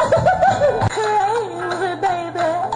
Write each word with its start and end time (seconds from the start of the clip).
Crazy, 0.90 2.02
baby. 2.02 2.75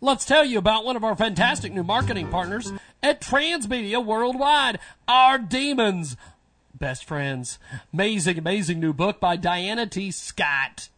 Let's 0.00 0.26
tell 0.26 0.44
you 0.44 0.58
about 0.58 0.84
one 0.84 0.96
of 0.96 1.04
our 1.04 1.16
fantastic 1.16 1.72
new 1.72 1.82
marketing 1.82 2.28
partners 2.28 2.70
at 3.02 3.20
Transmedia 3.20 4.04
Worldwide, 4.04 4.78
our 5.08 5.38
demons. 5.38 6.16
Best 6.74 7.06
Friends. 7.06 7.58
Amazing, 7.94 8.38
amazing 8.38 8.78
new 8.78 8.92
book 8.92 9.20
by 9.20 9.36
Diana 9.36 9.86
T. 9.86 10.10
Scott. 10.10 10.90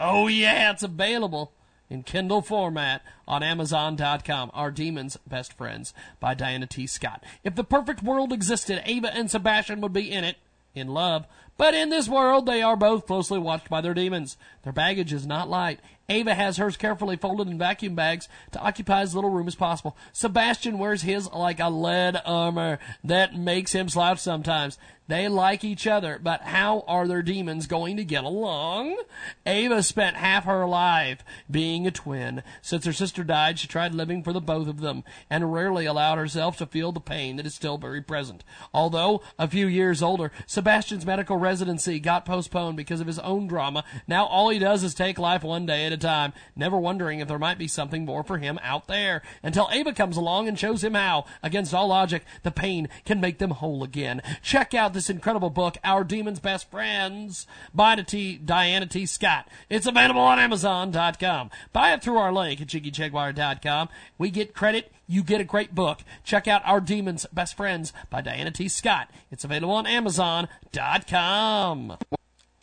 Oh, 0.00 0.26
yeah, 0.26 0.70
it's 0.70 0.82
available 0.82 1.52
in 1.90 2.02
Kindle 2.02 2.40
format 2.40 3.02
on 3.28 3.42
Amazon.com. 3.42 4.50
Our 4.54 4.70
Demons 4.70 5.18
Best 5.26 5.52
Friends 5.52 5.92
by 6.18 6.32
Diana 6.32 6.66
T. 6.66 6.86
Scott. 6.86 7.22
If 7.44 7.54
the 7.54 7.64
perfect 7.64 8.02
world 8.02 8.32
existed, 8.32 8.82
Ava 8.86 9.14
and 9.14 9.30
Sebastian 9.30 9.82
would 9.82 9.92
be 9.92 10.10
in 10.10 10.24
it, 10.24 10.36
in 10.74 10.88
love. 10.88 11.26
But 11.56 11.74
in 11.74 11.90
this 11.90 12.08
world, 12.08 12.46
they 12.46 12.62
are 12.62 12.76
both 12.76 13.06
closely 13.06 13.38
watched 13.38 13.68
by 13.68 13.80
their 13.80 13.94
demons. 13.94 14.36
Their 14.62 14.72
baggage 14.72 15.12
is 15.12 15.26
not 15.26 15.48
light. 15.48 15.78
Ava 16.08 16.34
has 16.34 16.56
hers 16.58 16.76
carefully 16.76 17.16
folded 17.16 17.48
in 17.48 17.58
vacuum 17.58 17.94
bags 17.94 18.28
to 18.52 18.60
occupy 18.60 19.00
as 19.00 19.14
little 19.14 19.30
room 19.30 19.48
as 19.48 19.54
possible. 19.54 19.96
Sebastian 20.12 20.78
wears 20.78 21.02
his 21.02 21.30
like 21.32 21.60
a 21.60 21.68
lead 21.68 22.20
armor 22.26 22.78
that 23.02 23.36
makes 23.36 23.72
him 23.72 23.88
slouch 23.88 24.18
sometimes. 24.18 24.78
They 25.06 25.28
like 25.28 25.64
each 25.64 25.86
other, 25.86 26.18
but 26.22 26.40
how 26.42 26.82
are 26.88 27.06
their 27.06 27.20
demons 27.20 27.66
going 27.66 27.98
to 27.98 28.04
get 28.04 28.24
along? 28.24 28.96
Ava 29.44 29.82
spent 29.82 30.16
half 30.16 30.44
her 30.44 30.66
life 30.66 31.22
being 31.50 31.86
a 31.86 31.90
twin. 31.90 32.42
Since 32.62 32.86
her 32.86 32.92
sister 32.94 33.22
died, 33.22 33.58
she 33.58 33.68
tried 33.68 33.94
living 33.94 34.22
for 34.22 34.32
the 34.32 34.40
both 34.40 34.66
of 34.66 34.80
them 34.80 35.04
and 35.28 35.52
rarely 35.52 35.84
allowed 35.84 36.16
herself 36.16 36.56
to 36.56 36.66
feel 36.66 36.90
the 36.90 37.00
pain 37.00 37.36
that 37.36 37.44
is 37.44 37.54
still 37.54 37.76
very 37.76 38.00
present. 38.00 38.44
Although 38.72 39.20
a 39.38 39.46
few 39.46 39.66
years 39.66 40.02
older, 40.02 40.32
Sebastian's 40.46 41.04
medical 41.04 41.36
residency 41.36 42.00
got 42.00 42.24
postponed 42.24 42.78
because 42.78 43.02
of 43.02 43.06
his 43.06 43.18
own 43.18 43.46
drama. 43.46 43.84
Now 44.08 44.24
all 44.24 44.48
he 44.48 44.58
does 44.58 44.82
is 44.82 44.94
take 44.94 45.18
life 45.18 45.42
one 45.42 45.66
day 45.66 45.84
at 45.84 45.92
a 45.94 45.96
time, 45.96 46.32
never 46.54 46.76
wondering 46.76 47.20
if 47.20 47.28
there 47.28 47.38
might 47.38 47.58
be 47.58 47.68
something 47.68 48.04
more 48.04 48.22
for 48.22 48.38
him 48.38 48.58
out 48.62 48.86
there 48.86 49.22
until 49.42 49.68
Ava 49.72 49.92
comes 49.92 50.16
along 50.16 50.48
and 50.48 50.58
shows 50.58 50.84
him 50.84 50.94
how, 50.94 51.24
against 51.42 51.72
all 51.72 51.88
logic, 51.88 52.24
the 52.42 52.50
pain 52.50 52.88
can 53.04 53.20
make 53.20 53.38
them 53.38 53.50
whole 53.50 53.82
again. 53.82 54.20
Check 54.42 54.74
out 54.74 54.92
this 54.92 55.08
incredible 55.08 55.50
book, 55.50 55.78
Our 55.84 56.04
Demon's 56.04 56.40
Best 56.40 56.70
Friends, 56.70 57.46
by 57.72 57.94
T- 57.96 58.36
Diana 58.36 58.86
T. 58.86 59.06
Scott. 59.06 59.48
It's 59.70 59.86
available 59.86 60.20
on 60.20 60.38
Amazon.com. 60.38 61.50
Buy 61.72 61.92
it 61.92 62.02
through 62.02 62.18
our 62.18 62.32
link 62.32 62.60
at 62.60 62.68
JiggyJaguar.com. 62.68 63.88
We 64.18 64.30
get 64.30 64.54
credit. 64.54 64.92
You 65.06 65.22
get 65.22 65.40
a 65.40 65.44
great 65.44 65.74
book. 65.74 66.00
Check 66.24 66.48
out 66.48 66.62
Our 66.64 66.80
Demon's 66.80 67.26
Best 67.32 67.56
Friends 67.56 67.92
by 68.10 68.20
Diana 68.22 68.50
T. 68.50 68.68
Scott. 68.68 69.10
It's 69.30 69.44
available 69.44 69.74
on 69.74 69.86
Amazon.com 69.86 70.58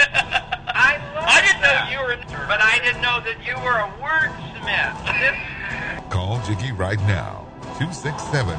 I 0.69 0.99
love 1.15 1.25
I 1.27 1.41
didn't 1.43 1.61
know 1.63 1.89
you 1.91 2.01
were, 2.07 2.17
but 2.47 2.61
I 2.61 2.79
didn't 2.79 3.01
know 3.03 3.21
that 3.21 3.45
you 3.47 3.55
were 3.65 3.77
a 3.77 3.91
wordsmith. 4.01 6.11
Call 6.11 6.41
Jiggy 6.45 6.73
right 6.73 7.01
now. 7.01 7.47
267 7.79 8.59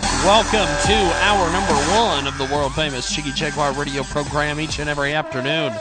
Welcome 0.00 0.66
to 0.86 0.94
hour 1.22 1.50
number 1.52 1.74
one 1.92 2.26
of 2.26 2.36
the 2.38 2.44
world 2.54 2.74
famous 2.74 3.14
Jiggy 3.14 3.32
Jaguar 3.32 3.72
radio 3.72 4.02
program 4.02 4.60
each 4.60 4.78
and 4.78 4.88
every 4.88 5.12
afternoon. 5.14 5.72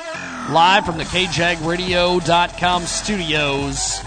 Live 0.51 0.85
from 0.85 0.97
the 0.97 1.03
KJagRadio.com 1.05 2.83
studios 2.83 3.99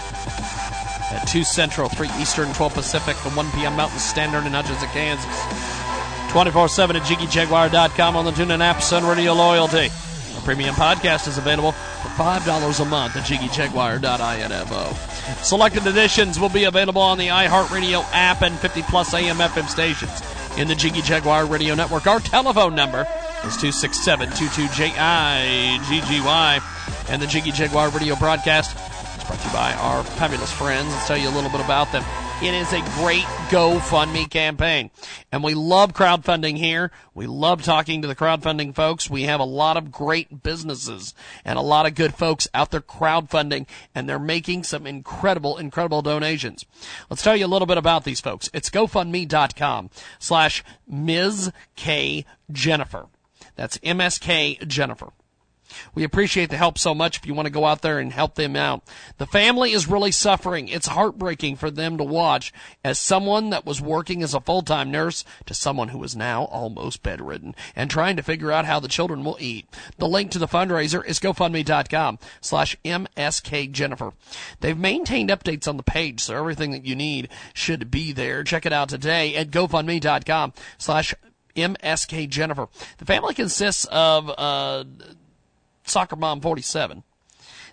at 1.11 1.25
2 1.27 1.43
Central, 1.43 1.89
3 1.89 2.09
Eastern, 2.19 2.51
12 2.53 2.73
Pacific, 2.73 3.15
and 3.25 3.35
1 3.35 3.51
p.m. 3.51 3.75
Mountain 3.75 3.99
Standard 3.99 4.45
in 4.45 4.53
Hutchinson, 4.53 4.87
Kansas. 4.89 5.25
24-7 6.29 6.95
at 6.95 7.01
JiggyJaguar.com 7.01 8.15
on 8.15 8.25
the 8.25 8.31
TuneIn 8.31 8.61
app, 8.61 8.81
Sun 8.81 9.05
Radio 9.05 9.33
Loyalty. 9.33 9.89
Our 10.35 10.41
premium 10.41 10.75
podcast 10.75 11.27
is 11.27 11.37
available 11.37 11.71
for 11.73 12.09
$5 12.09 12.79
a 12.79 12.85
month 12.85 13.15
at 13.15 13.23
JiggyJaguar.info. 13.23 14.93
Selected 15.43 15.87
editions 15.87 16.39
will 16.39 16.49
be 16.49 16.65
available 16.65 17.01
on 17.01 17.17
the 17.17 17.27
iHeartRadio 17.27 18.05
app 18.13 18.41
and 18.41 18.57
50 18.59 18.81
plus 18.83 19.13
AM 19.13 19.37
FM 19.37 19.67
stations 19.67 20.21
in 20.57 20.67
the 20.67 20.75
Jiggy 20.75 21.01
Jaguar 21.01 21.45
Radio 21.45 21.75
Network. 21.75 22.07
Our 22.07 22.19
telephone 22.19 22.75
number 22.75 23.01
is 23.45 23.55
267 23.57 24.29
22JIGGY. 24.29 26.61
And 27.09 27.21
the 27.21 27.27
Jiggy 27.27 27.51
Jaguar 27.51 27.89
Radio 27.89 28.15
broadcast 28.15 28.75
brought 29.29 29.41
to 29.41 29.47
you 29.47 29.53
by 29.53 29.73
our 29.73 30.03
fabulous 30.03 30.51
friends. 30.51 30.89
Let's 30.89 31.07
tell 31.07 31.17
you 31.17 31.29
a 31.29 31.35
little 31.35 31.51
bit 31.51 31.61
about 31.61 31.91
them. 31.91 32.03
It 32.41 32.55
is 32.55 32.73
a 32.73 32.81
great 32.95 33.25
GoFundMe 33.51 34.27
campaign. 34.27 34.89
And 35.31 35.43
we 35.43 35.53
love 35.53 35.93
crowdfunding 35.93 36.57
here. 36.57 36.91
We 37.13 37.27
love 37.27 37.61
talking 37.61 38.01
to 38.01 38.07
the 38.07 38.15
crowdfunding 38.15 38.73
folks. 38.73 39.07
We 39.07 39.23
have 39.23 39.39
a 39.39 39.45
lot 39.45 39.77
of 39.77 39.91
great 39.91 40.41
businesses 40.41 41.13
and 41.45 41.59
a 41.59 41.61
lot 41.61 41.85
of 41.85 41.93
good 41.93 42.15
folks 42.15 42.47
out 42.55 42.71
there 42.71 42.81
crowdfunding 42.81 43.67
and 43.93 44.09
they're 44.09 44.17
making 44.17 44.63
some 44.63 44.87
incredible, 44.87 45.59
incredible 45.59 46.01
donations. 46.01 46.65
Let's 47.07 47.21
tell 47.21 47.35
you 47.35 47.45
a 47.45 47.47
little 47.47 47.67
bit 47.67 47.77
about 47.77 48.05
these 48.05 48.19
folks. 48.19 48.49
It's 48.51 48.71
GoFundMe.com 48.71 49.91
slash 50.17 50.63
Ms. 50.87 51.51
K. 51.75 52.25
Jennifer. 52.51 53.05
That's 53.55 53.77
MSK 53.77 54.65
Jennifer. 54.67 55.11
We 55.95 56.03
appreciate 56.03 56.49
the 56.49 56.57
help 56.57 56.77
so 56.77 56.93
much 56.93 57.17
if 57.17 57.25
you 57.25 57.33
want 57.33 57.45
to 57.45 57.51
go 57.51 57.65
out 57.65 57.81
there 57.81 57.99
and 57.99 58.11
help 58.11 58.35
them 58.35 58.55
out. 58.55 58.83
The 59.17 59.25
family 59.25 59.71
is 59.71 59.87
really 59.87 60.11
suffering. 60.11 60.67
It's 60.67 60.87
heartbreaking 60.87 61.57
for 61.57 61.71
them 61.71 61.97
to 61.97 62.03
watch 62.03 62.53
as 62.83 62.99
someone 62.99 63.49
that 63.49 63.65
was 63.65 63.81
working 63.81 64.23
as 64.23 64.33
a 64.33 64.41
full-time 64.41 64.91
nurse 64.91 65.23
to 65.45 65.53
someone 65.53 65.89
who 65.89 66.03
is 66.03 66.15
now 66.15 66.45
almost 66.45 67.03
bedridden 67.03 67.55
and 67.75 67.89
trying 67.89 68.15
to 68.15 68.23
figure 68.23 68.51
out 68.51 68.65
how 68.65 68.79
the 68.79 68.87
children 68.87 69.23
will 69.23 69.37
eat. 69.39 69.67
The 69.97 70.07
link 70.07 70.31
to 70.31 70.39
the 70.39 70.47
fundraiser 70.47 71.05
is 71.05 71.19
gofundme.com 71.19 72.19
slash 72.41 72.75
MSK 72.83 73.71
Jennifer. 73.71 74.13
They've 74.59 74.77
maintained 74.77 75.29
updates 75.29 75.67
on 75.67 75.77
the 75.77 75.83
page, 75.83 76.21
so 76.21 76.35
everything 76.35 76.71
that 76.71 76.85
you 76.85 76.95
need 76.95 77.29
should 77.53 77.91
be 77.91 78.11
there. 78.11 78.43
Check 78.43 78.65
it 78.65 78.73
out 78.73 78.89
today 78.89 79.35
at 79.35 79.51
gofundme.com 79.51 80.53
slash 80.77 81.13
MSK 81.55 82.29
Jennifer. 82.29 82.67
The 82.97 83.05
family 83.05 83.33
consists 83.33 83.85
of, 83.85 84.29
uh, 84.37 84.85
soccer 85.89 86.15
mom 86.15 86.41
47, 86.41 87.03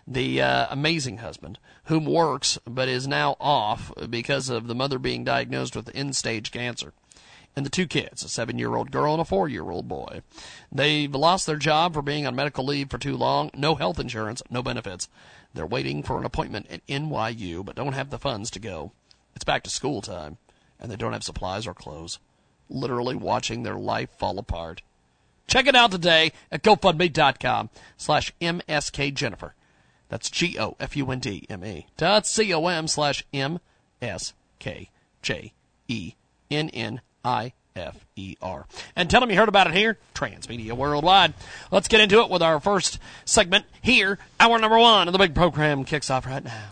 the 0.06 0.40
uh, 0.40 0.66
amazing 0.70 1.18
husband, 1.18 1.58
whom 1.84 2.04
works 2.04 2.58
but 2.64 2.88
is 2.88 3.06
now 3.06 3.36
off 3.40 3.92
because 4.08 4.48
of 4.48 4.66
the 4.66 4.74
mother 4.74 4.98
being 4.98 5.24
diagnosed 5.24 5.76
with 5.76 5.94
end 5.94 6.16
stage 6.16 6.50
cancer. 6.50 6.92
And 7.56 7.64
the 7.64 7.70
two 7.70 7.86
kids, 7.86 8.22
a 8.22 8.28
seven 8.28 8.58
year 8.58 8.76
old 8.76 8.90
girl 8.90 9.14
and 9.14 9.20
a 9.20 9.24
four 9.24 9.48
year 9.48 9.70
old 9.70 9.88
boy. 9.88 10.20
They've 10.70 11.14
lost 11.14 11.46
their 11.46 11.56
job 11.56 11.94
for 11.94 12.02
being 12.02 12.26
on 12.26 12.36
medical 12.36 12.64
leave 12.64 12.90
for 12.90 12.98
too 12.98 13.16
long, 13.16 13.50
no 13.54 13.76
health 13.76 13.98
insurance, 13.98 14.42
no 14.50 14.62
benefits. 14.62 15.08
They're 15.54 15.64
waiting 15.64 16.02
for 16.02 16.18
an 16.18 16.26
appointment 16.26 16.66
at 16.70 16.86
NYU 16.86 17.64
but 17.64 17.76
don't 17.76 17.94
have 17.94 18.10
the 18.10 18.18
funds 18.18 18.50
to 18.50 18.58
go. 18.58 18.92
It's 19.34 19.44
back 19.44 19.62
to 19.64 19.70
school 19.70 20.02
time, 20.02 20.36
and 20.78 20.90
they 20.90 20.96
don't 20.96 21.14
have 21.14 21.24
supplies 21.24 21.66
or 21.66 21.72
clothes. 21.72 22.18
Literally 22.68 23.14
watching 23.14 23.62
their 23.62 23.76
life 23.76 24.10
fall 24.18 24.38
apart. 24.38 24.82
Check 25.46 25.66
it 25.66 25.76
out 25.76 25.90
today 25.90 26.32
at 26.50 26.62
GoFundMe.com 26.62 27.70
slash 27.96 28.32
MSK 28.40 29.14
Jennifer. 29.14 29.54
That's 30.08 30.30
G 30.30 30.58
O 30.58 30.76
F 30.78 30.96
U 30.96 31.10
N 31.10 31.18
D 31.18 31.46
M 31.48 31.64
E 31.64 31.86
dot 31.96 32.26
C 32.26 32.52
O 32.54 32.66
M 32.66 32.86
slash 32.86 33.24
M 33.32 33.58
S 34.00 34.34
K 34.58 34.90
J 35.22 35.52
E 35.88 36.14
N 36.50 36.68
N 36.70 37.00
I 37.24 37.52
F 37.74 38.06
E 38.16 38.36
R. 38.40 38.66
And 38.94 39.10
tell 39.10 39.20
them 39.20 39.30
you 39.30 39.36
heard 39.36 39.48
about 39.48 39.66
it 39.66 39.74
here, 39.74 39.98
Transmedia 40.14 40.72
Worldwide. 40.72 41.34
Let's 41.70 41.88
get 41.88 42.00
into 42.00 42.20
it 42.20 42.30
with 42.30 42.42
our 42.42 42.60
first 42.60 42.98
segment 43.24 43.64
here. 43.82 44.18
Hour 44.38 44.58
number 44.58 44.78
one 44.78 45.08
of 45.08 45.12
the 45.12 45.18
big 45.18 45.34
program 45.34 45.84
kicks 45.84 46.10
off 46.10 46.26
right 46.26 46.44
now. 46.44 46.64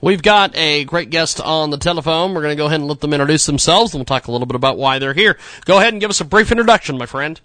We've 0.00 0.22
got 0.22 0.56
a 0.56 0.84
great 0.84 1.10
guest 1.10 1.40
on 1.40 1.70
the 1.70 1.78
telephone. 1.78 2.34
We're 2.34 2.42
going 2.42 2.56
to 2.56 2.60
go 2.60 2.66
ahead 2.66 2.80
and 2.80 2.88
let 2.88 3.00
them 3.00 3.12
introduce 3.12 3.46
themselves, 3.46 3.94
and 3.94 4.00
we'll 4.00 4.04
talk 4.04 4.26
a 4.26 4.32
little 4.32 4.46
bit 4.46 4.56
about 4.56 4.78
why 4.78 4.98
they're 4.98 5.14
here. 5.14 5.38
Go 5.64 5.78
ahead 5.78 5.92
and 5.92 6.00
give 6.00 6.10
us 6.10 6.20
a 6.20 6.24
brief 6.24 6.50
introduction, 6.50 6.98
my 6.98 7.06
friend. 7.06 7.40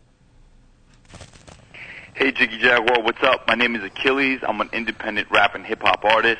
Hey, 2.15 2.31
Jiggy 2.31 2.59
Jaguar, 2.59 3.01
what's 3.01 3.21
up? 3.23 3.45
My 3.45 3.55
name 3.55 3.75
is 3.75 3.81
Akillezz. 3.81 4.41
I'm 4.47 4.61
an 4.61 4.69
independent 4.71 5.29
rap 5.31 5.53
and 5.53 5.65
hip 5.65 5.81
hop 5.81 6.05
artist 6.05 6.39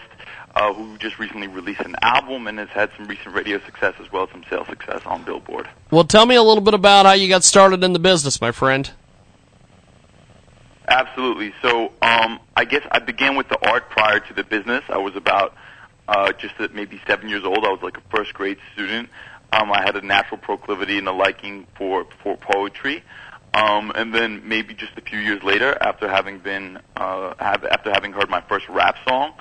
uh, 0.56 0.74
who 0.74 0.98
just 1.00 1.20
recently 1.20 1.48
released 1.48 1.82
an 1.82 1.98
album 2.02 2.48
and 2.48 2.60
has 2.60 2.70
had 2.70 2.92
some 2.96 3.08
recent 3.08 3.36
radio 3.36 3.60
success 3.66 3.94
as 4.00 4.10
well 4.10 4.24
as 4.24 4.30
some 4.30 4.46
sales 4.50 4.68
success 4.68 5.02
on 5.06 5.26
Billboard. 5.26 5.68
Well, 5.92 6.06
tell 6.06 6.26
me 6.26 6.36
a 6.36 6.42
little 6.42 6.64
bit 6.64 6.76
about 6.76 7.06
how 7.06 7.12
you 7.12 7.28
got 7.28 7.44
started 7.44 7.84
in 7.84 7.92
the 7.92 8.00
business, 8.00 8.40
my 8.40 8.54
friend. 8.54 8.90
Absolutely. 10.88 11.54
So, 11.62 11.92
um, 12.02 12.40
I 12.56 12.64
guess 12.64 12.88
I 12.90 13.00
began 13.00 13.36
with 13.36 13.50
the 13.50 13.60
art 13.70 13.90
prior 13.90 14.22
to 14.22 14.34
the 14.34 14.46
business. 14.46 14.86
I 14.88 15.00
was 15.00 15.18
about 15.18 15.58
uh, 16.08 16.32
just 16.32 16.56
at 16.62 16.74
maybe 16.74 17.02
seven 17.06 17.28
years 17.28 17.44
old. 17.44 17.66
I 17.66 17.70
was 17.70 17.82
like 17.82 17.98
a 17.98 18.16
first 18.16 18.34
grade 18.34 18.60
student. 18.72 19.10
Um, 19.52 19.74
I 19.74 19.82
had 19.82 19.98
a 19.98 20.02
natural 20.02 20.38
proclivity 20.38 20.98
and 20.98 21.08
a 21.10 21.12
liking 21.12 21.68
for 21.78 22.08
for 22.24 22.38
poetry. 22.38 23.04
Um, 23.56 23.94
and 23.96 24.14
then 24.14 24.42
maybe 24.50 24.74
just 24.74 24.98
a 24.98 25.02
few 25.02 25.18
years 25.18 25.42
later, 25.42 25.78
after 25.80 26.10
having 26.10 26.40
been 26.40 26.78
uh, 26.98 27.34
have, 27.40 27.64
after 27.64 27.90
having 27.90 28.12
heard 28.12 28.30
my 28.30 28.42
first 28.50 28.68
rap 28.68 28.98
song, 29.08 29.32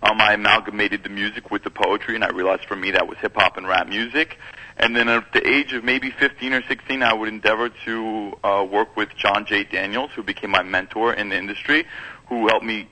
um, 0.00 0.20
I 0.20 0.34
amalgamated 0.34 1.02
the 1.02 1.08
music 1.08 1.50
with 1.50 1.64
the 1.64 1.70
poetry, 1.70 2.14
and 2.14 2.22
I 2.22 2.28
realized 2.28 2.66
for 2.66 2.76
me 2.76 2.92
that 2.92 3.08
was 3.08 3.18
hip 3.18 3.34
hop 3.34 3.56
and 3.56 3.66
rap 3.66 3.88
music. 3.88 4.38
And 4.76 4.94
then 4.94 5.08
at 5.08 5.32
the 5.32 5.44
age 5.44 5.72
of 5.72 5.82
maybe 5.82 6.12
15 6.12 6.52
or 6.52 6.62
16, 6.68 7.02
I 7.02 7.14
would 7.14 7.28
endeavor 7.28 7.68
to 7.84 8.32
uh, 8.44 8.64
work 8.70 8.96
with 8.96 9.08
John 9.16 9.44
J. 9.44 9.64
Daniels, 9.64 10.10
who 10.14 10.22
became 10.22 10.50
my 10.50 10.62
mentor 10.62 11.12
in 11.12 11.30
the 11.30 11.36
industry, 11.36 11.84
who 12.28 12.46
helped 12.46 12.64
me 12.64 12.88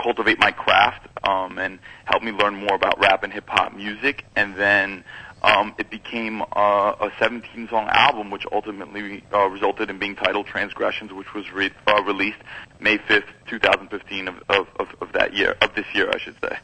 cultivate 0.00 0.38
my 0.38 0.52
craft 0.52 1.08
um, 1.28 1.58
and 1.58 1.80
helped 2.04 2.24
me 2.24 2.30
learn 2.30 2.54
more 2.54 2.74
about 2.76 3.00
rap 3.00 3.24
and 3.24 3.32
hip 3.32 3.48
hop 3.48 3.74
music. 3.74 4.24
And 4.36 4.54
then 4.54 5.04
um, 5.42 5.74
it 5.78 5.90
became 5.90 6.42
uh, 6.42 6.94
a 7.00 7.10
17 7.18 7.68
song 7.68 7.88
album, 7.90 8.30
which 8.30 8.44
ultimately 8.50 9.22
uh, 9.32 9.46
resulted 9.46 9.90
in 9.90 9.98
being 9.98 10.16
titled 10.16 10.46
Transgressions, 10.46 11.12
which 11.12 11.34
was 11.34 11.52
re- 11.52 11.72
uh, 11.86 12.02
released 12.02 12.38
May 12.80 12.98
5th, 12.98 13.28
2015 13.46 14.28
of, 14.28 14.42
of, 14.48 14.66
of, 14.80 14.88
of 15.00 15.12
that 15.12 15.34
year, 15.34 15.56
of 15.60 15.74
this 15.74 15.86
year, 15.94 16.10
I 16.12 16.18
should 16.18 16.36
say. 16.42 16.58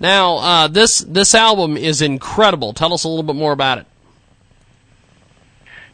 Now, 0.00 0.38
uh, 0.38 0.68
this 0.68 0.98
this 0.98 1.34
album 1.34 1.76
is 1.76 2.02
incredible. 2.02 2.72
Tell 2.72 2.92
us 2.92 3.04
a 3.04 3.08
little 3.08 3.22
bit 3.22 3.36
more 3.36 3.52
about 3.52 3.78
it. 3.78 3.86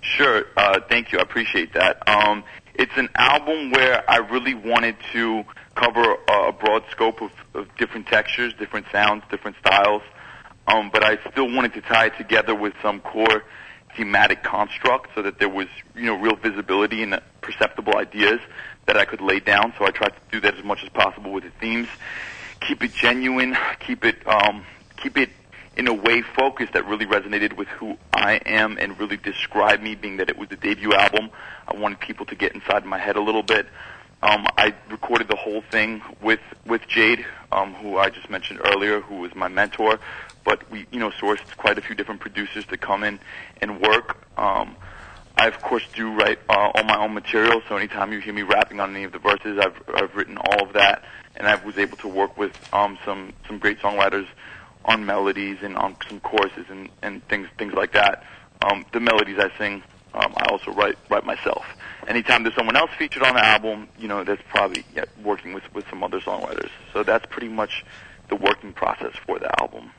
Sure. 0.00 0.47
Uh, 0.57 0.81
thank 0.88 1.12
you. 1.12 1.19
I 1.19 1.23
appreciate 1.23 1.75
that. 1.75 2.09
Um, 2.09 2.45
it's 2.75 2.97
an 2.97 3.09
album 3.17 3.73
where 3.73 4.09
I 4.09 4.19
really 4.19 4.55
wanted 4.55 4.97
to 5.12 5.45
cover 5.75 6.17
a 6.28 6.52
broad 6.52 6.85
scope 6.90 7.21
of, 7.21 7.31
of 7.55 7.69
different 7.76 8.07
textures, 8.07 8.55
different 8.55 8.87
sounds, 8.90 9.25
different 9.31 9.57
styles. 9.59 10.02
Um, 10.69 10.91
but 10.93 11.03
I 11.03 11.19
still 11.31 11.51
wanted 11.51 11.73
to 11.75 11.81
tie 11.81 12.07
it 12.07 12.17
together 12.19 12.55
with 12.55 12.75
some 12.83 13.01
core 13.01 13.43
thematic 13.97 14.43
construct 14.43 15.11
so 15.15 15.23
that 15.23 15.39
there 15.39 15.49
was, 15.49 15.67
you 15.95 16.05
know, 16.05 16.17
real 16.17 16.37
visibility 16.37 17.03
and 17.03 17.21
perceptible 17.41 17.97
ideas 17.97 18.41
that 18.87 18.97
I 18.97 19.07
could 19.07 19.23
lay 19.23 19.41
down. 19.41 19.73
So 19.79 19.87
I 19.87 19.91
tried 19.91 20.11
to 20.11 20.21
do 20.31 20.41
that 20.41 20.57
as 20.57 20.65
much 20.65 20.83
as 20.83 20.91
possible 20.91 21.33
with 21.33 21.45
the 21.45 21.51
themes. 21.59 21.89
Keep 22.61 22.85
it 22.85 22.93
genuine, 22.93 23.57
keep 23.81 24.05
it, 24.05 24.27
um, 24.27 24.65
keep 24.97 25.17
it 25.17 25.31
in 25.77 25.87
a 25.87 25.95
way 25.95 26.23
focused 26.23 26.75
that 26.75 26.85
really 26.87 27.07
resonated 27.07 27.57
with 27.57 27.69
who 27.69 27.97
I 28.13 28.41
am 28.45 28.77
and 28.79 28.99
really 28.99 29.17
described 29.17 29.83
me, 29.83 29.95
being 29.95 30.19
that 30.19 30.29
it 30.29 30.37
was 30.37 30.49
the 30.49 30.57
debut 30.57 30.93
album. 30.93 31.31
I 31.67 31.77
wanted 31.77 32.01
people 32.01 32.27
to 32.27 32.35
get 32.35 32.55
inside 32.55 32.85
my 32.85 32.99
head 32.99 33.17
a 33.17 33.23
little 33.23 33.45
bit. 33.45 33.67
Um, 34.21 34.47
I 34.57 34.75
recorded 34.91 35.29
the 35.29 35.37
whole 35.37 35.63
thing 35.71 36.03
with 36.21 36.41
with 36.67 36.83
Jade, 36.89 37.25
um, 37.53 37.75
who 37.75 37.97
I 37.97 38.11
just 38.11 38.29
mentioned 38.29 38.61
earlier, 38.65 39.01
who 39.01 39.19
was 39.19 39.33
my 39.37 39.47
mentor. 39.47 40.01
But 40.49 40.71
we, 40.71 40.87
you 40.90 40.99
know, 40.99 41.11
sourced 41.11 41.45
quite 41.59 41.76
a 41.76 41.83
few 41.83 41.95
different 41.95 42.23
producers 42.23 42.64
to 42.71 42.78
come 42.78 43.05
in 43.05 43.21
and 43.61 43.83
work. 43.83 44.17
Um, 44.38 44.76
I 45.37 45.47
of 45.47 45.61
course 45.61 45.85
do 45.95 46.11
write 46.11 46.38
uh, 46.49 46.71
all 46.75 46.85
my 46.85 46.97
own 46.99 47.12
material, 47.12 47.61
so 47.69 47.76
anytime 47.76 48.14
you 48.14 48.21
hear 48.21 48.33
me 48.33 48.43
rapping 48.43 48.81
on 48.81 48.97
any 48.97 49.05
of 49.05 49.12
the 49.12 49.19
verses, 49.19 49.59
I've 49.59 49.76
I've 49.95 50.14
written 50.17 50.38
all 50.38 50.67
of 50.67 50.73
that, 50.73 51.05
and 51.37 51.47
I 51.47 51.62
was 51.62 51.76
able 51.76 51.99
to 51.99 52.09
work 52.09 52.38
with 52.38 52.52
um, 52.73 52.99
some 53.05 53.35
some 53.47 53.59
great 53.59 53.78
songwriters 53.81 54.26
on 54.87 55.05
melodies 55.05 55.59
and 55.61 55.76
on 55.76 55.97
some 56.09 56.19
choruses 56.21 56.64
and 56.71 56.88
and 57.02 57.23
things 57.28 57.47
things 57.59 57.75
like 57.75 57.93
that. 57.93 58.25
Um, 58.64 58.87
the 58.93 59.00
melodies 59.00 59.38
I 59.38 59.50
sing, 59.59 59.83
um, 60.14 60.33
I 60.35 60.47
also 60.50 60.73
write 60.73 60.97
write 61.11 61.26
myself. 61.26 61.67
Anytime 62.09 62.43
there's 62.43 62.57
someone 62.57 62.76
else 62.76 62.90
featured 62.99 63.23
on 63.23 63.35
the 63.35 63.45
album, 63.45 63.87
you 63.99 64.09
know, 64.09 64.25
that's 64.25 64.43
probably 64.49 64.87
yeah, 64.97 65.05
working 65.23 65.52
with 65.52 65.64
with 65.75 65.85
some 65.90 66.02
other 66.02 66.21
songwriters. 66.21 66.71
So 66.95 67.02
that's 67.02 67.26
pretty 67.26 67.49
much 67.49 67.85
the 68.31 68.37
working 68.37 68.73
process 68.73 69.12
for 69.26 69.38
the 69.38 69.50
album. 69.61 69.93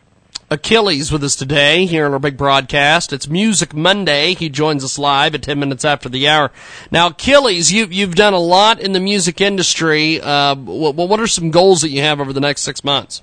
Akillezz 0.50 1.12
with 1.12 1.24
us 1.24 1.36
today 1.36 1.86
here 1.86 2.08
on 2.08 2.13
our 2.13 2.18
big 2.18 2.36
broadcast. 2.36 3.13
It's 3.13 3.27
Music 3.27 3.75
Monday. 3.75 4.34
He 4.34 4.50
joins 4.50 4.84
us 4.84 4.98
live 4.98 5.36
at 5.36 5.44
10 5.44 5.60
minutes 5.60 5.86
after 5.86 6.10
the 6.10 6.27
hour. 6.27 6.51
Now, 6.89 7.10
Akillezz, 7.10 7.72
you, 7.72 7.86
you've 7.86 8.15
done 8.15 8.34
a 8.34 8.39
lot 8.39 8.79
in 8.79 8.94
the 8.94 9.00
music 9.00 9.41
industry. 9.41 10.20
Uh, 10.20 10.56
what, 10.56 10.96
what 10.96 11.20
are 11.20 11.27
some 11.27 11.51
goals 11.51 11.84
that 11.84 11.89
you 11.89 12.01
have 12.01 12.20
over 12.20 12.34
the 12.34 12.39
next 12.39 12.62
six 12.62 12.84
months? 12.84 13.22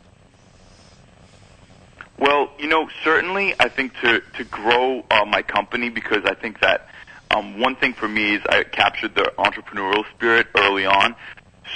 Well, 2.16 2.48
you 2.60 2.68
know, 2.68 2.88
certainly 3.02 3.56
I 3.58 3.70
think 3.70 3.94
to, 4.02 4.20
to 4.36 4.44
grow 4.44 5.04
uh, 5.10 5.24
my 5.24 5.42
company 5.42 5.88
because 5.88 6.24
I 6.26 6.34
think 6.34 6.60
that 6.60 6.88
um, 7.32 7.58
one 7.58 7.74
thing 7.74 7.92
for 7.92 8.06
me 8.06 8.36
is 8.36 8.42
I 8.48 8.62
captured 8.62 9.16
the 9.16 9.32
entrepreneurial 9.36 10.08
spirit 10.14 10.46
early 10.56 10.86
on. 10.86 11.16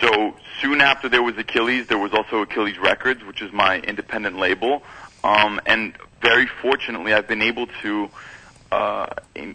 so 0.01 0.37
soon 0.61 0.81
after 0.81 1.09
there 1.09 1.23
was 1.23 1.35
Akillezz, 1.35 1.89
there 1.89 1.99
was 1.99 2.13
also 2.13 2.45
Akillezz 2.45 2.81
Records, 2.81 3.25
which 3.25 3.43
is 3.43 3.53
my 3.53 3.81
independent 3.81 4.39
label. 4.39 4.83
Um, 5.23 5.61
and 5.67 5.95
very 6.23 6.47
fortunately, 6.47 7.13
I've 7.13 7.29
been 7.29 7.43
able 7.43 7.67
to 7.83 8.11
uh, 8.73 9.07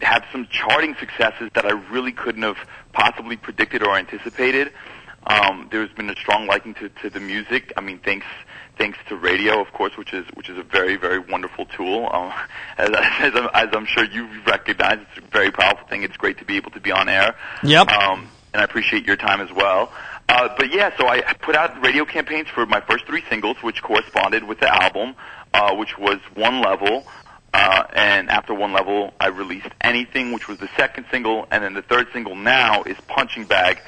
have 0.01 0.25
some 0.31 0.47
charting 0.51 0.95
successes 0.99 1.49
that 1.53 1.65
I 1.65 1.71
really 1.91 2.11
couldn't 2.11 2.43
have 2.43 2.57
possibly 2.93 3.37
predicted 3.37 3.83
or 3.83 3.95
anticipated. 3.95 4.71
Um, 5.27 5.69
there's 5.71 5.91
been 5.91 6.09
a 6.09 6.15
strong 6.15 6.45
liking 6.45 6.75
to, 6.75 6.89
to 6.89 7.09
the 7.09 7.19
music. 7.19 7.73
I 7.77 7.81
mean, 7.81 7.99
thanks 7.99 8.27
thanks 8.77 8.97
to 9.07 9.15
radio, 9.15 9.61
of 9.61 9.71
course, 9.71 9.97
which 9.97 10.13
is 10.13 10.25
which 10.35 10.49
is 10.49 10.57
a 10.57 10.63
very 10.63 10.97
very 10.97 11.19
wonderful 11.19 11.65
tool. 11.65 12.09
Um, 12.11 12.31
as, 12.77 12.89
as, 12.89 13.31
I'm, 13.35 13.49
as 13.53 13.69
I'm 13.73 13.85
sure 13.85 14.03
you 14.05 14.27
recognize, 14.45 14.99
it's 14.99 15.25
a 15.25 15.29
very 15.31 15.51
powerful 15.51 15.87
thing. 15.87 16.03
It's 16.03 16.17
great 16.17 16.37
to 16.39 16.45
be 16.45 16.57
able 16.57 16.71
to 16.71 16.79
be 16.79 16.91
on 16.91 17.09
air. 17.09 17.35
Yep. 17.63 17.87
Um, 17.89 18.29
and 18.53 18.61
I 18.61 18.63
appreciate 18.63 19.05
your 19.05 19.17
time 19.17 19.41
as 19.41 19.51
well. 19.51 19.91
Uh, 20.29 20.49
but 20.57 20.73
yeah, 20.73 20.95
so 20.97 21.07
I 21.07 21.21
put 21.33 21.55
out 21.55 21.83
radio 21.83 22.05
campaigns 22.05 22.47
for 22.47 22.65
my 22.65 22.81
first 22.81 23.05
three 23.05 23.23
singles, 23.29 23.57
which 23.61 23.83
corresponded 23.83 24.43
with 24.43 24.59
the 24.59 24.83
album, 24.83 25.15
uh, 25.55 25.75
which 25.75 25.97
was 25.97 26.19
One 26.33 26.61
Level. 26.61 27.05
Uh, 27.53 27.83
and 27.93 28.29
after 28.29 28.53
One 28.53 28.73
Level, 28.73 29.13
I 29.19 29.27
released 29.27 29.69
Anything, 29.79 30.33
which 30.33 30.49
was 30.49 30.57
the 30.57 30.67
second 30.75 31.05
single, 31.09 31.47
and 31.49 31.63
then 31.63 31.73
the 31.73 31.81
third 31.81 32.07
single 32.11 32.35
now 32.35 32.83
is 32.83 32.97
Punching 33.07 33.45
Bag, 33.45 33.79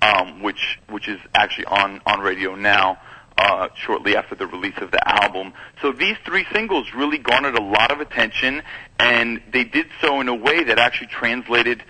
um, 0.00 0.40
which 0.40 0.78
which 0.88 1.08
is 1.08 1.18
actually 1.34 1.66
on 1.66 2.00
on 2.06 2.20
radio 2.20 2.54
now. 2.54 2.98
Uh, 3.38 3.68
shortly 3.74 4.16
after 4.16 4.34
the 4.34 4.46
release 4.46 4.78
of 4.78 4.90
the 4.90 5.22
album. 5.22 5.52
So 5.82 5.92
these 5.92 6.16
three 6.24 6.46
singles 6.54 6.94
really 6.94 7.18
garnered 7.18 7.54
a 7.54 7.62
lot 7.62 7.92
of 7.92 8.00
attention, 8.00 8.62
and 8.98 9.42
they 9.52 9.64
did 9.64 9.88
so 10.00 10.22
in 10.22 10.28
a 10.28 10.34
way 10.34 10.64
that 10.64 10.78
actually 10.78 11.08
translated 11.08 11.82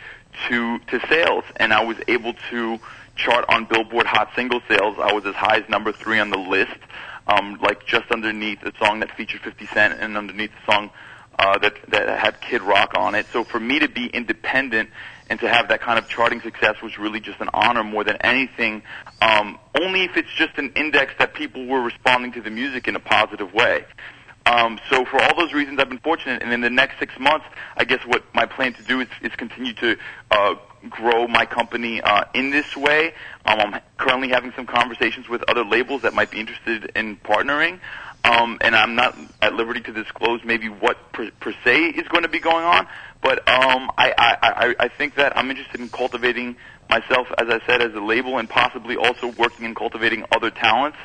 to 0.49 0.81
to 0.91 0.99
sales, 1.09 1.45
and 1.55 1.73
I 1.73 1.85
was 1.85 1.99
able 2.09 2.35
to 2.51 2.81
chart 3.15 3.45
on 3.49 3.67
Billboard 3.67 4.07
Hot 4.07 4.31
Single 4.35 4.61
Sales. 4.69 4.97
I 4.99 5.13
was 5.13 5.25
as 5.25 5.37
high 5.37 5.59
as 5.59 5.69
number 5.69 5.93
three 5.93 6.19
on 6.19 6.31
the 6.31 6.39
list, 6.39 6.79
um, 7.27 7.59
like 7.63 7.87
just 7.87 8.11
underneath 8.11 8.61
the 8.63 8.73
song 8.79 9.01
that 9.01 9.11
featured 9.17 9.41
50 9.41 9.67
Cent, 9.67 10.01
and 10.01 10.17
underneath 10.17 10.51
the 10.51 10.73
song 10.73 10.91
uh, 11.39 11.59
that 11.59 11.75
that 11.89 12.19
had 12.19 12.41
Kid 12.41 12.63
Rock 12.63 12.93
on 12.97 13.15
it. 13.15 13.27
So 13.33 13.45
for 13.45 13.61
me 13.61 13.79
to 13.81 13.89
be 13.89 14.07
independent 14.07 14.91
and 15.29 15.41
to 15.41 15.49
have 15.49 15.69
that 15.69 15.81
kind 15.81 15.99
of 15.99 16.09
charting 16.09 16.41
success 16.41 16.77
was 16.83 16.99
really 16.99 17.21
just 17.21 17.41
an 17.41 17.49
honor 17.53 17.83
more 17.83 18.05
than 18.05 18.17
anything. 18.21 18.83
Um, 19.21 19.59
only 19.81 20.05
if 20.05 20.17
it's 20.17 20.33
just 20.37 20.57
an 20.57 20.73
index 20.77 21.13
that 21.19 21.35
people 21.35 21.67
were 21.67 21.83
responding 21.83 22.33
to 22.33 22.41
the 22.41 22.51
music 22.51 22.89
in 22.89 22.97
a 22.97 23.01
positive 23.01 23.53
way. 23.53 23.85
Um, 24.47 24.79
so 24.89 25.05
for 25.05 25.21
all 25.21 25.37
those 25.37 25.53
reasons, 25.53 25.81
I've 25.81 25.89
been 25.89 25.99
fortunate, 25.99 26.41
and 26.41 26.53
in 26.53 26.61
the 26.61 26.71
next 26.71 27.01
six 27.01 27.19
months, 27.19 27.47
I 27.77 27.85
guess 27.85 28.01
what 28.07 28.23
my 28.33 28.47
plan 28.47 28.75
to 28.75 28.83
do 28.85 29.01
is, 29.01 29.09
is 29.21 29.33
continue 29.33 29.73
to 29.75 29.97
uh, 30.31 30.55
grow 30.89 31.27
my 31.27 31.47
company 31.47 32.01
uh, 32.01 32.25
in 32.33 32.51
this 32.51 32.77
way. 32.77 33.13
Um, 33.47 33.61
I'm 33.61 33.81
currently 33.97 34.29
having 34.29 34.53
some 34.57 34.67
conversations 34.67 35.29
with 35.29 35.43
other 35.49 35.65
labels 35.65 36.03
that 36.03 36.15
might 36.15 36.31
be 36.31 36.41
interested 36.41 36.91
in 36.97 37.17
partnering. 37.17 37.81
Um, 38.25 38.59
and 38.61 38.75
I'm 38.75 38.97
not 38.97 39.17
at 39.41 39.55
liberty 39.55 39.81
to 39.83 39.93
disclose 39.93 40.41
maybe 40.45 40.69
what 40.69 41.13
per, 41.13 41.31
per 41.39 41.55
se 41.65 41.91
is 41.91 42.09
going 42.09 42.25
to 42.25 42.29
be 42.29 42.41
going 42.41 42.65
on, 42.65 42.89
but 43.23 43.39
um, 43.49 43.91
I, 43.97 44.13
I, 44.19 44.37
I, 44.43 44.75
I 44.81 44.89
think 44.89 45.15
that 45.15 45.37
I'm 45.37 45.49
interested 45.49 45.81
in 45.81 45.89
cultivating 45.91 46.57
myself, 46.91 47.29
as 47.39 47.49
I 47.49 47.61
said, 47.67 47.83
as 47.83 47.95
a 47.95 48.01
label, 48.01 48.39
and 48.39 48.49
possibly 48.49 48.97
also 48.97 49.33
working 49.39 49.65
in 49.65 49.77
cultivating 49.77 50.25
other 50.35 50.51
talents 50.51 50.99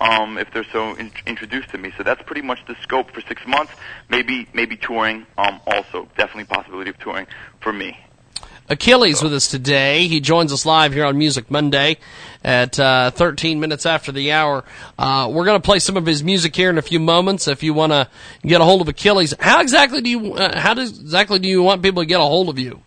um, 0.00 0.38
if 0.38 0.52
they're 0.52 0.66
so 0.72 0.94
in- 0.94 1.10
introduced 1.26 1.70
to 1.70 1.78
me. 1.78 1.92
So 1.96 2.04
that's 2.04 2.22
pretty 2.22 2.42
much 2.42 2.60
the 2.68 2.76
scope 2.82 3.12
for 3.12 3.22
six 3.22 3.42
months. 3.46 3.72
Maybe 4.08 4.46
maybe 4.52 4.76
touring. 4.76 5.26
Um, 5.36 5.60
also, 5.66 6.08
definitely 6.16 6.44
possibility 6.44 6.90
of 6.90 6.98
touring 6.98 7.26
for 7.60 7.72
me. 7.72 7.96
Akillezz 8.68 9.22
with 9.22 9.32
us 9.32 9.48
today. 9.48 10.08
He 10.08 10.20
joins 10.20 10.52
us 10.52 10.66
live 10.66 10.92
here 10.92 11.06
on 11.06 11.16
Music 11.16 11.50
Monday 11.50 11.96
at 12.44 12.78
uh, 12.78 13.10
13 13.10 13.60
minutes 13.60 13.86
after 13.86 14.12
the 14.12 14.32
hour. 14.32 14.62
Uh, 14.98 15.30
we're 15.32 15.46
going 15.46 15.58
to 15.58 15.64
play 15.64 15.78
some 15.78 15.96
of 15.96 16.04
his 16.04 16.22
music 16.22 16.54
here 16.54 16.68
in 16.68 16.76
a 16.76 16.82
few 16.82 17.00
moments. 17.00 17.48
If 17.48 17.62
you 17.62 17.72
want 17.72 17.92
to 17.92 18.08
get 18.42 18.60
a 18.60 18.64
hold 18.64 18.86
of 18.86 18.94
Akillezz, 18.94 19.40
how 19.40 19.62
exactly 19.62 20.02
do 20.02 20.10
you 20.10 20.34
uh, 20.34 20.58
how 20.58 20.74
does, 20.74 21.00
exactly 21.00 21.38
do 21.38 21.48
you 21.48 21.62
want 21.62 21.82
people 21.82 22.02
to 22.02 22.06
get 22.06 22.20
a 22.20 22.24
hold 22.24 22.50
of 22.50 22.58
you? 22.58 22.82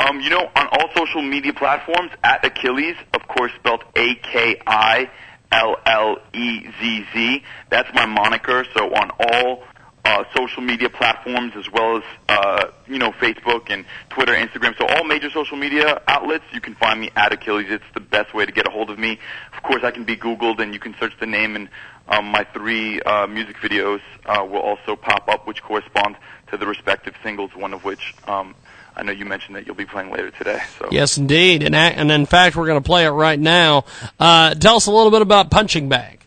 Um, 0.00 0.20
you 0.20 0.30
know, 0.30 0.50
on 0.56 0.66
all 0.72 0.88
social 0.96 1.22
media 1.22 1.52
platforms, 1.52 2.10
at 2.24 2.42
Akillezz, 2.42 2.96
of 3.14 3.28
course, 3.28 3.52
spelled 3.60 3.84
A 3.94 4.16
K 4.16 4.60
I 4.66 5.08
L 5.52 5.76
L 5.86 6.16
E 6.34 6.68
Z 6.80 7.06
Z. 7.12 7.44
That's 7.70 7.94
my 7.94 8.06
moniker. 8.06 8.66
So 8.74 8.92
on 8.92 9.10
all 9.20 9.62
uh, 10.04 10.24
social 10.34 10.62
media 10.62 10.90
platforms, 10.90 11.52
as 11.56 11.70
well 11.70 11.98
as 11.98 12.02
uh, 12.28 12.70
you 12.86 12.98
know 12.98 13.12
Facebook 13.12 13.70
and 13.70 13.84
Twitter, 14.10 14.32
Instagram. 14.32 14.76
So 14.76 14.86
all 14.86 15.04
major 15.04 15.30
social 15.30 15.56
media 15.56 16.02
outlets, 16.08 16.44
you 16.52 16.60
can 16.60 16.74
find 16.74 17.00
me 17.00 17.10
at 17.14 17.32
Akillezz. 17.32 17.70
It's 17.70 17.84
the 17.94 18.00
best 18.00 18.34
way 18.34 18.44
to 18.44 18.52
get 18.52 18.66
a 18.66 18.70
hold 18.70 18.90
of 18.90 18.98
me. 18.98 19.18
Of 19.56 19.62
course, 19.62 19.84
I 19.84 19.90
can 19.90 20.04
be 20.04 20.16
Googled, 20.16 20.60
and 20.60 20.74
you 20.74 20.80
can 20.80 20.94
search 20.98 21.12
the 21.20 21.26
name, 21.26 21.54
and 21.54 21.68
um, 22.08 22.26
my 22.26 22.44
three 22.52 23.00
uh, 23.00 23.26
music 23.28 23.56
videos 23.56 24.00
uh, 24.26 24.44
will 24.44 24.60
also 24.60 24.96
pop 24.96 25.28
up, 25.28 25.46
which 25.46 25.62
correspond 25.62 26.16
to 26.50 26.56
the 26.56 26.66
respective 26.66 27.14
singles. 27.22 27.54
One 27.54 27.72
of 27.72 27.84
which 27.84 28.14
um, 28.26 28.56
I 28.96 29.04
know 29.04 29.12
you 29.12 29.24
mentioned 29.24 29.56
that 29.56 29.66
you'll 29.66 29.76
be 29.76 29.86
playing 29.86 30.10
later 30.10 30.30
today. 30.32 30.60
So 30.78 30.88
Yes, 30.90 31.16
indeed, 31.16 31.62
and 31.62 31.76
and 31.76 32.10
in 32.10 32.26
fact, 32.26 32.56
we're 32.56 32.66
going 32.66 32.82
to 32.82 32.86
play 32.86 33.06
it 33.06 33.10
right 33.10 33.38
now. 33.38 33.84
Uh, 34.18 34.54
tell 34.54 34.76
us 34.76 34.86
a 34.86 34.90
little 34.90 35.12
bit 35.12 35.22
about 35.22 35.50
Punching 35.50 35.88
Bag. 35.88 36.21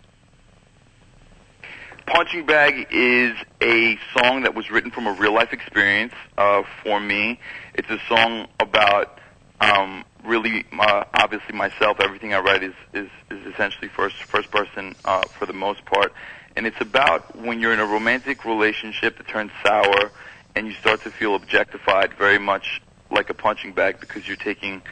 Punching 2.07 2.45
Bag 2.45 2.87
is 2.91 3.35
a 3.61 3.97
song 4.15 4.43
that 4.43 4.53
was 4.53 4.69
written 4.69 4.91
from 4.91 5.07
a 5.07 5.13
real 5.13 5.33
life 5.33 5.51
experience 5.51 6.13
uh, 6.37 6.61
for 6.83 6.99
me. 6.99 7.39
It's 7.73 7.89
a 7.89 7.99
song 8.07 8.47
about 8.59 9.19
um, 9.59 10.05
really, 10.23 10.65
uh, 10.79 11.05
obviously 11.15 11.55
myself. 11.55 11.99
Everything 11.99 12.33
I 12.33 12.39
write 12.39 12.61
is 12.61 12.75
is, 12.93 13.09
is 13.31 13.45
essentially 13.47 13.87
first 13.87 14.17
first 14.23 14.51
person 14.51 14.95
uh, 15.03 15.23
for 15.23 15.47
the 15.47 15.53
most 15.53 15.83
part, 15.85 16.13
and 16.55 16.67
it's 16.67 16.79
about 16.79 17.35
when 17.35 17.59
you're 17.59 17.73
in 17.73 17.79
a 17.79 17.85
romantic 17.85 18.45
relationship 18.45 19.17
that 19.17 19.27
turns 19.27 19.51
sour, 19.65 20.11
and 20.55 20.67
you 20.67 20.73
start 20.73 21.01
to 21.03 21.11
feel 21.11 21.33
objectified, 21.33 22.13
very 22.13 22.37
much 22.37 22.81
like 23.09 23.31
a 23.31 23.33
punching 23.33 23.73
bag, 23.73 23.99
because 23.99 24.27
you're 24.27 24.37
taking 24.37 24.83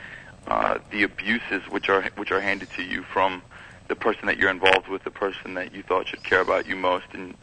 uh, 0.48 0.80
the 0.90 1.04
abuses 1.04 1.62
which 1.70 1.90
are 1.90 2.02
which 2.16 2.32
are 2.32 2.42
handed 2.42 2.72
to 2.72 2.82
you 2.82 3.04
from 3.04 3.44
the 3.88 3.96
person 3.96 4.28
that 4.28 4.38
you're 4.38 4.50
involved 4.50 4.88
with, 4.88 5.04
the 5.04 5.12
person 5.12 5.54
that 5.56 5.74
you 5.74 5.84
thought 5.84 6.08
should 6.08 6.24
care 6.24 6.42
about 6.42 6.68
you 6.68 6.76
most, 6.76 7.06
and 7.14 7.36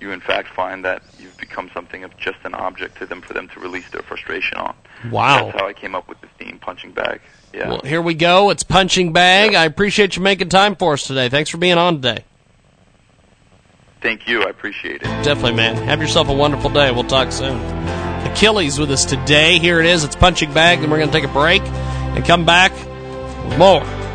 you 0.00 0.12
in 0.12 0.20
fact 0.20 0.48
find 0.48 0.84
that 0.84 1.02
you've 1.18 1.36
become 1.38 1.70
something 1.74 2.04
of 2.04 2.16
just 2.16 2.38
an 2.44 2.54
object 2.54 2.98
to 2.98 3.06
them 3.06 3.20
for 3.20 3.34
them 3.34 3.48
to 3.48 3.60
release 3.60 3.88
their 3.90 4.02
frustration 4.02 4.56
on. 4.58 4.74
Wow. 5.10 5.46
That's 5.46 5.60
how 5.60 5.68
I 5.68 5.72
came 5.72 5.94
up 5.94 6.08
with 6.08 6.20
the 6.20 6.28
theme, 6.38 6.58
punching 6.60 6.92
bag. 6.92 7.20
Yeah. 7.52 7.68
Well, 7.68 7.80
here 7.80 8.02
we 8.02 8.14
go. 8.14 8.50
It's 8.50 8.62
Punching 8.62 9.12
Bag. 9.12 9.54
I 9.54 9.64
appreciate 9.64 10.16
you 10.16 10.22
making 10.22 10.50
time 10.50 10.76
for 10.76 10.92
us 10.92 11.06
today. 11.06 11.28
Thanks 11.28 11.48
for 11.50 11.56
being 11.56 11.78
on 11.78 11.96
today. 11.96 12.24
Thank 14.00 14.28
you. 14.28 14.42
I 14.42 14.50
appreciate 14.50 14.96
it. 14.96 15.06
Definitely, 15.24 15.54
man. 15.54 15.76
Have 15.76 16.00
yourself 16.00 16.28
a 16.28 16.34
wonderful 16.34 16.70
day. 16.70 16.90
We'll 16.92 17.04
talk 17.04 17.32
soon. 17.32 17.58
Akillezz 17.58 18.78
with 18.78 18.90
us 18.90 19.04
today. 19.04 19.58
Here 19.58 19.80
it 19.80 19.86
is. 19.86 20.04
It's 20.04 20.14
Punching 20.14 20.52
Bag. 20.52 20.80
Then 20.80 20.90
we're 20.90 20.98
going 20.98 21.10
to 21.10 21.20
take 21.20 21.28
a 21.28 21.32
break 21.32 21.62
and 21.62 22.24
come 22.24 22.44
back 22.44 22.72
with 22.72 23.58
more. 23.58 24.07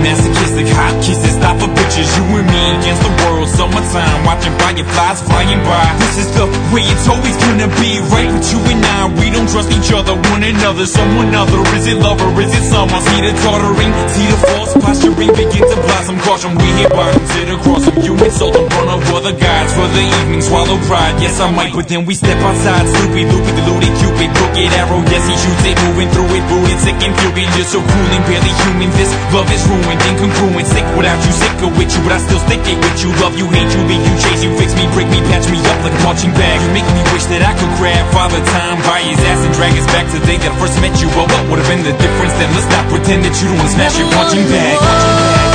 Masochistic, 0.00 0.66
hot 0.72 0.96
kisses, 1.04 1.36
stop 1.36 1.60
for 1.60 1.68
pictures, 1.76 2.08
you 2.16 2.24
and 2.40 2.48
me 2.48 2.62
against 2.80 3.04
the 3.04 3.12
world. 3.20 3.48
Summertime, 3.52 4.24
watching 4.24 4.56
fireflies 4.56 5.20
flying 5.20 5.60
by. 5.60 5.84
This 6.00 6.24
is 6.24 6.28
the 6.32 6.48
way 6.72 6.84
it's 6.88 7.04
always 7.04 7.36
gonna 7.36 7.68
be, 7.76 8.00
right 8.08 8.32
with 8.32 8.48
you 8.48 8.60
and 8.72 8.80
I. 8.80 9.12
We 9.20 9.28
don't 9.28 9.48
trust 9.48 9.68
each 9.68 9.92
other, 9.92 10.16
one 10.32 10.40
another, 10.40 10.86
someone 10.86 11.34
other. 11.36 11.60
Is 11.76 11.84
it 11.84 12.00
love 12.00 12.16
or 12.24 12.32
is 12.40 12.48
it 12.48 12.64
someone? 12.64 13.02
See 13.04 13.20
the 13.20 13.32
tottering, 13.44 13.92
see 14.08 14.24
the 14.24 14.38
false 14.48 14.72
posturing 14.80 15.32
begin 15.36 15.64
to 15.68 15.76
blossom. 15.84 16.16
Caution, 16.24 16.56
we 16.56 16.68
hit 16.80 16.90
bottom, 16.90 17.20
sit 17.36 17.48
across 17.52 17.84
them. 17.84 18.00
You 18.00 18.16
insult 18.24 18.56
in 18.56 18.68
front 18.72 18.88
of 18.88 19.04
other 19.12 19.36
guys 19.36 19.74
for 19.76 19.84
the 19.84 20.00
evening, 20.00 20.40
swallow 20.40 20.80
pride. 20.88 21.20
Yes, 21.20 21.40
I 21.40 21.52
might, 21.52 21.76
but 21.76 21.88
then 21.92 22.06
we 22.06 22.14
step 22.14 22.40
outside, 22.40 22.88
Snoopy, 22.88 23.28
loopy, 23.28 23.52
deluded, 23.52 23.92
cupid, 24.00 24.30
crooked 24.32 24.72
arrow. 24.80 25.04
Yes, 25.12 25.28
he 25.28 25.36
shoots 25.36 25.64
it, 25.68 25.76
moving 25.84 26.08
through 26.14 26.30
it, 26.32 26.44
booted, 26.48 26.78
sick 26.80 27.00
and 27.04 27.12
furious. 27.20 27.68
So 27.68 27.82
cool 27.82 28.08
and 28.16 28.24
barely 28.24 28.52
human. 28.64 28.90
This 28.94 29.10
love 29.34 29.50
is 29.50 29.62
ruined, 29.66 29.89
incongruent, 29.98 30.68
sick 30.70 30.86
without 30.94 31.18
you, 31.26 31.32
sicker 31.34 31.70
with 31.74 31.90
you, 31.90 32.00
but 32.06 32.14
I 32.14 32.20
still 32.22 32.38
stick 32.46 32.62
it 32.68 32.78
with 32.78 32.98
you. 33.02 33.10
Love 33.18 33.34
you, 33.34 33.50
hate 33.50 33.70
you, 33.74 33.82
leave 33.90 34.04
you, 34.04 34.14
chase 34.22 34.44
you, 34.46 34.54
fix 34.54 34.76
me, 34.78 34.86
break 34.94 35.10
me, 35.10 35.18
patch 35.26 35.50
me 35.50 35.58
up 35.58 35.80
like 35.82 35.96
a 35.96 36.02
punching 36.06 36.34
bag. 36.38 36.62
You 36.62 36.70
make 36.70 36.86
me 36.94 37.02
wish 37.10 37.26
that 37.32 37.42
I 37.42 37.52
could 37.58 37.72
grab 37.80 38.02
Father 38.14 38.38
Time 38.54 38.78
by 38.86 39.02
his 39.02 39.18
ass 39.26 39.42
and 39.42 39.52
drag 39.56 39.74
us 39.74 39.86
back 39.90 40.06
to 40.14 40.20
the 40.20 40.26
day 40.26 40.38
that 40.38 40.52
I 40.52 40.56
first 40.60 40.78
met 40.78 40.94
you. 41.02 41.08
Well, 41.18 41.26
what 41.26 41.42
would 41.50 41.58
have 41.58 41.70
been 41.70 41.82
the 41.82 41.96
difference 41.98 42.34
then? 42.38 42.50
Let's 42.54 42.70
not 42.70 42.86
pretend 42.92 43.26
that 43.26 43.34
you 43.42 43.50
don't 43.50 43.58
want 43.58 43.70
to 43.70 43.74
smash 43.74 43.94
your 43.98 44.08
punching 44.14 44.46
bag. 44.46 44.78
Used 44.78 45.42
to 45.42 45.49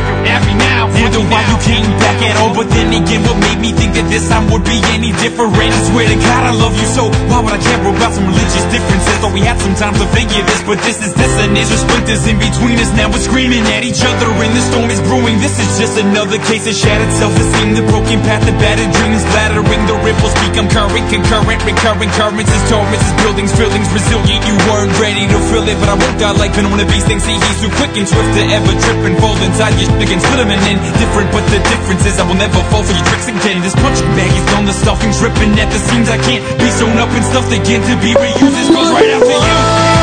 around. 0.44 0.74
I'm 0.74 0.92
leaving 0.92 1.24
why 1.30 1.40
you 1.48 1.56
came 1.64 1.88
back 1.96 2.20
at 2.20 2.36
all. 2.36 2.52
But 2.52 2.68
then 2.68 2.92
again, 2.92 3.22
what 3.24 3.38
made 3.40 3.60
me 3.60 3.72
think 3.72 3.96
that 3.96 4.06
this 4.12 4.28
time 4.28 4.50
would 4.52 4.64
be 4.64 4.76
any 4.92 5.12
different? 5.24 5.56
I 5.56 5.80
swear 5.88 6.06
to 6.08 6.16
God, 6.20 6.42
I 6.44 6.52
love 6.52 6.76
you 6.76 6.88
so. 6.92 7.08
Why 7.32 7.40
would 7.40 7.54
I 7.54 7.60
care 7.60 7.80
about 7.80 8.12
some 8.12 8.28
religious 8.28 8.64
differences? 8.68 9.14
Thought 9.24 9.32
we 9.32 9.40
had 9.40 9.56
some 9.56 9.72
time 9.76 9.96
to 9.96 10.06
figure 10.12 10.44
this, 10.44 10.60
but 10.68 10.78
this 10.84 11.00
is 11.00 11.16
dissonance. 11.16 11.56
There's 11.56 11.70
just 11.72 11.84
splinters 11.88 12.24
in 12.28 12.36
between 12.36 12.76
us. 12.76 12.92
Now 12.92 13.08
we're 13.08 13.24
screaming 13.24 13.64
at 13.72 13.88
each 13.88 14.04
other, 14.04 14.28
and 14.28 14.52
the 14.52 14.62
storm 14.68 14.92
is 14.92 15.00
brewing. 15.08 15.40
This 15.40 15.56
is 15.56 15.80
just 15.80 15.96
another 15.96 16.36
case 16.44 16.68
of 16.68 16.76
shattered 16.76 17.12
self-esteem. 17.16 17.72
The 17.72 17.84
broken 17.88 18.20
path, 18.28 18.44
the 18.44 18.52
battered 18.60 18.92
dreams, 18.92 19.24
blattering 19.32 19.84
the 19.88 19.96
ripples. 20.04 20.36
Become 20.44 20.68
current, 20.68 21.06
concurrent, 21.08 21.60
recurring 21.64 22.12
currents. 22.20 22.52
As 22.52 22.62
torrents, 22.68 23.00
as 23.00 23.14
buildings, 23.24 23.52
feelings 23.56 23.88
resilient. 23.88 24.44
You 24.44 24.56
weren't 24.68 24.92
ready 25.00 25.24
to 25.24 25.38
feel 25.48 25.64
it, 25.64 25.78
but 25.80 25.88
I 25.88 25.96
won't 25.96 26.18
die 26.20 26.36
like 26.36 26.52
Venom 26.52 26.74
one 26.74 26.82
of 26.82 26.90
these 26.90 27.06
things. 27.06 27.24
See, 27.24 27.32
he's 27.32 27.60
too 27.62 27.72
quick 27.80 27.93
and 27.96 28.06
swift 28.08 28.30
to 28.34 28.42
ever 28.50 28.74
trip 28.74 29.00
and 29.06 29.16
fall 29.18 29.36
inside 29.42 29.74
your 29.78 29.90
again. 30.02 30.18
Split 30.18 30.40
him 30.42 30.50
and 30.50 30.62
then 30.66 30.78
different, 30.98 31.30
but 31.30 31.44
the 31.50 31.60
difference 31.62 32.02
is 32.06 32.18
I 32.18 32.26
will 32.26 32.38
never 32.38 32.58
fall 32.70 32.82
for 32.82 32.94
your 32.94 33.06
tricks 33.06 33.28
again. 33.30 33.62
This 33.62 33.74
punching 33.74 34.10
bag 34.18 34.30
is 34.34 34.46
done, 34.50 34.66
the 34.66 34.74
stuffing's 34.74 35.22
ripping 35.22 35.54
at 35.58 35.70
the 35.70 35.78
seams. 35.78 36.08
I 36.10 36.18
can't 36.18 36.42
be 36.58 36.68
sewn 36.74 36.98
up 36.98 37.10
and 37.10 37.24
stuffed 37.24 37.52
again 37.54 37.82
to 37.82 37.94
be 38.02 38.10
reused. 38.14 38.54
This 38.54 38.68
goes 38.70 38.90
right 38.90 39.10
after 39.14 39.30
you. 39.30 39.93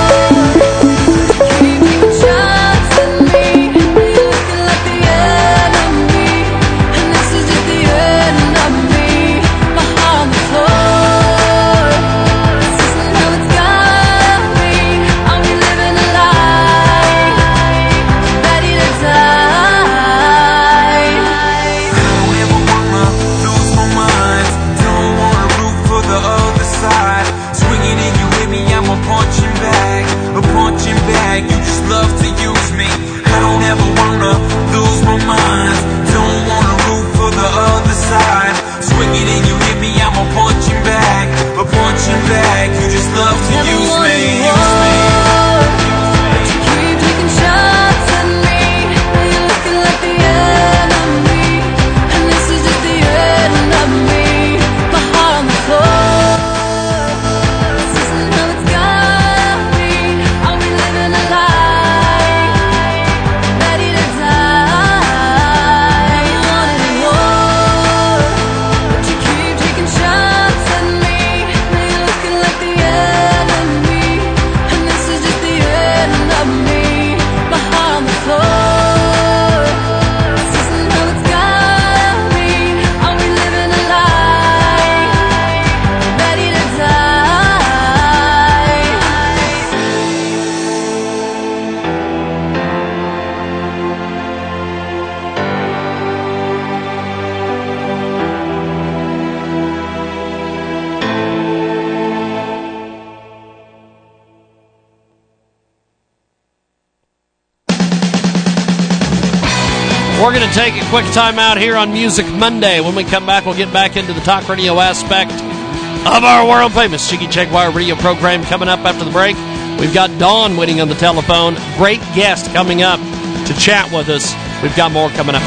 Take 110.54 110.76
a 110.76 110.90
quick 110.90 111.06
time 111.14 111.40
out 111.40 111.58
here 111.58 111.78
on 111.78 111.94
Music 111.94 112.28
Monday. 112.28 112.82
When 112.82 112.94
we 112.94 113.06
come 113.06 113.26
back, 113.26 113.46
we'll 113.46 113.56
get 113.56 113.72
back 113.72 113.96
into 113.96 114.12
the 114.12 114.20
talk 114.20 114.48
radio 114.50 114.80
aspect 114.80 115.32
of 115.32 116.24
our 116.24 116.48
world 116.48 116.74
famous 116.74 117.10
Jiggy 117.10 117.28
Jaguar 117.28 117.72
radio 117.72 117.96
program 117.96 118.44
coming 118.44 118.68
up 118.68 118.80
after 118.80 119.06
the 119.06 119.12
break. 119.12 119.38
We've 119.80 119.94
got 119.94 120.18
Dawn 120.20 120.58
waiting 120.58 120.82
on 120.82 120.90
the 120.90 120.96
telephone. 120.96 121.56
Great 121.78 122.02
guest 122.16 122.52
coming 122.54 122.82
up 122.82 123.00
to 123.48 123.54
chat 123.54 123.92
with 123.94 124.10
us. 124.10 124.36
We've 124.62 124.76
got 124.76 124.92
more 124.92 125.10
coming 125.12 125.36
up. 125.36 125.42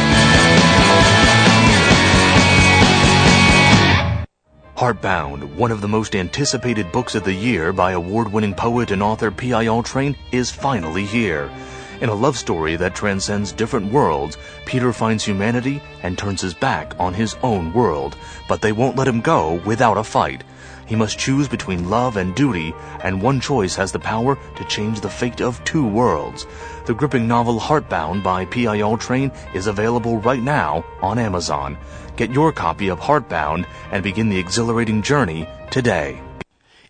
Heartbound, 4.76 5.54
one 5.54 5.70
of 5.70 5.82
the 5.82 5.88
most 5.88 6.16
anticipated 6.16 6.90
books 6.92 7.14
of 7.14 7.24
the 7.24 7.32
year 7.32 7.72
by 7.72 7.92
award 7.92 8.32
winning 8.32 8.54
poet 8.54 8.90
and 8.90 9.02
author 9.02 9.30
P.I. 9.30 9.82
Train, 9.82 10.16
is 10.32 10.50
finally 10.50 11.04
here. 11.04 11.50
In 12.00 12.08
a 12.08 12.14
love 12.14 12.36
story 12.36 12.76
that 12.76 12.94
transcends 12.94 13.52
different 13.52 13.92
worlds, 13.92 14.36
Peter 14.66 14.92
finds 14.92 15.24
humanity 15.24 15.80
and 16.02 16.18
turns 16.18 16.40
his 16.42 16.52
back 16.52 16.94
on 16.98 17.14
his 17.14 17.36
own 17.42 17.72
world, 17.72 18.16
but 18.48 18.60
they 18.60 18.72
won't 18.72 18.96
let 18.96 19.08
him 19.08 19.20
go 19.20 19.62
without 19.64 19.96
a 19.96 20.04
fight. 20.04 20.42
He 20.86 20.96
must 20.96 21.18
choose 21.18 21.48
between 21.48 21.88
love 21.88 22.16
and 22.16 22.34
duty, 22.34 22.74
and 23.02 23.22
one 23.22 23.40
choice 23.40 23.74
has 23.76 23.92
the 23.92 23.98
power 23.98 24.36
to 24.56 24.64
change 24.64 25.00
the 25.00 25.08
fate 25.08 25.40
of 25.40 25.62
two 25.64 25.86
worlds. 25.86 26.46
The 26.84 26.94
gripping 26.94 27.26
novel 27.26 27.58
Heartbound 27.58 28.22
by 28.22 28.44
P.I.L. 28.44 28.98
Train 28.98 29.32
is 29.54 29.66
available 29.66 30.18
right 30.18 30.42
now 30.42 30.84
on 31.00 31.18
Amazon. 31.18 31.78
Get 32.16 32.32
your 32.32 32.52
copy 32.52 32.88
of 32.88 33.00
Heartbound 33.00 33.66
and 33.92 34.02
begin 34.02 34.28
the 34.28 34.38
exhilarating 34.38 35.00
journey 35.00 35.48
today. 35.70 36.20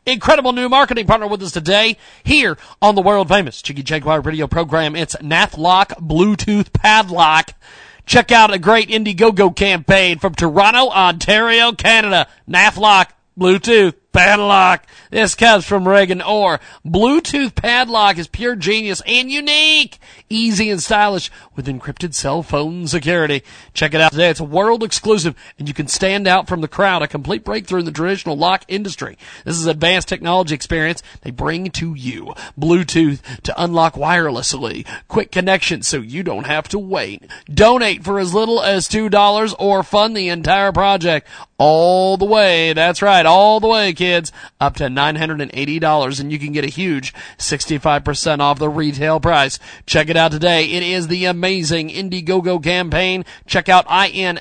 Incredible 0.06 0.52
new 0.52 0.68
marketing 0.68 1.06
partner 1.06 1.26
with 1.26 1.42
us 1.42 1.52
today 1.52 1.96
here 2.22 2.58
on 2.82 2.94
the 2.94 3.00
world 3.00 3.26
famous 3.26 3.62
Jiggy 3.62 3.82
Jaguar 3.82 4.20
radio 4.20 4.46
program. 4.46 4.94
It's 4.94 5.16
Nathlock 5.16 5.98
Bluetooth 5.98 6.74
Padlock. 6.74 7.54
Check 8.04 8.30
out 8.30 8.52
a 8.52 8.58
great 8.58 8.90
Indiegogo 8.90 9.56
campaign 9.56 10.18
from 10.18 10.34
Toronto, 10.34 10.90
Ontario, 10.90 11.72
Canada. 11.72 12.28
Nathlock 12.46 13.12
Bluetooth 13.38 13.94
Padlock. 14.12 14.84
This 15.14 15.36
comes 15.36 15.64
from 15.64 15.86
Reagan 15.86 16.20
Orr. 16.20 16.58
Bluetooth 16.84 17.54
Padlock 17.54 18.18
is 18.18 18.26
pure 18.26 18.56
genius 18.56 19.00
and 19.06 19.30
unique. 19.30 20.00
Easy 20.28 20.70
and 20.70 20.82
stylish 20.82 21.30
with 21.54 21.68
encrypted 21.68 22.14
cell 22.14 22.42
phone 22.42 22.88
security. 22.88 23.44
Check 23.74 23.94
it 23.94 24.00
out 24.00 24.10
today. 24.10 24.30
It's 24.30 24.40
a 24.40 24.44
world 24.44 24.82
exclusive 24.82 25.36
and 25.56 25.68
you 25.68 25.72
can 25.72 25.86
stand 25.86 26.26
out 26.26 26.48
from 26.48 26.62
the 26.62 26.66
crowd. 26.66 27.02
A 27.02 27.06
complete 27.06 27.44
breakthrough 27.44 27.78
in 27.78 27.84
the 27.84 27.92
traditional 27.92 28.36
lock 28.36 28.64
industry. 28.66 29.16
This 29.44 29.56
is 29.56 29.66
advanced 29.66 30.08
technology 30.08 30.52
experience 30.52 31.00
they 31.20 31.30
bring 31.30 31.70
to 31.70 31.94
you. 31.94 32.34
Bluetooth 32.58 33.20
to 33.44 33.54
unlock 33.62 33.94
wirelessly. 33.94 34.84
Quick 35.06 35.30
connection 35.30 35.82
so 35.82 35.98
you 35.98 36.24
don't 36.24 36.48
have 36.48 36.68
to 36.70 36.78
wait. 36.80 37.22
Donate 37.46 38.02
for 38.02 38.18
as 38.18 38.34
little 38.34 38.60
as 38.60 38.88
$2 38.88 39.54
or 39.60 39.84
fund 39.84 40.16
the 40.16 40.28
entire 40.28 40.72
project 40.72 41.28
all 41.56 42.16
the 42.16 42.24
way. 42.24 42.72
That's 42.72 43.00
right. 43.00 43.24
All 43.24 43.60
the 43.60 43.68
way, 43.68 43.92
kids. 43.92 44.32
Up 44.60 44.74
to 44.76 44.90
$980 45.12 46.20
and 46.20 46.32
you 46.32 46.38
can 46.38 46.52
get 46.52 46.64
a 46.64 46.68
huge 46.68 47.12
65% 47.38 48.40
off 48.40 48.58
the 48.58 48.68
retail 48.68 49.20
price. 49.20 49.58
Check 49.86 50.08
it 50.08 50.16
out 50.16 50.32
today. 50.32 50.64
It 50.64 50.82
is 50.82 51.08
the 51.08 51.26
amazing 51.26 51.90
Indiegogo 51.90 52.62
campaign. 52.62 53.24
Check 53.46 53.68
out 53.68 53.84
I-N-D-I-E-G-O-G-O 53.88 54.40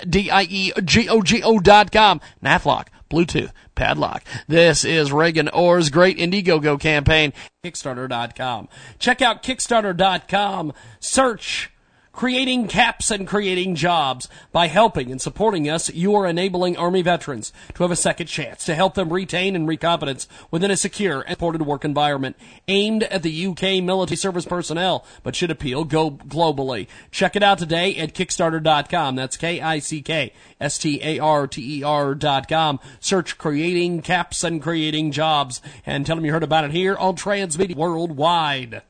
dot 1.60 1.92
com. 1.92 2.22
Nathlock. 2.44 2.88
Bluetooth. 3.10 3.52
Padlock. 3.76 4.24
This 4.48 4.86
is 4.86 5.12
Reagan 5.12 5.50
Orr's 5.50 5.90
great 5.90 6.18
Indiegogo 6.18 6.80
campaign. 6.80 7.34
Kickstarter.com. 7.64 8.70
Check 9.00 9.22
out 9.22 9.44
Kickstarter.com. 9.44 10.74
Search 11.00 11.72
creating 12.14 12.68
caps 12.68 13.12
and 13.12 13.28
creating 13.28 13.76
jobs. 13.76 14.30
By 14.52 14.68
helping 14.68 15.12
and 15.12 15.22
supporting 15.22 15.70
us, 15.70 15.90
you 15.90 16.16
are 16.16 16.26
enabling 16.26 16.78
Army 16.78 17.02
veterans 17.02 17.52
to 17.74 17.84
have 17.84 17.92
a 17.92 17.98
second 17.98 18.28
chance 18.28 18.64
to 18.66 18.76
help 18.76 18.94
them 18.94 19.12
retain 19.12 19.56
and 19.56 19.68
recompetence 19.68 20.28
within 20.50 20.72
a 20.72 20.78
secure 20.78 21.22
and 21.22 21.32
supported 21.32 21.64
work 21.64 21.84
environment 21.84 22.38
aimed 22.68 23.04
at 23.04 23.24
the 23.24 23.48
UK 23.48 23.84
military 23.84 24.16
service 24.16 24.46
personnel, 24.46 25.06
but 25.24 25.36
should 25.36 25.52
appeal 25.52 25.84
go 25.84 26.12
globally. 26.12 26.88
Check 27.12 27.36
it 27.36 27.44
out 27.44 27.58
today 27.58 27.98
at 27.98 28.14
Kickstarter.com. 28.14 29.16
That's 29.16 29.36
K-I-C-K-S-T-A-R-T-E-R 29.36 32.16
dot 32.16 32.48
com. 32.48 32.80
Search 33.00 33.38
creating 33.38 34.02
caps 34.02 34.44
and 34.44 34.62
creating 34.62 35.12
jobs 35.12 35.62
and 35.86 36.06
tell 36.06 36.16
them 36.16 36.26
you 36.26 36.32
heard 36.32 36.44
about 36.44 36.66
it 36.66 36.72
here 36.72 36.96
on 36.96 37.16
Transmedia 37.16 37.76
Worldwide. 37.76 38.84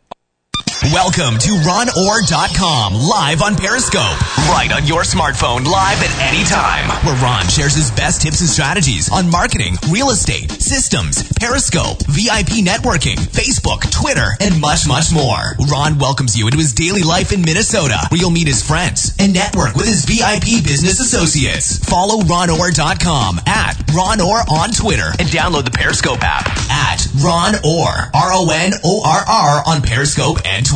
Welcome 0.91 1.39
to 1.39 1.51
RonOrr.com, 1.63 2.93
live 2.93 3.41
on 3.41 3.55
Periscope. 3.55 4.19
Right 4.51 4.67
on 4.75 4.85
your 4.85 5.03
smartphone, 5.03 5.63
live 5.63 6.03
at 6.03 6.11
any 6.19 6.43
time. 6.43 6.89
Where 7.07 7.15
Ron 7.23 7.47
shares 7.47 7.73
his 7.73 7.89
best 7.91 8.21
tips 8.21 8.41
and 8.41 8.49
strategies 8.49 9.09
on 9.09 9.31
marketing, 9.31 9.77
real 9.89 10.09
estate, 10.09 10.51
systems, 10.51 11.23
Periscope, 11.39 12.03
VIP 12.07 12.59
networking, 12.67 13.15
Facebook, 13.15 13.89
Twitter, 13.93 14.35
and 14.41 14.59
much, 14.59 14.85
much 14.85 15.13
more. 15.13 15.55
Ron 15.71 15.99
welcomes 15.99 16.37
you 16.37 16.47
into 16.47 16.57
his 16.57 16.73
daily 16.73 17.03
life 17.03 17.31
in 17.31 17.41
Minnesota, 17.41 17.97
where 18.09 18.19
you'll 18.19 18.29
meet 18.29 18.47
his 18.47 18.61
friends 18.61 19.15
and 19.19 19.33
network 19.33 19.75
with 19.75 19.87
his 19.87 20.03
VIP 20.03 20.65
business 20.67 20.99
associates. 20.99 21.79
Follow 21.79 22.23
RonOrr.com 22.23 23.39
at 23.47 23.77
RonOrr 23.95 24.49
on 24.51 24.71
Twitter 24.71 25.15
and 25.17 25.29
download 25.29 25.63
the 25.63 25.71
Periscope 25.71 26.23
app 26.23 26.45
at 26.69 26.99
RonOrr, 27.23 28.11
R-O-N-O-R-R 28.13 29.63
on 29.65 29.81
Periscope 29.81 30.39
and 30.43 30.65
Twitter. 30.65 30.72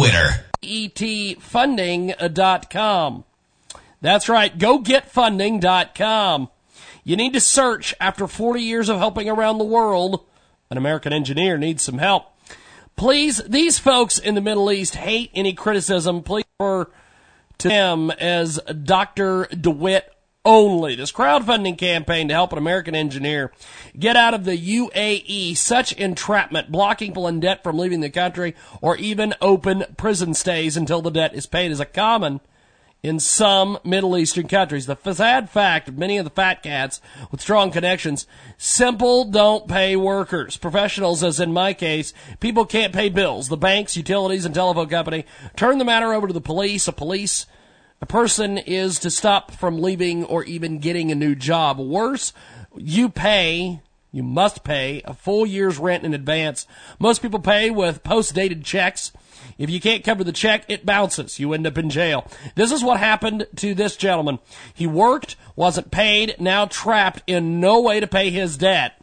E 0.61 0.89
etfunding.com. 0.89 3.23
That's 4.01 4.29
right, 4.29 4.57
gogetfunding.com. 4.57 6.49
You 7.03 7.15
need 7.15 7.33
to 7.33 7.39
search 7.39 7.93
after 7.99 8.27
40 8.27 8.61
years 8.61 8.89
of 8.89 8.97
helping 8.97 9.29
around 9.29 9.57
the 9.57 9.63
world. 9.63 10.25
An 10.69 10.77
American 10.77 11.13
engineer 11.13 11.57
needs 11.57 11.83
some 11.83 11.99
help. 11.99 12.25
Please, 12.95 13.37
these 13.47 13.79
folks 13.79 14.17
in 14.17 14.35
the 14.35 14.41
Middle 14.41 14.71
East 14.71 14.95
hate 14.95 15.31
any 15.33 15.53
criticism. 15.53 16.23
Please 16.23 16.45
refer 16.59 16.89
to 17.59 17.67
them 17.67 18.11
as 18.11 18.59
Dr. 18.83 19.45
DeWitt 19.45 20.13
only. 20.47 20.95
This 20.95 21.11
crowdfunding 21.11 21.77
campaign 21.77 22.29
to 22.29 22.33
help 22.33 22.53
an 22.53 22.57
American 22.57 22.95
engineer 22.95 23.51
get 23.99 24.15
out 24.15 24.33
of 24.33 24.45
the 24.45 24.57
UAE, 24.57 25.57
such 25.57 25.91
entrapment, 25.93 26.71
blocking 26.71 27.11
people 27.11 27.27
in 27.27 27.41
debt 27.41 27.63
from 27.63 27.77
leaving 27.77 27.99
the 27.99 28.09
country, 28.09 28.55
or 28.81 28.95
even 28.95 29.35
open 29.41 29.83
prison 29.97 30.33
stays 30.33 30.77
until 30.77 31.01
the 31.01 31.11
debt 31.11 31.35
is 31.35 31.45
paid 31.45 31.69
is 31.69 31.81
a 31.81 31.85
common 31.85 32.39
in 33.03 33.19
some 33.19 33.77
Middle 33.83 34.17
Eastern 34.17 34.47
countries. 34.47 34.85
The 34.85 35.13
sad 35.13 35.49
fact 35.49 35.89
of 35.89 35.97
many 35.97 36.17
of 36.17 36.23
the 36.23 36.31
fat 36.31 36.63
cats 36.63 37.01
with 37.29 37.41
strong 37.41 37.69
connections, 37.69 38.25
simple 38.57 39.25
don't 39.25 39.67
pay 39.67 39.97
workers. 39.97 40.55
Professionals, 40.55 41.23
as 41.23 41.41
in 41.41 41.51
my 41.51 41.73
case, 41.73 42.13
people 42.39 42.65
can't 42.65 42.93
pay 42.93 43.09
bills. 43.09 43.49
The 43.49 43.57
banks, 43.57 43.97
utilities, 43.97 44.45
and 44.45 44.55
telephone 44.55 44.87
company 44.87 45.25
turn 45.57 45.77
the 45.77 45.85
matter 45.85 46.13
over 46.13 46.27
to 46.27 46.33
the 46.33 46.41
police. 46.41 46.87
A 46.87 46.93
police 46.93 47.47
a 48.01 48.05
person 48.05 48.57
is 48.57 48.99
to 48.99 49.09
stop 49.09 49.51
from 49.51 49.81
leaving 49.81 50.23
or 50.23 50.43
even 50.43 50.79
getting 50.79 51.11
a 51.11 51.15
new 51.15 51.35
job. 51.35 51.79
Worse, 51.79 52.33
you 52.75 53.09
pay, 53.09 53.81
you 54.11 54.23
must 54.23 54.63
pay 54.63 55.01
a 55.05 55.13
full 55.13 55.45
year's 55.45 55.79
rent 55.79 56.03
in 56.03 56.13
advance. 56.13 56.67
Most 56.99 57.21
people 57.21 57.39
pay 57.39 57.69
with 57.69 58.03
post-dated 58.03 58.63
checks. 58.63 59.11
If 59.57 59.69
you 59.69 59.81
can't 59.81 60.03
cover 60.03 60.23
the 60.23 60.31
check, 60.31 60.65
it 60.67 60.85
bounces. 60.85 61.39
You 61.39 61.53
end 61.53 61.65
up 61.65 61.77
in 61.77 61.89
jail. 61.89 62.29
This 62.55 62.71
is 62.71 62.83
what 62.83 62.99
happened 62.99 63.47
to 63.57 63.73
this 63.73 63.97
gentleman. 63.97 64.39
He 64.73 64.85
worked, 64.85 65.35
wasn't 65.55 65.89
paid, 65.89 66.35
now 66.39 66.65
trapped 66.65 67.23
in 67.25 67.59
no 67.59 67.81
way 67.81 67.99
to 67.99 68.07
pay 68.07 68.29
his 68.29 68.57
debt 68.57 69.01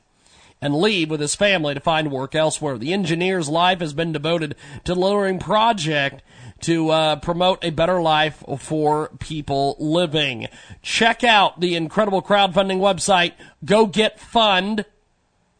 and 0.60 0.74
leave 0.74 1.10
with 1.10 1.20
his 1.20 1.34
family 1.34 1.74
to 1.74 1.80
find 1.80 2.10
work 2.10 2.34
elsewhere. 2.34 2.78
The 2.78 2.92
engineer's 2.92 3.48
life 3.48 3.80
has 3.80 3.92
been 3.92 4.12
devoted 4.12 4.54
to 4.84 4.94
the 4.94 5.00
lowering 5.00 5.38
project 5.38 6.22
to 6.64 6.88
uh, 6.90 7.16
promote 7.16 7.62
a 7.62 7.68
better 7.68 8.00
life 8.00 8.42
for 8.58 9.10
people 9.18 9.76
living. 9.78 10.48
Check 10.80 11.22
out 11.22 11.60
the 11.60 11.76
incredible 11.76 12.22
crowdfunding 12.22 12.78
website, 12.78 13.32
Go 13.64 13.86
Get 13.86 14.18
Fund. 14.18 14.86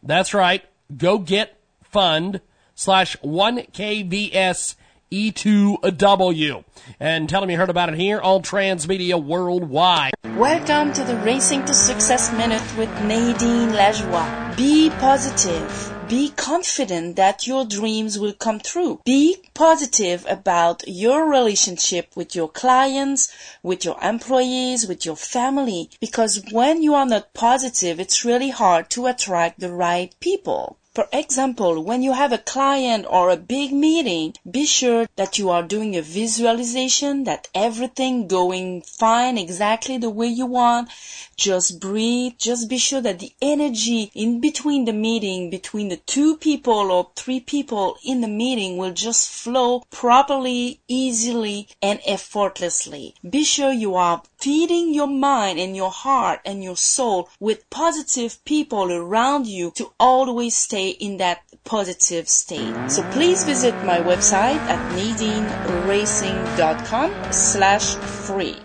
That's 0.02 0.32
right, 0.32 0.64
Go 0.96 1.18
Get 1.18 1.58
Fund 1.82 2.40
slash 2.74 3.16
1KVS 3.18 4.76
E2W. 5.12 6.64
And 6.98 7.28
tell 7.28 7.42
them 7.42 7.50
you 7.50 7.58
heard 7.58 7.70
about 7.70 7.90
it 7.90 7.96
here 7.96 8.20
on 8.20 8.42
Transmedia 8.42 9.22
Worldwide. 9.22 10.14
Welcome 10.36 10.94
to 10.94 11.04
the 11.04 11.16
Racing 11.18 11.66
to 11.66 11.74
Success 11.74 12.32
Minute 12.32 12.64
with 12.78 12.88
Nadine 13.02 13.70
Lajoie. 13.70 14.56
Be 14.56 14.88
positive. 14.88 15.93
Be 16.08 16.28
confident 16.36 17.16
that 17.16 17.46
your 17.46 17.64
dreams 17.64 18.18
will 18.18 18.34
come 18.34 18.60
true. 18.60 19.00
Be 19.06 19.38
positive 19.54 20.26
about 20.28 20.82
your 20.86 21.26
relationship 21.26 22.14
with 22.14 22.34
your 22.34 22.48
clients, 22.48 23.32
with 23.62 23.86
your 23.86 23.98
employees, 24.02 24.86
with 24.86 25.06
your 25.06 25.16
family. 25.16 25.88
Because 26.00 26.44
when 26.52 26.82
you 26.82 26.94
are 26.94 27.06
not 27.06 27.32
positive, 27.32 27.98
it's 27.98 28.24
really 28.24 28.50
hard 28.50 28.90
to 28.90 29.06
attract 29.06 29.60
the 29.60 29.72
right 29.72 30.14
people. 30.20 30.76
For 30.94 31.08
example, 31.12 31.82
when 31.82 32.04
you 32.04 32.12
have 32.12 32.32
a 32.32 32.38
client 32.38 33.04
or 33.10 33.28
a 33.28 33.36
big 33.36 33.72
meeting, 33.72 34.34
be 34.48 34.64
sure 34.64 35.08
that 35.16 35.38
you 35.38 35.50
are 35.50 35.64
doing 35.64 35.96
a 35.96 36.02
visualization, 36.02 37.24
that 37.24 37.48
everything 37.52 38.28
going 38.28 38.82
fine 38.82 39.36
exactly 39.36 39.98
the 39.98 40.08
way 40.08 40.28
you 40.28 40.46
want. 40.46 40.90
Just 41.36 41.80
breathe. 41.80 42.34
Just 42.38 42.68
be 42.68 42.78
sure 42.78 43.00
that 43.00 43.18
the 43.18 43.32
energy 43.42 44.12
in 44.14 44.40
between 44.40 44.84
the 44.84 44.92
meeting, 44.92 45.50
between 45.50 45.88
the 45.88 45.96
two 45.96 46.36
people 46.36 46.92
or 46.92 47.10
three 47.16 47.40
people 47.40 47.96
in 48.04 48.20
the 48.20 48.28
meeting 48.28 48.76
will 48.76 48.92
just 48.92 49.28
flow 49.28 49.82
properly, 49.90 50.78
easily, 50.86 51.66
and 51.82 51.98
effortlessly. 52.06 53.16
Be 53.28 53.42
sure 53.42 53.72
you 53.72 53.96
are 53.96 54.22
feeding 54.38 54.94
your 54.94 55.08
mind 55.08 55.58
and 55.58 55.74
your 55.74 55.90
heart 55.90 56.40
and 56.44 56.62
your 56.62 56.76
soul 56.76 57.28
with 57.40 57.68
positive 57.70 58.44
people 58.44 58.92
around 58.92 59.46
you 59.46 59.72
to 59.74 59.90
always 59.98 60.54
stay 60.54 60.83
in 60.90 61.18
that 61.18 61.42
positive 61.64 62.28
state. 62.28 62.90
So 62.90 63.02
please 63.10 63.44
visit 63.44 63.74
my 63.84 63.98
website 63.98 64.56
at 64.56 64.92
nadineracing.com 64.92 67.32
slash 67.32 67.94
free. 67.94 68.56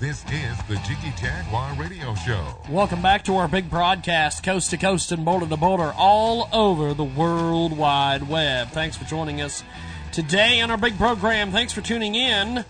This 0.00 0.24
is 0.32 0.56
the 0.66 0.76
Jiggy 0.76 1.12
Jaguar 1.20 1.74
Radio 1.74 2.14
Show. 2.14 2.56
Welcome 2.70 3.02
back 3.02 3.22
to 3.24 3.36
our 3.36 3.48
big 3.48 3.68
broadcast, 3.68 4.42
coast 4.42 4.70
to 4.70 4.78
coast 4.78 5.12
and 5.12 5.26
border 5.26 5.46
to 5.46 5.58
border, 5.58 5.92
all 5.94 6.48
over 6.54 6.94
the 6.94 7.04
World 7.04 7.76
Wide 7.76 8.26
Web. 8.26 8.70
Thanks 8.70 8.96
for 8.96 9.04
joining 9.04 9.42
us 9.42 9.62
today 10.10 10.62
on 10.62 10.70
our 10.70 10.78
big 10.78 10.96
program. 10.96 11.52
Thanks 11.52 11.74
for 11.74 11.82
tuning 11.82 12.14
in 12.14 12.64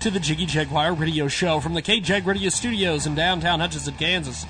to 0.00 0.10
the 0.10 0.18
Jiggy 0.18 0.46
Jaguar 0.46 0.92
Radio 0.92 1.28
Show 1.28 1.60
from 1.60 1.74
the 1.74 1.82
KJAG 1.82 2.26
Radio 2.26 2.48
Studios 2.48 3.06
in 3.06 3.14
downtown 3.14 3.60
Hutchinson, 3.60 3.94
Kansas. 3.94 4.44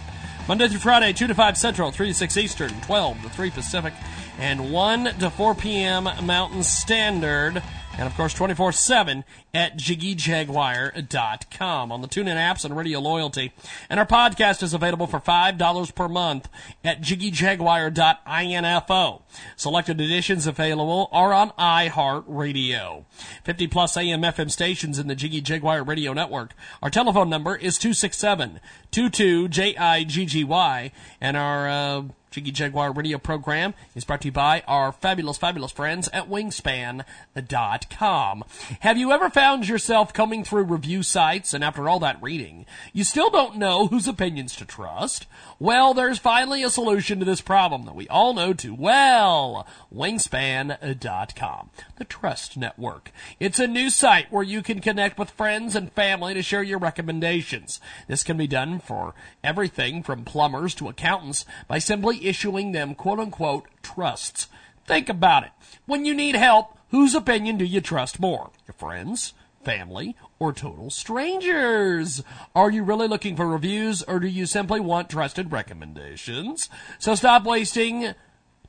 Monday 0.48 0.68
through 0.68 0.78
Friday, 0.78 1.12
2 1.12 1.26
to 1.26 1.34
5 1.34 1.58
Central, 1.58 1.90
3 1.90 2.06
to 2.06 2.14
6 2.14 2.36
Eastern, 2.36 2.80
12 2.82 3.22
to 3.22 3.28
3 3.30 3.50
Pacific, 3.50 3.92
and 4.38 4.70
1 4.70 5.04
to 5.18 5.28
4 5.28 5.56
p.m. 5.56 6.08
Mountain 6.22 6.62
Standard. 6.62 7.60
And 7.98 8.06
of 8.06 8.14
course, 8.14 8.32
24 8.32 8.70
7 8.70 9.24
at 9.56 9.76
JiggyJaguar.com 9.78 11.90
on 11.90 12.02
the 12.02 12.08
TuneIn 12.08 12.36
apps 12.36 12.66
and 12.66 12.76
Radio 12.76 13.00
Loyalty. 13.00 13.54
And 13.88 13.98
our 13.98 14.04
podcast 14.04 14.62
is 14.62 14.74
available 14.74 15.06
for 15.06 15.18
$5 15.18 15.94
per 15.94 16.08
month 16.08 16.50
at 16.84 17.00
JiggyJaguar.info. 17.00 19.22
Selected 19.56 19.98
editions 19.98 20.46
available 20.46 21.08
are 21.10 21.32
on 21.32 21.52
iHeartRadio. 21.52 23.06
50 23.44 23.66
plus 23.68 23.96
AM 23.96 24.20
FM 24.20 24.50
stations 24.50 24.98
in 24.98 25.08
the 25.08 25.14
Jiggy 25.14 25.40
Jaguar 25.40 25.82
Radio 25.82 26.12
Network. 26.12 26.52
Our 26.82 26.90
telephone 26.90 27.30
number 27.30 27.56
is 27.56 27.78
267 27.78 28.60
22 28.90 29.48
J-I-G-G-Y. 29.48 30.92
And 31.18 31.36
our, 31.38 31.68
uh, 31.68 32.02
Jiggy 32.36 32.50
Jaguar 32.50 32.92
radio 32.92 33.16
program 33.16 33.72
is 33.94 34.04
brought 34.04 34.20
to 34.20 34.28
you 34.28 34.32
by 34.32 34.62
our 34.68 34.92
fabulous, 34.92 35.38
fabulous 35.38 35.72
friends 35.72 36.10
at 36.12 36.28
Wyngspan.com. 36.28 38.44
Have 38.80 38.98
you 38.98 39.10
ever 39.10 39.30
found 39.30 39.45
yourself 39.46 40.12
coming 40.12 40.42
through 40.42 40.64
review 40.64 41.04
sites 41.04 41.54
and 41.54 41.62
after 41.62 41.88
all 41.88 42.00
that 42.00 42.20
reading, 42.20 42.66
you 42.92 43.04
still 43.04 43.30
don't 43.30 43.56
know 43.56 43.86
whose 43.86 44.08
opinions 44.08 44.56
to 44.56 44.64
trust? 44.64 45.26
Well, 45.60 45.94
there's 45.94 46.18
finally 46.18 46.64
a 46.64 46.68
solution 46.68 47.20
to 47.20 47.24
this 47.24 47.40
problem 47.40 47.84
that 47.84 47.94
we 47.94 48.08
all 48.08 48.34
know 48.34 48.52
too 48.52 48.74
well. 48.74 49.64
Wyngspan.com, 49.94 51.70
the 51.96 52.04
Trust 52.04 52.56
Network. 52.56 53.12
It's 53.38 53.60
a 53.60 53.68
new 53.68 53.88
site 53.88 54.32
where 54.32 54.42
you 54.42 54.62
can 54.62 54.80
connect 54.80 55.16
with 55.16 55.30
friends 55.30 55.76
and 55.76 55.92
family 55.92 56.34
to 56.34 56.42
share 56.42 56.64
your 56.64 56.80
recommendations. 56.80 57.80
This 58.08 58.24
can 58.24 58.36
be 58.36 58.48
done 58.48 58.80
for 58.80 59.14
everything 59.44 60.02
from 60.02 60.24
plumbers 60.24 60.74
to 60.74 60.88
accountants 60.88 61.46
by 61.68 61.78
simply 61.78 62.26
issuing 62.26 62.72
them 62.72 62.96
quote 62.96 63.20
unquote 63.20 63.68
trusts. 63.80 64.48
Think 64.86 65.08
about 65.08 65.44
it. 65.44 65.50
When 65.86 66.04
you 66.04 66.14
need 66.14 66.34
help, 66.34 66.76
whose 66.90 67.14
opinion 67.14 67.58
do 67.58 67.64
you 67.64 67.80
trust 67.80 68.20
more? 68.20 68.50
Your 68.66 68.74
friends? 68.74 69.34
Family, 69.66 70.14
or 70.38 70.52
total 70.52 70.90
strangers? 70.90 72.22
Are 72.54 72.70
you 72.70 72.84
really 72.84 73.08
looking 73.08 73.34
for 73.34 73.48
reviews 73.48 74.02
or 74.04 74.20
do 74.20 74.28
you 74.28 74.46
simply 74.46 74.78
want 74.78 75.10
trusted 75.10 75.50
recommendations? 75.50 76.70
So 77.00 77.16
stop 77.16 77.44
wasting 77.44 78.14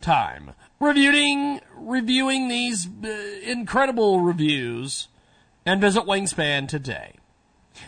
time 0.02 0.54
reviewing 0.80 1.62
reviewing 1.76 2.48
these 2.48 2.88
uh, 2.88 3.08
incredible 3.44 4.22
reviews 4.22 5.08
and 5.68 5.80
visit 5.80 6.04
Wyngspan 6.04 6.68
today. 6.68 7.14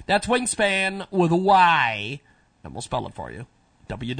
That's 0.05 0.27
Wyngspan 0.27 1.07
with 1.11 1.31
a 1.31 1.35
Y, 1.35 2.21
and 2.63 2.73
we'll 2.73 2.81
spell 2.81 3.07
it 3.07 3.15
for 3.15 3.31
you. 3.31 3.47
W 3.87 4.13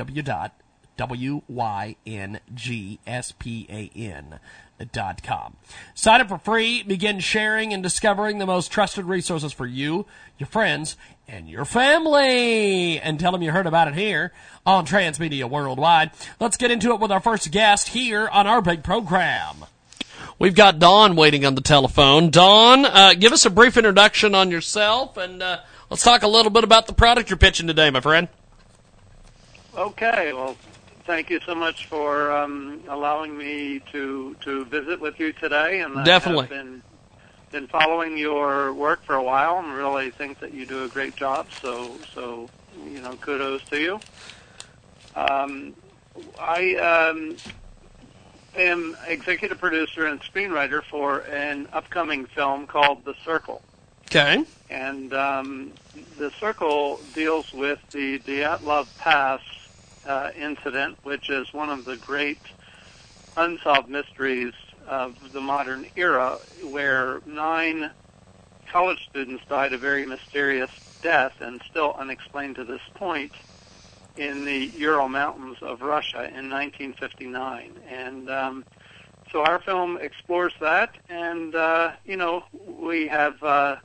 Y 4.80 4.86
N 4.86 4.89
G 4.92 5.00
S 5.00 5.04
P 5.04 5.04
A 5.04 5.04
N 5.04 5.12
dot 5.12 5.24
com. 5.24 5.56
Sign 5.94 6.22
up 6.22 6.30
for 6.30 6.38
free, 6.38 6.84
begin 6.84 7.20
sharing 7.20 7.74
and 7.74 7.84
discovering 7.84 8.38
the 8.38 8.46
most 8.46 8.72
trusted 8.72 9.06
resources 9.06 9.54
for 9.54 9.65
you, 9.65 10.06
your 10.38 10.48
friends, 10.48 10.96
and 11.28 11.50
your 11.50 11.65
family. 11.65 13.00
And 13.00 13.20
tell 13.20 13.32
them 13.32 13.42
you 13.42 13.52
heard 13.52 13.68
about 13.68 13.88
it 13.88 13.96
here 13.96 14.32
on 14.65 14.86
Transmedia 14.86 15.50
Worldwide. 15.50 16.12
Let's 16.39 16.58
get 16.58 16.72
into 16.72 16.94
it 16.94 17.00
with 17.00 17.12
our 17.12 17.20
first 17.20 17.52
guest 17.52 17.89
here 17.89 18.28
on 18.30 18.48
our 18.48 18.62
big 18.62 18.84
program. 18.84 19.65
We've 20.38 20.56
got 20.56 20.80
Don 20.80 21.15
waiting 21.18 21.46
on 21.46 21.56
the 21.56 21.62
telephone. 21.62 22.30
Don, 22.30 22.86
uh, 22.86 23.13
give 23.13 23.34
us 23.34 23.46
a 23.46 23.50
brief 23.50 23.76
introduction 23.76 24.34
on 24.34 24.52
yourself 24.52 25.18
and 25.18 25.44
uh, 25.44 25.60
let's 25.89 26.04
talk 26.04 26.24
a 26.24 26.28
little 26.28 26.50
bit 26.50 26.63
about 26.63 26.88
the 26.88 26.94
product 26.94 27.30
you're 27.30 27.38
pitching 27.38 27.68
today, 27.68 27.89
my 27.89 28.00
friend. 28.00 28.30
Okay, 29.78 30.32
well, 30.34 30.56
thank 31.10 31.32
you 31.32 31.39
so 31.43 31.56
much 31.56 31.88
for 31.88 32.32
um, 32.32 32.84
allowing 32.88 33.36
me 33.36 33.82
to 33.91 34.36
to 34.41 34.63
visit 34.65 35.02
with 35.02 35.19
you 35.19 35.34
today. 35.34 35.82
And 35.82 36.06
Definitely. 36.06 36.45
Been 36.45 36.84
been 37.50 37.67
following 37.67 38.15
your 38.15 38.72
work 38.74 39.04
for 39.04 39.15
a 39.15 39.24
while, 39.24 39.58
and 39.58 39.74
really 39.74 40.12
think 40.12 40.39
that 40.39 40.54
you 40.54 40.67
do 40.67 40.84
a 40.84 40.88
great 40.88 41.15
job. 41.15 41.48
So 41.63 41.98
so 42.13 42.48
you 42.86 43.02
know, 43.02 43.13
kudos 43.15 43.63
to 43.72 43.80
you. 43.80 44.00
Um, 45.15 45.74
I 46.39 46.76
um, 46.76 47.36
am 48.56 48.95
executive 49.08 49.58
producer 49.58 50.06
and 50.06 50.22
screenwriter 50.22 50.84
for 50.84 51.22
an 51.22 51.67
upcoming 51.74 52.28
film 52.28 52.67
called 52.67 53.04
The 53.04 53.15
Circle. 53.26 53.63
Okay. 54.06 54.43
And 54.69 55.12
um, 55.15 55.72
the 56.19 56.30
circle 56.39 57.00
deals 57.15 57.52
with 57.52 57.80
the 57.89 58.19
Dyatlov 58.19 58.95
Pass 59.00 59.41
uh, 60.10 60.32
incident, 60.36 60.98
which 61.04 61.30
is 61.30 61.54
one 61.54 61.69
of 61.69 61.86
the 61.86 61.95
great 61.95 62.41
unsolved 63.38 63.88
mysteries 63.88 64.54
of 64.88 65.15
the 65.32 65.39
modern 65.39 65.86
era, 65.95 66.39
where 66.63 67.22
nine 67.26 67.91
college 68.72 69.08
students 69.10 69.43
died 69.48 69.72
a 69.72 69.78
very 69.78 70.06
mysterious 70.06 70.72
death 71.02 71.34
and 71.39 71.62
still 71.69 71.95
unexplained 71.98 72.56
to 72.56 72.63
this 72.63 72.82
point 72.95 73.32
in 74.17 74.45
the 74.45 74.74
Ural 74.76 75.08
Mountains 75.08 75.58
of 75.62 75.82
Russia 75.82 76.24
in 76.24 76.50
1959. 76.50 77.72
And 77.88 78.30
um, 78.30 78.65
so 79.32 79.43
our 79.43 79.60
film 79.60 79.98
explores 80.02 80.54
that, 80.60 80.95
and 81.08 81.54
uh, 81.54 81.91
you 82.04 82.17
know 82.17 82.43
we 82.67 83.08
have 83.08 83.41
uh, 83.43 83.76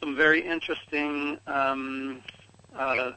some 0.00 0.16
very 0.16 0.40
interesting 0.40 1.38
um, 1.46 2.22
uh, 2.74 3.12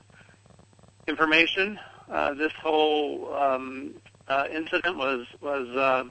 information. 1.08 1.79
Uh, 2.09 2.33
this 2.33 2.51
whole 2.61 3.33
um, 3.33 3.93
uh, 4.27 4.45
incident 4.51 4.97
was 4.97 5.25
was 5.41 5.67
uh, 5.69 6.03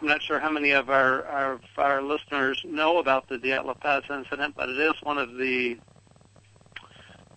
I'm 0.00 0.06
not 0.06 0.22
sure 0.22 0.38
how 0.38 0.50
many 0.50 0.70
of 0.70 0.90
our, 0.90 1.24
our 1.26 1.60
our 1.76 2.02
listeners 2.02 2.60
know 2.64 2.98
about 2.98 3.28
the 3.28 3.36
Dyatlov 3.36 3.80
Pass 3.80 4.02
incident, 4.10 4.54
but 4.56 4.68
it 4.68 4.78
is 4.78 4.94
one 5.02 5.18
of 5.18 5.36
the 5.36 5.78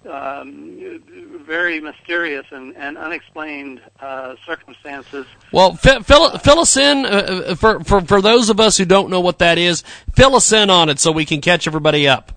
um, 0.10 1.02
very 1.46 1.80
mysterious 1.80 2.46
and, 2.52 2.76
and 2.76 2.98
unexplained 2.98 3.82
uh, 4.00 4.36
circumstances. 4.46 5.26
Well, 5.52 5.76
fi- 5.76 6.00
fill, 6.02 6.38
fill 6.40 6.60
us 6.60 6.76
in 6.78 7.06
uh, 7.06 7.10
uh, 7.10 7.56
for, 7.56 7.84
for 7.84 8.02
for 8.02 8.22
those 8.22 8.50
of 8.50 8.60
us 8.60 8.78
who 8.78 8.86
don't 8.86 9.10
know 9.10 9.22
what 9.22 9.40
that 9.40 9.58
is. 9.58 9.84
Fill 10.14 10.36
us 10.36 10.52
in 10.52 10.70
on 10.70 10.90
it 10.90 11.00
so 11.00 11.12
we 11.12 11.26
can 11.26 11.42
catch 11.42 11.68
everybody 11.68 12.08
up. 12.08 12.32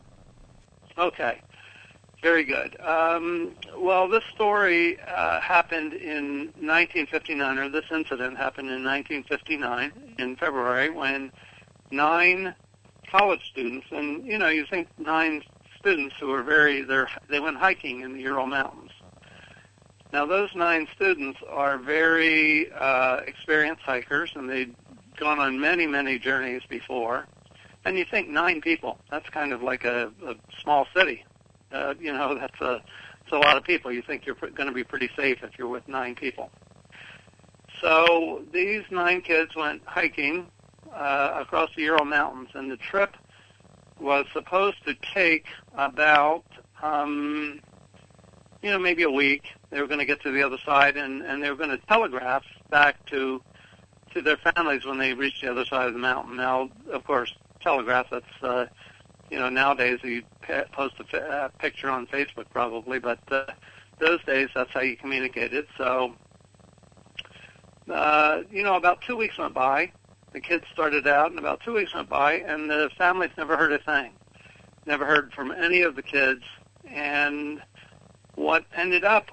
Okay, 0.98 1.40
very 2.26 2.42
good. 2.42 2.76
Um, 2.80 3.52
well, 3.78 4.08
this 4.08 4.24
story 4.34 4.98
uh, 4.98 5.40
happened 5.40 5.92
in 5.92 6.46
1959, 6.58 7.56
or 7.56 7.68
this 7.68 7.84
incident 7.92 8.36
happened 8.36 8.68
in 8.68 8.82
1959 8.82 9.92
in 10.18 10.34
February 10.34 10.90
when 10.90 11.30
nine 11.92 12.52
college 13.08 13.48
students, 13.48 13.86
and 13.92 14.26
you 14.26 14.38
know, 14.38 14.48
you 14.48 14.66
think 14.68 14.88
nine 14.98 15.40
students 15.78 16.16
who 16.18 16.26
were 16.26 16.42
very, 16.42 16.82
they're, 16.82 17.08
went 17.30 17.58
hiking 17.58 18.00
in 18.00 18.14
the 18.14 18.22
Ural 18.22 18.46
Mountains. 18.46 18.90
Now, 20.12 20.26
those 20.26 20.50
nine 20.56 20.88
students 20.96 21.38
are 21.48 21.78
very 21.78 22.72
uh, 22.72 23.18
experienced 23.18 23.82
hikers, 23.82 24.32
and 24.34 24.50
they'd 24.50 24.74
gone 25.16 25.38
on 25.38 25.60
many, 25.60 25.86
many 25.86 26.18
journeys 26.18 26.62
before. 26.68 27.28
And 27.84 27.96
you 27.96 28.04
think 28.04 28.28
nine 28.28 28.60
people, 28.60 28.98
that's 29.12 29.28
kind 29.28 29.52
of 29.52 29.62
like 29.62 29.84
a, 29.84 30.10
a 30.26 30.34
small 30.60 30.88
city. 30.92 31.24
Uh, 31.72 31.94
you 31.98 32.12
know, 32.12 32.35
that's 32.40 32.61
a, 32.61 32.83
it's 33.22 33.33
a 33.33 33.38
lot 33.38 33.57
of 33.57 33.64
people. 33.64 33.92
You 33.92 34.02
think 34.02 34.26
you're 34.26 34.37
going 34.37 34.68
to 34.68 34.72
be 34.72 34.85
pretty 34.85 35.11
safe 35.16 35.38
if 35.42 35.59
you're 35.59 35.68
with 35.68 35.87
nine 35.88 36.14
people. 36.14 36.50
So 37.81 38.42
these 38.52 38.83
nine 38.90 39.20
kids 39.20 39.55
went 39.55 39.83
hiking 39.85 40.46
uh, 40.94 41.38
across 41.40 41.70
the 41.76 41.83
Ural 41.83 42.05
Mountains, 42.05 42.48
and 42.55 42.70
the 42.70 42.76
trip 42.76 43.16
was 44.00 44.26
supposed 44.33 44.85
to 44.87 44.94
take 45.14 45.46
about, 45.74 46.44
um, 46.83 47.61
you 48.62 48.70
know, 48.70 48.79
maybe 48.79 49.02
a 49.02 49.11
week. 49.11 49.42
They 49.70 49.81
were 49.81 49.87
going 49.87 49.98
to 49.98 50.07
get 50.07 50.22
to 50.22 50.31
the 50.31 50.42
other 50.42 50.59
side, 50.64 50.96
and, 50.96 51.22
and 51.22 51.42
they 51.42 51.50
were 51.50 51.57
going 51.57 51.70
to 51.70 51.79
telegraph 51.87 52.44
back 52.70 53.05
to 53.07 53.42
to 54.14 54.22
their 54.22 54.38
families 54.38 54.85
when 54.87 54.98
they 54.98 55.12
reached 55.12 55.42
the 55.42 55.50
other 55.50 55.66
side 55.66 55.88
of 55.88 55.92
the 55.92 55.98
mountain. 55.98 56.37
Now, 56.37 56.70
of 56.90 57.05
course, 57.05 57.35
telegraph. 57.61 58.07
That's 58.11 58.24
uh, 58.42 58.66
you 59.30 59.38
know 59.38 59.48
nowadays 59.48 60.00
you 60.02 60.22
post 60.72 60.94
a 61.12 61.18
uh, 61.18 61.48
picture 61.58 61.90
on 61.90 62.06
Facebook 62.06 62.46
probably, 62.52 62.98
but 62.98 63.20
uh, 63.30 63.44
those 63.98 64.22
days 64.24 64.48
that's 64.54 64.70
how 64.72 64.80
you 64.80 64.96
communicated. 64.96 65.66
So, 65.76 66.14
uh, 67.90 68.42
you 68.50 68.62
know, 68.62 68.76
about 68.76 69.00
two 69.02 69.16
weeks 69.16 69.38
went 69.38 69.54
by. 69.54 69.92
The 70.32 70.40
kids 70.40 70.64
started 70.72 71.06
out, 71.06 71.30
and 71.30 71.38
about 71.38 71.60
two 71.64 71.72
weeks 71.72 71.94
went 71.94 72.08
by, 72.08 72.34
and 72.34 72.68
the 72.68 72.90
families 72.98 73.30
never 73.38 73.56
heard 73.56 73.72
a 73.72 73.78
thing. 73.78 74.12
Never 74.84 75.06
heard 75.06 75.32
from 75.32 75.50
any 75.50 75.80
of 75.82 75.96
the 75.96 76.02
kids. 76.02 76.42
And 76.86 77.62
what 78.34 78.66
ended 78.76 79.04
up, 79.04 79.30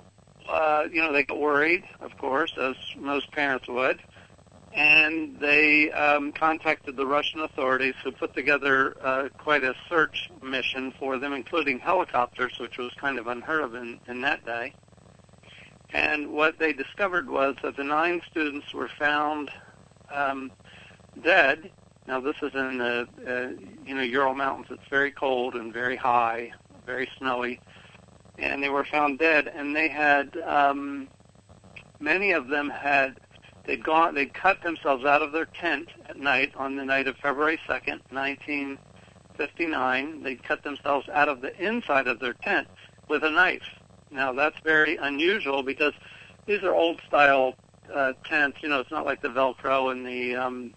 uh, 0.50 0.86
you 0.92 1.02
know, 1.02 1.12
they 1.12 1.24
got 1.24 1.40
worried, 1.40 1.84
of 2.00 2.18
course, 2.18 2.54
as 2.58 2.76
most 2.98 3.32
parents 3.32 3.68
would, 3.68 4.00
and 4.74 5.40
they 5.40 5.92
um, 5.92 6.32
contacted 6.32 6.96
the 6.96 7.06
Russian 7.06 7.42
authorities, 7.42 7.94
who 8.04 8.12
put 8.12 8.34
together 8.34 8.96
uh, 9.04 9.30
quite 9.38 9.64
a 9.64 9.76
search 9.88 10.32
mission 10.42 10.94
for 11.00 11.20
them, 11.20 11.32
including 11.34 11.80
helicopters, 11.80 12.58
which 12.60 12.78
was 12.78 12.92
kind 12.96 13.20
of 13.20 13.28
unheard 13.28 13.64
of 13.64 13.76
in, 13.76 14.00
in 14.08 14.22
that 14.22 14.46
day. 14.46 14.74
And 15.94 16.32
what 16.32 16.58
they 16.58 16.74
discovered 16.74 17.30
was 17.30 17.56
that 17.62 17.78
the 17.78 17.84
nine 17.84 18.22
students 18.30 18.74
were 18.74 18.90
found 18.98 19.52
um, 20.12 20.52
dead. 21.24 21.70
Now 22.08 22.20
this 22.20 22.36
is 22.42 22.54
in 22.56 22.80
the 22.80 23.08
uh, 23.28 23.64
you 23.86 23.94
know 23.94 24.02
Ural 24.02 24.34
Mountains. 24.34 24.68
It's 24.72 24.90
very 24.90 25.12
cold 25.12 25.54
and 25.54 25.72
very 25.72 25.96
high, 25.96 26.52
very 26.86 27.08
snowy, 27.20 27.62
and 28.40 28.62
they 28.64 28.70
were 28.70 28.86
found 28.86 29.20
dead. 29.20 29.48
And 29.48 29.76
they 29.76 29.88
had 29.88 30.36
um, 30.38 31.08
many 32.00 32.32
of 32.32 32.48
them 32.48 32.70
had 32.72 33.20
they'd 33.66 33.84
gone 33.84 34.16
they'd 34.16 34.34
cut 34.34 34.62
themselves 34.64 35.06
out 35.06 35.22
of 35.22 35.32
their 35.32 35.46
tent 35.46 35.90
at 36.08 36.18
night 36.18 36.54
on 36.56 36.76
the 36.76 36.86
night 36.86 37.08
of 37.08 37.16
February 37.18 37.60
second, 37.68 38.02
nineteen 38.12 38.78
fifty 39.38 39.66
nine. 39.66 40.24
They'd 40.24 40.44
cut 40.44 40.64
themselves 40.64 41.08
out 41.10 41.30
of 41.30 41.42
the 41.42 41.56
inside 41.64 42.08
of 42.08 42.20
their 42.20 42.34
tent 42.34 42.68
with 43.10 43.24
a 43.24 43.30
knife. 43.30 43.64
Now 44.12 44.34
that's 44.34 44.60
very 44.64 44.98
unusual 44.98 45.64
because 45.64 45.94
these 46.46 46.64
are 46.64 46.74
old 46.74 47.02
style 47.08 47.56
uh, 47.94 48.14
tents. 48.26 48.58
You 48.62 48.70
know, 48.70 48.80
it's 48.80 48.92
not 48.92 49.06
like 49.06 49.22
the 49.22 49.30
Velcro 49.30 49.92
and 49.92 50.06
the 50.06 50.36
um, 50.36 50.74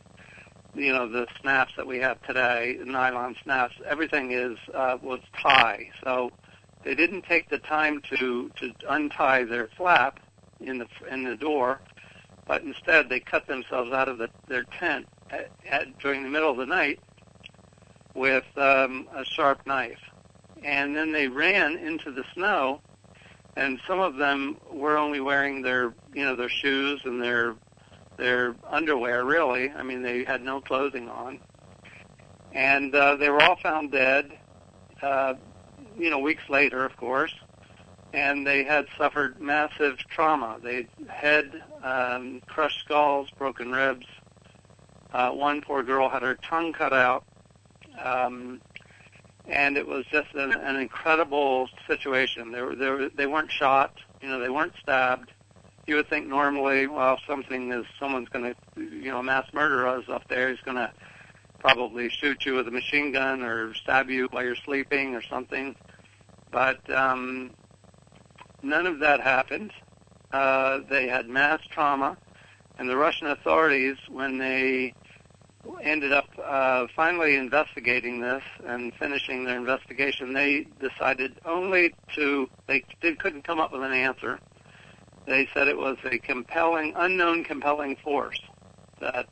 you 0.74 0.92
know 0.92 1.08
the 1.08 1.26
snaps 1.40 1.72
that 1.76 1.86
we 1.86 1.98
have 1.98 2.20
today, 2.22 2.78
nylon 2.84 3.36
snaps. 3.42 3.74
Everything 3.86 4.32
is 4.32 4.58
uh, 4.74 4.98
was 5.02 5.20
tie, 5.40 5.90
so 6.04 6.30
they 6.84 6.94
didn't 6.94 7.22
take 7.22 7.48
the 7.48 7.58
time 7.58 8.00
to 8.10 8.50
to 8.56 8.72
untie 8.88 9.44
their 9.44 9.68
flap 9.76 10.20
in 10.60 10.78
the 10.78 10.86
in 11.10 11.24
the 11.24 11.36
door, 11.36 11.80
but 12.46 12.62
instead 12.62 13.08
they 13.08 13.20
cut 13.20 13.46
themselves 13.46 13.92
out 13.92 14.08
of 14.08 14.18
the, 14.18 14.28
their 14.48 14.64
tent 14.64 15.06
at, 15.30 15.50
at, 15.68 15.98
during 15.98 16.22
the 16.22 16.28
middle 16.28 16.50
of 16.50 16.56
the 16.56 16.66
night 16.66 17.00
with 18.14 18.44
um, 18.56 19.08
a 19.14 19.24
sharp 19.24 19.66
knife, 19.66 20.00
and 20.62 20.96
then 20.96 21.12
they 21.12 21.28
ran 21.28 21.76
into 21.76 22.10
the 22.10 22.24
snow. 22.34 22.80
And 23.58 23.80
some 23.86 24.00
of 24.00 24.16
them 24.16 24.58
were 24.70 24.98
only 24.98 25.18
wearing 25.18 25.62
their, 25.62 25.94
you 26.12 26.24
know, 26.24 26.36
their 26.36 26.50
shoes 26.50 27.00
and 27.04 27.22
their 27.22 27.54
their 28.18 28.54
underwear, 28.68 29.24
really. 29.24 29.70
I 29.70 29.82
mean, 29.82 30.02
they 30.02 30.24
had 30.24 30.42
no 30.42 30.60
clothing 30.60 31.08
on. 31.08 31.38
And 32.52 32.94
uh, 32.94 33.16
they 33.16 33.28
were 33.28 33.42
all 33.42 33.56
found 33.56 33.92
dead, 33.92 34.38
uh, 35.02 35.34
you 35.98 36.10
know, 36.10 36.18
weeks 36.18 36.42
later, 36.48 36.84
of 36.84 36.96
course. 36.96 37.34
And 38.16 38.46
they 38.46 38.64
had 38.64 38.86
suffered 38.96 39.40
massive 39.40 39.98
trauma. 39.98 40.58
They 40.62 40.88
had 41.08 41.62
um, 41.82 42.40
crushed 42.46 42.80
skulls, 42.80 43.28
broken 43.38 43.72
ribs. 43.72 44.06
Uh, 45.12 45.30
one 45.30 45.60
poor 45.60 45.82
girl 45.82 46.08
had 46.08 46.22
her 46.22 46.34
tongue 46.36 46.72
cut 46.72 46.92
out. 46.92 47.24
Um, 48.02 48.60
and 49.46 49.76
it 49.76 49.86
was 49.86 50.04
just 50.10 50.34
an, 50.34 50.52
an 50.52 50.76
incredible 50.76 51.68
situation. 51.86 52.52
They 52.52 52.62
were, 52.62 52.74
they 52.74 52.90
were 52.90 53.08
they 53.10 53.26
weren't 53.26 53.52
shot, 53.52 53.94
you 54.20 54.28
know, 54.28 54.40
they 54.40 54.48
weren't 54.48 54.74
stabbed 54.82 55.32
you 55.86 55.96
would 55.96 56.08
think 56.10 56.26
normally, 56.26 56.86
well, 56.86 57.18
something 57.26 57.72
is 57.72 57.86
someone's 57.98 58.28
going 58.28 58.54
to, 58.54 58.82
you 58.82 59.10
know, 59.10 59.22
mass 59.22 59.46
murderer 59.52 60.00
is 60.00 60.08
up 60.08 60.26
there, 60.28 60.50
he's 60.50 60.60
going 60.60 60.76
to 60.76 60.92
probably 61.60 62.08
shoot 62.08 62.44
you 62.44 62.54
with 62.54 62.68
a 62.68 62.70
machine 62.70 63.12
gun 63.12 63.42
or 63.42 63.72
stab 63.74 64.10
you 64.10 64.26
while 64.30 64.44
you're 64.44 64.56
sleeping 64.56 65.14
or 65.14 65.22
something. 65.22 65.76
But 66.50 66.90
um, 66.90 67.52
none 68.62 68.86
of 68.86 68.98
that 69.00 69.20
happened. 69.20 69.72
Uh, 70.32 70.80
they 70.88 71.08
had 71.08 71.28
mass 71.28 71.60
trauma, 71.70 72.16
and 72.78 72.88
the 72.88 72.96
Russian 72.96 73.28
authorities, 73.28 73.96
when 74.08 74.38
they 74.38 74.94
ended 75.82 76.12
up 76.12 76.28
uh, 76.42 76.86
finally 76.94 77.36
investigating 77.36 78.20
this 78.20 78.42
and 78.64 78.94
finishing 78.94 79.44
their 79.44 79.56
investigation, 79.56 80.32
they 80.32 80.66
decided 80.80 81.34
only 81.44 81.94
to 82.14 82.48
they, 82.66 82.84
they 83.02 83.14
couldn't 83.14 83.42
come 83.42 83.58
up 83.58 83.72
with 83.72 83.82
an 83.82 83.92
answer. 83.92 84.38
They 85.26 85.48
said 85.52 85.68
it 85.68 85.76
was 85.76 85.96
a 86.04 86.18
compelling, 86.18 86.92
unknown 86.96 87.44
compelling 87.44 87.96
force 87.96 88.40
that 89.00 89.28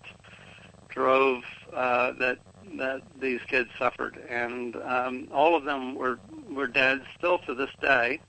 drove 0.88 1.42
uh, 1.72 2.12
that 2.12 2.38
that 2.78 3.02
these 3.20 3.40
kids 3.46 3.68
suffered, 3.78 4.16
and 4.28 4.74
um, 4.76 5.28
all 5.32 5.54
of 5.54 5.64
them 5.64 5.94
were 5.94 6.18
were 6.50 6.66
dead 6.66 7.02
still 7.16 7.38
to 7.40 7.54
this 7.54 7.70
day. 7.80 8.20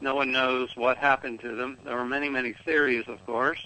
No 0.00 0.14
one 0.14 0.32
knows 0.32 0.70
what 0.76 0.96
happened 0.98 1.40
to 1.40 1.54
them. 1.54 1.78
There 1.84 1.96
were 1.96 2.04
many, 2.04 2.28
many 2.28 2.54
theories, 2.64 3.04
of 3.08 3.24
course, 3.26 3.60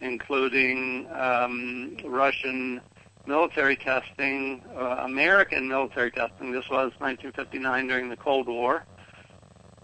including 0.00 1.08
um, 1.12 1.96
Russian 2.04 2.80
military 3.26 3.76
testing, 3.76 4.62
uh, 4.76 4.98
American 5.00 5.68
military 5.68 6.10
testing. 6.10 6.52
This 6.52 6.68
was 6.70 6.92
1959 6.98 7.86
during 7.88 8.08
the 8.08 8.16
Cold 8.16 8.46
War. 8.46 8.84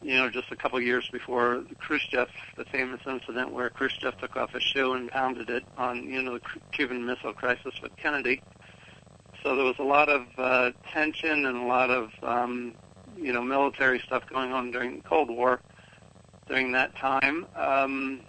You 0.00 0.16
know, 0.16 0.28
just 0.28 0.50
a 0.50 0.56
couple 0.56 0.78
of 0.78 0.84
years 0.84 1.08
before 1.12 1.62
Khrushchev, 1.78 2.28
the 2.56 2.64
famous 2.66 3.00
incident 3.06 3.52
where 3.52 3.70
Khrushchev 3.70 4.18
took 4.18 4.36
off 4.36 4.52
his 4.52 4.62
shoe 4.62 4.94
and 4.94 5.08
pounded 5.08 5.48
it 5.48 5.64
on, 5.76 6.04
you 6.04 6.22
know, 6.22 6.34
the 6.34 6.40
Cuban 6.72 7.06
Missile 7.06 7.32
Crisis 7.32 7.74
with 7.80 7.94
Kennedy. 7.96 8.42
So 9.42 9.54
there 9.54 9.64
was 9.64 9.78
a 9.78 9.84
lot 9.84 10.08
of 10.08 10.26
uh, 10.38 10.70
tension 10.92 11.46
and 11.46 11.56
a 11.56 11.66
lot 11.66 11.90
of, 11.90 12.10
um, 12.22 12.74
you 13.16 13.32
know, 13.32 13.42
military 13.42 14.00
stuff 14.00 14.24
going 14.28 14.52
on 14.52 14.70
during 14.70 14.96
the 14.96 15.02
Cold 15.02 15.30
War 15.30 15.60
during 16.48 16.72
that 16.72 16.94
time. 16.96 17.46
Um, 17.56 18.20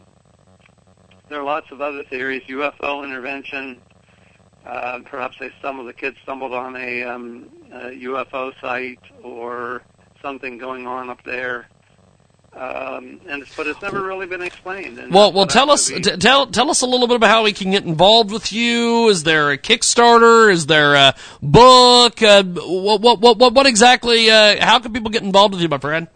there 1.29 1.39
are 1.39 1.43
lots 1.43 1.71
of 1.71 1.81
other 1.81 2.03
theories, 2.03 2.43
UFO 2.47 3.03
intervention. 3.03 3.81
Uh, 4.65 4.99
perhaps 5.05 5.37
they 5.39 5.51
stumbled, 5.59 5.87
the 5.87 5.93
kids 5.93 6.17
stumbled 6.23 6.53
on 6.53 6.75
a, 6.75 7.03
um, 7.03 7.49
a 7.71 7.89
UFO 7.89 8.53
site 8.61 8.99
or 9.21 9.83
something 10.21 10.57
going 10.57 10.87
on 10.87 11.09
up 11.09 11.23
there. 11.25 11.67
Um, 12.55 13.19
and 13.27 13.43
but 13.57 13.65
it's 13.65 13.81
never 13.81 14.03
really 14.03 14.27
been 14.27 14.41
explained. 14.41 14.99
And 14.99 15.11
Well, 15.11 15.33
well, 15.33 15.47
tell 15.47 15.71
us 15.71 15.87
t- 15.87 15.99
tell 16.01 16.45
tell 16.45 16.69
us 16.69 16.81
a 16.81 16.85
little 16.85 17.07
bit 17.07 17.15
about 17.15 17.29
how 17.29 17.43
we 17.43 17.51
can 17.51 17.71
get 17.71 17.83
involved 17.83 18.31
with 18.31 18.53
you. 18.53 19.09
Is 19.09 19.23
there 19.23 19.49
a 19.51 19.57
Kickstarter? 19.57 20.51
Is 20.51 20.67
there 20.67 20.93
a 20.93 21.15
book? 21.41 22.21
Uh, 22.21 22.43
what, 22.43 23.01
what 23.01 23.19
what 23.19 23.37
what 23.37 23.53
what 23.53 23.65
exactly? 23.65 24.29
Uh, 24.29 24.63
how 24.63 24.79
can 24.79 24.93
people 24.93 25.09
get 25.09 25.23
involved 25.23 25.55
with 25.55 25.63
you, 25.63 25.69
my 25.69 25.79
friend? 25.79 26.07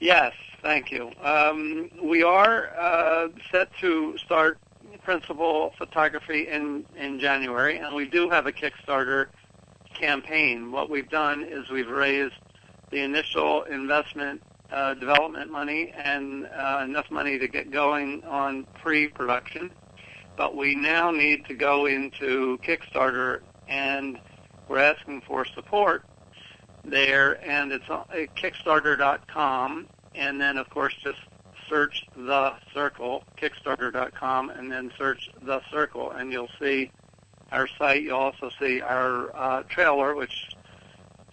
Yes, 0.00 0.32
thank 0.60 0.90
you. 0.90 1.12
Um, 1.22 1.88
we 2.02 2.22
are 2.22 2.68
uh, 2.76 3.28
set 3.52 3.68
to 3.78 4.18
start 4.18 4.58
principal 5.06 5.72
photography 5.78 6.48
in, 6.48 6.84
in 6.96 7.20
January, 7.20 7.78
and 7.78 7.94
we 7.94 8.04
do 8.04 8.28
have 8.28 8.46
a 8.46 8.52
Kickstarter 8.52 9.26
campaign. 9.94 10.72
What 10.72 10.90
we've 10.90 11.08
done 11.08 11.44
is 11.44 11.70
we've 11.70 11.88
raised 11.88 12.34
the 12.90 13.00
initial 13.00 13.62
investment 13.62 14.42
uh, 14.72 14.94
development 14.94 15.50
money 15.50 15.92
and 15.96 16.46
uh, 16.46 16.82
enough 16.84 17.10
money 17.10 17.38
to 17.38 17.48
get 17.48 17.70
going 17.70 18.24
on 18.24 18.66
pre-production. 18.82 19.70
But 20.36 20.56
we 20.56 20.74
now 20.74 21.10
need 21.10 21.46
to 21.46 21.54
go 21.54 21.86
into 21.86 22.58
Kickstarter, 22.58 23.40
and 23.68 24.18
we're 24.68 24.78
asking 24.78 25.22
for 25.22 25.44
support 25.44 26.04
there, 26.84 27.44
and 27.48 27.72
it's 27.72 27.88
on- 27.88 28.06
uh, 28.10 28.26
Kickstarter.com, 28.36 29.88
and 30.14 30.40
then 30.40 30.58
of 30.58 30.68
course 30.70 30.94
just 31.02 31.18
search 31.68 32.06
the 32.16 32.54
circle, 32.72 33.24
Kickstarter.com, 33.40 34.50
and 34.50 34.70
then 34.70 34.92
search 34.98 35.30
the 35.42 35.60
circle, 35.70 36.10
and 36.12 36.32
you'll 36.32 36.50
see 36.60 36.90
our 37.52 37.68
site. 37.78 38.02
You'll 38.02 38.18
also 38.18 38.50
see 38.60 38.80
our 38.80 39.34
uh, 39.36 39.62
trailer, 39.64 40.14
which 40.14 40.55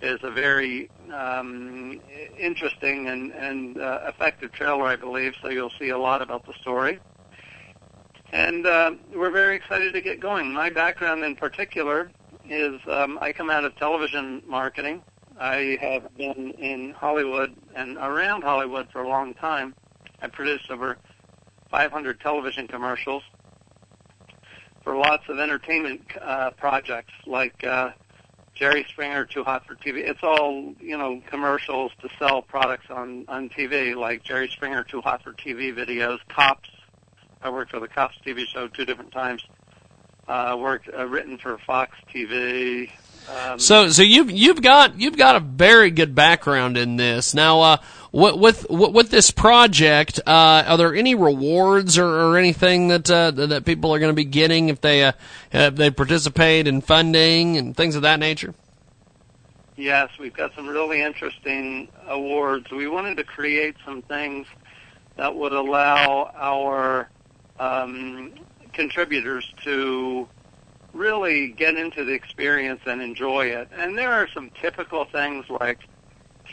is 0.03 0.19
a 0.23 0.29
very 0.29 0.89
um, 1.13 1.99
interesting 2.37 3.07
and, 3.07 3.31
and 3.31 3.79
uh, 3.79 4.01
effective 4.07 4.51
trailer, 4.51 4.85
I 4.85 4.95
believe. 4.97 5.33
So 5.41 5.49
you'll 5.49 5.71
see 5.79 5.89
a 5.89 5.97
lot 5.97 6.21
about 6.21 6.45
the 6.45 6.53
story. 6.61 6.99
And 8.31 8.65
uh, 8.65 8.91
we're 9.15 9.31
very 9.31 9.55
excited 9.55 9.93
to 9.93 10.01
get 10.01 10.19
going. 10.19 10.51
My 10.51 10.69
background 10.69 11.23
in 11.23 11.35
particular 11.35 12.11
is 12.49 12.81
um, 12.87 13.17
I 13.21 13.31
come 13.31 13.49
out 13.49 13.63
of 13.63 13.75
television 13.77 14.41
marketing. 14.45 15.03
I 15.39 15.77
have 15.81 16.15
been 16.17 16.51
in 16.51 16.91
Hollywood 16.91 17.55
and 17.75 17.97
around 17.97 18.43
Hollywood 18.43 18.89
for 18.91 19.01
a 19.01 19.07
long 19.07 19.33
time. 19.35 19.73
I 20.21 20.27
produced 20.27 20.69
over 20.69 20.97
500 21.69 22.19
television 22.19 22.67
commercials 22.67 23.23
for 24.83 24.95
lots 24.97 25.23
of 25.29 25.39
entertainment 25.39 26.01
uh, 26.21 26.51
projects 26.51 27.13
like 27.25 27.63
uh, 27.63 27.91
Jerry 28.55 28.85
Springer, 28.89 29.25
Too 29.25 29.43
Hot 29.43 29.65
for 29.65 29.75
TV. 29.75 29.97
It's 30.07 30.21
all 30.23 30.73
you 30.79 30.97
know 30.97 31.21
commercials 31.27 31.91
to 32.01 32.09
sell 32.19 32.41
products 32.41 32.85
on 32.89 33.25
on 33.27 33.49
TV, 33.49 33.95
like 33.95 34.23
Jerry 34.23 34.47
Springer, 34.47 34.83
Too 34.83 35.01
Hot 35.01 35.23
for 35.23 35.33
TV 35.33 35.73
videos. 35.73 36.19
Cops. 36.29 36.69
I 37.41 37.49
worked 37.49 37.71
for 37.71 37.79
the 37.79 37.87
Cops 37.87 38.17
TV 38.25 38.45
show 38.45 38.67
two 38.67 38.85
different 38.85 39.11
times. 39.11 39.43
Uh, 40.27 40.55
worked 40.57 40.89
uh, 40.97 41.05
written 41.05 41.37
for 41.37 41.57
Fox 41.57 41.97
TV. 42.13 42.89
Um, 43.29 43.59
So 43.59 43.89
so 43.89 44.01
you've 44.01 44.31
you've 44.31 44.61
got 44.61 44.99
you've 44.99 45.17
got 45.17 45.35
a 45.35 45.39
very 45.39 45.91
good 45.91 46.15
background 46.15 46.77
in 46.77 46.95
this. 46.95 47.33
Now, 47.33 47.61
uh, 47.61 47.77
with 48.13 48.69
with 48.69 49.09
this 49.09 49.31
project, 49.31 50.19
uh, 50.27 50.63
are 50.67 50.77
there 50.77 50.93
any 50.93 51.15
rewards 51.15 51.97
or, 51.97 52.05
or 52.05 52.37
anything 52.37 52.89
that 52.89 53.09
uh, 53.09 53.31
that 53.31 53.65
people 53.65 53.93
are 53.93 53.99
going 53.99 54.11
to 54.11 54.15
be 54.15 54.23
getting 54.23 54.69
if 54.69 54.79
they 54.81 55.03
uh, 55.03 55.13
if 55.51 55.75
they 55.75 55.89
participate 55.89 56.67
in 56.67 56.81
funding 56.81 57.57
and 57.57 57.75
things 57.75 57.95
of 57.95 58.03
that 58.03 58.19
nature? 58.19 58.53
Yes, 59.75 60.11
we've 60.19 60.33
got 60.33 60.53
some 60.55 60.67
really 60.67 61.01
interesting 61.01 61.87
awards. 62.07 62.69
We 62.69 62.87
wanted 62.87 63.17
to 63.17 63.23
create 63.23 63.75
some 63.83 64.03
things 64.03 64.45
that 65.15 65.35
would 65.35 65.53
allow 65.53 66.31
our 66.35 67.09
um, 67.59 68.33
contributors 68.73 69.51
to 69.63 70.27
really 70.93 71.47
get 71.47 71.75
into 71.75 72.03
the 72.03 72.13
experience 72.13 72.81
and 72.85 73.01
enjoy 73.01 73.47
it. 73.47 73.67
And 73.75 73.97
there 73.97 74.11
are 74.11 74.27
some 74.27 74.51
typical 74.61 75.05
things 75.05 75.45
like 75.49 75.79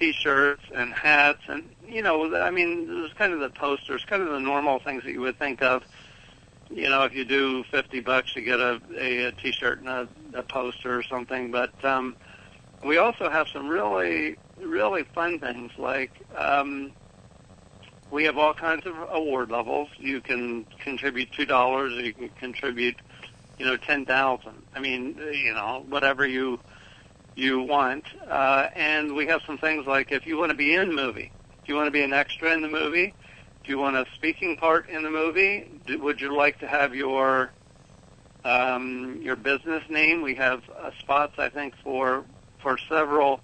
T-shirts 0.00 0.62
and 0.74 0.94
hats, 0.94 1.42
and 1.46 1.68
you 1.86 2.00
know, 2.00 2.34
I 2.34 2.50
mean, 2.50 2.86
there's 2.86 3.12
kind 3.12 3.34
of 3.34 3.40
the 3.40 3.50
posters, 3.50 4.02
kind 4.06 4.22
of 4.22 4.30
the 4.30 4.40
normal 4.40 4.78
things 4.78 5.04
that 5.04 5.12
you 5.12 5.20
would 5.20 5.38
think 5.38 5.62
of. 5.62 5.84
You 6.70 6.88
know, 6.88 7.04
if 7.04 7.14
you 7.14 7.26
do 7.26 7.64
fifty 7.64 8.00
bucks, 8.00 8.34
you 8.34 8.40
get 8.40 8.60
a 8.60 8.80
a, 8.96 9.24
a 9.26 9.32
T-shirt 9.32 9.80
and 9.80 9.88
a, 9.88 10.08
a 10.32 10.42
poster 10.42 10.96
or 10.96 11.02
something. 11.02 11.50
But 11.50 11.84
um, 11.84 12.16
we 12.82 12.96
also 12.96 13.28
have 13.28 13.48
some 13.48 13.68
really 13.68 14.36
really 14.58 15.02
fun 15.02 15.38
things 15.38 15.70
like 15.76 16.12
um, 16.34 16.92
we 18.10 18.24
have 18.24 18.38
all 18.38 18.54
kinds 18.54 18.86
of 18.86 18.94
award 19.12 19.50
levels. 19.50 19.90
You 19.98 20.22
can 20.22 20.64
contribute 20.78 21.30
two 21.32 21.44
dollars, 21.44 21.92
or 21.92 22.00
you 22.00 22.14
can 22.14 22.30
contribute, 22.30 22.96
you 23.58 23.66
know, 23.66 23.76
ten 23.76 24.06
thousand. 24.06 24.62
I 24.74 24.80
mean, 24.80 25.16
you 25.32 25.52
know, 25.52 25.84
whatever 25.90 26.26
you 26.26 26.58
you 27.40 27.62
want. 27.62 28.04
Uh, 28.28 28.68
and 28.74 29.14
we 29.14 29.26
have 29.26 29.40
some 29.46 29.58
things 29.58 29.86
like 29.86 30.12
if 30.12 30.26
you 30.26 30.36
want 30.36 30.50
to 30.50 30.56
be 30.56 30.74
in 30.74 30.88
the 30.88 30.94
movie, 30.94 31.32
if 31.62 31.68
you 31.68 31.74
want 31.74 31.86
to 31.86 31.92
be 31.92 32.02
an 32.02 32.12
extra 32.12 32.52
in 32.52 32.62
the 32.62 32.68
movie, 32.68 33.14
if 33.62 33.68
you 33.68 33.78
want 33.78 33.96
a 33.96 34.06
speaking 34.14 34.56
part 34.56 34.88
in 34.88 35.02
the 35.02 35.10
movie, 35.10 35.66
do, 35.86 36.00
would 36.00 36.20
you 36.20 36.34
like 36.36 36.58
to 36.60 36.66
have 36.66 36.94
your 36.94 37.50
um, 38.44 39.20
your 39.22 39.36
business 39.36 39.82
name? 39.88 40.22
We 40.22 40.34
have 40.36 40.62
uh, 40.78 40.90
spots, 40.98 41.34
I 41.38 41.48
think, 41.48 41.74
for 41.82 42.24
for 42.62 42.78
several 42.88 43.40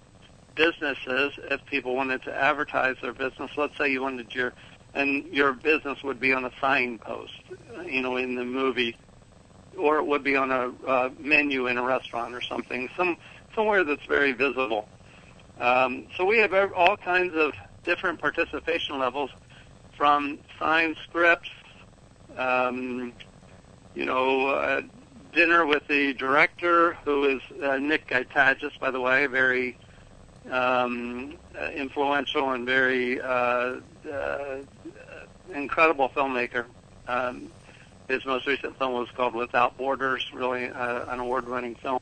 businesses 0.55 1.33
if 1.51 1.63
people 1.65 1.95
wanted 1.95 2.23
to 2.23 2.33
advertise 2.33 2.95
their 3.01 3.13
business. 3.13 3.51
Let's 3.57 3.77
say 3.77 3.91
you 3.91 4.01
wanted 4.01 4.33
your 4.33 4.53
and 4.93 5.25
your 5.31 5.53
business 5.53 6.03
would 6.03 6.19
be 6.19 6.33
on 6.33 6.45
a 6.45 6.51
signpost, 6.59 7.33
you 7.85 8.01
know, 8.01 8.17
in 8.17 8.35
the 8.35 8.45
movie, 8.45 8.95
or 9.77 9.97
it 9.97 10.05
would 10.07 10.23
be 10.23 10.35
on 10.35 10.51
a 10.51 10.71
uh, 10.87 11.09
menu 11.19 11.67
in 11.67 11.77
a 11.77 11.83
restaurant 11.83 12.33
or 12.33 12.41
something, 12.41 12.89
some 12.97 13.17
somewhere 13.57 13.83
that's 13.83 14.05
very 14.05 14.33
visible. 14.33 14.87
Um, 15.59 16.05
so 16.15 16.23
we 16.25 16.37
have 16.37 16.53
all 16.73 16.95
kinds 16.95 17.33
of 17.35 17.53
different 17.83 18.21
participation 18.21 18.99
levels, 18.99 19.31
from 19.97 20.37
signed 20.59 20.95
scripts, 21.05 21.49
um, 22.37 23.11
you 23.95 24.05
know, 24.05 24.49
uh, 24.49 24.81
dinner 25.33 25.65
with 25.65 25.87
the 25.87 26.13
director, 26.13 26.93
who 27.03 27.25
is 27.25 27.41
uh, 27.63 27.77
Nick 27.77 28.07
Gaitagis, 28.07 28.79
by 28.79 28.91
the 28.91 29.01
way, 29.01 29.25
very 29.25 29.75
um, 30.51 31.35
uh, 31.59 31.69
influential 31.69 32.51
and 32.51 32.63
very 32.67 33.19
uh, 33.19 33.79
uh, 34.13 34.57
incredible 35.55 36.09
filmmaker. 36.09 36.65
Um, 37.07 37.49
his 38.07 38.23
most 38.23 38.45
recent 38.45 38.77
film 38.77 38.93
was 38.93 39.09
called 39.15 39.33
Without 39.33 39.75
Borders, 39.77 40.31
really 40.31 40.69
uh, 40.69 41.11
an 41.11 41.19
award-winning 41.19 41.75
film. 41.75 41.99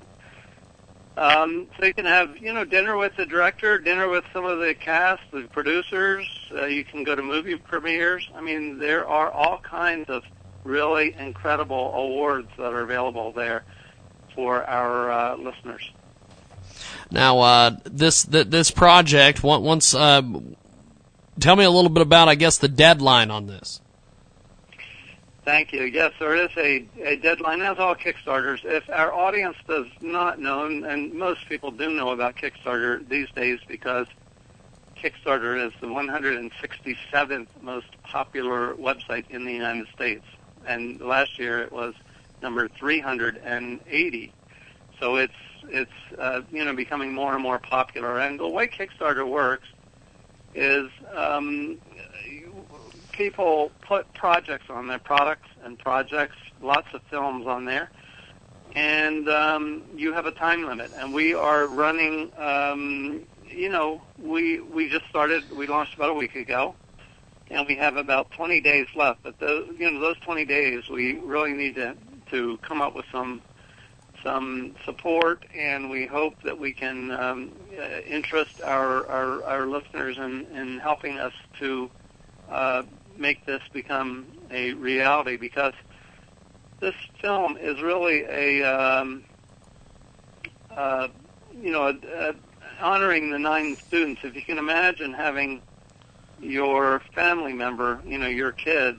Um, 1.17 1.67
so 1.79 1.85
you 1.85 1.93
can 1.93 2.05
have, 2.05 2.37
you 2.37 2.51
know, 2.51 2.65
dinner 2.65 2.97
with 2.97 3.15
the 3.15 3.25
director, 3.25 3.79
dinner 3.79 4.09
with 4.09 4.25
some 4.33 4.43
of 4.43 4.59
the 4.59 4.73
cast, 4.73 5.21
the 5.31 5.43
producers. 5.43 6.27
Uh, 6.51 6.65
you 6.65 6.83
can 6.83 7.03
go 7.03 7.15
to 7.15 7.21
movie 7.21 7.55
premieres. 7.55 8.29
I 8.35 8.41
mean, 8.41 8.79
there 8.79 9.07
are 9.07 9.31
all 9.31 9.59
kinds 9.59 10.09
of 10.09 10.23
really 10.65 11.15
incredible 11.17 11.93
awards 11.93 12.49
that 12.57 12.73
are 12.73 12.81
available 12.81 13.31
there 13.31 13.63
for 14.33 14.65
our 14.65 15.11
uh, 15.11 15.37
listeners. 15.37 15.89
Now, 17.11 17.39
uh, 17.39 17.77
this 17.85 18.25
th- 18.25 18.47
this 18.47 18.71
project, 18.71 19.41
once, 19.41 19.93
uh, 19.93 20.21
tell 21.39 21.55
me 21.55 21.63
a 21.63 21.69
little 21.69 21.89
bit 21.89 22.01
about, 22.01 22.27
I 22.27 22.35
guess, 22.35 22.57
the 22.57 22.67
deadline 22.67 23.31
on 23.31 23.47
this. 23.47 23.79
Thank 25.45 25.73
you. 25.73 25.83
Yes, 25.83 26.11
there 26.19 26.35
is 26.35 26.49
a, 26.57 26.87
a 27.03 27.17
deadline, 27.17 27.61
as 27.61 27.77
all 27.77 27.95
Kickstarters. 27.95 28.65
If 28.65 28.89
our 28.89 29.13
audience 29.13 29.55
does 29.67 29.85
not 30.01 30.39
know, 30.39 30.65
and, 30.65 31.13
most 31.13 31.47
people 31.47 31.69
do 31.69 31.91
know 31.91 32.09
about 32.09 32.35
Kickstarter 32.35 33.07
these 33.07 33.29
days 33.35 33.59
because 33.67 34.07
Kickstarter 34.97 35.63
is 35.63 35.71
the 35.79 35.87
167th 35.87 37.47
most 37.61 37.85
popular 38.01 38.73
website 38.73 39.29
in 39.29 39.45
the 39.45 39.53
United 39.53 39.85
States. 39.93 40.25
And 40.65 40.99
last 40.99 41.37
year 41.37 41.59
it 41.61 41.71
was 41.71 41.93
number 42.41 42.67
380. 42.67 44.33
So 44.99 45.15
it's, 45.17 45.33
it's, 45.69 45.91
uh, 46.17 46.41
you 46.51 46.65
know, 46.65 46.73
becoming 46.73 47.13
more 47.13 47.35
and 47.35 47.43
more 47.43 47.59
popular. 47.59 48.19
And 48.19 48.39
the 48.39 48.49
way 48.49 48.65
Kickstarter 48.65 49.29
works 49.29 49.67
is, 50.55 50.89
um, 51.13 51.77
people 53.15 53.71
put 53.81 54.11
projects 54.13 54.65
on 54.69 54.87
their 54.87 54.99
products 54.99 55.47
and 55.63 55.77
projects, 55.79 56.35
lots 56.61 56.87
of 56.93 57.01
films 57.09 57.47
on 57.47 57.65
there, 57.65 57.89
and 58.75 59.29
um, 59.29 59.83
you 59.95 60.13
have 60.13 60.25
a 60.25 60.31
time 60.31 60.65
limit. 60.65 60.91
And 60.95 61.13
we 61.13 61.33
are 61.33 61.67
running. 61.67 62.31
Um, 62.37 63.21
you 63.47 63.69
know, 63.69 64.01
we 64.17 64.59
we 64.59 64.89
just 64.89 65.05
started. 65.09 65.51
We 65.51 65.67
launched 65.67 65.95
about 65.95 66.09
a 66.09 66.13
week 66.13 66.35
ago, 66.35 66.75
and 67.49 67.65
we 67.67 67.75
have 67.75 67.97
about 67.97 68.31
20 68.31 68.59
days 68.61 68.87
left. 68.95 69.23
But 69.23 69.39
the 69.39 69.73
you 69.77 69.91
know 69.91 69.99
those 69.99 70.17
20 70.19 70.45
days, 70.45 70.89
we 70.89 71.19
really 71.19 71.53
need 71.53 71.75
to 71.75 71.95
to 72.31 72.57
come 72.57 72.81
up 72.81 72.95
with 72.95 73.05
some 73.11 73.41
some 74.23 74.75
support, 74.83 75.45
and 75.55 75.89
we 75.89 76.07
hope 76.07 76.33
that 76.43 76.57
we 76.57 76.73
can 76.73 77.11
um, 77.11 77.51
uh, 77.79 77.99
interest 78.07 78.59
our, 78.63 79.05
our, 79.07 79.43
our 79.43 79.67
listeners 79.67 80.17
in, 80.17 80.47
in 80.47 80.79
helping 80.79 81.19
us 81.19 81.33
to 81.59 81.91
uh, 82.49 82.81
make 83.19 83.45
this 83.45 83.61
become 83.73 84.27
a 84.51 84.73
reality 84.73 85.37
because 85.37 85.73
this 86.81 86.95
film 87.21 87.57
is 87.57 87.81
really 87.81 88.23
a 88.29 88.63
um, 88.63 89.23
uh, 90.75 91.07
you 91.53 91.71
know 91.71 91.87
a, 91.87 92.29
a 92.29 92.33
honoring 92.81 93.31
the 93.31 93.39
nine 93.39 93.77
students. 93.87 94.21
If 94.23 94.35
you 94.35 94.43
can 94.43 94.57
imagine 94.57 95.13
having 95.13 95.61
your 96.39 97.01
family 97.13 97.53
member, 97.53 98.01
you 98.05 98.17
know, 98.17 98.27
your 98.27 98.51
kid, 98.51 98.95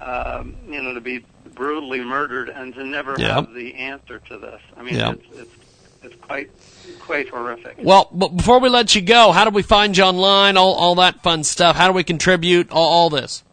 um, 0.00 0.56
you 0.68 0.82
know, 0.82 0.94
to 0.94 1.00
be 1.00 1.26
brutally 1.54 2.00
murdered 2.02 2.48
and 2.48 2.74
to 2.74 2.84
never 2.84 3.18
Yep. 3.18 3.46
have 3.46 3.52
the 3.54 3.74
answer 3.74 4.18
to 4.28 4.38
this. 4.38 4.60
I 4.76 4.82
mean, 4.82 4.94
Yep. 4.96 5.08
it's, 5.08 5.26
it's 5.32 5.52
it's 6.02 6.16
quite 6.16 6.50
quite 6.98 7.28
horrific. 7.28 7.76
Well, 7.82 8.08
but 8.12 8.36
before 8.36 8.60
we 8.60 8.68
let 8.68 8.94
you 8.94 9.00
go, 9.02 9.32
how 9.32 9.44
do 9.44 9.50
we 9.50 9.62
find 9.62 9.96
you 9.96 10.04
online? 10.04 10.56
All 10.56 10.74
all 10.74 10.94
that 10.96 11.22
fun 11.22 11.44
stuff. 11.44 11.76
How 11.76 11.86
do 11.88 11.92
we 11.92 12.04
contribute? 12.04 12.70
All, 12.70 12.88
all 12.88 13.10
this. 13.10 13.44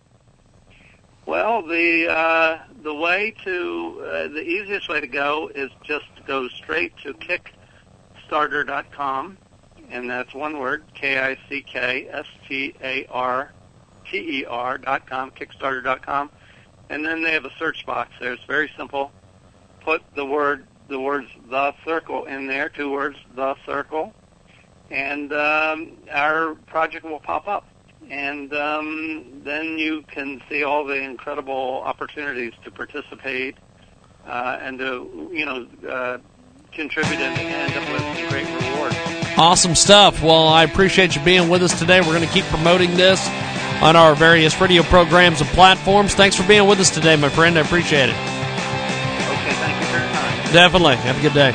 Well, 1.26 1.62
the 1.62 2.08
uh, 2.10 2.60
the 2.84 2.94
way 2.94 3.34
to 3.44 4.02
uh, 4.02 4.30
the 4.30 4.44
easiest 4.44 4.88
way 4.88 5.02
to 5.02 5.08
go 5.08 5.52
is 5.54 5.70
just 5.84 6.06
to 6.16 6.22
go 6.24 6.48
straight 6.48 6.94
to 7.04 7.14
Kickstarter.com, 7.14 9.38
and 9.90 10.10
that's 10.10 10.34
one 10.34 10.60
word: 10.60 10.86
K 10.94 11.20
I 11.20 11.38
C 11.50 11.62
K 11.62 12.08
S 12.10 12.26
T 12.48 12.74
A 12.82 13.06
R 13.08 13.52
T 14.10 14.40
E 14.40 14.46
R 14.46 14.78
dot 14.78 15.06
com. 15.06 15.32
Kickstarter.com, 15.32 16.30
and 16.90 17.06
then 17.06 17.24
they 17.24 17.34
have 17.34 17.44
a 17.46 17.52
search 17.60 17.86
box 17.86 18.12
there. 18.22 18.32
It's 18.34 18.46
very 18.46 18.72
simple. 18.78 19.12
Put 19.82 20.02
the 20.16 20.26
word 20.26 20.67
the 20.90 21.00
words 21.00 21.28
the 21.50 21.74
circle 21.86 22.26
in 22.26 22.48
there, 22.48 22.70
two 22.70 22.92
words 22.92 23.18
the 23.36 23.56
circle, 23.66 24.14
and 24.90 25.34
um, 25.34 25.98
our 26.12 26.56
project 26.68 27.06
will 27.06 27.20
pop 27.20 27.48
up 27.48 27.66
and 28.10 28.54
um, 28.54 29.42
then 29.44 29.78
you 29.78 30.04
can 30.04 30.42
see 30.50 30.64
all 30.64 30.86
the 30.86 30.96
incredible 30.96 31.82
opportunities 31.86 32.54
to 32.64 32.72
participate 32.72 33.56
uh, 34.26 34.58
and 34.62 34.80
to 34.80 35.30
you 35.32 35.46
know 35.46 35.68
uh, 35.90 36.18
contribute 36.72 37.20
and 37.20 37.40
end 37.40 37.74
up 37.74 37.92
with 37.92 38.30
great 38.30 38.46
rewards. 38.46 38.96
Awesome 39.38 39.76
stuff. 39.76 40.24
Well, 40.24 40.48
I 40.48 40.64
appreciate 40.64 41.16
you 41.16 41.24
being 41.24 41.50
with 41.50 41.62
us 41.62 41.78
today. 41.78 42.02
We're 42.02 42.08
going 42.08 42.28
to 42.28 42.34
keep 42.34 42.46
promoting 42.46 42.96
this 42.96 43.28
on 43.82 43.96
our 43.96 44.16
various 44.16 44.60
radio 44.60 44.84
programs 44.84 45.42
and 45.42 45.50
platforms. 45.52 46.16
Thanks 46.16 46.36
for 46.36 46.48
being 46.48 46.68
with 46.68 46.80
us 46.80 46.90
today, 46.90 47.16
my 47.16 47.30
friend. 47.30 47.58
I 47.58 47.62
appreciate 47.62 48.10
it. 48.10 48.37
Definitely. 50.54 50.96
Have 50.98 51.18
a 51.18 51.22
good 51.22 51.34
day. 51.34 51.52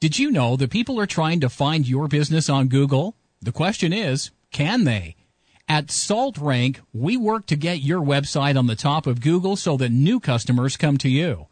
Did 0.00 0.18
you 0.18 0.30
know 0.30 0.56
that 0.56 0.70
people 0.70 1.00
are 1.00 1.06
trying 1.06 1.40
to 1.40 1.48
find 1.48 1.88
your 1.88 2.06
business 2.06 2.48
on 2.48 2.68
Google? 2.68 3.16
The 3.42 3.52
question 3.52 3.92
is, 3.92 4.30
can 4.52 4.84
they? 4.84 5.16
At 5.68 5.90
Salt 5.90 6.38
Rank, 6.38 6.80
we 6.94 7.16
work 7.16 7.46
to 7.46 7.56
get 7.56 7.80
your 7.80 8.00
website 8.00 8.58
on 8.58 8.68
the 8.68 8.76
top 8.76 9.06
of 9.06 9.20
Google 9.20 9.54
so 9.56 9.76
that 9.76 9.90
new 9.90 10.18
customers 10.18 10.76
come 10.76 10.96
to 10.98 11.08
you. 11.08 11.46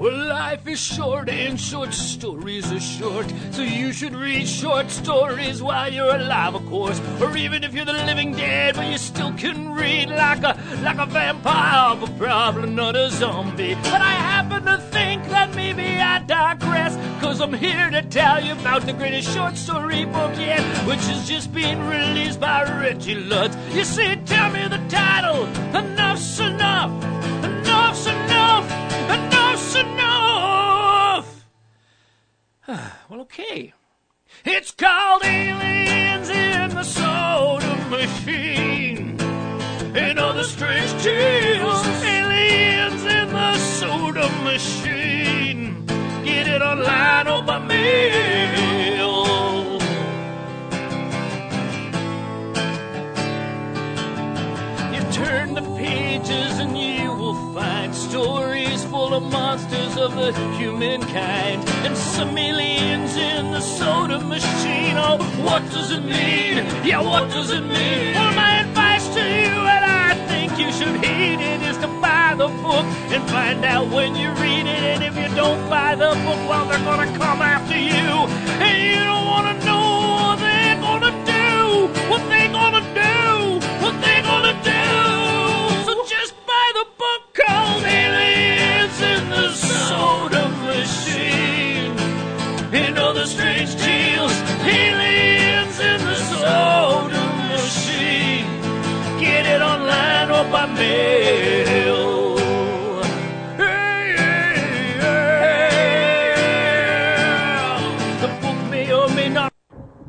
Well, 0.00 0.28
life 0.28 0.66
is 0.66 0.80
short 0.80 1.28
and 1.28 1.60
short 1.60 1.92
stories 1.92 2.72
are 2.72 2.80
short, 2.80 3.26
so 3.50 3.60
you 3.60 3.92
should 3.92 4.16
read 4.16 4.48
short 4.48 4.90
stories 4.90 5.60
while 5.60 5.92
you're 5.92 6.16
alive, 6.16 6.54
of 6.54 6.64
course. 6.70 6.98
Or 7.20 7.36
even 7.36 7.64
if 7.64 7.74
you're 7.74 7.84
the 7.84 7.92
living 7.92 8.32
dead, 8.32 8.76
but 8.76 8.86
you 8.86 8.96
still 8.96 9.30
can 9.34 9.74
read 9.74 10.08
like 10.08 10.42
a 10.42 10.56
like 10.82 10.96
a 10.96 11.04
vampire, 11.04 11.96
but 12.00 12.16
probably 12.16 12.70
not 12.70 12.96
a 12.96 13.10
zombie. 13.10 13.74
But 13.74 14.00
I 14.00 14.14
happen 14.32 14.64
to 14.64 14.78
think 14.78 15.28
that 15.28 15.54
maybe 15.54 15.84
I 15.84 16.20
digress, 16.20 16.96
cause 17.20 17.42
I'm 17.42 17.52
here 17.52 17.90
to 17.90 18.00
tell 18.00 18.42
you 18.42 18.52
about 18.52 18.86
the 18.86 18.94
greatest 18.94 19.34
short 19.34 19.58
story 19.58 20.06
book 20.06 20.34
yet, 20.38 20.64
which 20.86 21.06
is 21.10 21.28
just 21.28 21.52
being 21.52 21.78
released 21.86 22.40
by 22.40 22.62
Reggie 22.80 23.16
Lutz. 23.16 23.54
You 23.74 23.84
see, 23.84 24.16
tell 24.24 24.50
me 24.50 24.66
the 24.66 24.80
title. 24.88 25.44
Enough's 25.76 26.40
enough. 26.40 27.10
well, 33.08 33.22
okay. 33.22 33.72
It's 34.44 34.70
called 34.70 35.24
Aliens 35.24 36.28
in 36.28 36.70
the 36.70 36.84
Soda 36.84 37.74
Machine. 37.90 39.18
And 39.96 40.18
other 40.20 40.44
strange 40.44 40.92
tales. 41.02 41.86
Aliens 42.04 43.04
in 43.04 43.28
the 43.28 43.58
Soda 43.58 44.28
Machine. 44.44 45.84
Get 46.24 46.46
it 46.46 46.62
online 46.62 47.26
or 47.26 47.42
by 47.42 47.58
mail. 47.58 49.24
You 54.94 55.12
turn 55.12 55.54
the 55.54 55.62
pages 55.76 56.58
and 56.60 56.78
you 56.78 57.12
will 57.12 57.52
find 57.52 57.92
stories 57.92 58.84
full 58.84 59.12
of 59.14 59.24
monsters 59.24 59.49
of 60.00 60.14
the 60.14 60.32
humankind 60.56 61.62
and 61.84 61.94
some 61.94 62.36
aliens 62.38 63.16
in 63.16 63.50
the 63.50 63.60
soda 63.60 64.18
machine. 64.18 64.96
Oh, 64.96 65.18
what 65.44 65.62
does 65.70 65.90
it 65.90 66.02
mean? 66.02 66.64
Yeah, 66.84 67.02
what 67.02 67.28
does 67.30 67.50
it 67.50 67.60
mean? 67.60 68.14
Well, 68.14 68.34
my 68.34 68.60
advice 68.60 69.06
to 69.08 69.20
you, 69.20 69.52
and 69.76 69.84
I 69.84 70.14
think 70.28 70.58
you 70.58 70.72
should 70.72 71.04
heed 71.04 71.40
it, 71.40 71.60
is 71.62 71.76
to 71.78 71.88
buy 72.00 72.34
the 72.34 72.48
book 72.48 72.86
and 73.12 73.22
find 73.28 73.62
out 73.62 73.88
when 73.90 74.16
you 74.16 74.30
read 74.40 74.66
it. 74.66 74.82
And 74.92 75.04
if 75.04 75.16
you 75.18 75.28
don't 75.36 75.68
buy 75.68 75.94
the 75.94 76.14
book, 76.24 76.40
well, 76.48 76.66
they're 76.66 76.78
gonna 76.78 77.18
come 77.18 77.42
after 77.42 77.76
you, 77.76 77.92
you 77.92 78.29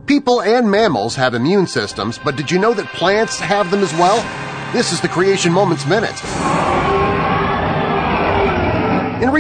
People 0.08 0.42
and 0.42 0.70
mammals 0.70 1.16
have 1.16 1.34
immune 1.36 1.68
systems, 1.68 2.20
but 2.20 2.36
did 2.36 2.52
you 2.52 2.60
know 2.60 2.74
that 2.74 2.86
plants 2.88 3.40
have 3.40 3.72
them 3.72 3.80
as 3.80 3.94
well? 3.94 4.18
This 4.74 4.92
is 4.92 5.00
the 5.00 5.08
Creation 5.08 5.54
Moments 5.54 5.86
Minute. 5.86 6.22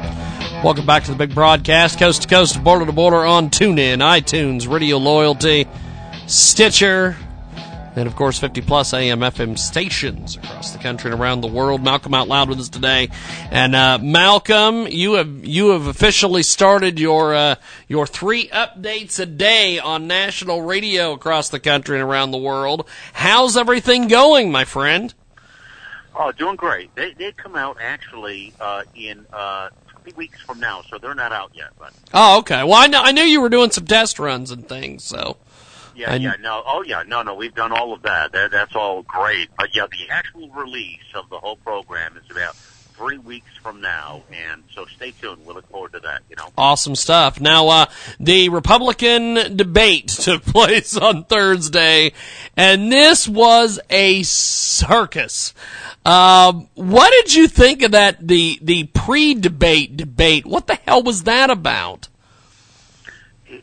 Welcome 0.64 0.86
back 0.86 1.06
to 1.06 1.12
the 1.12 1.18
big 1.18 1.34
broadcast, 1.34 1.98
coast 1.98 2.22
to 2.24 2.28
coast, 2.28 2.62
border 2.64 2.86
to 2.86 2.92
border 2.92 3.26
on 3.26 3.50
TuneIn, 3.50 4.00
iTunes, 4.00 4.70
Radio 4.70 4.98
Loyalty, 4.98 5.66
Stitcher, 6.28 7.16
and 7.98 8.08
of 8.08 8.16
course 8.16 8.40
50 8.40 8.62
plus 8.62 8.94
AM 8.94 9.22
FM 9.22 9.58
stations 9.58 10.38
across 10.38 10.72
the 10.72 10.78
country 10.78 11.12
and 11.12 11.20
around 11.20 11.42
the 11.42 11.48
world. 11.48 11.84
Malcolm 11.84 12.14
out 12.14 12.28
loud 12.28 12.48
with 12.48 12.60
us 12.60 12.70
today, 12.70 13.10
and 13.50 13.76
uh, 13.76 13.98
Malcolm, 14.02 14.88
you 14.88 15.14
have 15.14 15.44
you 15.44 15.70
have 15.70 15.88
officially 15.88 16.44
started 16.44 17.00
your 17.00 17.34
uh, 17.34 17.56
your 17.88 18.06
three 18.06 18.48
updates 18.50 19.20
a 19.20 19.26
day 19.26 19.80
on 19.80 20.08
national 20.08 20.62
radio 20.62 21.14
across 21.14 21.50
the 21.50 21.60
country 21.60 22.00
and 22.00 22.08
around 22.08 22.32
the 22.32 22.38
world. 22.38 22.88
How's 23.14 23.58
everything 23.58 24.08
going, 24.08 24.52
my 24.52 24.64
friend? 24.64 25.14
Oh, 26.16 26.32
doing 26.32 26.56
great. 26.56 26.94
They 26.96 27.14
they 27.14 27.32
come 27.32 27.56
out 27.56 27.78
actually 27.82 28.54
uh, 28.60 28.84
in 28.96 29.26
uh, 29.34 29.70
three 30.04 30.14
weeks 30.16 30.40
from 30.42 30.60
now, 30.60 30.84
so 30.84 31.00
they're 31.00 31.16
not 31.16 31.32
out 31.32 31.52
yet. 31.56 31.70
But 31.80 31.94
Oh, 32.14 32.40
okay. 32.40 32.64
Well, 32.64 32.76
I 32.76 32.88
know 32.88 33.02
I 33.02 33.12
knew 33.12 33.24
you 33.24 33.42
were 33.42 33.50
doing 33.50 33.72
some 33.72 33.86
test 33.86 34.20
runs 34.20 34.52
and 34.52 34.68
things, 34.70 35.04
so. 35.04 35.38
Yeah, 35.98 36.14
And- 36.14 36.24
yeah, 36.24 36.34
no, 36.40 36.64
oh 36.66 36.84
yeah, 36.84 37.04
no, 37.06 37.24
no, 37.24 37.36
we've 37.36 37.56
done 37.56 37.72
all 37.72 37.94
of 37.94 38.04
that. 38.04 38.32
that. 38.32 38.52
That's 38.52 38.76
all 38.76 39.02
great. 39.04 39.50
But 39.58 39.76
yeah, 39.76 39.88
the 39.92 40.10
actual 40.14 40.50
release 40.52 41.00
of 41.16 41.30
the 41.30 41.40
whole 41.40 41.58
program 41.58 42.16
is 42.18 42.30
about 42.32 42.56
three 42.96 43.18
weeks 43.20 43.52
from 43.62 43.80
now, 43.80 44.24
and 44.32 44.64
so 44.74 44.86
stay 44.86 45.12
tuned. 45.12 45.46
We'll 45.46 45.54
look 45.56 45.70
forward 45.70 45.94
to 45.94 46.00
that. 46.00 46.24
You 46.32 46.36
know. 46.36 46.50
Awesome 46.58 46.96
stuff. 46.96 47.40
Now, 47.40 47.68
uh, 47.68 47.86
the 48.20 48.50
Republican 48.50 49.56
debate 49.56 50.08
took 50.08 50.44
place 50.44 50.98
on 50.98 51.26
Thursday, 51.26 52.14
and 52.56 52.92
this 52.92 53.28
was 53.28 53.80
a 53.92 54.24
circus. 54.24 55.54
Um, 56.06 56.70
what 56.76 57.12
did 57.12 57.36
you 57.36 57.48
think 57.48 57.82
of 57.84 57.92
that? 57.92 58.26
The 58.28 58.60
the 58.62 58.86
pre-debate 58.86 59.96
debate. 59.98 60.46
What 60.46 60.68
the 60.68 60.76
hell 60.76 61.04
was 61.04 61.24
that 61.24 61.50
about? 61.50 62.08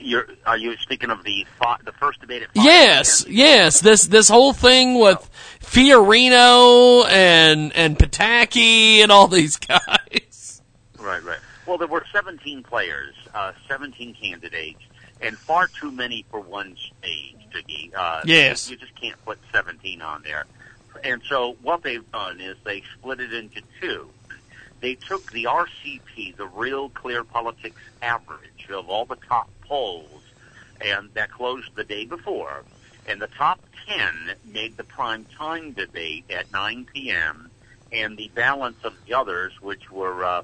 You're 0.01 0.27
are 0.47 0.57
you 0.57 0.77
speaking 0.79 1.11
of 1.11 1.25
the 1.25 1.47
the 1.85 1.93
first 1.93 2.21
debate 2.21 2.43
at 2.43 2.49
Fox? 2.55 2.65
Yes, 2.65 3.27
yes. 3.29 3.81
This 3.81 4.07
this 4.07 4.29
whole 4.29 4.53
thing 4.53 4.99
with 4.99 5.29
Fiorina 5.61 7.07
and 7.11 7.73
and 7.75 7.99
Pataki 7.99 8.99
and 8.99 9.13
all 9.13 9.29
these 9.29 9.57
guys. 9.59 10.63
Right, 10.99 11.23
right. 11.23 11.39
Well, 11.67 11.79
there 11.79 11.89
were 11.89 12.05
17 12.13 12.63
players, 12.63 13.15
uh, 13.35 13.53
17 13.69 14.15
candidates, 14.15 14.81
and 15.21 15.37
far 15.37 15.67
too 15.69 15.91
many 15.91 16.25
for 16.31 16.41
one 16.41 16.77
stage, 16.77 17.37
Jiggy. 17.53 17.93
Uh, 17.97 18.21
Yes. 18.25 18.71
You 18.71 18.77
just 18.77 18.95
can't 19.01 19.23
put 19.25 19.39
17 19.53 20.01
on 20.03 20.23
there. 20.23 20.45
And 21.03 21.23
so 21.29 21.57
what 21.63 21.83
they've 21.83 22.11
done 22.13 22.41
is 22.41 22.57
they 22.65 22.83
split 22.99 23.21
it 23.21 23.33
into 23.33 23.61
two. 23.81 24.09
They 24.81 24.95
took 24.95 25.31
the 25.33 25.45
RCP, 25.45 26.37
the 26.37 26.47
Real 26.47 26.91
Clear 26.91 27.25
Politics 27.25 27.81
average 28.03 28.67
of 28.71 28.89
all 28.91 29.05
the 29.07 29.17
top 29.17 29.49
polls, 29.67 30.23
and 30.81 31.11
that 31.15 31.31
closed 31.31 31.71
the 31.75 31.85
day 31.85 32.05
before, 32.05 32.65
and 33.07 33.21
the 33.21 33.29
top 33.29 33.61
10 33.87 34.37
made 34.45 34.77
the 34.77 34.85
prime 34.85 35.27
time 35.37 35.73
debate 35.73 36.25
at 36.31 36.51
9 36.53 36.87
p.m., 36.93 37.51
and 37.93 38.17
the 38.17 38.31
balance 38.35 38.79
of 38.83 38.95
the 39.07 39.15
others, 39.15 39.53
which 39.61 39.91
were 39.91 40.25
uh, 40.25 40.43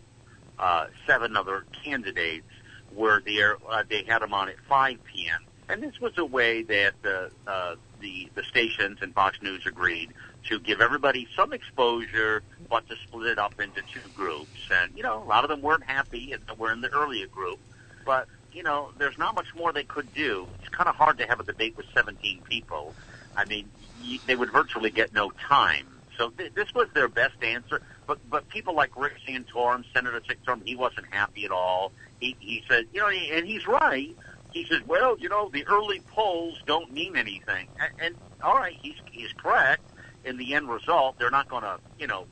uh, 0.59 0.87
seven 1.07 1.37
other 1.37 1.65
candidates, 1.85 2.47
were 2.93 3.23
there. 3.25 3.57
Uh, 3.69 3.83
they 3.89 4.05
had 4.05 4.21
them 4.21 4.35
on 4.35 4.49
at 4.49 4.57
5 4.69 4.99
p.m. 5.05 5.41
And 5.69 5.83
this 5.83 6.01
was 6.01 6.13
a 6.19 6.25
way 6.25 6.63
that 6.65 6.95
the 7.03 7.31
uh, 7.47 7.77
the 8.01 8.29
the 8.35 8.43
stations 8.43 8.99
and 9.03 9.15
Fox 9.15 9.41
News 9.41 9.63
agreed 9.67 10.13
to 10.49 10.59
give 10.59 10.81
everybody 10.81 11.29
some 11.37 11.53
exposure, 11.53 12.43
but 12.69 12.89
to 12.89 12.97
split 13.07 13.29
it 13.29 13.39
up 13.39 13.61
into 13.61 13.81
two 13.83 14.09
groups. 14.15 14.61
And 14.71 14.97
you 14.97 15.03
know, 15.03 15.23
a 15.23 15.27
lot 15.27 15.45
of 15.45 15.51
them 15.51 15.63
weren't 15.63 15.85
happy, 15.85 16.33
and 16.33 16.59
were 16.59 16.73
in 16.73 16.81
the 16.81 16.89
earlier 16.89 17.29
group. 17.29 17.61
But 18.05 18.27
you 18.53 18.63
know, 18.63 18.91
there's 18.99 19.19
not 19.19 19.35
much 19.35 19.49
more 19.55 19.73
they 19.73 19.85
could 19.85 20.13
do. 20.15 20.49
It's 20.61 20.69
kind 20.71 20.89
of 20.89 20.97
hard 20.97 21.19
to 21.19 21.27
have 21.27 21.41
a 21.41 21.45
debate 21.45 21.77
with 21.77 21.87
17 21.95 22.43
people. 22.49 22.95
I 23.37 23.45
mean, 23.45 23.71
y- 24.03 24.21
they 24.27 24.37
would 24.37 24.53
virtually 24.53 24.91
get 24.91 25.13
no 25.13 25.31
time. 25.49 25.87
So 26.17 26.31
th- 26.31 26.55
this 26.55 26.75
was 26.75 26.89
their 26.95 27.09
best 27.09 27.43
answer. 27.43 27.81
But 28.07 28.19
but 28.29 28.49
people 28.49 28.75
like 28.75 28.91
Rick 28.97 29.15
Santorum, 29.27 29.85
Senator 29.95 30.21
Santorum, 30.21 30.63
he 30.67 30.77
wasn't 30.77 31.07
happy 31.11 31.45
at 31.45 31.51
all. 31.51 31.93
He 32.19 32.37
he 32.41 32.63
said, 32.69 32.87
you 32.93 33.01
know, 33.01 33.09
and 33.09 33.47
he's 33.47 33.67
right. 33.67 34.09
He 34.51 34.65
says, 34.67 34.81
well, 34.87 35.17
you 35.19 35.29
know, 35.29 35.49
the 35.53 35.65
early 35.69 36.03
polls 36.13 36.59
don't 36.67 36.93
mean 36.93 37.17
anything. 37.17 37.69
And, 37.81 37.91
and 38.01 38.15
all 38.43 38.55
right, 38.55 38.77
he's 38.81 38.97
he's 39.13 39.33
correct. 39.33 39.83
In 40.25 40.37
the 40.37 40.55
end 40.55 40.69
result, 40.69 41.17
they're 41.19 41.31
not 41.31 41.49
going 41.49 41.63
to, 41.63 41.79
you 41.99 42.07
know, 42.07 42.27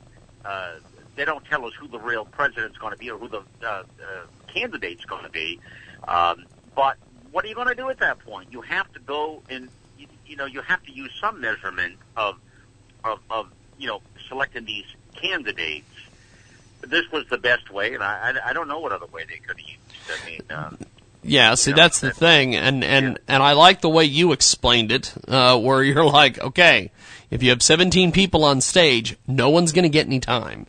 uh, 0.45 0.73
they 1.15 1.25
don't 1.25 1.43
tell 1.45 1.65
us 1.65 1.73
who 1.79 1.87
the 1.87 1.99
real 1.99 2.25
president's 2.25 2.77
going 2.77 2.93
to 2.93 2.97
be 2.99 3.09
or 3.09 3.17
who 3.17 3.27
the 3.27 3.39
uh, 3.63 3.67
uh, 3.67 3.83
candidate's 4.53 5.05
going 5.05 5.23
to 5.23 5.29
be. 5.31 5.59
Um, 6.07 6.45
but 6.75 6.97
what 7.31 7.45
are 7.45 7.47
you 7.47 7.55
going 7.55 7.67
to 7.67 7.75
do 7.75 7.89
at 7.89 7.99
that 7.99 8.19
point? 8.19 8.49
You 8.51 8.61
have 8.61 8.91
to 8.93 8.99
go 8.99 9.41
and 9.49 9.69
you, 9.97 10.07
you 10.25 10.35
know 10.35 10.45
you 10.45 10.61
have 10.61 10.83
to 10.83 10.91
use 10.91 11.11
some 11.19 11.41
measurement 11.41 11.95
of 12.15 12.37
of, 13.03 13.19
of 13.29 13.49
you 13.77 13.87
know 13.87 14.01
selecting 14.27 14.65
these 14.65 14.85
candidates. 15.15 15.85
This 16.81 17.03
was 17.11 17.25
the 17.29 17.37
best 17.37 17.69
way, 17.71 17.93
and 17.93 18.03
I 18.03 18.31
I, 18.31 18.49
I 18.49 18.53
don't 18.53 18.67
know 18.67 18.79
what 18.79 18.91
other 18.91 19.07
way 19.07 19.25
they 19.27 19.37
could 19.37 19.59
have 19.59 19.67
used. 19.67 19.79
I 20.09 20.25
mean. 20.29 20.41
Um, 20.49 20.77
Yeah, 21.21 21.55
see, 21.55 21.73
that's 21.73 21.99
the 21.99 22.11
thing, 22.11 22.55
and 22.55 22.83
and 22.83 23.19
and 23.27 23.43
I 23.43 23.51
like 23.51 23.81
the 23.81 23.89
way 23.89 24.05
you 24.05 24.31
explained 24.31 24.91
it, 24.91 25.13
uh, 25.27 25.59
where 25.59 25.83
you're 25.83 26.05
like, 26.19 26.39
okay, 26.39 26.91
if 27.31 27.43
you 27.43 27.49
have 27.49 27.61
17 27.61 28.11
people 28.11 28.43
on 28.43 28.61
stage, 28.61 29.17
no 29.27 29.49
one's 29.49 29.71
going 29.71 29.83
to 29.83 29.89
get 29.89 30.07
any 30.07 30.19
time. 30.19 30.65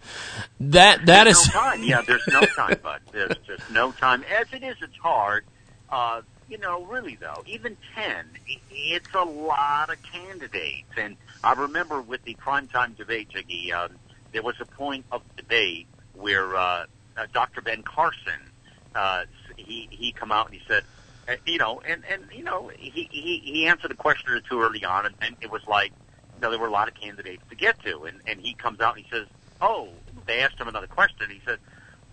That 0.61 1.06
that 1.06 1.24
there's 1.24 1.38
is 1.38 1.46
no 1.48 1.52
time. 1.52 1.82
Yeah, 1.82 2.02
there's 2.02 2.26
no 2.28 2.40
time, 2.42 2.78
bud. 2.82 3.00
There's 3.12 3.36
just 3.46 3.70
no 3.70 3.92
time. 3.92 4.24
As 4.24 4.46
it 4.52 4.62
is, 4.62 4.76
it's 4.82 4.96
hard. 4.96 5.44
Uh, 5.88 6.22
you 6.48 6.58
know, 6.58 6.84
really 6.84 7.16
though, 7.16 7.42
even 7.46 7.76
ten, 7.94 8.26
it's 8.70 9.14
a 9.14 9.24
lot 9.24 9.90
of 9.90 10.02
candidates. 10.02 10.90
And 10.96 11.16
I 11.42 11.54
remember 11.54 12.02
with 12.02 12.22
the 12.24 12.34
primetime 12.34 12.96
debate, 12.96 13.30
Jiggy, 13.30 13.72
um, 13.72 13.92
there 14.32 14.42
was 14.42 14.56
a 14.61 14.66
point 14.66 15.06
of 15.12 15.22
debate 15.36 15.86
where 16.14 16.56
uh, 16.56 16.86
uh, 17.16 17.26
Dr. 17.32 17.61
Ben 17.61 17.82
Carson, 17.82 18.40
uh, 18.94 19.24
he 19.56 19.88
he 19.90 20.12
come 20.12 20.32
out 20.32 20.46
and 20.46 20.54
he 20.54 20.62
said, 20.66 20.84
uh, 21.28 21.36
you 21.46 21.58
know, 21.58 21.80
and 21.86 22.02
and 22.11 22.24
you 22.32 22.44
know, 22.44 22.70
he 22.76 23.08
he 23.11 23.38
he 23.44 23.66
answered 23.66 23.90
a 23.90 23.96
question 23.96 24.30
or 24.30 24.40
two 24.40 24.61
early 24.61 24.84
on, 24.84 25.06
and, 25.06 25.14
and 25.20 25.36
it 25.40 25.50
was 25.50 25.62
like, 25.68 25.92
you 26.41 26.47
know, 26.47 26.51
there 26.51 26.59
were 26.59 26.68
a 26.68 26.72
lot 26.72 26.88
of 26.88 26.95
candidates 26.95 27.43
to 27.51 27.55
get 27.55 27.78
to, 27.84 28.05
and 28.05 28.18
and 28.26 28.41
he 28.41 28.55
comes 28.55 28.80
out 28.80 28.97
and 28.97 29.05
he 29.05 29.11
says, 29.11 29.26
oh, 29.61 29.91
they 30.26 30.41
asked 30.41 30.59
him 30.59 30.68
another 30.68 30.86
question. 30.86 31.28
He 31.28 31.41
said, 31.45 31.59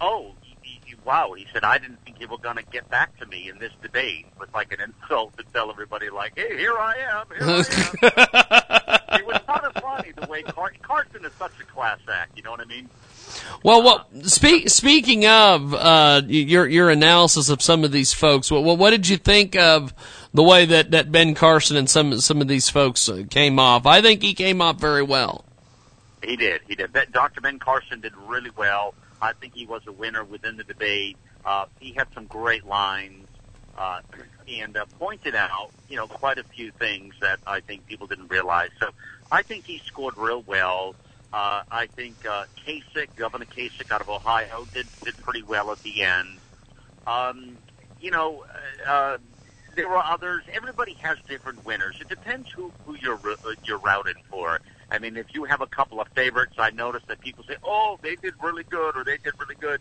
oh, 0.01 0.34
y- 0.43 0.80
y- 0.86 0.95
wow. 1.05 1.32
He 1.32 1.47
said, 1.53 1.63
I 1.63 1.78
didn't 1.78 2.03
think 2.03 2.19
you 2.19 2.28
were 2.28 2.38
going 2.38 2.57
to 2.57 2.63
get 2.63 2.89
back 2.89 3.17
to 3.19 3.25
me 3.25 3.47
in 3.49 3.57
this 3.57 3.71
debate 3.82 4.25
with 4.38 4.53
like 4.53 4.73
an 4.73 4.82
insult 4.82 5.38
to 5.38 5.45
tell 5.53 5.69
everybody 5.69 6.09
like, 6.09 6.34
hey, 6.36 6.57
here 6.57 6.78
I 6.78 6.95
am. 6.97 7.25
Here 7.38 7.47
I 7.47 9.11
am. 9.13 9.19
it 9.21 9.25
was 9.25 9.41
kind 9.47 9.63
of 9.63 9.82
funny 9.82 10.11
the 10.11 10.28
way 10.28 10.41
Car- 10.43 10.73
Carson 10.82 11.23
is 11.23 11.32
such 11.39 11.53
a 11.61 11.63
class 11.63 11.99
act. 12.11 12.36
You 12.36 12.43
know 12.43 12.51
what 12.51 12.59
I 12.59 12.65
mean? 12.65 12.89
Well, 13.63 13.82
what 13.82 14.07
speak, 14.25 14.69
speaking 14.69 15.25
of 15.25 15.73
uh, 15.73 16.21
your 16.28 16.67
your 16.67 16.89
analysis 16.89 17.49
of 17.49 17.61
some 17.61 17.84
of 17.84 17.91
these 17.91 18.13
folks, 18.13 18.51
what 18.51 18.63
what 18.78 18.89
did 18.89 19.07
you 19.07 19.17
think 19.17 19.55
of 19.55 19.93
the 20.38 20.43
way 20.43 20.65
that, 20.65 20.91
that 20.91 21.11
Ben 21.11 21.33
Carson 21.33 21.77
and 21.77 21.89
some 21.89 22.19
some 22.19 22.41
of 22.41 22.47
these 22.47 22.69
folks 22.69 23.09
uh, 23.09 23.23
came 23.27 23.57
off? 23.57 23.88
I 23.88 24.03
think 24.03 24.21
he 24.21 24.35
came 24.35 24.61
off 24.61 24.79
very 24.79 25.01
well. 25.01 25.43
He 26.23 26.35
did. 26.35 26.61
He 26.67 26.75
did. 26.75 26.95
Dr. 27.11 27.41
Ben 27.41 27.57
Carson 27.57 28.01
did 28.01 28.13
really 28.27 28.51
well. 28.55 28.93
I 29.19 29.33
think 29.33 29.55
he 29.55 29.65
was 29.65 29.81
a 29.88 29.91
winner 29.91 30.23
within 30.23 30.55
the 30.55 30.63
debate. 30.63 31.17
Uh, 31.43 31.65
he 31.79 31.91
had 31.93 32.07
some 32.13 32.25
great 32.27 32.67
lines 32.67 33.25
uh, 33.79 34.01
and 34.47 34.77
uh, 34.77 34.85
pointed 34.99 35.33
out, 35.33 35.71
you 35.89 35.95
know, 35.95 36.05
quite 36.05 36.38
a 36.38 36.43
few 36.43 36.69
things 36.69 37.15
that 37.19 37.39
I 37.47 37.61
think 37.61 37.88
people 37.88 38.05
didn't 38.05 38.27
realize. 38.27 38.69
So 38.79 38.89
I 39.31 39.41
think 39.41 39.65
he 39.65 39.79
scored 39.79 40.17
real 40.17 40.43
well. 40.43 40.93
Uh, 41.33 41.63
I 41.71 41.88
think 41.88 42.15
uh, 42.29 42.45
Kasich, 42.63 43.15
Governor 43.15 43.45
Kasich 43.45 43.89
out 43.89 44.01
of 44.01 44.09
Ohio, 44.09 44.67
did 44.71 44.85
did 45.03 45.17
pretty 45.17 45.41
well 45.41 45.71
at 45.71 45.81
the 45.81 46.03
end. 46.03 46.38
Um, 47.07 47.57
you 47.99 48.11
know, 48.11 48.45
uh, 48.85 49.17
there 49.78 49.88
were 49.88 50.03
others. 50.03 50.43
Everybody 50.51 50.97
has 51.01 51.17
different 51.30 51.63
winners. 51.65 51.95
It 52.01 52.09
depends 52.09 52.49
who 52.53 52.73
who 52.86 52.95
you're 52.95 53.19
uh, 53.25 53.53
you're 53.63 53.78
routing 53.78 54.15
for. 54.30 54.59
I 54.91 54.99
mean, 54.99 55.15
if 55.15 55.28
you 55.34 55.45
have 55.45 55.61
a 55.61 55.67
couple 55.67 56.01
of 56.01 56.07
favorites, 56.09 56.55
I 56.57 56.71
noticed 56.71 57.07
that 57.07 57.21
people 57.21 57.45
say, 57.47 57.55
"Oh, 57.63 57.97
they 58.01 58.15
did 58.17 58.34
really 58.41 58.63
good," 58.63 58.97
or 58.97 59.03
"They 59.05 59.17
did 59.17 59.34
really 59.39 59.55
good." 59.55 59.80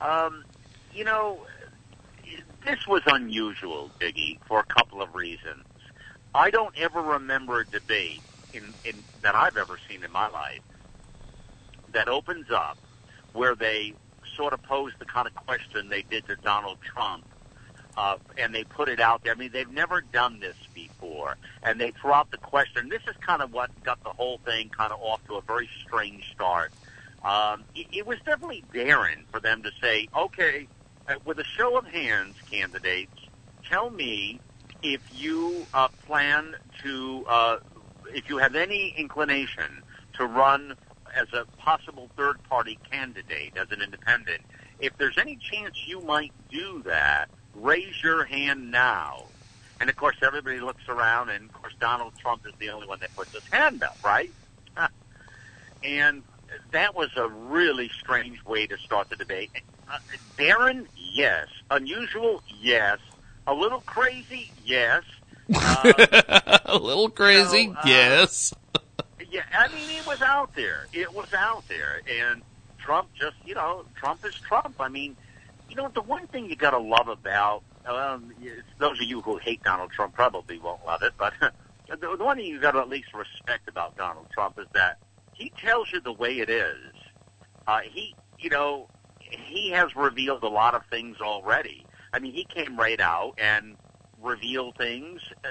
Um, 0.00 0.44
you 0.94 1.04
know, 1.04 1.44
this 2.64 2.86
was 2.86 3.02
unusual, 3.06 3.90
Jiggy, 4.00 4.38
for 4.46 4.60
a 4.60 4.64
couple 4.64 5.02
of 5.02 5.14
reasons. 5.14 5.64
I 6.34 6.50
don't 6.50 6.74
ever 6.78 7.02
remember 7.02 7.60
a 7.60 7.66
debate 7.66 8.22
in, 8.52 8.72
in 8.84 9.02
that 9.22 9.34
I've 9.34 9.56
ever 9.56 9.78
seen 9.88 10.04
in 10.04 10.12
my 10.12 10.28
life 10.28 10.60
that 11.92 12.08
opens 12.08 12.46
up 12.50 12.78
where 13.32 13.54
they 13.54 13.94
sort 14.36 14.52
of 14.52 14.62
pose 14.62 14.92
the 14.98 15.04
kind 15.04 15.26
of 15.26 15.34
question 15.34 15.88
they 15.88 16.02
did 16.02 16.26
to 16.26 16.36
Donald 16.36 16.78
Trump, 16.82 17.24
uh, 17.96 18.16
and 18.38 18.54
they 18.54 18.64
put 18.64 18.88
it 18.88 19.00
out 19.00 19.22
there. 19.22 19.32
I 19.32 19.36
mean, 19.36 19.50
they've 19.52 19.70
never 19.70 20.00
done 20.00 20.40
this 20.40 20.56
before, 20.74 21.36
and 21.62 21.80
they 21.80 21.92
throw 21.92 22.14
out 22.14 22.30
the 22.30 22.38
question. 22.38 22.88
This 22.88 23.02
is 23.06 23.14
kind 23.20 23.42
of 23.42 23.52
what 23.52 23.70
got 23.82 24.02
the 24.02 24.10
whole 24.10 24.38
thing 24.38 24.70
kind 24.70 24.92
of 24.92 25.00
off 25.00 25.24
to 25.26 25.36
a 25.36 25.42
very 25.42 25.68
strange 25.84 26.30
start. 26.32 26.72
Um, 27.24 27.64
it, 27.74 27.86
it 27.92 28.06
was 28.06 28.18
definitely 28.26 28.64
daring 28.72 29.24
for 29.30 29.40
them 29.40 29.62
to 29.62 29.70
say, 29.80 30.08
okay, 30.16 30.68
uh, 31.08 31.14
with 31.24 31.38
a 31.38 31.44
show 31.44 31.78
of 31.78 31.86
hands, 31.86 32.36
candidates, 32.50 33.12
tell 33.68 33.90
me 33.90 34.40
if 34.82 35.00
you 35.14 35.66
uh, 35.72 35.88
plan 36.06 36.54
to, 36.82 37.24
uh, 37.28 37.56
if 38.06 38.28
you 38.28 38.38
have 38.38 38.54
any 38.54 38.94
inclination 38.98 39.82
to 40.14 40.26
run 40.26 40.76
as 41.14 41.32
a 41.32 41.44
possible 41.58 42.10
third 42.16 42.42
party 42.44 42.78
candidate, 42.90 43.56
as 43.56 43.70
an 43.70 43.80
independent. 43.80 44.42
If 44.80 44.96
there's 44.98 45.18
any 45.18 45.36
chance 45.36 45.76
you 45.86 46.00
might 46.00 46.32
do 46.50 46.82
that, 46.84 47.30
raise 47.54 48.02
your 48.02 48.24
hand 48.24 48.70
now. 48.70 49.24
And 49.80 49.90
of 49.90 49.96
course, 49.96 50.16
everybody 50.22 50.60
looks 50.60 50.88
around, 50.88 51.30
and 51.30 51.48
of 51.48 51.52
course, 51.52 51.74
Donald 51.80 52.12
Trump 52.18 52.46
is 52.46 52.52
the 52.58 52.70
only 52.70 52.86
one 52.86 53.00
that 53.00 53.14
puts 53.16 53.32
his 53.32 53.46
hand 53.48 53.82
up, 53.82 53.98
right? 54.04 54.30
and 55.84 56.22
that 56.70 56.94
was 56.94 57.10
a 57.16 57.28
really 57.28 57.90
strange 58.00 58.44
way 58.44 58.66
to 58.66 58.78
start 58.78 59.10
the 59.10 59.16
debate. 59.16 59.50
Uh, 59.90 59.98
Darren, 60.38 60.86
yes. 60.96 61.48
Unusual, 61.70 62.42
yes. 62.60 62.98
A 63.46 63.54
little 63.54 63.80
crazy, 63.80 64.50
yes. 64.64 65.02
a 65.54 66.78
little 66.80 67.10
crazy, 67.10 67.74
uh, 67.76 67.82
yes. 67.84 68.54
Yeah, 69.30 69.42
I 69.52 69.68
mean, 69.68 69.90
it 69.90 70.06
was 70.06 70.22
out 70.22 70.54
there. 70.54 70.86
It 70.92 71.12
was 71.12 71.34
out 71.34 71.66
there, 71.68 72.00
and 72.08 72.42
Trump 72.78 73.08
just, 73.18 73.36
you 73.44 73.54
know, 73.54 73.84
Trump 73.96 74.24
is 74.24 74.34
Trump. 74.34 74.76
I 74.78 74.88
mean, 74.88 75.16
you 75.68 75.76
know, 75.76 75.88
the 75.94 76.02
one 76.02 76.26
thing 76.28 76.46
you 76.46 76.56
got 76.56 76.70
to 76.70 76.78
love 76.78 77.08
about 77.08 77.62
um, 77.86 78.32
those 78.78 79.00
of 79.00 79.06
you 79.06 79.20
who 79.20 79.38
hate 79.38 79.62
Donald 79.62 79.90
Trump 79.90 80.14
probably 80.14 80.58
won't 80.58 80.84
love 80.86 81.02
it, 81.02 81.12
but 81.18 81.34
the, 82.00 82.16
one 82.18 82.36
thing 82.36 82.46
you 82.46 82.60
got 82.60 82.72
to 82.72 82.78
at 82.78 82.88
least 82.88 83.12
respect 83.14 83.68
about 83.68 83.96
Donald 83.96 84.26
Trump 84.32 84.58
is 84.58 84.66
that 84.74 84.98
he 85.32 85.52
tells 85.60 85.92
you 85.92 86.00
the 86.00 86.12
way 86.12 86.38
it 86.38 86.48
is. 86.48 86.92
Uh, 87.66 87.80
he, 87.90 88.14
you 88.38 88.50
know, 88.50 88.88
he 89.18 89.70
has 89.70 89.94
revealed 89.96 90.42
a 90.42 90.48
lot 90.48 90.74
of 90.74 90.82
things 90.90 91.16
already. 91.20 91.84
I 92.12 92.18
mean, 92.20 92.32
he 92.32 92.44
came 92.44 92.76
right 92.76 93.00
out 93.00 93.34
and 93.38 93.76
revealed 94.22 94.76
things. 94.76 95.20
Uh, 95.44 95.48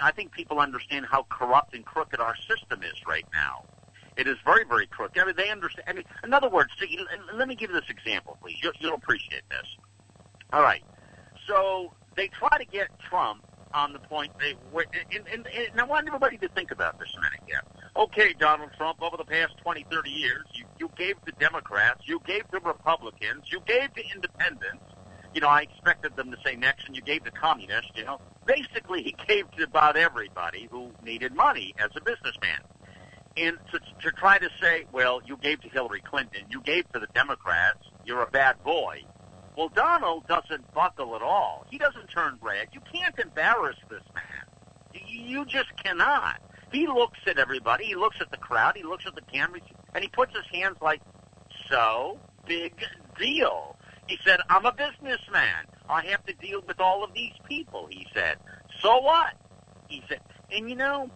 I 0.00 0.10
think 0.12 0.32
people 0.32 0.58
understand 0.58 1.06
how 1.10 1.26
corrupt 1.28 1.74
and 1.74 1.84
crooked 1.84 2.20
our 2.20 2.34
system 2.48 2.82
is 2.82 3.06
right 3.06 3.26
now. 3.32 3.64
It 4.16 4.26
is 4.26 4.36
very, 4.44 4.64
very 4.64 4.86
crooked. 4.86 5.20
I 5.20 5.26
mean, 5.26 5.34
they 5.36 5.50
understand. 5.50 5.84
I 5.88 5.92
mean, 5.92 6.04
in 6.24 6.32
other 6.32 6.48
words, 6.48 6.70
see, 6.80 6.98
let 7.34 7.48
me 7.48 7.54
give 7.54 7.70
you 7.70 7.80
this 7.80 7.90
example, 7.90 8.38
please. 8.42 8.56
You'll, 8.62 8.72
you'll 8.78 8.94
appreciate 8.94 9.42
this. 9.50 9.66
All 10.52 10.62
right. 10.62 10.82
So 11.46 11.92
they 12.16 12.28
try 12.28 12.56
to 12.58 12.64
get 12.64 12.88
Trump 12.98 13.44
on 13.74 13.92
the 13.92 13.98
point. 13.98 14.32
They, 14.40 14.54
and, 15.14 15.26
and, 15.32 15.46
and 15.46 15.80
I 15.80 15.84
want 15.84 16.06
everybody 16.06 16.38
to 16.38 16.48
think 16.48 16.70
about 16.70 16.98
this 16.98 17.14
a 17.16 17.20
minute 17.20 17.40
here. 17.46 17.62
Okay, 17.94 18.34
Donald 18.38 18.70
Trump, 18.76 19.02
over 19.02 19.16
the 19.16 19.24
past 19.24 19.54
20, 19.62 19.86
30 19.90 20.10
years, 20.10 20.44
you, 20.54 20.64
you 20.78 20.90
gave 20.96 21.22
to 21.24 21.32
Democrats, 21.38 22.02
you 22.04 22.20
gave 22.26 22.50
to 22.50 22.60
Republicans, 22.60 23.44
you 23.50 23.60
gave 23.66 23.92
to 23.94 24.02
independents, 24.14 24.84
you 25.36 25.42
know, 25.42 25.48
I 25.48 25.62
expected 25.62 26.16
them 26.16 26.30
to 26.30 26.38
say 26.44 26.56
next, 26.56 26.86
and 26.86 26.96
you 26.96 27.02
gave 27.02 27.24
to 27.24 27.30
communists, 27.30 27.92
you 27.94 28.04
know. 28.04 28.20
Basically, 28.46 29.02
he 29.02 29.14
gave 29.28 29.50
to 29.52 29.64
about 29.64 29.96
everybody 29.96 30.66
who 30.70 30.90
needed 31.04 31.34
money 31.34 31.74
as 31.78 31.90
a 31.94 32.00
businessman. 32.00 32.60
And 33.36 33.58
to, 33.72 33.80
to 34.02 34.10
try 34.16 34.38
to 34.38 34.48
say, 34.60 34.86
well, 34.92 35.20
you 35.26 35.36
gave 35.36 35.60
to 35.62 35.68
Hillary 35.68 36.00
Clinton, 36.00 36.42
you 36.50 36.62
gave 36.62 36.90
to 36.92 36.98
the 36.98 37.08
Democrats, 37.14 37.80
you're 38.04 38.22
a 38.22 38.30
bad 38.30 38.62
boy. 38.64 39.02
Well, 39.56 39.68
Donald 39.68 40.26
doesn't 40.26 40.72
buckle 40.74 41.16
at 41.16 41.22
all. 41.22 41.66
He 41.70 41.78
doesn't 41.78 42.08
turn 42.08 42.38
red. 42.42 42.68
You 42.72 42.80
can't 42.92 43.18
embarrass 43.18 43.76
this 43.90 44.02
man. 44.14 45.04
You 45.06 45.44
just 45.44 45.74
cannot. 45.82 46.40
He 46.72 46.86
looks 46.86 47.18
at 47.26 47.38
everybody. 47.38 47.86
He 47.86 47.94
looks 47.94 48.16
at 48.20 48.30
the 48.30 48.36
crowd. 48.36 48.76
He 48.76 48.82
looks 48.82 49.06
at 49.06 49.14
the 49.14 49.22
cameras, 49.22 49.62
and 49.94 50.02
he 50.02 50.08
puts 50.08 50.34
his 50.34 50.44
hands 50.52 50.76
like, 50.80 51.00
so 51.70 52.18
big 52.46 52.74
deal. 53.18 53.76
He 54.06 54.18
said, 54.24 54.40
I'm 54.48 54.66
a 54.66 54.72
businessman. 54.72 55.64
I 55.88 56.04
have 56.06 56.24
to 56.26 56.34
deal 56.34 56.62
with 56.66 56.80
all 56.80 57.02
of 57.02 57.12
these 57.14 57.32
people, 57.48 57.86
he 57.90 58.06
said. 58.14 58.38
So 58.80 58.98
what? 59.00 59.34
He 59.88 60.02
said, 60.08 60.20
and 60.50 60.68
you 60.68 60.76
know, 60.76 61.10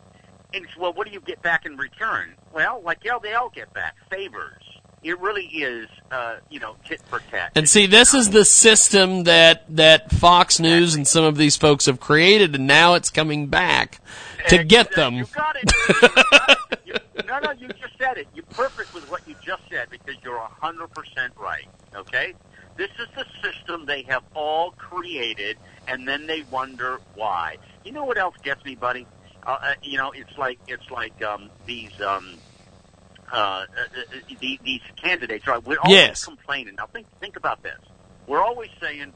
and 0.55 0.67
well, 0.79 0.93
what 0.93 1.07
do 1.07 1.13
you 1.13 1.21
get 1.21 1.43
back 1.43 1.67
in 1.67 1.77
return? 1.77 2.35
Well, 2.53 2.83
like 2.85 3.05
yeah, 3.05 3.19
they 3.23 3.35
all 3.35 3.51
get 3.51 3.73
back 3.73 3.97
favors. 4.11 4.63
It 5.03 5.19
really 5.19 5.47
is, 5.47 5.89
uh, 6.11 6.37
you 6.51 6.61
know, 6.61 6.77
tit 6.85 7.01
for 7.09 7.21
tat. 7.31 7.53
And 7.55 7.67
see, 7.67 7.87
this 7.87 8.13
is 8.13 8.31
the 8.31 8.45
system 8.45 9.25
that 9.25 9.65
that 9.75 10.11
Fox 10.11 10.61
News 10.61 10.95
and 10.95 11.09
some 11.09 11.25
of 11.25 11.39
these 11.39 11.57
folks 11.57 11.87
have 11.87 12.01
created, 12.01 12.55
and 12.55 12.67
now 12.67 12.95
it's 12.95 13.09
coming 13.09 13.47
back 13.47 14.01
to 14.49 14.63
get 14.63 14.95
them. 14.95 15.15
You 15.15 15.27
got 15.35 15.57
it. 15.57 15.73
You 15.91 16.23
got 16.31 16.51
it. 16.51 16.81
You, 16.85 16.95
no, 17.27 17.39
no, 17.39 17.53
you 17.53 17.69
just 17.69 17.97
said 17.99 18.19
it. 18.19 18.27
You're 18.35 18.45
perfect 18.47 18.93
with 18.93 19.09
what 19.11 19.27
you 19.27 19.35
just 19.43 19.63
said 19.71 19.89
because 19.91 20.17
you're 20.23 20.37
a 20.37 20.49
hundred 20.49 20.89
percent 20.93 21.33
right. 21.39 21.67
Okay, 21.95 22.35
this 22.77 22.91
is 22.99 23.09
the 23.15 23.25
system 23.43 23.87
they 23.87 24.03
have 24.03 24.23
all 24.35 24.73
created, 24.73 25.57
and 25.87 26.07
then 26.07 26.27
they 26.27 26.43
wonder 26.51 27.01
why. 27.15 27.57
You 27.85 27.93
know 27.93 28.05
what 28.05 28.19
else 28.19 28.35
gets 28.43 28.65
me, 28.65 28.75
buddy? 28.75 29.07
Uh, 29.47 29.57
uh, 29.63 29.75
you 29.83 29.97
know, 29.97 30.13
it's 30.15 30.37
like 30.39 30.59
it's 30.69 30.91
like 30.91 31.21
um, 31.23 31.51
these 31.67 31.91
um, 32.01 32.39
uh, 33.33 33.37
uh, 33.37 33.65
uh, 33.97 34.35
these 34.41 34.81
candidates. 35.03 35.47
Right? 35.47 35.65
We're 35.65 35.79
always 35.79 35.97
Yes. 35.97 36.25
complaining. 36.25 36.75
Now 36.77 36.87
think 36.87 37.07
think 37.21 37.37
about 37.37 37.63
this. 37.63 37.79
We're 38.27 38.43
always 38.43 38.71
saying, 38.81 39.13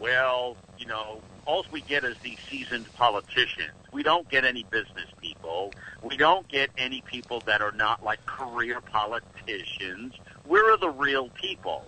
well, 0.00 0.56
you 0.78 0.86
know, 0.86 1.20
all 1.44 1.64
we 1.70 1.82
get 1.82 2.04
is 2.04 2.16
these 2.22 2.38
seasoned 2.50 2.86
politicians. 2.94 3.70
We 3.92 4.02
don't 4.02 4.28
get 4.28 4.44
any 4.44 4.64
business 4.64 5.06
people. 5.20 5.72
We 6.02 6.16
don't 6.16 6.48
get 6.48 6.70
any 6.76 7.02
people 7.02 7.40
that 7.46 7.62
are 7.62 7.72
not 7.72 8.02
like 8.04 8.24
career 8.26 8.80
politicians. 8.80 10.14
We're 10.46 10.76
the 10.76 10.90
real 10.90 11.30
people. 11.40 11.82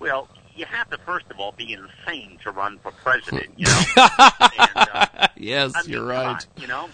Well, 0.00 0.28
you 0.56 0.64
have 0.66 0.88
to 0.90 0.98
first 0.98 1.26
of 1.30 1.38
all 1.38 1.52
be 1.52 1.72
insane 1.72 2.38
to 2.42 2.50
run 2.50 2.78
for 2.78 2.90
president. 2.92 3.50
You 3.56 3.66
know. 3.66 3.80
and, 3.96 4.88
uh, 4.92 5.28
yes, 5.36 5.72
I 5.76 5.82
mean, 5.82 5.92
you're 5.92 6.04
right. 6.04 6.26
on, 6.26 6.40
you 6.56 6.66
know, 6.66 6.88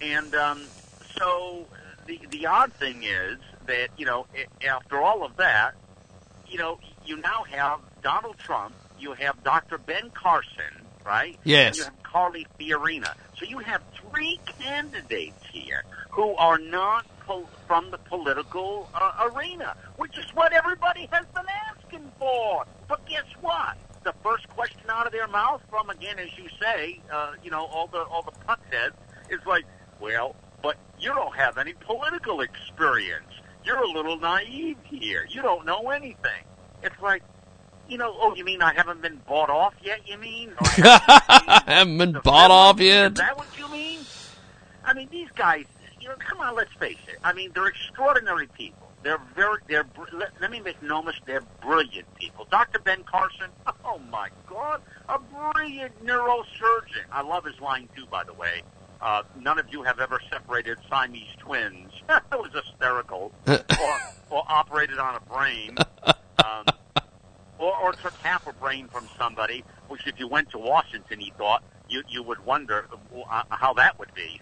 and 0.00 0.34
um, 0.34 0.62
so 1.16 1.66
the 2.06 2.20
the 2.30 2.46
odd 2.46 2.72
thing 2.74 3.02
is 3.02 3.38
that 3.66 3.88
you 3.96 4.06
know 4.06 4.26
after 4.66 4.98
all 4.98 5.24
of 5.24 5.36
that, 5.36 5.74
you 6.48 6.58
know, 6.58 6.78
you 7.04 7.16
now 7.16 7.44
have 7.50 7.80
Donald 8.02 8.38
Trump, 8.38 8.74
you 8.98 9.12
have 9.14 9.42
Dr. 9.42 9.78
Ben 9.78 10.10
Carson, 10.10 10.86
right? 11.04 11.38
Yes. 11.44 11.66
And 11.68 11.76
you 11.76 11.84
have 11.84 12.02
Carly 12.02 12.46
Fiorina. 12.58 13.14
So 13.38 13.44
you 13.44 13.58
have 13.58 13.82
three 14.10 14.38
candidates 14.60 15.44
here 15.52 15.82
who 16.10 16.34
are 16.36 16.58
not 16.58 17.06
from 17.66 17.90
the 17.90 17.98
political 17.98 18.88
uh, 18.94 19.30
arena, 19.34 19.74
which 19.96 20.16
is 20.18 20.26
what 20.34 20.52
everybody 20.52 21.08
has 21.10 21.24
been 21.34 21.46
asking 21.70 22.12
for. 22.18 22.64
But 22.88 23.06
guess 23.06 23.24
what? 23.40 23.76
The 24.02 24.12
first 24.22 24.46
question 24.50 24.82
out 24.90 25.06
of 25.06 25.12
their 25.12 25.26
mouth 25.28 25.62
from, 25.70 25.88
again, 25.88 26.18
as 26.18 26.28
you 26.36 26.48
say, 26.60 27.00
uh, 27.10 27.32
you 27.42 27.50
know, 27.50 27.64
all 27.64 27.86
the 27.86 28.02
all 28.02 28.22
the 28.22 28.32
puckheads 28.46 28.92
is 29.30 29.40
like, 29.46 29.64
well, 30.04 30.36
but 30.62 30.76
you 31.00 31.08
don't 31.12 31.34
have 31.34 31.56
any 31.58 31.72
political 31.80 32.40
experience. 32.42 33.26
You're 33.64 33.82
a 33.82 33.88
little 33.88 34.18
naive 34.18 34.76
here. 34.84 35.26
You 35.30 35.40
don't 35.42 35.64
know 35.64 35.88
anything. 35.90 36.44
It's 36.82 37.00
like, 37.02 37.22
you 37.88 37.96
know, 37.96 38.14
oh, 38.18 38.34
you 38.34 38.44
mean 38.44 38.60
I 38.60 38.74
haven't 38.74 39.00
been 39.00 39.20
bought 39.26 39.48
off 39.50 39.74
yet? 39.82 40.06
You 40.06 40.18
mean? 40.18 40.50
Or 40.50 40.56
I 40.60 41.62
haven't 41.66 41.68
haven't 41.68 41.98
been 41.98 42.20
bought 42.22 42.50
off 42.50 42.78
yet. 42.80 43.12
is 43.12 43.18
that 43.18 43.36
what 43.38 43.46
you 43.58 43.66
mean? 43.70 44.00
I 44.84 44.92
mean, 44.94 45.08
these 45.10 45.30
guys. 45.34 45.64
You 46.00 46.10
know, 46.10 46.16
come 46.18 46.40
on, 46.40 46.54
let's 46.54 46.72
face 46.74 46.98
it. 47.08 47.16
I 47.24 47.32
mean, 47.32 47.50
they're 47.54 47.66
extraordinary 47.68 48.46
people. 48.48 48.90
They're 49.02 49.20
very. 49.34 49.58
They're. 49.68 49.84
br- 49.84 50.02
Let, 50.12 50.32
let 50.42 50.50
me 50.50 50.60
make 50.60 50.82
no 50.82 51.00
mistake. 51.02 51.24
They're 51.24 51.42
brilliant 51.62 52.14
people. 52.16 52.46
Dr. 52.50 52.78
Ben 52.80 53.02
Carson. 53.04 53.48
Oh 53.86 53.98
my 54.10 54.28
God, 54.48 54.80
a 55.08 55.18
brilliant 55.18 56.04
neurosurgeon. 56.04 57.04
I 57.12 57.22
love 57.22 57.44
his 57.44 57.60
line 57.60 57.88
too, 57.94 58.06
by 58.10 58.24
the 58.24 58.32
way. 58.32 58.62
Uh, 59.00 59.22
none 59.40 59.58
of 59.58 59.66
you 59.70 59.82
have 59.82 59.98
ever 59.98 60.20
separated 60.30 60.78
Siamese 60.88 61.28
twins. 61.38 61.92
that 62.08 62.24
was 62.32 62.50
hysterical. 62.52 63.32
or, 63.46 63.60
or 64.30 64.42
operated 64.48 64.98
on 64.98 65.16
a 65.16 65.20
brain. 65.20 65.76
Um, 66.04 66.66
or, 67.58 67.76
or 67.76 67.92
took 67.92 68.14
half 68.18 68.46
a 68.46 68.52
brain 68.52 68.88
from 68.88 69.08
somebody, 69.18 69.64
which 69.88 70.06
if 70.06 70.18
you 70.18 70.28
went 70.28 70.50
to 70.50 70.58
Washington, 70.58 71.20
he 71.20 71.32
thought 71.36 71.62
you 71.88 72.02
you 72.08 72.22
would 72.22 72.44
wonder 72.44 72.86
uh, 73.30 73.42
how 73.50 73.74
that 73.74 73.98
would 73.98 74.12
be. 74.14 74.40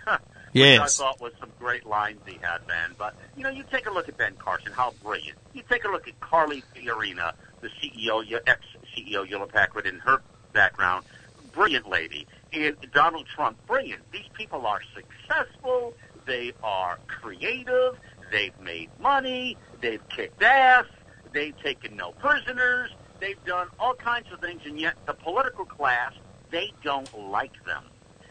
Yes. 0.53 0.81
Which 0.81 0.81
I 0.81 0.87
thought 0.87 1.21
was 1.21 1.33
some 1.41 1.51
great 1.59 1.87
lines 1.87 2.21
he 2.27 2.39
had 2.41 2.59
then. 2.67 2.95
But 2.97 3.15
you 3.37 3.43
know, 3.43 3.51
you 3.51 3.65
take 3.71 3.87
a 3.87 3.91
look 3.91 4.09
at 4.09 4.17
Ben 4.17 4.37
Carson, 4.37 4.73
how 4.73 4.95
brilliant. 5.03 5.39
You 5.53 5.63
take 5.69 5.85
a 5.85 5.89
look 5.89 6.07
at 6.09 6.19
Carly 6.21 6.63
Fiorina, 6.75 7.33
the 7.61 7.69
CEO, 7.69 8.25
ex 8.47 8.61
CEO 8.97 9.27
Hewlett 9.27 9.53
Packard, 9.53 9.87
in 9.87 9.99
her 10.01 10.23
background, 10.53 11.05
brilliant 11.53 11.89
lady. 11.89 12.27
And 12.53 12.77
Donald 12.93 13.27
Trump, 13.27 13.57
brilliant. 13.67 14.03
These 14.13 14.29
people 14.35 14.67
are 14.67 14.81
successful. 14.95 15.95
They 16.27 16.53
are 16.63 16.99
creative. 17.07 17.97
They've 18.31 18.59
made 18.61 18.91
money. 19.01 19.57
They've 19.81 20.07
kicked 20.09 20.43
ass. 20.43 20.85
They've 21.33 21.59
taken 21.63 21.97
no 21.97 22.13
prisoners. 22.13 22.91
They've 23.21 23.43
done 23.45 23.69
all 23.79 23.95
kinds 23.95 24.27
of 24.33 24.41
things, 24.41 24.63
and 24.67 24.79
yet 24.79 24.95
the 25.07 25.15
political 25.15 25.65
class, 25.65 26.13
they 26.51 26.73
don't 26.83 27.09
like 27.31 27.53
them. 27.65 27.85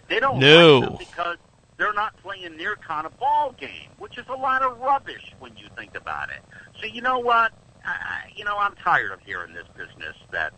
They 0.07 0.19
don't 0.19 0.39
No. 0.39 0.79
like 0.79 0.89
them 0.89 0.97
because 0.99 1.37
they're 1.77 1.93
not 1.93 2.15
playing 2.21 2.57
their 2.57 2.75
kind 2.75 3.07
of 3.07 3.17
ball 3.17 3.53
game, 3.53 3.89
which 3.97 4.17
is 4.17 4.25
a 4.27 4.35
lot 4.35 4.61
of 4.61 4.77
rubbish 4.79 5.33
when 5.39 5.55
you 5.57 5.67
think 5.75 5.95
about 5.95 6.29
it. 6.29 6.43
So 6.79 6.85
you 6.85 7.01
know 7.01 7.19
what? 7.19 7.53
I- 7.83 8.31
you 8.35 8.45
know, 8.45 8.57
I'm 8.57 8.75
tired 8.75 9.11
of 9.11 9.19
hearing 9.21 9.53
this 9.53 9.65
business 9.75 10.15
that, 10.29 10.53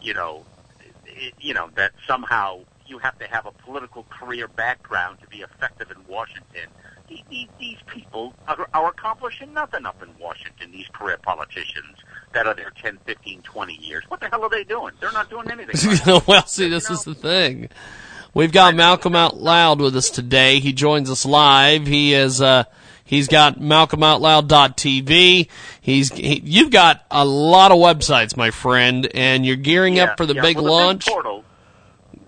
you 0.00 0.14
know, 0.14 0.44
it, 1.06 1.34
you 1.40 1.52
know 1.54 1.68
that 1.74 1.92
somehow 2.06 2.60
you 2.90 2.98
have 2.98 3.18
to 3.20 3.26
have 3.26 3.46
a 3.46 3.52
political 3.52 4.04
career 4.10 4.48
background 4.48 5.18
to 5.22 5.26
be 5.28 5.38
effective 5.38 5.90
in 5.90 5.96
Washington. 6.08 6.68
These, 7.08 7.22
these, 7.30 7.48
these 7.58 7.78
people 7.86 8.34
are, 8.46 8.68
are 8.74 8.88
accomplishing 8.88 9.52
nothing 9.54 9.86
up 9.86 10.02
in 10.02 10.08
Washington. 10.18 10.70
These 10.72 10.88
career 10.92 11.18
politicians 11.22 11.96
that 12.32 12.46
are 12.46 12.54
there 12.54 12.72
10, 12.82 12.98
15, 13.06 13.42
20 13.42 13.74
years. 13.74 14.04
What 14.08 14.20
the 14.20 14.28
hell 14.28 14.42
are 14.42 14.50
they 14.50 14.64
doing? 14.64 14.92
They're 15.00 15.12
not 15.12 15.30
doing 15.30 15.50
anything. 15.50 16.20
well, 16.26 16.46
see, 16.46 16.68
this 16.68 16.90
is 16.90 17.04
the 17.04 17.14
thing. 17.14 17.68
We've 18.34 18.52
got 18.52 18.74
Malcolm 18.76 19.16
Out 19.16 19.38
Loud 19.38 19.80
with 19.80 19.96
us 19.96 20.08
today. 20.10 20.60
He 20.60 20.72
joins 20.72 21.10
us 21.10 21.26
live. 21.26 21.86
He 21.88 22.14
is, 22.14 22.40
uh, 22.40 22.62
he's 23.04 23.26
got 23.26 23.58
malcolmoutloud.tv. 23.58 25.48
He's, 25.80 26.12
he, 26.12 26.40
you've 26.44 26.70
got 26.70 27.04
a 27.10 27.24
lot 27.24 27.72
of 27.72 27.78
websites, 27.78 28.36
my 28.36 28.50
friend, 28.52 29.08
and 29.14 29.44
you're 29.44 29.56
gearing 29.56 29.96
Yeah, 29.96 30.04
up 30.04 30.16
for 30.16 30.26
the 30.26 30.34
yeah. 30.34 30.42
big 30.42 30.56
well, 30.56 30.64
the 30.66 30.70
launch. 30.70 31.06
News 31.08 31.12
portal, 31.14 31.44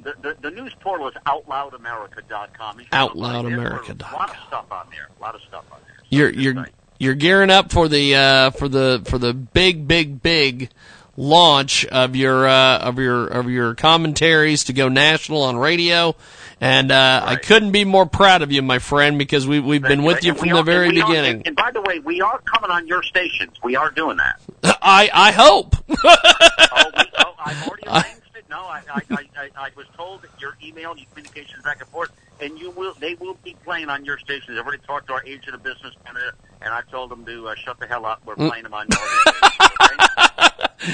the, 0.03 0.15
the, 0.21 0.37
the 0.43 0.51
news 0.51 0.73
portal 0.81 1.09
is 1.09 1.15
outloudamerica.com. 1.27 2.79
You 2.79 2.85
should 2.85 2.91
go 2.91 3.09
by 3.09 3.43
there. 3.43 3.59
Outloudamerica.com. 3.59 4.13
A 4.13 4.17
lot 4.17 4.31
of 4.31 4.37
stuff 4.47 4.67
on 4.71 4.87
there. 4.91 5.09
A 5.19 5.23
lot 5.23 5.35
of 5.35 5.41
stuff 5.43 5.65
on 5.73 5.79
there. 5.87 5.97
You're, 6.09 6.31
you're, 6.31 6.67
you're 6.99 7.15
gearing 7.15 7.51
up 7.51 7.73
for 7.73 7.89
the, 7.89 8.15
uh, 8.15 8.51
for 8.51 8.69
the, 8.69 9.03
for 9.07 9.19
the 9.19 9.33
big, 9.33 9.89
big, 9.89 10.23
big 10.23 10.71
launch 11.17 11.85
of 11.87 12.17
your, 12.17 12.47
uh, 12.47 12.79
of 12.79 12.99
your, 12.99 13.27
of 13.27 13.51
your 13.51 13.75
commentaries 13.75 14.65
to 14.65 14.73
go 14.73 14.89
national 14.89 15.43
on 15.43 15.57
radio. 15.57 16.15
And, 16.61 16.93
uh, 16.93 17.23
I 17.25 17.37
couldn't 17.37 17.73
be 17.73 17.85
more 17.85 18.07
proud 18.07 18.43
of 18.43 18.53
you, 18.53 18.63
my 18.63 18.79
friend, 18.79 19.19
because 19.19 19.49
we, 19.49 19.59
we've 19.59 19.83
been 19.83 20.05
with 20.05 20.23
you 20.25 20.33
from 20.35 20.51
we 20.51 20.55
the 20.55 20.63
very 20.63 20.87
and 20.89 20.95
we 20.95 21.03
are- 21.03 21.07
beginning. 21.09 21.43
and, 21.47 21.57
by 21.57 21.73
the 21.73 21.83
way, 21.83 21.99
we 21.99 22.21
are 22.21 22.41
coming 22.43 22.71
on 22.71 22.87
your 22.87 23.03
stations. 23.03 23.57
We 23.65 23.75
are 23.75 23.91
doing 23.91 24.19
that. 24.19 24.41
I, 24.81 25.11
I 25.13 25.33
hope. 25.33 25.75
oh, 25.89 26.91
we, 26.97 27.05
oh, 27.19 27.35
I've 27.45 27.69
already. 27.69 28.13
No, 28.53 28.67
I, 28.67 28.83
I, 28.93 29.01
I, 29.11 29.25
I, 29.35 29.51
I 29.57 29.71
was 29.79 29.87
told 29.97 30.21
that 30.21 30.29
your 30.39 30.59
email, 30.63 30.95
your 30.95 31.07
communications 31.15 31.65
back 31.65 31.81
and 31.81 31.89
forth, 31.89 32.11
and 32.39 32.59
you 32.59 32.71
will, 32.73 32.93
they 33.01 33.15
will 33.15 33.39
be 33.43 33.57
playing 33.65 33.89
on 33.89 34.05
your 34.05 34.19
stations. 34.19 34.59
I've 34.59 34.67
already 34.67 34.83
talked 34.87 35.07
to 35.07 35.15
our 35.15 35.25
agent 35.25 35.55
of 35.55 35.63
business 35.63 35.95
manager, 36.05 36.35
and 36.61 36.75
I 36.75 36.83
told 36.91 37.11
them 37.11 37.25
to 37.25 37.49
uh, 37.49 37.55
shut 37.55 37.81
the 37.81 37.87
hell 37.87 38.05
up. 38.05 38.21
We're 38.27 38.35
Mm. 38.35 38.49
playing 38.49 38.65
them 38.65 38.75
on 38.75 38.89
your 38.91 39.01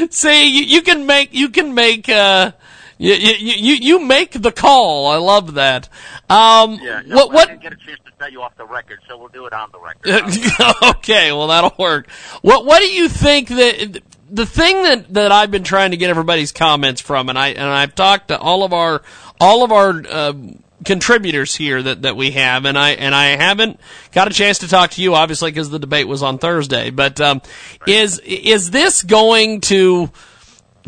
See, 0.12 0.56
you, 0.56 0.64
you 0.66 0.82
can 0.82 1.04
make, 1.04 1.34
you 1.34 1.48
can 1.48 1.74
make, 1.74 2.09
uh, 2.09 2.52
you, 2.96 3.14
you, 3.14 3.54
you, 3.56 3.74
you 3.74 3.98
make 4.06 4.40
the 4.40 4.52
call. 4.52 5.09
I 5.09 5.16
love 5.16 5.54
that. 5.54 5.88
Um, 6.30 6.78
Yeah, 6.80 7.02
no, 7.06 7.16
what, 7.16 7.30
I 7.30 7.34
what, 7.34 7.48
didn't 7.48 7.62
get 7.62 7.72
a 7.72 7.76
chance 7.76 7.98
to 8.06 8.12
tell 8.20 8.30
you 8.30 8.40
off 8.42 8.56
the 8.56 8.66
record, 8.66 9.00
so 9.09 9.18
we'll 9.18 9.28
do 9.28 9.46
it 9.46 9.52
on 9.52 9.70
the 9.72 9.80
record. 9.80 10.22
okay, 10.98 11.32
well 11.32 11.48
that'll 11.48 11.74
work. 11.76 12.09
What 12.42 12.66
what 12.66 12.78
do 12.80 12.88
you 12.88 13.09
think 13.09 13.48
that 13.48 14.00
the 14.31 14.47
thing 14.47 14.83
that, 14.83 15.14
that 15.14 15.33
I've 15.33 15.51
been 15.51 15.64
trying 15.64 15.93
to 15.93 15.97
get 15.97 16.11
everybody's 16.11 16.53
comments 16.53 17.01
from, 17.01 17.29
and 17.29 17.39
I 17.39 17.49
and 17.49 17.64
I've 17.64 17.95
talked 17.95 18.29
to 18.29 18.39
all 18.39 18.64
of 18.64 18.72
our 18.72 19.03
all 19.41 19.64
of 19.64 19.72
our 19.72 20.03
uh, 20.09 20.33
contributors 20.85 21.55
here 21.55 21.83
that, 21.83 22.03
that 22.03 22.16
we 22.16 22.33
have, 22.33 22.64
and 22.64 22.79
I 22.79 22.91
and 22.91 23.14
I 23.14 23.37
haven't 23.37 23.81
got 24.12 24.29
a 24.29 24.35
chance 24.35 24.59
to 24.61 24.68
talk 24.68 24.91
to 24.93 25.03
you, 25.03 25.14
obviously, 25.14 25.51
because 25.51 25.70
the 25.70 25.79
debate 25.79 26.09
was 26.09 26.22
on 26.22 26.39
Thursday. 26.39 26.91
But 26.91 27.20
um, 27.20 27.43
is 27.87 28.18
is 28.20 28.70
this 28.70 29.03
going 29.03 29.61
to 29.62 30.11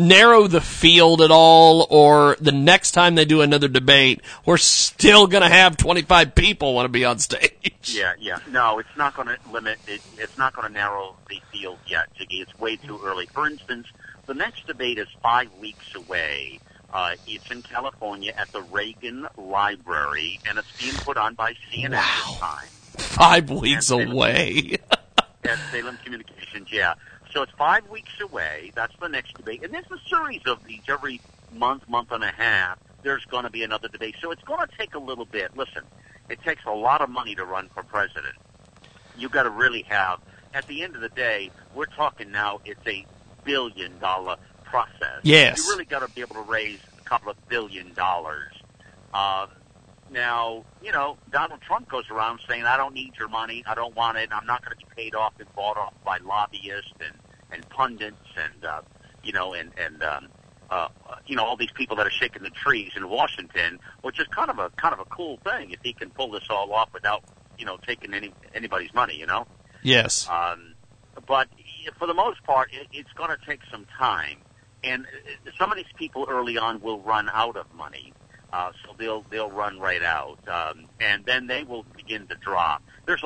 narrow 0.00 0.46
the 0.46 0.60
field 0.60 1.20
at 1.20 1.30
all, 1.30 1.86
or 1.90 2.36
the 2.40 2.52
next 2.52 2.92
time 2.92 3.14
they 3.14 3.24
do 3.24 3.40
another 3.42 3.68
debate, 3.68 4.20
we're 4.44 4.56
still 4.56 5.26
going 5.26 5.42
to 5.42 5.48
have 5.48 5.76
25 5.76 6.34
people 6.34 6.74
want 6.74 6.86
to 6.86 6.88
be 6.90 7.04
on 7.04 7.18
stage? 7.18 7.94
Yeah, 7.94 8.12
yeah. 8.18 8.38
No, 8.48 8.78
it's 8.78 8.96
not 8.96 9.14
going 9.14 9.28
to 9.28 9.36
limit. 9.52 9.78
It, 9.86 10.00
it's 10.18 10.36
not 10.36 10.54
going 10.54 10.66
to 10.66 10.72
narrow 10.72 11.16
the 11.28 11.40
field 11.52 11.78
yet, 11.86 12.12
Jiggy. 12.14 12.40
It's 12.40 12.58
way 12.58 12.76
too 12.76 13.00
early. 13.04 13.26
For 13.26 13.46
instance, 13.46 13.86
the 14.26 14.34
next 14.34 14.66
debate 14.66 14.98
is 14.98 15.08
five 15.22 15.52
weeks 15.60 15.94
away. 15.94 16.60
Uh, 16.92 17.14
it's 17.26 17.48
in 17.50 17.62
California 17.62 18.32
at 18.36 18.50
the 18.52 18.62
Reagan 18.62 19.26
Library, 19.36 20.40
and 20.48 20.58
it's 20.58 20.66
being 20.80 20.94
put 20.96 21.16
on 21.16 21.34
by 21.34 21.54
CNN 21.72 21.92
Wow. 21.92 22.24
this 22.26 22.38
time. 22.38 22.66
Five 22.98 23.50
weeks 23.50 23.90
away. 23.90 24.78
at 25.44 25.58
Salem 25.70 25.98
Communications, 26.04 26.68
yeah. 26.72 26.94
So 27.32 27.42
it's 27.42 27.52
five 27.52 27.88
weeks 27.88 28.12
away. 28.20 28.72
That's 28.74 28.94
the 29.00 29.08
next 29.08 29.36
debate. 29.36 29.62
And 29.62 29.72
there's 29.72 29.90
a 29.90 30.08
series 30.08 30.42
of 30.46 30.64
these 30.64 30.82
every 30.88 31.20
month, 31.52 31.88
month 31.88 32.12
and 32.12 32.24
a 32.24 32.32
half. 32.32 32.78
There's 33.02 33.24
going 33.26 33.44
to 33.44 33.50
be 33.50 33.62
another 33.62 33.88
debate. 33.88 34.16
So 34.20 34.30
it's 34.30 34.42
going 34.42 34.66
to 34.66 34.76
take 34.76 34.94
a 34.94 34.98
little 34.98 35.24
bit. 35.24 35.56
Listen, 35.56 35.84
it 36.28 36.42
takes 36.42 36.64
a 36.66 36.72
lot 36.72 37.00
of 37.00 37.08
money 37.08 37.34
to 37.34 37.44
run 37.44 37.68
for 37.68 37.82
president. 37.82 38.34
You've 39.16 39.32
got 39.32 39.44
to 39.44 39.50
really 39.50 39.82
have, 39.82 40.20
at 40.54 40.66
the 40.66 40.82
end 40.82 40.94
of 40.96 41.00
the 41.00 41.08
day, 41.10 41.50
we're 41.74 41.86
talking 41.86 42.30
now, 42.30 42.60
it's 42.64 42.84
a 42.86 43.06
billion 43.44 43.98
dollar 43.98 44.36
process. 44.64 45.20
Yes. 45.22 45.58
You 45.58 45.72
really 45.72 45.84
got 45.84 46.06
to 46.06 46.12
be 46.14 46.20
able 46.20 46.36
to 46.36 46.42
raise 46.42 46.78
a 46.98 47.04
couple 47.04 47.30
of 47.30 47.48
billion 47.48 47.92
dollars. 47.94 48.52
Um, 49.12 49.48
now, 50.10 50.64
you 50.82 50.92
know, 50.92 51.16
Donald 51.30 51.60
Trump 51.62 51.88
goes 51.88 52.10
around 52.10 52.40
saying, 52.48 52.64
I 52.64 52.76
don't 52.76 52.94
need 52.94 53.12
your 53.18 53.28
money. 53.28 53.64
I 53.66 53.74
don't 53.74 53.94
want 53.94 54.18
it. 54.18 54.30
I'm 54.32 54.46
not 54.46 54.64
going 54.64 54.76
to 54.76 54.86
be 54.86 54.90
paid 54.94 55.14
off 55.14 55.34
and 55.38 55.52
bought 55.54 55.76
off 55.76 55.94
by 56.04 56.18
lobbyists 56.18 56.92
and, 57.00 57.14
and 57.50 57.68
pundits 57.68 58.16
and, 58.36 58.64
uh, 58.64 58.82
you 59.22 59.32
know, 59.32 59.54
and, 59.54 59.70
and, 59.78 60.02
um, 60.02 60.28
uh, 60.70 60.88
you 61.26 61.34
know, 61.36 61.44
all 61.44 61.56
these 61.56 61.72
people 61.72 61.96
that 61.96 62.06
are 62.06 62.10
shaking 62.10 62.42
the 62.42 62.50
trees 62.50 62.92
in 62.96 63.08
Washington, 63.08 63.78
which 64.02 64.20
is 64.20 64.26
kind 64.28 64.50
of 64.50 64.58
a, 64.58 64.70
kind 64.70 64.94
of 64.94 65.00
a 65.00 65.04
cool 65.06 65.38
thing 65.44 65.70
if 65.70 65.80
he 65.82 65.92
can 65.92 66.10
pull 66.10 66.30
this 66.30 66.44
all 66.48 66.72
off 66.72 66.88
without, 66.92 67.24
you 67.58 67.64
know, 67.64 67.76
taking 67.86 68.14
any, 68.14 68.32
anybody's 68.54 68.94
money, 68.94 69.16
you 69.16 69.26
know? 69.26 69.46
Yes. 69.82 70.28
Um, 70.28 70.74
but 71.26 71.48
for 71.98 72.06
the 72.06 72.14
most 72.14 72.42
part, 72.44 72.70
it, 72.72 72.86
it's 72.92 73.12
going 73.14 73.30
to 73.30 73.38
take 73.46 73.60
some 73.70 73.86
time, 73.98 74.38
and 74.84 75.06
uh, 75.06 75.50
some 75.58 75.70
of 75.70 75.76
these 75.76 75.92
people 75.96 76.26
early 76.28 76.56
on 76.56 76.80
will 76.80 77.00
run 77.00 77.28
out 77.32 77.56
of 77.56 77.72
money, 77.74 78.12
uh, 78.52 78.72
so 78.84 78.94
they'll 78.98 79.24
they'll 79.30 79.50
run 79.50 79.78
right 79.78 80.02
out, 80.02 80.38
um, 80.48 80.86
and 81.00 81.24
then 81.24 81.46
they 81.46 81.62
will 81.62 81.84
begin 81.96 82.26
to 82.28 82.34
drop. 82.36 82.82
There's, 83.06 83.22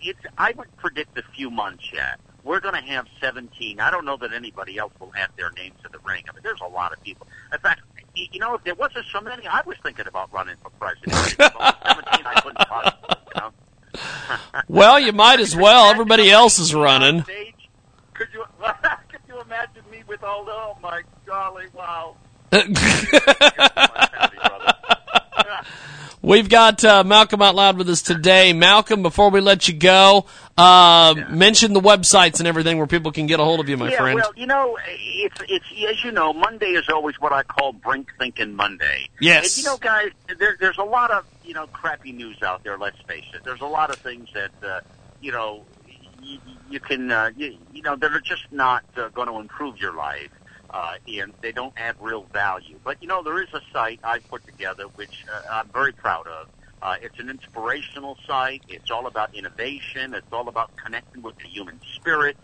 it's 0.00 0.18
I 0.38 0.52
would 0.56 0.74
predict 0.76 1.18
a 1.18 1.22
few 1.34 1.50
months 1.50 1.90
yet. 1.92 2.20
We're 2.42 2.60
going 2.60 2.74
to 2.74 2.82
have 2.82 3.06
17. 3.22 3.80
I 3.80 3.90
don't 3.90 4.04
know 4.04 4.18
that 4.18 4.34
anybody 4.34 4.76
else 4.76 4.92
will 5.00 5.12
add 5.16 5.30
their 5.38 5.50
names 5.52 5.76
to 5.82 5.88
the 5.90 5.98
ring. 6.06 6.24
I 6.28 6.32
mean, 6.34 6.42
there's 6.42 6.60
a 6.60 6.68
lot 6.68 6.92
of 6.92 7.02
people. 7.02 7.26
In 7.50 7.58
fact, 7.58 7.80
you 8.14 8.38
know, 8.38 8.54
if 8.54 8.62
there 8.64 8.74
wasn't 8.74 9.06
so 9.10 9.22
many, 9.22 9.46
I 9.46 9.62
was 9.64 9.76
thinking 9.82 10.06
about 10.06 10.30
running 10.30 10.56
for 10.62 10.68
president. 10.70 11.14
If 11.14 11.36
there 11.38 11.50
was 11.58 11.74
17, 11.86 12.26
I 12.26 12.40
couldn't 12.42 12.68
possibly, 12.68 13.16
you 13.34 13.40
know. 13.40 13.50
Well, 14.68 15.00
you 15.00 15.12
might 15.12 15.40
as 15.40 15.56
well. 15.56 15.86
Everybody 15.90 16.30
else 16.30 16.58
is 16.58 16.74
running. 16.74 17.22
Could 17.22 18.28
you 18.32 18.44
could 19.08 19.20
you 19.28 19.40
imagine 19.40 19.82
me 19.90 20.02
with 20.06 20.22
all 20.22 20.44
the 20.44 20.52
oh 20.52 20.76
my 20.80 21.02
golly 21.26 21.66
wow. 21.74 22.16
We've 26.24 26.48
got 26.48 26.82
uh, 26.82 27.04
Malcolm 27.04 27.42
out 27.42 27.54
loud 27.54 27.76
with 27.76 27.90
us 27.90 28.00
today. 28.00 28.54
Malcolm, 28.54 29.02
before 29.02 29.28
we 29.28 29.42
let 29.42 29.68
you 29.68 29.74
go, 29.74 30.24
uh, 30.56 31.14
mention 31.28 31.74
the 31.74 31.82
websites 31.82 32.38
and 32.38 32.48
everything 32.48 32.78
where 32.78 32.86
people 32.86 33.12
can 33.12 33.26
get 33.26 33.40
a 33.40 33.44
hold 33.44 33.60
of 33.60 33.68
you, 33.68 33.76
my 33.76 33.90
yeah, 33.90 33.98
friend. 33.98 34.14
well, 34.14 34.32
you 34.34 34.46
know, 34.46 34.78
it's 34.88 35.38
it's 35.46 35.66
as 35.86 36.02
you 36.02 36.12
know, 36.12 36.32
Monday 36.32 36.68
is 36.70 36.88
always 36.88 37.20
what 37.20 37.34
I 37.34 37.42
call 37.42 37.74
brink 37.74 38.10
thinking 38.18 38.56
Monday. 38.56 39.10
Yes. 39.20 39.58
And 39.58 39.64
you 39.64 39.70
know, 39.70 39.76
guys, 39.76 40.12
there, 40.38 40.56
there's 40.58 40.78
a 40.78 40.84
lot 40.84 41.10
of 41.10 41.26
you 41.44 41.52
know 41.52 41.66
crappy 41.66 42.12
news 42.12 42.42
out 42.42 42.64
there. 42.64 42.78
Let's 42.78 43.00
face 43.02 43.26
it. 43.34 43.44
There's 43.44 43.60
a 43.60 43.66
lot 43.66 43.90
of 43.90 43.96
things 43.96 44.30
that 44.32 44.52
uh, 44.66 44.80
you 45.20 45.30
know 45.30 45.66
you, 46.22 46.38
you 46.70 46.80
can 46.80 47.10
uh, 47.10 47.32
you, 47.36 47.58
you 47.74 47.82
know 47.82 47.96
that 47.96 48.12
are 48.12 48.20
just 48.20 48.50
not 48.50 48.82
uh, 48.96 49.08
going 49.08 49.28
to 49.28 49.38
improve 49.40 49.76
your 49.76 49.92
life. 49.92 50.30
Uh, 50.74 50.96
and 51.06 51.32
they 51.40 51.52
don't 51.52 51.72
add 51.76 51.94
real 52.00 52.26
value. 52.32 52.80
But 52.82 53.00
you 53.00 53.06
know, 53.06 53.22
there 53.22 53.40
is 53.40 53.46
a 53.54 53.60
site 53.72 54.00
I 54.02 54.18
put 54.18 54.44
together 54.44 54.86
which 54.96 55.24
uh, 55.32 55.42
I'm 55.48 55.68
very 55.68 55.92
proud 55.92 56.26
of. 56.26 56.48
Uh, 56.82 56.96
it's 57.00 57.20
an 57.20 57.30
inspirational 57.30 58.18
site. 58.26 58.64
It's 58.68 58.90
all 58.90 59.06
about 59.06 59.32
innovation. 59.36 60.14
It's 60.14 60.32
all 60.32 60.48
about 60.48 60.76
connecting 60.76 61.22
with 61.22 61.38
the 61.38 61.46
human 61.46 61.78
spirit. 61.94 62.36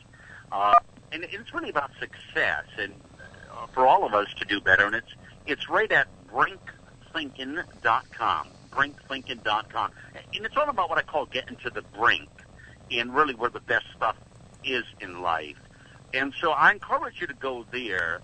Uh, 0.53 0.75
and 1.11 1.25
it's 1.25 1.53
really 1.53 1.71
about 1.71 1.91
success 1.99 2.67
and 2.79 2.95
uh, 3.53 3.67
for 3.75 3.85
all 3.85 4.07
of 4.07 4.15
us 4.15 4.29
to 4.39 4.45
do 4.45 4.61
better. 4.61 4.87
And 4.87 4.95
it's 4.95 5.13
it's 5.47 5.69
right 5.69 5.91
at 5.91 6.07
brinkthinking.com, 6.33 8.49
brinkthinking.com, 8.71 9.91
and 10.35 10.47
it's 10.47 10.57
all 10.57 10.69
about 10.69 10.89
what 10.89 10.99
I 10.99 11.03
call 11.03 11.27
getting 11.27 11.57
to 11.65 11.71
the 11.71 11.83
brink, 11.99 12.29
and 12.93 13.13
really 13.13 13.35
where 13.35 13.51
the 13.51 13.59
best 13.59 13.87
stuff 13.97 14.15
is 14.63 14.85
in 15.01 15.21
life. 15.21 15.57
And 16.13 16.33
so 16.41 16.53
I 16.53 16.73
encourage 16.73 17.21
you 17.21 17.27
to 17.27 17.35
go 17.35 17.67
there. 17.73 18.21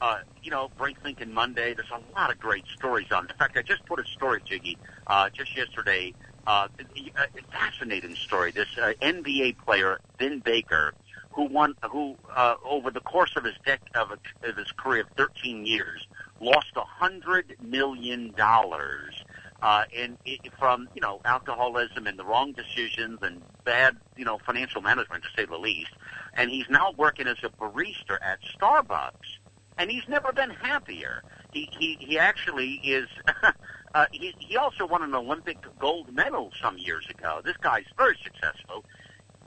Uh, 0.00 0.18
you 0.42 0.50
know, 0.50 0.70
Break 0.78 0.96
Thinking 1.02 1.32
Monday. 1.32 1.74
There's 1.74 1.90
a 1.90 2.18
lot 2.18 2.30
of 2.32 2.40
great 2.40 2.64
stories 2.74 3.08
on. 3.12 3.24
In 3.28 3.36
fact, 3.36 3.56
I 3.58 3.62
just 3.62 3.84
put 3.86 3.98
a 4.00 4.04
story, 4.04 4.42
Jiggy, 4.46 4.78
uh, 5.06 5.28
just 5.34 5.56
yesterday. 5.56 6.14
Uh, 6.46 6.68
a 6.80 7.12
a 7.38 7.42
fascinating 7.52 8.14
story. 8.14 8.50
This 8.50 8.68
uh, 8.80 8.92
NBA 9.02 9.58
player, 9.58 10.00
Vin 10.18 10.40
Baker, 10.40 10.94
who 11.32 11.44
won, 11.44 11.74
who 11.90 12.16
uh, 12.34 12.54
over 12.64 12.90
the 12.90 13.00
course 13.00 13.32
of 13.36 13.44
his 13.44 13.54
dec- 13.66 13.78
of, 13.94 14.10
a, 14.10 14.48
of 14.48 14.56
his 14.56 14.72
career 14.72 15.02
of 15.02 15.08
13 15.18 15.66
years, 15.66 16.06
lost 16.40 16.72
a 16.76 16.82
hundred 16.82 17.54
million 17.60 18.32
dollars, 18.36 19.14
uh, 19.62 19.84
and 19.96 20.16
it, 20.24 20.40
from 20.58 20.88
you 20.94 21.00
know 21.00 21.20
alcoholism 21.24 22.06
and 22.06 22.18
the 22.18 22.24
wrong 22.24 22.52
decisions 22.52 23.18
and 23.22 23.42
bad 23.64 23.96
you 24.16 24.24
know 24.24 24.38
financial 24.46 24.80
management 24.80 25.24
to 25.24 25.28
say 25.36 25.46
the 25.46 25.58
least. 25.58 25.90
And 26.34 26.50
he's 26.50 26.68
now 26.70 26.92
working 26.96 27.26
as 27.26 27.36
a 27.42 27.48
barista 27.48 28.18
at 28.22 28.38
Starbucks, 28.58 29.38
and 29.78 29.90
he's 29.90 30.08
never 30.08 30.32
been 30.32 30.50
happier. 30.50 31.22
He 31.52 31.68
he 31.78 31.96
he 32.00 32.18
actually 32.18 32.74
is. 32.84 33.08
Uh, 33.92 34.06
he, 34.12 34.32
he 34.38 34.56
also 34.56 34.86
won 34.86 35.02
an 35.02 35.12
Olympic 35.14 35.58
gold 35.80 36.14
medal 36.14 36.52
some 36.62 36.78
years 36.78 37.04
ago. 37.10 37.40
This 37.44 37.56
guy's 37.56 37.86
very 37.96 38.16
successful. 38.22 38.84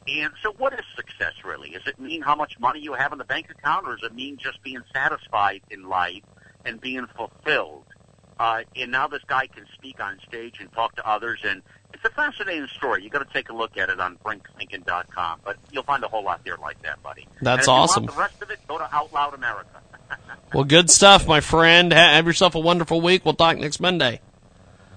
And 0.07 0.33
so 0.41 0.53
what 0.57 0.73
is 0.73 0.81
success 0.95 1.33
really? 1.45 1.69
Does 1.69 1.87
it 1.87 1.99
mean 1.99 2.21
how 2.21 2.35
much 2.35 2.59
money 2.59 2.81
you 2.81 2.93
have 2.93 3.13
in 3.13 3.17
the 3.17 3.23
bank 3.23 3.49
account 3.49 3.87
or 3.87 3.95
does 3.95 4.03
it 4.03 4.13
mean 4.13 4.37
just 4.37 4.61
being 4.61 4.83
satisfied 4.93 5.61
in 5.69 5.87
life 5.87 6.23
and 6.65 6.81
being 6.81 7.07
fulfilled? 7.15 7.85
Uh, 8.39 8.63
and 8.75 8.91
now 8.91 9.07
this 9.07 9.21
guy 9.27 9.47
can 9.47 9.65
speak 9.73 9.99
on 9.99 10.19
stage 10.27 10.55
and 10.59 10.71
talk 10.73 10.95
to 10.95 11.07
others 11.07 11.39
and 11.43 11.61
it's 11.93 12.03
a 12.05 12.09
fascinating 12.09 12.67
story. 12.67 13.03
You 13.03 13.09
got 13.09 13.25
to 13.25 13.33
take 13.33 13.49
a 13.49 13.53
look 13.53 13.77
at 13.77 13.89
it 13.89 13.99
on 13.99 14.17
brinkthinking.com, 14.25 15.41
but 15.45 15.57
you'll 15.71 15.83
find 15.83 16.03
a 16.03 16.07
whole 16.07 16.23
lot 16.23 16.43
there 16.43 16.57
like 16.57 16.81
that, 16.81 17.01
buddy. 17.03 17.27
That's 17.41 17.45
and 17.45 17.59
if 17.61 17.67
you 17.67 17.73
awesome. 17.73 18.05
The 18.07 18.11
rest 18.13 18.41
of 18.41 18.49
it, 18.49 18.59
go 18.67 18.77
to 18.77 18.95
Out 18.95 19.13
Loud 19.13 19.33
America. 19.33 19.69
Well, 20.53 20.65
good 20.65 20.91
stuff, 20.91 21.27
my 21.27 21.39
friend. 21.39 21.91
Have 21.91 22.27
yourself 22.27 22.53
a 22.53 22.59
wonderful 22.59 23.01
week. 23.01 23.25
We'll 23.25 23.33
talk 23.33 23.57
next 23.57 23.79
Monday. 23.79 24.21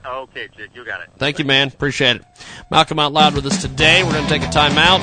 okay, 0.04 0.48
Jig, 0.54 0.68
you 0.74 0.84
got 0.84 1.00
it. 1.00 1.08
Thank 1.16 1.38
you, 1.38 1.46
man. 1.46 1.68
Appreciate 1.68 2.16
it. 2.16 2.22
Malcolm 2.70 2.98
out 2.98 3.14
loud 3.14 3.34
with 3.34 3.46
us 3.46 3.62
today. 3.62 4.04
We're 4.04 4.12
going 4.12 4.24
to 4.24 4.28
take 4.28 4.42
a 4.42 4.50
time 4.50 4.76
out. 4.76 5.00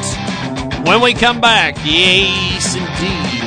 When 0.87 1.01
we 1.01 1.15
come 1.15 1.41
back, 1.41 1.75
yes, 1.83 2.75
indeed. 2.75 3.41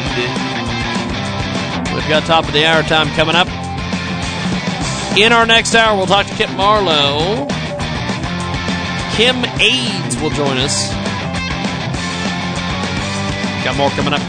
We've 1.95 2.09
got 2.09 2.25
top 2.25 2.45
of 2.45 2.53
the 2.53 2.67
hour 2.67 2.83
time 2.83 3.07
coming 3.11 3.37
up. 3.37 3.66
In 5.17 5.33
our 5.33 5.47
next 5.47 5.75
hour, 5.75 5.97
we'll 5.97 6.07
talk 6.07 6.27
to 6.27 6.35
Kip 6.35 6.51
Marlowe. 6.51 7.47
Kim 9.15 9.43
Aids 9.59 10.15
will 10.21 10.29
join 10.29 10.59
us. 10.59 10.91
Got 13.65 13.79
more 13.79 13.89
coming 13.91 14.13
up. 14.13 14.21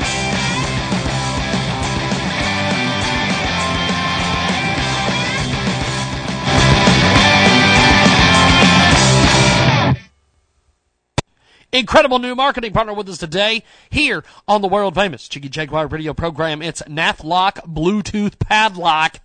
Incredible 11.73 12.19
new 12.19 12.33
marketing 12.33 12.71
partner 12.71 12.93
with 12.93 13.09
us 13.09 13.17
today 13.17 13.61
here 13.89 14.23
on 14.47 14.61
the 14.61 14.69
world 14.69 14.95
famous 14.95 15.27
Jiggy 15.27 15.49
Jaguar 15.49 15.88
radio 15.88 16.13
program. 16.13 16.61
It's 16.61 16.81
Nathlock 16.83 17.55
Bluetooth 17.67 18.39
Padlock. 18.39 19.19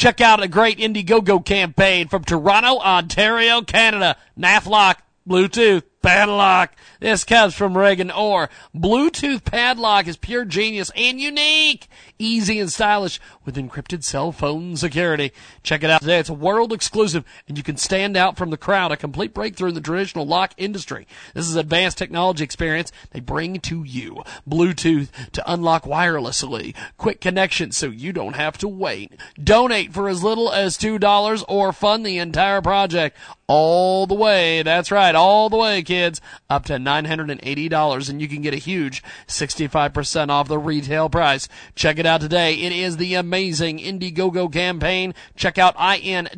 Check 0.00 0.22
out 0.22 0.42
a 0.42 0.48
great 0.48 0.78
Indiegogo 0.78 1.44
campaign 1.44 2.08
from 2.08 2.24
Toronto, 2.24 2.78
Ontario, 2.78 3.60
Canada. 3.60 4.16
Nathlock 4.34 4.96
Bluetooth 5.28 5.82
padlock. 6.00 6.72
This 7.00 7.22
comes 7.22 7.54
from 7.54 7.76
Reagan 7.76 8.10
Orr. 8.10 8.48
Bluetooth 8.74 9.44
padlock 9.44 10.06
is 10.06 10.16
pure 10.16 10.46
genius 10.46 10.90
and 10.96 11.20
unique, 11.20 11.86
easy 12.20 12.60
and 12.60 12.70
stylish 12.70 13.20
with 13.44 13.56
encrypted 13.56 14.04
cell 14.04 14.30
phone 14.30 14.76
security. 14.76 15.32
Check 15.62 15.82
it 15.82 15.90
out 15.90 16.02
today. 16.02 16.18
It's 16.18 16.28
a 16.28 16.34
world 16.34 16.72
exclusive 16.72 17.24
and 17.48 17.56
you 17.56 17.64
can 17.64 17.76
stand 17.76 18.16
out 18.16 18.36
from 18.36 18.50
the 18.50 18.56
crowd. 18.56 18.92
A 18.92 18.96
complete 18.96 19.34
breakthrough 19.34 19.70
in 19.70 19.74
the 19.74 19.80
traditional 19.80 20.26
lock 20.26 20.52
industry. 20.56 21.06
This 21.34 21.48
is 21.48 21.56
advanced 21.56 21.98
technology 21.98 22.44
experience 22.44 22.92
they 23.10 23.20
bring 23.20 23.60
to 23.60 23.82
you. 23.82 24.22
Bluetooth 24.48 25.08
to 25.32 25.52
unlock 25.52 25.84
wirelessly. 25.84 26.74
Quick 26.96 27.20
connection 27.20 27.72
so 27.72 27.86
you 27.86 28.12
don't 28.12 28.36
have 28.36 28.58
to 28.58 28.68
wait. 28.68 29.12
Donate 29.42 29.92
for 29.92 30.08
as 30.08 30.22
little 30.22 30.52
as 30.52 30.76
$2 30.76 31.44
or 31.48 31.72
fund 31.72 32.04
the 32.04 32.18
entire 32.18 32.60
project 32.60 33.16
all 33.50 34.06
the 34.06 34.14
way. 34.14 34.62
That's 34.62 34.92
right, 34.92 35.12
all 35.12 35.48
the 35.48 35.56
way, 35.56 35.82
kids, 35.82 36.20
up 36.48 36.66
to 36.66 36.74
$980, 36.74 38.08
and 38.08 38.22
you 38.22 38.28
can 38.28 38.42
get 38.42 38.54
a 38.54 38.58
huge 38.58 39.02
65% 39.26 40.28
off 40.28 40.46
the 40.46 40.56
retail 40.56 41.08
price. 41.08 41.48
Check 41.74 41.98
it 41.98 42.06
out 42.06 42.09
today. 42.18 42.54
It 42.54 42.72
is 42.72 42.96
the 42.96 43.14
amazing 43.14 43.78
Indiegogo 43.78 44.52
campaign. 44.52 45.14
Check 45.36 45.58
out 45.58 45.74
I-N-D-I-E-G-O-G-O 45.78 46.30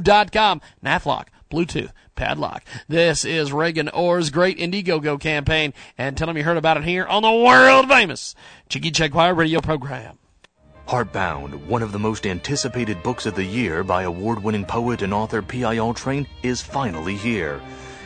dot 0.00 0.32
com. 0.32 0.60
Nathlock, 0.84 1.28
Bluetooth, 1.50 1.92
padlock. 2.14 2.64
This 2.88 3.24
is 3.24 3.52
Reagan 3.52 3.88
Orr's 3.88 4.30
great 4.30 4.58
Indiegogo 4.58 5.20
campaign, 5.20 5.72
and 5.96 6.16
tell 6.16 6.26
them 6.26 6.36
you 6.36 6.44
heard 6.44 6.56
about 6.56 6.76
it 6.76 6.84
here 6.84 7.06
on 7.06 7.22
the 7.22 7.30
world 7.30 7.88
famous 7.88 8.34
Jiggy 8.68 8.90
Jaguar 8.90 9.34
radio 9.34 9.60
program. 9.60 10.18
Heartbound, 10.86 11.66
one 11.66 11.82
of 11.82 11.92
the 11.92 12.00
most 12.00 12.26
anticipated 12.26 13.00
books 13.04 13.24
of 13.24 13.36
the 13.36 13.44
year 13.44 13.84
by 13.84 14.02
award 14.02 14.42
winning 14.42 14.64
poet 14.64 15.02
and 15.02 15.14
author 15.14 15.40
P.I.L. 15.40 15.94
Train, 15.94 16.26
is 16.42 16.60
finally 16.60 17.14
here. 17.14 17.60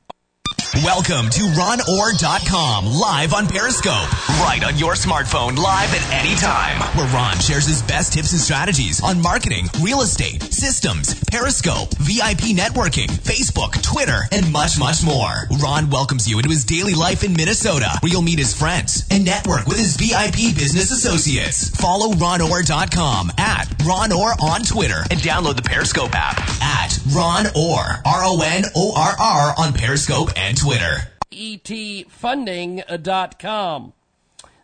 Welcome 0.75 1.29
to 1.31 1.41
RonOrr.com, 1.41 2.85
live 2.85 3.33
on 3.33 3.45
Periscope. 3.45 4.07
Right 4.39 4.63
on 4.63 4.77
your 4.77 4.93
smartphone, 4.93 5.57
live 5.57 5.93
at 5.93 6.23
any 6.23 6.33
time. 6.37 6.79
Where 6.97 7.13
Ron 7.13 7.37
shares 7.39 7.67
his 7.67 7.81
best 7.81 8.13
tips 8.13 8.31
and 8.31 8.39
strategies 8.39 9.03
on 9.03 9.21
marketing, 9.21 9.67
real 9.81 9.99
estate, 9.99 10.41
systems, 10.43 11.21
Periscope, 11.25 11.89
VIP 11.97 12.55
networking, 12.55 13.07
Facebook, 13.07 13.83
Twitter, 13.83 14.21
and 14.31 14.49
much, 14.53 14.79
much 14.79 15.03
more. 15.03 15.49
Ron 15.61 15.89
welcomes 15.89 16.25
you 16.29 16.37
into 16.39 16.49
his 16.49 16.63
daily 16.63 16.93
life 16.93 17.25
in 17.25 17.33
Minnesota, 17.33 17.89
where 17.99 18.09
you'll 18.09 18.21
meet 18.21 18.39
his 18.39 18.57
friends 18.57 19.05
and 19.11 19.25
network 19.25 19.67
with 19.67 19.77
his 19.77 19.97
VIP 19.97 20.55
business 20.55 20.89
associates. 20.89 21.67
Follow 21.69 22.13
RonOrr.com 22.13 23.33
at 23.37 23.65
RonOrr 23.79 24.39
on 24.41 24.61
Twitter 24.61 25.03
and 25.11 25.19
download 25.19 25.57
the 25.57 25.63
Periscope 25.63 26.15
app 26.15 26.39
at 26.61 26.97
Ron 27.13 27.47
Orr, 27.57 28.01
R-O-N-O-R-R 28.05 29.53
on 29.57 29.73
Periscope 29.73 30.29
and 30.37 30.60
Twitter. 30.61 31.09
etfunding.com. 31.31 33.93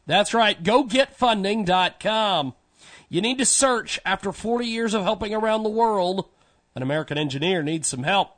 That's 0.05 0.31
right, 0.31 0.63
gogetfunding.com. 0.63 2.53
You 3.09 3.21
need 3.21 3.39
to 3.39 3.45
search 3.45 3.99
after 4.05 4.31
40 4.31 4.67
years 4.67 4.93
of 4.93 5.01
helping 5.01 5.33
around 5.33 5.63
the 5.63 5.69
world. 5.69 6.29
An 6.75 6.83
American 6.83 7.17
engineer 7.17 7.63
needs 7.63 7.87
some 7.87 8.03
help. 8.03 8.37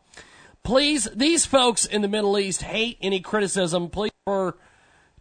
Please, 0.64 1.10
these 1.14 1.46
folks 1.46 1.86
in 1.86 2.02
the 2.02 2.08
Middle 2.08 2.40
East 2.40 2.62
hate 2.62 2.98
any 3.02 3.20
criticism. 3.20 3.90
Please 3.90 4.14
refer 4.26 4.54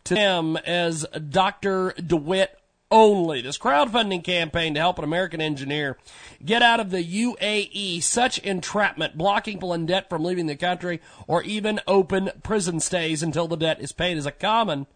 to 0.04 0.14
them 0.14 0.56
as 0.58 1.04
Dr. 1.28 1.92
DeWitt 1.94 2.56
only. 2.90 3.40
This 3.40 3.58
crowdfunding 3.58 4.24
campaign 4.24 4.74
to 4.74 4.80
help 4.80 4.98
an 4.98 5.04
American 5.04 5.40
engineer 5.40 5.98
get 6.44 6.62
out 6.62 6.80
of 6.80 6.90
the 6.90 7.04
UAE, 7.04 8.02
such 8.02 8.38
entrapment, 8.38 9.18
blocking 9.18 9.54
people 9.54 9.74
in 9.74 9.86
debt 9.86 10.08
from 10.08 10.24
leaving 10.24 10.46
the 10.46 10.56
country, 10.56 11.00
or 11.26 11.42
even 11.42 11.80
open 11.86 12.30
prison 12.42 12.80
stays 12.80 13.22
until 13.22 13.48
the 13.48 13.56
debt 13.56 13.80
is 13.80 13.92
paid, 13.92 14.16
is 14.16 14.26
a 14.26 14.32
common 14.32 14.86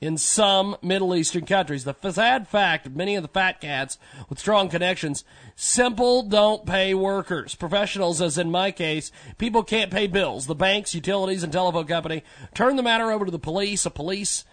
in 0.00 0.16
some 0.16 0.76
Middle 0.82 1.14
Eastern 1.14 1.44
countries. 1.44 1.84
The 1.84 1.94
sad 2.10 2.48
fact 2.48 2.86
of 2.86 2.96
many 2.96 3.16
of 3.16 3.22
the 3.22 3.28
fat 3.28 3.60
cats 3.60 3.98
with 4.28 4.38
strong 4.38 4.68
connections, 4.68 5.24
simple 5.54 6.22
don't 6.22 6.64
pay 6.64 6.94
workers. 6.94 7.54
Professionals, 7.54 8.22
as 8.22 8.38
in 8.38 8.50
my 8.50 8.70
case, 8.70 9.12
people 9.36 9.62
can't 9.62 9.90
pay 9.90 10.06
bills. 10.06 10.46
The 10.46 10.54
banks, 10.54 10.94
utilities, 10.94 11.42
and 11.42 11.52
telephone 11.52 11.86
company 11.86 12.22
turn 12.54 12.76
the 12.76 12.82
matter 12.82 13.10
over 13.10 13.26
to 13.26 13.30
the 13.30 13.38
police. 13.38 13.84
A 13.84 13.90
police 13.90 14.44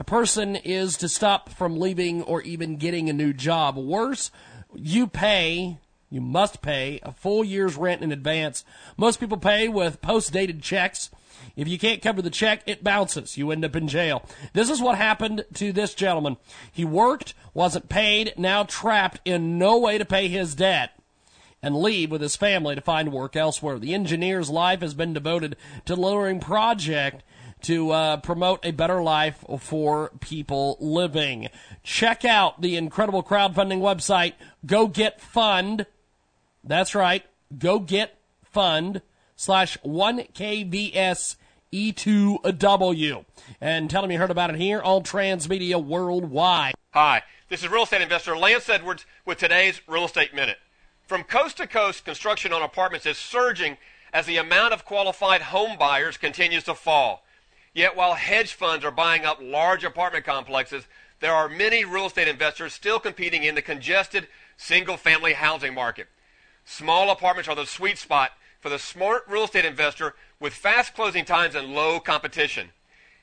a 0.00 0.04
person 0.04 0.56
is 0.56 0.96
to 0.96 1.08
stop 1.10 1.50
from 1.50 1.78
leaving 1.78 2.22
or 2.22 2.40
even 2.40 2.78
getting 2.78 3.10
a 3.10 3.12
new 3.12 3.34
job. 3.34 3.76
Worse, 3.76 4.30
you 4.74 5.06
pay, 5.06 5.76
you 6.08 6.22
must 6.22 6.62
pay 6.62 7.00
a 7.02 7.12
full 7.12 7.44
year's 7.44 7.76
rent 7.76 8.02
in 8.02 8.10
advance. 8.10 8.64
Most 8.96 9.20
people 9.20 9.36
pay 9.36 9.68
with 9.68 10.00
post 10.00 10.32
dated 10.32 10.62
checks. 10.62 11.10
If 11.54 11.68
you 11.68 11.78
can't 11.78 12.00
cover 12.00 12.22
the 12.22 12.30
check, 12.30 12.62
it 12.64 12.82
bounces. 12.82 13.36
You 13.36 13.50
end 13.50 13.62
up 13.62 13.76
in 13.76 13.88
jail. 13.88 14.24
This 14.54 14.70
is 14.70 14.80
what 14.80 14.96
happened 14.96 15.44
to 15.54 15.70
this 15.70 15.92
gentleman. 15.92 16.38
He 16.72 16.84
worked, 16.84 17.34
wasn't 17.52 17.90
paid, 17.90 18.32
now 18.38 18.62
trapped 18.62 19.20
in 19.26 19.58
no 19.58 19.78
way 19.78 19.98
to 19.98 20.06
pay 20.06 20.28
his 20.28 20.54
debt 20.54 20.98
and 21.62 21.76
leave 21.76 22.10
with 22.10 22.22
his 22.22 22.36
family 22.36 22.74
to 22.74 22.80
find 22.80 23.12
work 23.12 23.36
elsewhere. 23.36 23.78
The 23.78 23.92
engineer's 23.92 24.48
life 24.48 24.80
has 24.80 24.94
been 24.94 25.12
devoted 25.12 25.56
to 25.84 25.94
delivering 25.94 26.40
project 26.40 27.22
to 27.62 27.90
uh, 27.90 28.16
promote 28.18 28.64
a 28.64 28.70
better 28.70 29.02
life 29.02 29.44
for 29.58 30.10
people 30.20 30.76
living. 30.80 31.48
Check 31.82 32.24
out 32.24 32.60
the 32.60 32.76
incredible 32.76 33.22
crowdfunding 33.22 33.80
website, 33.80 34.34
Go 34.64 34.86
Get 34.86 35.20
Fund. 35.20 35.86
That's 36.64 36.94
right, 36.94 37.24
Go 37.56 37.78
Get 37.78 38.18
Fund 38.44 39.02
slash 39.36 39.78
1KVS 39.84 41.36
E2W. 41.72 43.24
And 43.60 43.90
tell 43.90 44.02
them 44.02 44.10
you 44.10 44.18
heard 44.18 44.30
about 44.30 44.50
it 44.50 44.56
here 44.56 44.80
on 44.82 45.02
Transmedia 45.02 45.82
Worldwide. 45.82 46.74
Hi, 46.92 47.22
this 47.48 47.62
is 47.62 47.68
real 47.68 47.84
estate 47.84 48.02
investor 48.02 48.36
Lance 48.36 48.68
Edwards 48.68 49.06
with 49.24 49.38
today's 49.38 49.80
Real 49.86 50.04
Estate 50.04 50.34
Minute. 50.34 50.58
From 51.06 51.24
coast 51.24 51.56
to 51.56 51.66
coast, 51.66 52.04
construction 52.04 52.52
on 52.52 52.62
apartments 52.62 53.06
is 53.06 53.18
surging 53.18 53.76
as 54.12 54.26
the 54.26 54.36
amount 54.36 54.72
of 54.72 54.84
qualified 54.84 55.42
home 55.42 55.78
buyers 55.78 56.16
continues 56.16 56.64
to 56.64 56.74
fall. 56.74 57.24
Yet 57.72 57.96
while 57.96 58.14
hedge 58.14 58.52
funds 58.52 58.84
are 58.84 58.90
buying 58.90 59.24
up 59.24 59.38
large 59.40 59.84
apartment 59.84 60.24
complexes, 60.24 60.84
there 61.20 61.34
are 61.34 61.48
many 61.48 61.84
real 61.84 62.06
estate 62.06 62.28
investors 62.28 62.72
still 62.72 62.98
competing 62.98 63.44
in 63.44 63.54
the 63.54 63.62
congested 63.62 64.26
single 64.56 64.96
family 64.96 65.34
housing 65.34 65.74
market. 65.74 66.08
Small 66.64 67.10
apartments 67.10 67.48
are 67.48 67.54
the 67.54 67.66
sweet 67.66 67.98
spot 67.98 68.32
for 68.60 68.68
the 68.68 68.78
smart 68.78 69.24
real 69.28 69.44
estate 69.44 69.64
investor 69.64 70.14
with 70.38 70.52
fast 70.52 70.94
closing 70.94 71.24
times 71.24 71.54
and 71.54 71.74
low 71.74 72.00
competition. 72.00 72.70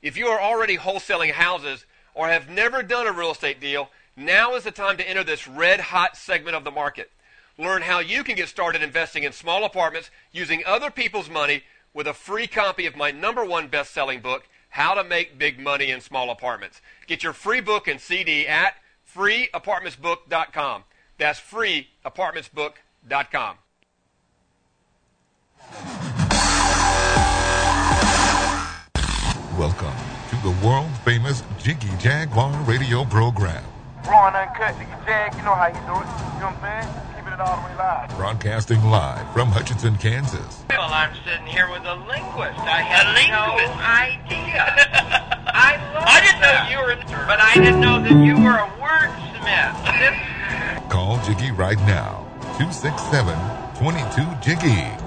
If 0.02 0.18
you 0.18 0.28
are 0.28 0.40
already 0.40 0.78
wholesaling 0.78 1.32
houses 1.32 1.86
or 2.14 2.30
have 2.30 2.50
never 2.50 2.84
done 2.84 3.08
a 3.08 3.12
real 3.12 3.32
estate 3.32 3.60
deal, 3.60 3.90
now 4.16 4.56
is 4.56 4.64
the 4.64 4.72
time 4.72 4.98
to 4.98 5.08
enter 5.08 5.24
this 5.24 5.48
red 5.48 5.80
hot 5.80 6.16
segment 6.16 6.56
of 6.56 6.64
the 6.64 6.72
market. 6.72 7.12
Learn 7.58 7.82
how 7.82 8.00
you 8.00 8.24
can 8.24 8.36
get 8.36 8.50
started 8.50 8.84
investing 8.84 9.24
in 9.24 9.32
small 9.32 9.66
apartments 9.66 10.12
using 10.32 10.64
other 10.66 10.92
people's 10.92 11.30
money 11.30 11.64
with 11.94 12.08
a 12.08 12.14
free 12.14 12.48
copy 12.48 12.86
of 12.86 12.96
my 12.96 13.12
number 13.12 13.44
one 13.46 13.68
best 13.68 13.94
selling 13.94 14.22
book, 14.22 14.48
How 14.70 14.94
to 14.94 15.04
Make 15.04 15.38
Big 15.38 15.60
Money 15.60 15.92
in 15.92 16.00
Small 16.02 16.30
Apartments. 16.30 16.82
Get 17.08 17.24
your 17.24 17.34
free 17.34 17.62
book 17.62 17.88
and 17.88 18.00
CD 18.00 18.48
at 18.48 18.76
freeapartmentsbook.com. 19.16 20.84
That's 21.18 21.40
freeapartmentsbook.com. 21.40 23.58
Welcome 29.58 29.96
to 30.30 30.36
the 30.44 30.52
world 30.64 30.92
famous 31.04 31.42
Jiggy 31.58 31.90
Jaguar 32.00 32.52
radio 32.64 33.04
program. 33.06 33.64
Raw 34.06 34.28
and 34.28 34.36
uncut, 34.36 34.76
nigga 34.76 35.04
Jag, 35.06 35.34
you 35.36 35.42
know 35.42 35.56
how 35.56 35.68
he 35.68 35.74
do 35.74 35.80
it. 35.80 35.86
You 35.88 35.94
know 36.40 36.52
what 36.52 36.64
I'm 36.64 36.84
saying? 36.84 37.17
Keeping 37.38 37.46
it 37.46 37.50
all 37.50 37.62
the 37.62 37.68
way 37.68 37.76
live. 37.78 38.10
Broadcasting 38.18 38.84
live 38.86 39.32
from 39.34 39.50
Hutchinson, 39.50 39.96
Kansas. 39.98 40.64
Well, 40.70 40.82
I'm 40.82 41.14
sitting 41.26 41.46
here 41.46 41.70
with 41.70 41.84
a 41.86 41.96
linguist. 41.96 42.58
I 42.60 42.82
had 42.82 43.06
no 43.30 43.58
idea. 43.78 44.66
I 45.48 45.78
love 45.94 46.04
I 46.08 46.22
didn't 46.22 46.42
know 46.42 46.68
you 46.70 46.80
were, 46.86 46.96
but 47.28 47.40
I 47.40 47.54
didn't 47.56 47.80
know 47.82 48.02
that 48.02 48.12
you 48.12 48.36
were 48.44 48.58
a 48.58 48.68
wordsmith. 48.82 50.90
Call 50.90 51.20
Jiggy 51.26 51.52
right 51.52 51.78
now. 51.80 52.26
267 52.58 53.38
22 53.76 54.36
Jiggy. 54.42 55.07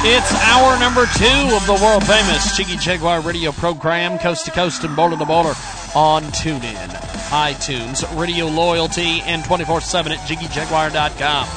It's 0.00 0.32
hour 0.32 0.78
number 0.78 1.06
two 1.16 1.56
of 1.56 1.66
the 1.66 1.74
world 1.82 2.06
famous 2.06 2.56
Jiggy 2.56 2.76
Jaguar 2.76 3.20
radio 3.20 3.50
program, 3.50 4.16
coast 4.20 4.44
to 4.44 4.52
coast 4.52 4.84
and 4.84 4.94
border 4.94 5.16
to 5.16 5.24
border 5.24 5.54
on 5.92 6.22
TuneIn, 6.22 6.88
iTunes, 7.30 8.18
Radio 8.18 8.46
Loyalty, 8.46 9.20
and 9.22 9.44
24 9.44 9.80
7 9.80 10.12
at 10.12 10.18
JiggyJaguar.com. 10.20 11.48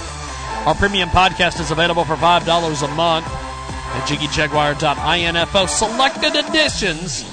Our 0.67 0.73
premium 0.73 1.09
podcast 1.09 1.59
is 1.59 1.69
available 1.69 2.03
for 2.03 2.15
$5 2.15 2.83
a 2.83 2.95
month 2.95 3.27
at 3.27 4.07
JiggyJaguar.info. 4.07 5.65
Selected 5.67 6.35
editions 6.35 7.23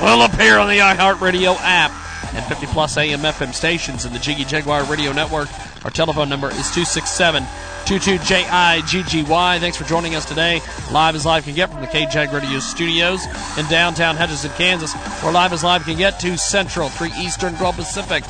will 0.00 0.22
appear 0.22 0.58
on 0.58 0.68
the 0.68 0.78
iHeartRadio 0.78 1.56
app 1.62 1.90
and 2.32 2.44
50 2.46 2.66
plus 2.66 2.96
AM 2.96 3.20
FM 3.20 3.52
stations 3.52 4.04
in 4.04 4.12
the 4.12 4.20
Jiggy 4.20 4.44
Jaguar 4.44 4.84
Radio 4.84 5.12
Network. 5.12 5.48
Our 5.84 5.90
telephone 5.90 6.28
number 6.28 6.46
is 6.48 6.70
267 6.70 7.42
22JIGGY. 7.84 9.60
Thanks 9.60 9.76
for 9.76 9.84
joining 9.84 10.14
us 10.14 10.24
today. 10.24 10.62
Live 10.90 11.14
as 11.14 11.26
live 11.26 11.44
can 11.44 11.54
get 11.54 11.70
from 11.70 11.82
the 11.82 11.86
KJAG 11.86 12.32
Radio 12.32 12.58
studios 12.58 13.26
in 13.58 13.66
downtown 13.66 14.16
Hutchinson, 14.16 14.52
Kansas, 14.52 14.94
where 15.22 15.30
live 15.30 15.52
as 15.52 15.62
live 15.62 15.84
can 15.84 15.98
get 15.98 16.18
to 16.20 16.38
Central, 16.38 16.88
3 16.88 17.10
Eastern, 17.18 17.54
12 17.56 17.76
Pacific, 17.76 18.24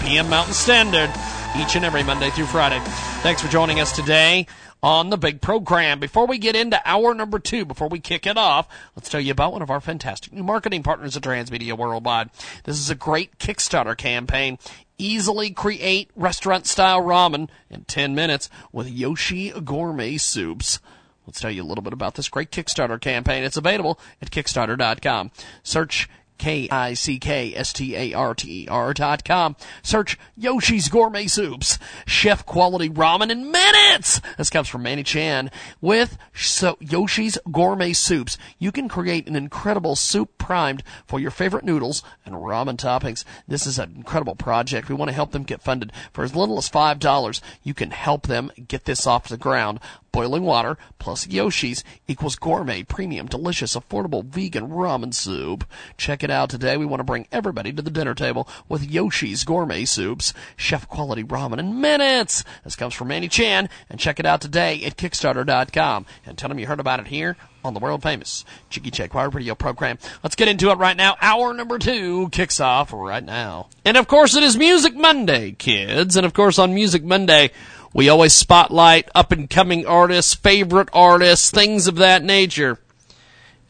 PM 0.00 0.30
Mountain 0.30 0.54
Standard, 0.54 1.10
each 1.58 1.76
and 1.76 1.84
every 1.84 2.02
Monday 2.02 2.30
through 2.30 2.46
Friday. 2.46 2.80
Thanks 3.22 3.42
for 3.42 3.48
joining 3.48 3.80
us 3.80 3.92
today 3.92 4.46
on 4.82 5.10
the 5.10 5.18
big 5.18 5.42
program. 5.42 6.00
Before 6.00 6.26
we 6.26 6.38
get 6.38 6.56
into 6.56 6.80
hour 6.86 7.12
number 7.12 7.38
two, 7.38 7.66
before 7.66 7.88
we 7.88 8.00
kick 8.00 8.26
it 8.26 8.38
off, 8.38 8.66
let's 8.96 9.10
tell 9.10 9.20
you 9.20 9.32
about 9.32 9.52
one 9.52 9.60
of 9.60 9.68
our 9.68 9.82
fantastic 9.82 10.32
new 10.32 10.42
marketing 10.42 10.82
partners 10.82 11.18
at 11.18 11.22
Transmedia 11.22 11.76
Worldwide. 11.76 12.30
This 12.64 12.78
is 12.78 12.88
a 12.88 12.94
great 12.94 13.38
Kickstarter 13.38 13.94
campaign. 13.94 14.58
Easily 15.00 15.50
create 15.50 16.10
restaurant 16.14 16.66
style 16.66 17.00
ramen 17.00 17.48
in 17.70 17.84
10 17.84 18.14
minutes 18.14 18.50
with 18.70 18.86
Yoshi 18.86 19.50
Gourmet 19.50 20.18
Soups. 20.18 20.78
Let's 21.26 21.40
tell 21.40 21.50
you 21.50 21.62
a 21.62 21.64
little 21.64 21.80
bit 21.80 21.94
about 21.94 22.16
this 22.16 22.28
great 22.28 22.50
Kickstarter 22.50 23.00
campaign. 23.00 23.42
It's 23.42 23.56
available 23.56 23.98
at 24.20 24.30
Kickstarter.com. 24.30 25.30
Search 25.62 26.08
K-I-C-K-S-T-A-R-T-E-R 26.40 28.94
dot 28.94 29.24
com. 29.24 29.56
Search 29.82 30.18
Yoshi's 30.38 30.88
Gourmet 30.88 31.26
Soups. 31.26 31.78
Chef 32.06 32.46
quality 32.46 32.88
ramen 32.88 33.30
in 33.30 33.50
minutes. 33.50 34.22
This 34.38 34.48
comes 34.48 34.66
from 34.66 34.82
Manny 34.82 35.02
Chan. 35.02 35.50
With 35.82 36.16
so 36.34 36.78
Yoshi's 36.80 37.36
Gourmet 37.52 37.92
Soups, 37.92 38.38
you 38.58 38.72
can 38.72 38.88
create 38.88 39.28
an 39.28 39.36
incredible 39.36 39.96
soup 39.96 40.38
primed 40.38 40.82
for 41.04 41.20
your 41.20 41.30
favorite 41.30 41.64
noodles 41.64 42.02
and 42.24 42.34
ramen 42.34 42.78
toppings. 42.78 43.22
This 43.46 43.66
is 43.66 43.78
an 43.78 43.92
incredible 43.94 44.34
project. 44.34 44.88
We 44.88 44.94
want 44.94 45.10
to 45.10 45.14
help 45.14 45.32
them 45.32 45.42
get 45.42 45.60
funded. 45.60 45.92
For 46.14 46.24
as 46.24 46.34
little 46.34 46.56
as 46.56 46.70
$5, 46.70 47.40
you 47.62 47.74
can 47.74 47.90
help 47.90 48.26
them 48.26 48.50
get 48.66 48.86
this 48.86 49.06
off 49.06 49.28
the 49.28 49.36
ground. 49.36 49.78
Boiling 50.12 50.42
water 50.42 50.76
plus 50.98 51.26
Yoshi's 51.26 51.84
equals 52.08 52.36
gourmet, 52.36 52.82
premium, 52.82 53.26
delicious, 53.26 53.76
affordable 53.76 54.24
vegan 54.24 54.68
ramen 54.68 55.14
soup. 55.14 55.64
Check 55.96 56.22
it 56.22 56.30
out 56.30 56.50
today. 56.50 56.76
We 56.76 56.86
want 56.86 57.00
to 57.00 57.04
bring 57.04 57.28
everybody 57.30 57.72
to 57.72 57.82
the 57.82 57.90
dinner 57.90 58.14
table 58.14 58.48
with 58.68 58.90
Yoshi's 58.90 59.44
gourmet 59.44 59.84
soups. 59.84 60.34
Chef 60.56 60.88
quality 60.88 61.22
ramen 61.22 61.58
in 61.58 61.80
minutes. 61.80 62.44
This 62.64 62.76
comes 62.76 62.94
from 62.94 63.08
Manny 63.08 63.28
Chan. 63.28 63.68
And 63.88 64.00
check 64.00 64.18
it 64.18 64.26
out 64.26 64.40
today 64.40 64.82
at 64.84 64.96
Kickstarter.com. 64.96 66.06
And 66.26 66.36
tell 66.36 66.48
them 66.48 66.58
you 66.58 66.66
heard 66.66 66.80
about 66.80 67.00
it 67.00 67.06
here 67.06 67.36
on 67.64 67.74
the 67.74 67.80
world 67.80 68.02
famous 68.02 68.44
Jiggy 68.68 68.90
Jaguar 68.90 69.28
radio 69.28 69.54
program. 69.54 69.98
Let's 70.22 70.34
get 70.34 70.48
into 70.48 70.70
it 70.70 70.78
right 70.78 70.96
now. 70.96 71.16
Hour 71.20 71.52
number 71.54 71.78
two 71.78 72.28
kicks 72.30 72.60
off 72.60 72.92
right 72.92 73.24
now. 73.24 73.68
And 73.84 73.96
of 73.96 74.08
course, 74.08 74.34
it 74.34 74.42
is 74.42 74.56
Music 74.56 74.94
Monday, 74.94 75.52
kids. 75.52 76.16
And 76.16 76.26
of 76.26 76.32
course, 76.32 76.58
on 76.58 76.74
Music 76.74 77.04
Monday, 77.04 77.50
we 77.92 78.08
always 78.08 78.32
spotlight 78.32 79.08
up 79.14 79.32
and 79.32 79.50
coming 79.50 79.86
artists, 79.86 80.34
favorite 80.34 80.88
artists, 80.92 81.50
things 81.50 81.86
of 81.86 81.96
that 81.96 82.22
nature. 82.22 82.78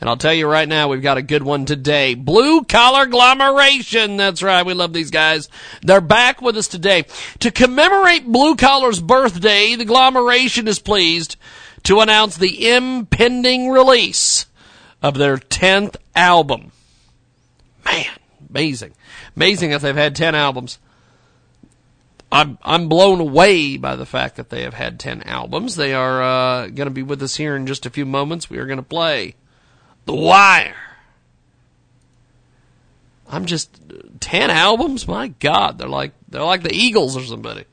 And 0.00 0.08
I'll 0.08 0.16
tell 0.16 0.32
you 0.32 0.46
right 0.46 0.68
now, 0.68 0.88
we've 0.88 1.02
got 1.02 1.18
a 1.18 1.22
good 1.22 1.42
one 1.42 1.66
today. 1.66 2.14
Blue 2.14 2.64
Collar 2.64 3.06
Glomeration. 3.06 4.16
That's 4.16 4.42
right. 4.42 4.64
We 4.64 4.72
love 4.72 4.94
these 4.94 5.10
guys. 5.10 5.50
They're 5.82 6.00
back 6.00 6.40
with 6.40 6.56
us 6.56 6.68
today. 6.68 7.04
To 7.40 7.50
commemorate 7.50 8.26
Blue 8.26 8.56
Collar's 8.56 9.00
birthday, 9.00 9.74
the 9.74 9.84
Glomeration 9.84 10.68
is 10.68 10.78
pleased 10.78 11.36
to 11.82 12.00
announce 12.00 12.36
the 12.36 12.70
impending 12.70 13.68
release 13.68 14.46
of 15.02 15.18
their 15.18 15.36
10th 15.36 15.96
album. 16.14 16.72
Man, 17.84 18.06
amazing. 18.48 18.94
Amazing 19.36 19.70
that 19.70 19.82
they've 19.82 19.94
had 19.94 20.16
10 20.16 20.34
albums. 20.34 20.78
I'm 22.32 22.58
I'm 22.62 22.88
blown 22.88 23.20
away 23.20 23.76
by 23.76 23.96
the 23.96 24.06
fact 24.06 24.36
that 24.36 24.50
they 24.50 24.62
have 24.62 24.74
had 24.74 25.00
ten 25.00 25.22
albums. 25.22 25.76
They 25.76 25.92
are 25.94 26.22
uh, 26.22 26.66
going 26.68 26.86
to 26.86 26.94
be 26.94 27.02
with 27.02 27.22
us 27.22 27.36
here 27.36 27.56
in 27.56 27.66
just 27.66 27.86
a 27.86 27.90
few 27.90 28.06
moments. 28.06 28.48
We 28.48 28.58
are 28.58 28.66
going 28.66 28.78
to 28.78 28.82
play 28.82 29.34
The 30.06 30.14
Wire. 30.14 30.76
I'm 33.28 33.46
just 33.46 33.80
ten 34.20 34.50
albums. 34.50 35.08
My 35.08 35.28
God, 35.28 35.78
they're 35.78 35.88
like 35.88 36.12
they're 36.28 36.42
like 36.42 36.62
the 36.62 36.74
Eagles 36.74 37.16
or 37.16 37.22
somebody. 37.22 37.64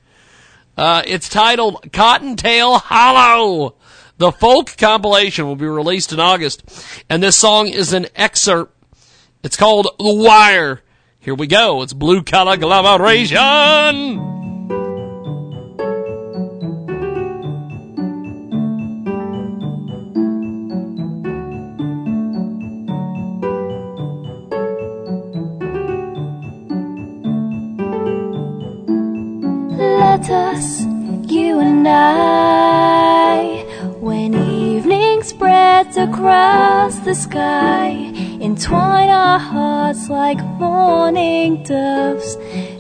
Uh, 0.76 1.02
it's 1.06 1.30
titled 1.30 1.92
Cottontail 1.92 2.78
Hollow. 2.78 3.76
The 4.18 4.32
folk 4.32 4.76
compilation 4.78 5.46
will 5.46 5.56
be 5.56 5.68
released 5.68 6.14
in 6.14 6.20
August, 6.20 6.64
and 7.10 7.22
this 7.22 7.36
song 7.36 7.68
is 7.68 7.94
an 7.94 8.08
excerpt. 8.16 8.74
It's 9.44 9.58
called 9.58 9.88
The 10.00 10.14
Wire. 10.14 10.82
Here 11.20 11.36
we 11.36 11.46
go. 11.46 11.84
It's 11.84 11.94
Blue 11.94 12.24
Collar 12.24 12.58
Glamoration. 12.58 14.37
Us, 30.18 30.82
you 31.32 31.60
and 31.60 31.88
I, 31.88 33.64
when 34.00 34.34
evening 34.34 35.22
spreads 35.22 35.96
across 35.96 36.98
the 37.02 37.14
sky, 37.14 38.12
entwine 38.42 39.10
our 39.10 39.38
hearts 39.38 40.10
like 40.10 40.44
morning 40.60 41.62
doves, 41.64 42.36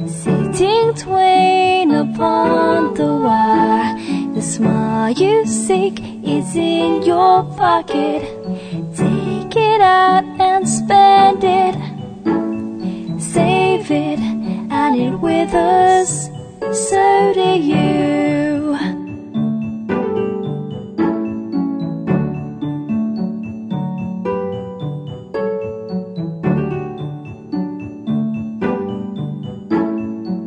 sitting 0.07 0.95
twain 0.95 1.91
upon 1.91 2.95
the 2.95 3.15
wire. 3.15 4.34
The 4.34 4.41
smile 4.41 5.11
you 5.11 5.45
seek 5.45 6.01
is 6.23 6.55
in 6.55 7.03
your 7.03 7.43
pocket. 7.55 8.23
Take 8.95 9.55
it 9.55 9.81
out 9.81 10.26
and 10.39 10.68
spend 10.68 11.43
it. 11.43 11.76
Save 13.22 13.91
it 13.91 14.19
and 14.19 14.95
it 14.99 15.15
withers. 15.19 16.36
So 16.59 17.34
do 17.34 17.59
you. 17.59 18.77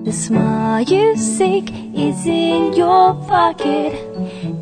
The 0.05 0.13
smile 0.13 0.83
you 0.83 1.17
seek 1.17 1.71
is 1.95 2.27
in 2.27 2.73
your 2.75 3.15
pocket. 3.27 3.93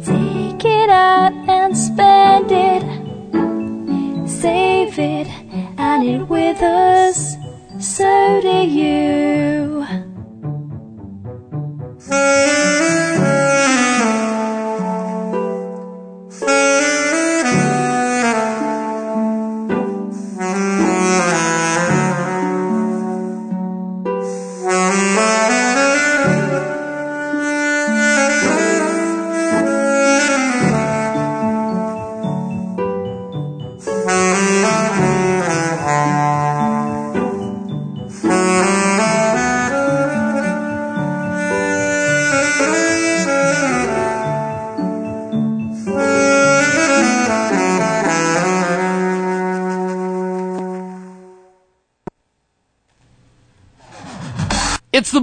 Take 0.04 0.64
it 0.64 0.90
out 0.90 1.32
and 1.48 1.76
spend 1.76 2.52
it. 2.52 2.82
Save 4.28 4.98
it 4.98 5.28
and 5.78 6.04
it 6.04 6.28
withers. 6.28 7.36
So 7.78 8.40
do 8.42 8.66
you. 8.68 9.77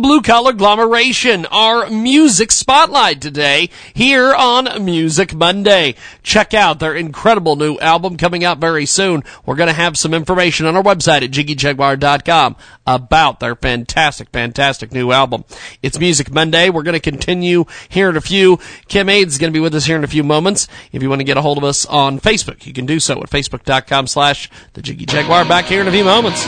Blue 0.06 0.22
Collar 0.22 0.52
Agglomeration, 0.52 1.48
our 1.48 1.90
music 1.90 2.52
spotlight 2.52 3.20
today 3.20 3.72
here 3.92 4.36
on 4.36 4.86
Music 4.86 5.34
Monday. 5.34 5.96
Check 6.22 6.54
out 6.54 6.78
their 6.80 6.94
incredible 6.94 7.56
new 7.56 7.80
album 7.80 8.16
coming 8.16 8.44
out 8.44 8.60
very 8.60 8.86
soon. 8.86 9.24
We're 9.48 9.56
going 9.56 9.66
to 9.66 9.74
have 9.74 9.98
some 9.98 10.14
information 10.14 10.68
on 10.68 10.78
our 10.78 10.84
website 10.84 11.24
at 11.24 11.32
jiggyjaguar.com 11.32 12.56
about 12.86 13.40
their 13.40 13.56
fantastic, 13.56 14.30
fantastic 14.30 14.92
new 14.92 15.12
album. 15.12 15.44
It's 15.82 15.98
Music 15.98 16.32
Monday. 16.32 16.70
We're 16.70 16.84
going 16.84 16.94
to 16.94 17.00
continue 17.00 17.66
here 17.90 18.08
in 18.08 18.16
a 18.16 18.22
few. 18.22 18.60
Kim 18.88 19.10
Aids 19.10 19.34
is 19.34 19.40
going 19.40 19.52
to 19.52 19.58
be 19.58 19.60
with 19.60 19.74
us 19.74 19.86
here 19.86 19.98
in 19.98 20.04
a 20.04 20.08
few 20.08 20.24
moments. 20.24 20.68
If 20.92 21.02
you 21.02 21.10
want 21.10 21.22
to 21.22 21.26
get 21.26 21.38
a 21.38 21.42
hold 21.42 21.58
of 21.58 21.64
us 21.64 21.84
on 21.88 22.20
Facebook, 22.20 22.68
you 22.68 22.74
can 22.74 22.86
do 22.86 23.00
so 23.00 23.24
at 23.24 23.32
facebook.com 23.32 24.06
slash 24.06 24.52
the 24.74 24.84
Jiggy 24.84 25.08
Jaguar. 25.08 25.46
Back 25.46 25.66
here 25.66 25.82
in 25.82 25.88
a 25.88 25.92
few 25.92 26.04
moments 26.04 26.46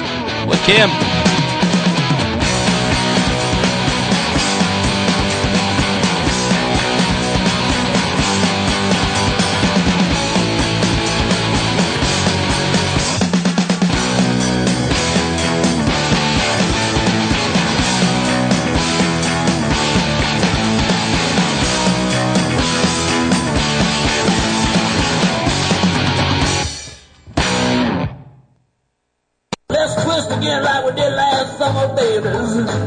with 0.47 0.61
Kim. 0.61 0.91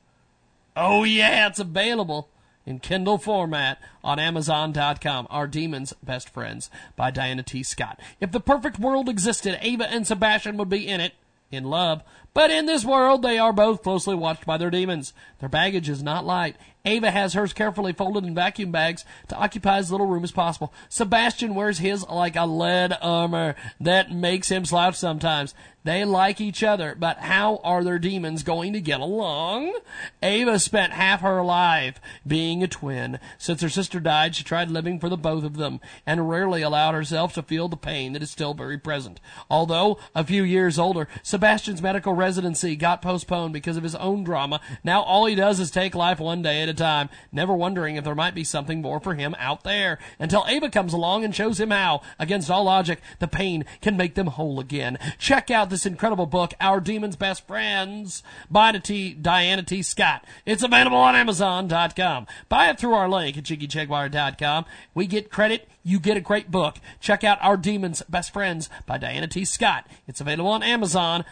Oh 0.78 1.04
yeah, 1.04 1.48
it's 1.48 1.60
available 1.60 2.30
in 2.66 2.80
Kindle 2.80 3.18
format 3.18 3.78
on 4.06 4.20
Amazon.com. 4.20 5.28
Our 5.30 5.48
Demons 5.48 5.94
Best 6.02 6.30
Friends 6.30 6.70
by 6.96 7.12
Diana 7.12 7.44
T. 7.44 7.62
Scott. 7.62 8.00
If 8.22 8.32
the 8.32 8.40
perfect 8.40 8.80
world 8.80 9.10
existed, 9.10 9.60
Ava 9.62 9.92
and 9.92 10.08
Sebastian 10.08 10.56
would 10.56 10.70
be 10.70 10.88
in 10.88 11.02
it, 11.02 11.14
in 11.52 11.66
love. 11.66 12.04
But 12.34 12.52
in 12.52 12.66
this 12.66 12.86
world, 12.86 13.22
they 13.22 13.38
are 13.38 13.54
both 13.54 13.84
closely 13.84 14.16
watched 14.16 14.46
by 14.46 14.58
their 14.58 14.72
demons. 14.72 15.14
Their 15.40 15.50
baggage 15.50 15.90
is 15.90 16.02
not 16.02 16.26
light. 16.26 16.56
Ava 16.85 17.11
has 17.11 17.34
hers 17.34 17.53
carefully 17.53 17.93
folded 17.93 18.26
in 18.26 18.35
vacuum 18.35 18.69
bags 18.69 19.05
to 19.30 19.38
occupy 19.38 19.77
as 19.77 19.89
little 19.89 20.05
room 20.05 20.26
as 20.26 20.34
possible. 20.34 20.73
Sebastian 20.89 21.55
wears 21.55 21.77
his 21.77 22.05
like 22.10 22.35
a 22.35 22.45
lead 22.45 22.97
armor 23.01 23.55
that 23.80 24.11
makes 24.11 24.49
him 24.49 24.65
slouch 24.65 24.95
sometimes. 24.95 25.55
They 25.84 26.05
like 26.05 26.39
each 26.39 26.64
other, 26.64 26.95
but 26.97 27.18
how 27.18 27.60
are 27.64 27.84
their 27.84 27.99
demons 27.99 28.43
going 28.43 28.72
to 28.73 28.80
get 28.80 29.01
along? 29.01 29.77
Ava 30.22 30.57
spent 30.57 30.93
half 30.93 31.19
her 31.22 31.43
life 31.43 31.99
being 32.26 32.64
a 32.64 32.68
twin. 32.68 33.19
Since 33.38 33.61
her 33.61 33.69
sister 33.69 33.99
died, 33.99 34.35
she 34.35 34.45
tried 34.45 34.72
living 34.72 34.97
for 34.97 35.10
the 35.10 35.18
both 35.18 35.43
of 35.43 35.57
them 35.57 35.81
and 36.05 36.30
rarely 36.30 36.61
allowed 36.61 36.93
herself 36.93 37.34
to 37.34 37.43
feel 37.43 37.68
the 37.68 37.76
pain 37.76 38.14
that 38.14 38.23
is 38.23 38.31
still 38.31 38.53
very 38.53 38.77
present. 38.77 39.19
Although 39.49 39.99
a 40.15 40.23
few 40.23 40.43
years 40.43 40.80
older, 40.80 41.10
Sebastian's 41.22 41.81
medical 41.81 42.14
residency 42.14 42.77
got 42.77 43.01
postponed 43.01 43.51
because 43.51 43.76
of 43.76 43.84
his 43.84 43.95
own 43.95 44.23
drama. 44.23 44.61
Now 44.85 45.01
all 45.01 45.26
he 45.26 45.35
does 45.35 45.60
is 45.60 45.69
take 45.69 45.95
life 45.95 46.19
one 46.19 46.41
day 46.41 46.61
at 46.61 46.69
a 46.69 46.73
time, 46.73 47.10
never 47.31 47.53
wondering 47.53 47.97
if 47.97 48.05
there 48.05 48.15
might 48.15 48.35
be 48.35 48.45
something 48.45 48.81
more 48.81 49.01
for 49.01 49.15
him 49.15 49.35
out 49.38 49.65
there. 49.65 49.99
Until 50.18 50.45
Ava 50.47 50.69
comes 50.69 50.93
along 50.93 51.26
and 51.26 51.35
shows 51.35 51.60
him 51.60 51.72
how, 51.72 52.01
against 52.18 52.49
all 52.49 52.64
logic, 52.64 53.01
the 53.19 53.27
pain 53.27 53.65
can 53.81 53.97
make 53.97 54.15
them 54.15 54.27
whole 54.27 54.61
again. 54.61 54.97
Check 55.18 55.51
out 55.51 55.73
this 55.74 55.86
incredible 55.88 56.28
book, 56.28 56.54
Our 56.62 56.80
Demon's 56.80 57.16
Best 57.16 57.48
Friends, 57.48 58.22
by 58.50 58.72
T- 58.74 59.16
Diana 59.16 59.64
T. 59.64 59.82
Scott. 59.82 60.24
It's 60.45 60.62
available 60.62 60.98
on 60.98 61.16
Amazon.com. 61.16 62.28
Buy 62.48 62.70
it 62.70 62.78
through 62.80 62.94
our 62.94 63.10
link 63.10 63.36
at 63.38 63.44
JiggyJaguar.com. 63.44 64.66
We 64.94 65.08
get 65.08 65.32
credit. 65.32 65.68
You 65.84 66.00
get 66.00 66.16
a 66.16 66.22
great 66.22 66.52
book. 66.52 66.76
Check 67.00 67.24
out 67.24 67.40
Our 67.41 67.58
Demon's 67.58 68.04
Best 68.04 68.32
Friends 68.32 68.70
by 68.86 69.00
Diana 69.00 69.26
T. 69.28 69.45
Scott. 69.45 69.88
It's 70.08 70.22
available 70.22 70.52
on 70.52 70.62
Amazon.com. 70.62 71.26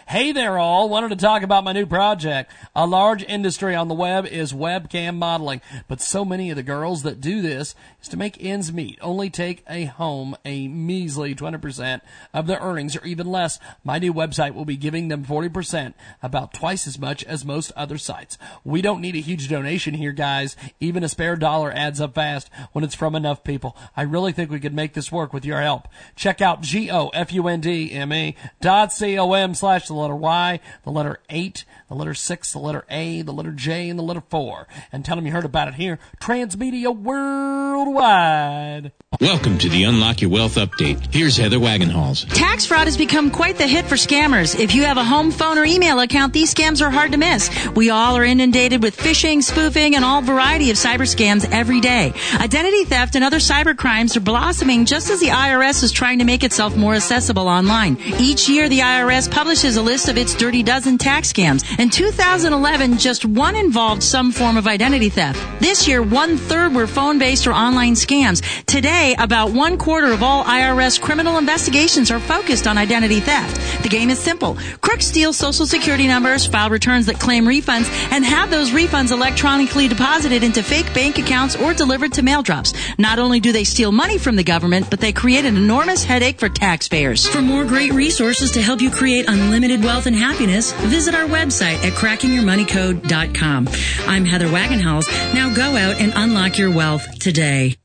Hey 0.09 0.31
there 0.31 0.57
all, 0.57 0.87
wanted 0.87 1.09
to 1.09 1.17
talk 1.17 1.43
about 1.43 1.65
my 1.65 1.73
new 1.73 1.85
project. 1.85 2.49
A 2.73 2.87
large 2.87 3.25
industry 3.25 3.75
on 3.75 3.89
the 3.89 3.93
web 3.93 4.25
is 4.25 4.53
webcam 4.53 5.17
modeling, 5.17 5.59
but 5.89 5.99
so 5.99 6.23
many 6.23 6.49
of 6.49 6.55
the 6.55 6.63
girls 6.63 7.03
that 7.03 7.19
do 7.19 7.41
this 7.41 7.75
is 8.01 8.07
to 8.07 8.15
make 8.15 8.41
ends 8.41 8.71
meet, 8.71 8.97
only 9.01 9.29
take 9.29 9.65
a 9.69 9.83
home 9.83 10.37
a 10.45 10.69
measly 10.69 11.35
20% 11.35 11.99
of 12.33 12.47
their 12.47 12.59
earnings 12.61 12.95
or 12.95 13.03
even 13.03 13.27
less. 13.27 13.59
My 13.83 13.99
new 13.99 14.13
website 14.13 14.53
will 14.53 14.63
be 14.63 14.77
giving 14.77 15.09
them 15.09 15.25
40%, 15.25 15.93
about 16.23 16.53
twice 16.53 16.87
as 16.87 16.97
much 16.97 17.25
as 17.25 17.43
most 17.43 17.73
other 17.75 17.97
sites. 17.97 18.37
We 18.63 18.81
don't 18.81 19.01
need 19.01 19.17
a 19.17 19.19
huge 19.19 19.49
donation 19.49 19.93
here, 19.93 20.13
guys. 20.13 20.55
Even 20.79 21.03
a 21.03 21.09
spare 21.09 21.35
dollar 21.35 21.69
adds 21.73 21.99
up 21.99 22.15
fast 22.15 22.49
when 22.71 22.85
it's 22.85 22.95
from 22.95 23.13
enough 23.13 23.43
people. 23.43 23.75
I 23.97 24.03
really 24.03 24.31
think 24.31 24.51
we 24.51 24.61
could 24.61 24.73
make 24.73 24.93
this 24.93 25.11
work 25.11 25.33
with 25.33 25.43
your 25.43 25.59
help. 25.59 25.89
Check 26.15 26.39
out 26.39 26.61
G-O-F-U-N-D-M-E 26.61 28.35
dot 28.61 28.93
C-O-M 28.93 29.53
slash 29.53 29.85
letter 29.97 30.15
Y, 30.15 30.59
the 30.83 30.91
letter 30.91 31.19
8, 31.29 31.65
the 31.89 31.95
letter 31.95 32.13
6, 32.13 32.51
the 32.53 32.59
letter 32.59 32.85
A, 32.89 33.21
the 33.21 33.33
letter 33.33 33.51
J, 33.51 33.89
and 33.89 33.97
the 33.97 34.03
letter 34.03 34.23
4. 34.29 34.67
And 34.91 35.03
tell 35.03 35.15
them 35.15 35.25
you 35.25 35.31
heard 35.31 35.45
about 35.45 35.67
it 35.67 35.73
here. 35.75 35.99
Transmedia 36.19 36.95
Worldwide. 36.95 38.91
Welcome 39.21 39.57
to 39.59 39.69
the 39.69 39.83
Unlock 39.83 40.21
Your 40.21 40.29
Wealth 40.29 40.55
Update. 40.55 41.13
Here's 41.13 41.37
Heather 41.37 41.57
Wagenhals. 41.57 42.27
Tax 42.33 42.65
fraud 42.65 42.87
has 42.87 42.97
become 42.97 43.31
quite 43.31 43.57
the 43.57 43.65
hit 43.65 43.85
for 43.85 43.95
scammers. 43.95 44.59
If 44.59 44.75
you 44.75 44.83
have 44.83 44.97
a 44.97 45.03
home 45.03 45.31
phone 45.31 45.57
or 45.57 45.63
email 45.63 45.99
account, 46.01 46.33
these 46.33 46.53
scams 46.53 46.81
are 46.85 46.89
hard 46.89 47.13
to 47.13 47.17
miss. 47.17 47.49
We 47.69 47.89
all 47.89 48.17
are 48.17 48.23
inundated 48.23 48.83
with 48.83 48.97
phishing, 48.97 49.41
spoofing, 49.41 49.95
and 49.95 50.03
all 50.03 50.21
variety 50.21 50.71
of 50.71 50.77
cyber 50.77 51.07
scams 51.07 51.49
every 51.51 51.79
day. 51.79 52.13
Identity 52.33 52.83
theft 52.83 53.15
and 53.15 53.23
other 53.23 53.37
cyber 53.37 53.75
crimes 53.75 54.17
are 54.17 54.21
blossoming 54.21 54.85
just 54.85 55.09
as 55.09 55.19
the 55.19 55.27
IRS 55.27 55.83
is 55.83 55.91
trying 55.91 56.19
to 56.19 56.25
make 56.25 56.43
itself 56.43 56.75
more 56.75 56.93
accessible 56.93 57.47
online. 57.47 57.97
Each 58.19 58.49
year, 58.49 58.67
the 58.69 58.79
IRS 58.79 59.31
publishes 59.31 59.77
a 59.77 59.81
list 59.87 60.09
of 60.09 60.17
its 60.17 60.35
dirty 60.35 60.63
dozen 60.63 60.97
tax 60.97 61.31
scams. 61.31 61.63
In 61.79 61.89
2011, 61.89 62.97
just 62.97 63.23
one 63.23 63.55
involved 63.55 64.03
some 64.03 64.33
form 64.33 64.57
of 64.57 64.67
identity 64.67 65.07
theft. 65.07 65.39
This 65.61 65.87
year, 65.87 66.03
one 66.03 66.35
third 66.35 66.75
were 66.75 66.87
phone-based 66.87 67.47
or 67.47 67.53
online 67.53 67.93
scams. 67.93 68.43
Today, 68.65 69.15
about 69.17 69.51
one 69.51 69.77
quarter 69.77 70.11
of 70.11 70.21
all 70.21 70.43
IRS 70.43 70.99
criminal 70.99 71.37
investigations 71.37 72.11
are 72.11 72.19
focused 72.19 72.67
on 72.67 72.77
identity 72.77 73.21
theft. 73.21 73.81
The 73.81 73.87
game 73.87 74.09
is 74.09 74.19
simple. 74.19 74.57
Crooks 74.81 75.05
steal 75.05 75.31
social 75.31 75.65
security 75.65 76.05
numbers, 76.05 76.45
file 76.45 76.69
returns 76.69 77.05
that 77.05 77.17
claim 77.17 77.45
refunds, 77.45 77.87
and 78.11 78.25
have 78.25 78.51
those 78.51 78.71
refunds 78.71 79.11
electronically 79.11 79.87
deposited 79.87 80.43
into 80.43 80.63
fake 80.63 80.93
bank 80.93 81.17
accounts 81.17 81.55
or 81.55 81.73
delivered 81.73 82.11
to 82.11 82.23
mail 82.23 82.43
drops. 82.43 82.73
Not 82.97 83.19
only 83.19 83.39
do 83.39 83.53
they 83.53 83.63
steal 83.63 83.93
money 83.93 84.17
from 84.17 84.35
the 84.35 84.43
government, 84.43 84.89
but 84.89 84.99
they 84.99 85.13
create 85.13 85.45
an 85.45 85.55
enormous 85.55 86.03
headache 86.03 86.39
for 86.39 86.49
taxpayers. 86.49 87.25
For 87.25 87.41
more 87.41 87.63
great 87.63 87.93
resources 87.93 88.51
to 88.51 88.61
help 88.61 88.81
you 88.81 88.91
create 88.91 89.29
unlimited 89.29 89.76
wealth 89.83 90.05
and 90.05 90.15
happiness, 90.15 90.71
visit 90.73 91.15
our 91.15 91.27
website 91.27 91.83
at 91.83 91.93
crackingyourmoneycode.com. 91.93 93.67
I'm 94.07 94.25
Heather 94.25 94.47
Wagenhals. 94.47 95.07
Now 95.33 95.49
go 95.53 95.75
out 95.75 95.99
and 96.01 96.13
unlock 96.15 96.57
your 96.57 96.73
wealth 96.73 97.19
today. 97.19 97.75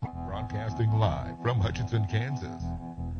Broadcasting 0.00 0.92
live 0.92 1.34
from 1.42 1.58
Hutchinson, 1.60 2.06
Kansas. 2.06 2.62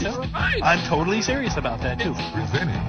So 0.00 0.24
I'm 0.34 0.80
totally 0.88 1.20
serious 1.22 1.56
about 1.56 1.80
that 1.82 2.00
too. 2.00 2.14
Presenting 2.32 2.80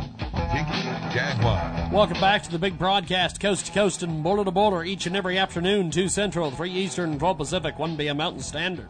Jiggy 0.51 0.83
Jaguar. 1.13 1.61
Welcome 1.91 2.19
back 2.19 2.43
to 2.43 2.51
the 2.51 2.59
big 2.59 2.77
broadcast, 2.77 3.39
coast 3.39 3.67
to 3.67 3.71
coast 3.71 4.03
and 4.03 4.21
border 4.21 4.43
to 4.43 4.51
border, 4.51 4.83
each 4.83 5.07
and 5.07 5.15
every 5.15 5.37
afternoon, 5.37 5.89
2 5.89 6.09
Central, 6.09 6.51
3 6.51 6.69
Eastern, 6.69 7.17
12 7.17 7.37
Pacific, 7.37 7.79
1 7.79 7.95
p.m. 7.97 8.17
Mountain 8.17 8.43
Standard. 8.43 8.89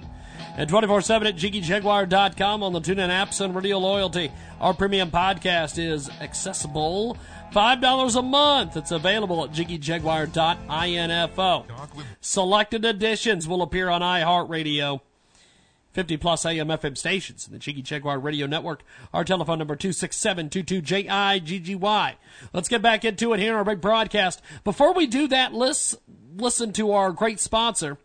And 0.58 0.68
24 0.68 1.02
7 1.02 1.28
at 1.28 1.36
JiggyJaguar.com 1.36 2.64
on 2.64 2.74
the 2.74 2.82
TuneIn 2.82 3.10
apps 3.10 3.40
and 3.40 3.56
Radio 3.56 3.78
Loyalty. 3.78 4.32
Our 4.60 4.74
premium 4.74 5.12
podcast 5.12 5.78
is 5.78 6.10
accessible 6.20 7.18
$5 7.54 8.16
a 8.16 8.22
month. 8.24 8.76
It's 8.76 8.92
available 8.92 9.44
at 9.44 9.52
JiggyJaguar.info. 9.52 11.66
Selected 12.20 12.84
editions 12.84 13.48
will 13.48 13.62
appear 13.62 13.90
on 13.90 14.02
iHeartRadio. 14.02 15.02
50 15.98 16.18
plus 16.18 16.46
AM 16.46 16.68
FM 16.68 16.96
stations 16.96 17.48
in 17.48 17.54
the 17.54 17.58
Jiggy 17.58 17.82
Jaguar 17.82 18.20
Radio 18.20 18.46
Network. 18.46 18.84
Our 19.16 19.24
telephone 19.24 19.58
number 19.58 19.76
267-22-JIGGY. 19.76 22.16
Let's 22.54 22.70
get 22.70 22.84
back 22.84 23.04
into 23.04 23.34
it 23.34 23.40
here 23.40 23.54
in 23.54 23.56
our 23.56 23.64
big 23.64 23.82
broadcast. 23.82 24.40
Before 24.64 24.94
we 24.94 25.08
do 25.08 25.28
that, 25.30 25.56
let's 25.56 25.98
listen 26.36 26.72
to 26.74 26.92
our 26.92 27.12
great 27.12 27.40
sponsor. 27.40 27.98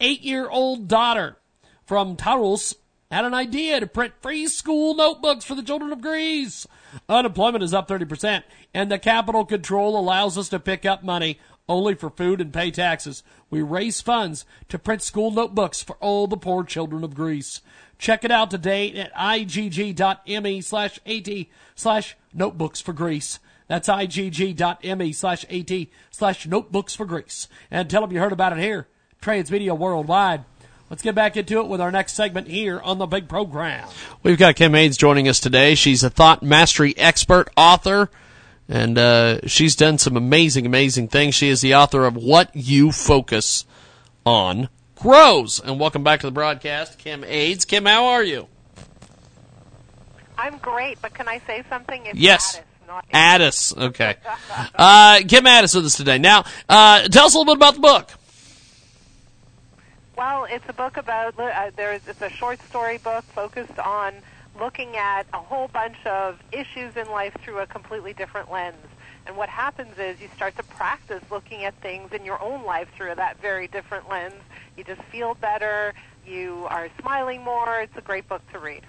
Eight-year-old 0.00 0.88
daughter 0.88 1.36
from 1.86 2.16
Taurus 2.16 2.74
had 3.08 3.24
an 3.24 3.34
idea 3.34 3.78
to 3.78 3.86
print 3.86 4.14
free 4.20 4.48
school 4.48 4.96
notebooks 4.96 5.44
for 5.44 5.54
the 5.54 5.62
children 5.62 5.92
of 5.92 6.00
Greece. 6.00 6.66
Unemployment 7.08 7.62
is 7.62 7.72
up 7.72 7.86
30%, 7.86 8.42
and 8.74 8.90
the 8.90 8.98
capital 8.98 9.44
control 9.44 9.96
allows 9.96 10.36
us 10.36 10.48
to 10.48 10.58
pick 10.58 10.84
up 10.84 11.04
money 11.04 11.38
only 11.68 11.94
for 11.94 12.10
food 12.10 12.40
and 12.40 12.52
pay 12.52 12.70
taxes. 12.70 13.22
We 13.50 13.62
raise 13.62 14.00
funds 14.00 14.44
to 14.68 14.78
print 14.78 15.02
school 15.02 15.30
notebooks 15.30 15.82
for 15.82 15.96
all 15.96 16.26
the 16.26 16.36
poor 16.36 16.64
children 16.64 17.04
of 17.04 17.14
Greece. 17.14 17.60
Check 17.98 18.24
it 18.24 18.30
out 18.30 18.50
today 18.50 18.92
at 18.94 19.14
igg.me 19.14 20.60
slash 20.60 20.98
at 21.06 21.46
slash 21.74 22.16
notebooks 22.32 22.80
for 22.80 22.92
Greece. 22.92 23.38
That's 23.66 23.88
igg.me 23.88 25.12
slash 25.12 25.44
at 25.44 25.88
slash 26.10 26.46
notebooks 26.46 26.94
for 26.94 27.06
Greece. 27.06 27.48
And 27.70 27.88
tell 27.88 28.02
them 28.02 28.12
you 28.12 28.20
heard 28.20 28.32
about 28.32 28.52
it 28.52 28.58
here. 28.58 28.88
Transmedia 29.22 29.76
Worldwide. 29.76 30.44
Let's 30.90 31.02
get 31.02 31.14
back 31.14 31.36
into 31.36 31.60
it 31.60 31.66
with 31.66 31.80
our 31.80 31.90
next 31.90 32.12
segment 32.12 32.46
here 32.46 32.78
on 32.78 32.98
the 32.98 33.06
big 33.06 33.26
program. 33.26 33.88
We've 34.22 34.38
got 34.38 34.56
Kim 34.56 34.74
Aids 34.74 34.98
joining 34.98 35.28
us 35.28 35.40
today. 35.40 35.74
She's 35.74 36.04
a 36.04 36.10
thought 36.10 36.42
mastery 36.42 36.96
expert, 36.98 37.48
author, 37.56 38.10
and 38.68 38.96
uh, 38.98 39.46
she's 39.46 39.76
done 39.76 39.98
some 39.98 40.16
amazing, 40.16 40.66
amazing 40.66 41.08
things. 41.08 41.34
She 41.34 41.48
is 41.48 41.60
the 41.60 41.74
author 41.74 42.04
of 42.04 42.16
What 42.16 42.50
You 42.54 42.92
Focus 42.92 43.66
on 44.24 44.68
Grows. 44.96 45.60
And 45.60 45.78
welcome 45.78 46.02
back 46.02 46.20
to 46.20 46.26
the 46.26 46.32
broadcast, 46.32 46.98
Kim 46.98 47.24
Aids. 47.24 47.64
Kim, 47.64 47.84
how 47.84 48.06
are 48.06 48.22
you? 48.22 48.48
I'm 50.38 50.58
great, 50.58 51.00
but 51.02 51.14
can 51.14 51.28
I 51.28 51.40
say 51.46 51.62
something? 51.68 52.06
It's 52.06 52.18
yes. 52.18 52.60
Addis, 53.12 53.74
not 53.76 53.82
Aids. 53.82 53.86
Okay. 53.90 54.16
uh, 54.74 55.20
Kim 55.28 55.46
Addis 55.46 55.74
with 55.74 55.86
us 55.86 55.96
today. 55.96 56.18
Now, 56.18 56.44
uh, 56.68 57.02
tell 57.08 57.26
us 57.26 57.34
a 57.34 57.38
little 57.38 57.54
bit 57.54 57.58
about 57.58 57.74
the 57.74 57.80
book. 57.80 58.10
Well, 60.16 60.46
it's 60.48 60.64
a 60.68 60.72
book 60.72 60.96
about 60.96 61.38
uh, 61.38 61.70
there's 61.76 62.06
it's 62.06 62.22
a 62.22 62.30
short 62.30 62.62
story 62.62 62.98
book 62.98 63.24
focused 63.24 63.78
on 63.80 64.14
looking 64.58 64.96
at 64.96 65.26
a 65.32 65.38
whole 65.38 65.68
bunch 65.68 66.04
of 66.06 66.38
issues 66.52 66.96
in 66.96 67.10
life 67.10 67.36
through 67.42 67.58
a 67.58 67.66
completely 67.66 68.12
different 68.12 68.50
lens. 68.50 68.76
And 69.26 69.36
what 69.36 69.48
happens 69.48 69.98
is 69.98 70.20
you 70.20 70.28
start 70.36 70.56
to 70.56 70.62
practice 70.62 71.22
looking 71.30 71.64
at 71.64 71.74
things 71.80 72.12
in 72.12 72.24
your 72.24 72.40
own 72.42 72.64
life 72.64 72.88
through 72.96 73.14
that 73.14 73.40
very 73.40 73.68
different 73.68 74.08
lens. 74.08 74.34
You 74.76 74.84
just 74.84 75.02
feel 75.04 75.34
better. 75.34 75.94
You 76.26 76.66
are 76.68 76.88
smiling 77.00 77.42
more. 77.42 77.80
It's 77.80 77.96
a 77.96 78.02
great 78.02 78.28
book 78.28 78.42
to 78.52 78.58
read. 78.58 78.82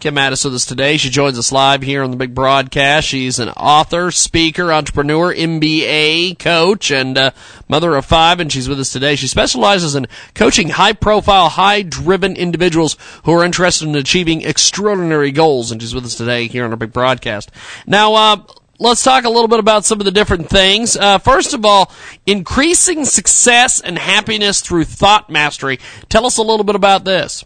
Kim 0.00 0.16
Addis 0.16 0.44
with 0.44 0.54
us 0.54 0.64
today. 0.64 0.96
She 0.96 1.10
joins 1.10 1.38
us 1.38 1.52
live 1.52 1.82
here 1.82 2.02
on 2.02 2.10
the 2.10 2.16
big 2.16 2.34
broadcast. 2.34 3.06
She's 3.06 3.38
an 3.38 3.50
author, 3.50 4.10
speaker, 4.10 4.72
entrepreneur, 4.72 5.34
MBA 5.34 6.38
coach, 6.38 6.90
and 6.90 7.18
uh, 7.18 7.32
mother 7.68 7.94
of 7.94 8.06
five, 8.06 8.40
and 8.40 8.50
she's 8.50 8.66
with 8.66 8.80
us 8.80 8.92
today. 8.92 9.14
She 9.14 9.28
specializes 9.28 9.94
in 9.94 10.06
coaching 10.34 10.70
high 10.70 10.94
profile, 10.94 11.50
high 11.50 11.82
driven 11.82 12.34
individuals 12.34 12.96
who 13.24 13.32
are 13.32 13.44
interested 13.44 13.86
in 13.86 13.94
achieving 13.94 14.40
extraordinary 14.40 15.32
goals, 15.32 15.70
and 15.70 15.82
she's 15.82 15.94
with 15.94 16.06
us 16.06 16.14
today 16.14 16.46
here 16.46 16.64
on 16.64 16.70
our 16.70 16.78
big 16.78 16.94
broadcast. 16.94 17.50
Now, 17.86 18.14
uh, 18.14 18.36
let's 18.78 19.04
talk 19.04 19.24
a 19.24 19.30
little 19.30 19.48
bit 19.48 19.60
about 19.60 19.84
some 19.84 20.00
of 20.00 20.06
the 20.06 20.10
different 20.10 20.48
things. 20.48 20.96
Uh, 20.96 21.18
first 21.18 21.52
of 21.52 21.66
all, 21.66 21.92
increasing 22.24 23.04
success 23.04 23.80
and 23.80 23.98
happiness 23.98 24.62
through 24.62 24.84
thought 24.84 25.28
mastery. 25.28 25.78
Tell 26.08 26.24
us 26.24 26.38
a 26.38 26.42
little 26.42 26.64
bit 26.64 26.74
about 26.74 27.04
this. 27.04 27.44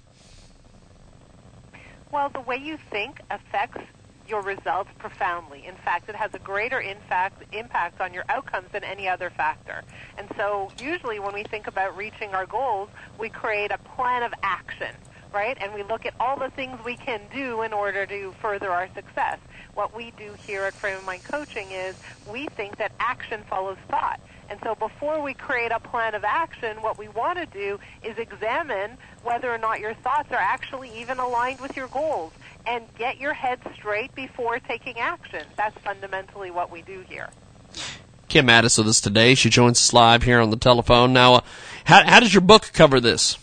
Well, 2.14 2.28
the 2.28 2.42
way 2.42 2.58
you 2.58 2.78
think 2.92 3.20
affects 3.28 3.80
your 4.28 4.40
results 4.40 4.88
profoundly. 5.00 5.66
In 5.66 5.74
fact, 5.74 6.08
it 6.08 6.14
has 6.14 6.32
a 6.32 6.38
greater 6.38 6.80
impact 6.80 7.42
impact 7.52 8.00
on 8.00 8.14
your 8.14 8.22
outcomes 8.28 8.68
than 8.70 8.84
any 8.84 9.08
other 9.08 9.30
factor. 9.30 9.82
And 10.16 10.28
so, 10.36 10.70
usually 10.78 11.18
when 11.18 11.34
we 11.34 11.42
think 11.42 11.66
about 11.66 11.96
reaching 11.96 12.30
our 12.30 12.46
goals, 12.46 12.88
we 13.18 13.30
create 13.30 13.72
a 13.72 13.78
plan 13.78 14.22
of 14.22 14.32
action, 14.44 14.94
right? 15.32 15.58
And 15.60 15.74
we 15.74 15.82
look 15.82 16.06
at 16.06 16.14
all 16.20 16.38
the 16.38 16.50
things 16.50 16.78
we 16.84 16.96
can 16.96 17.20
do 17.34 17.62
in 17.62 17.72
order 17.72 18.06
to 18.06 18.32
further 18.40 18.70
our 18.70 18.88
success. 18.94 19.40
What 19.74 19.92
we 19.92 20.12
do 20.16 20.34
here 20.46 20.62
at 20.62 20.74
Frame 20.74 20.98
of 20.98 21.04
Mind 21.04 21.24
Coaching 21.24 21.72
is 21.72 21.96
we 22.30 22.46
think 22.46 22.76
that 22.76 22.92
action 23.00 23.42
follows 23.50 23.78
thought. 23.90 24.20
And 24.48 24.58
so 24.62 24.74
before 24.74 25.22
we 25.22 25.34
create 25.34 25.72
a 25.72 25.80
plan 25.80 26.14
of 26.14 26.24
action, 26.24 26.82
what 26.82 26.98
we 26.98 27.08
want 27.08 27.38
to 27.38 27.46
do 27.46 27.78
is 28.02 28.18
examine 28.18 28.98
whether 29.22 29.52
or 29.52 29.58
not 29.58 29.80
your 29.80 29.94
thoughts 29.94 30.30
are 30.30 30.36
actually 30.36 30.90
even 30.98 31.18
aligned 31.18 31.60
with 31.60 31.76
your 31.76 31.88
goals 31.88 32.32
and 32.66 32.84
get 32.98 33.18
your 33.18 33.32
head 33.32 33.60
straight 33.74 34.14
before 34.14 34.58
taking 34.58 34.98
action. 34.98 35.44
That's 35.56 35.76
fundamentally 35.78 36.50
what 36.50 36.70
we 36.70 36.82
do 36.82 37.04
here. 37.08 37.30
Kim 38.28 38.48
Addis 38.48 38.78
with 38.78 38.88
us 38.88 39.00
today. 39.00 39.34
She 39.34 39.48
joins 39.48 39.78
us 39.78 39.92
live 39.92 40.24
here 40.24 40.40
on 40.40 40.50
the 40.50 40.56
telephone. 40.56 41.12
Now, 41.12 41.34
uh, 41.34 41.40
how, 41.84 42.04
how 42.04 42.20
does 42.20 42.34
your 42.34 42.40
book 42.40 42.70
cover 42.72 43.00
this? 43.00 43.38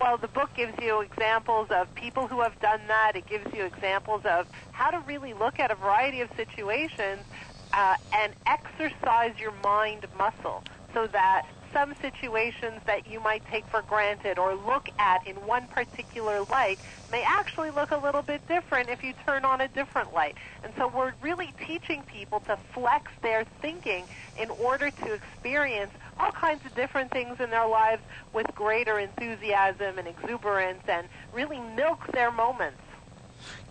Well, 0.00 0.16
the 0.18 0.28
book 0.28 0.50
gives 0.54 0.74
you 0.82 1.00
examples 1.00 1.68
of 1.70 1.92
people 1.94 2.26
who 2.26 2.40
have 2.42 2.58
done 2.60 2.80
that. 2.88 3.16
It 3.16 3.26
gives 3.26 3.52
you 3.54 3.64
examples 3.64 4.22
of 4.24 4.46
how 4.72 4.90
to 4.90 5.00
really 5.00 5.32
look 5.32 5.58
at 5.58 5.70
a 5.70 5.74
variety 5.74 6.20
of 6.20 6.28
situations 6.36 7.22
uh, 7.74 7.96
and 8.12 8.32
exercise 8.46 9.32
your 9.38 9.52
mind 9.62 10.06
muscle 10.16 10.62
so 10.94 11.08
that 11.08 11.42
some 11.72 11.92
situations 12.00 12.80
that 12.86 13.04
you 13.10 13.18
might 13.18 13.42
take 13.50 13.64
for 13.66 13.82
granted 13.82 14.38
or 14.38 14.54
look 14.54 14.88
at 15.00 15.26
in 15.26 15.34
one 15.44 15.66
particular 15.66 16.44
light 16.48 16.78
may 17.10 17.24
actually 17.26 17.70
look 17.72 17.90
a 17.90 17.96
little 17.96 18.22
bit 18.22 18.40
different 18.46 18.88
if 18.88 19.02
you 19.02 19.12
turn 19.26 19.44
on 19.44 19.60
a 19.60 19.66
different 19.68 20.14
light. 20.14 20.36
And 20.62 20.72
so 20.78 20.86
we're 20.86 21.14
really 21.20 21.52
teaching 21.66 22.04
people 22.04 22.40
to 22.46 22.56
flex 22.72 23.10
their 23.22 23.44
thinking 23.60 24.06
in 24.40 24.50
order 24.50 24.92
to 24.92 25.12
experience 25.12 25.90
all 26.20 26.30
kinds 26.30 26.64
of 26.64 26.76
different 26.76 27.10
things 27.10 27.38
in 27.40 27.50
their 27.50 27.66
lives 27.66 28.02
with 28.32 28.46
greater 28.54 29.00
enthusiasm 29.00 29.98
and 29.98 30.06
exuberance 30.06 30.82
and 30.86 31.08
really 31.32 31.58
milk 31.58 31.98
their 32.12 32.30
moments. 32.30 32.78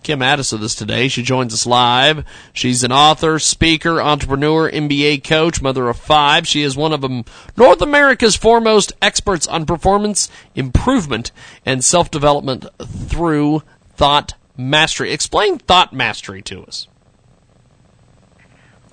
Kim 0.03 0.21
Addis 0.21 0.51
with 0.51 0.63
us 0.63 0.75
today. 0.75 1.07
She 1.07 1.23
joins 1.23 1.53
us 1.53 1.65
live. 1.65 2.25
She's 2.53 2.83
an 2.83 2.91
author, 2.91 3.39
speaker, 3.39 4.01
entrepreneur, 4.01 4.69
MBA 4.69 5.23
coach, 5.23 5.61
mother 5.61 5.89
of 5.89 5.97
five. 5.97 6.47
She 6.47 6.61
is 6.61 6.75
one 6.75 6.93
of 6.93 7.01
them, 7.01 7.25
North 7.57 7.81
America's 7.81 8.35
foremost 8.35 8.93
experts 9.01 9.47
on 9.47 9.65
performance 9.65 10.29
improvement 10.55 11.31
and 11.65 11.83
self-development 11.83 12.65
through 12.85 13.63
thought 13.95 14.33
mastery. 14.57 15.11
Explain 15.11 15.57
thought 15.57 15.93
mastery 15.93 16.41
to 16.43 16.63
us. 16.63 16.87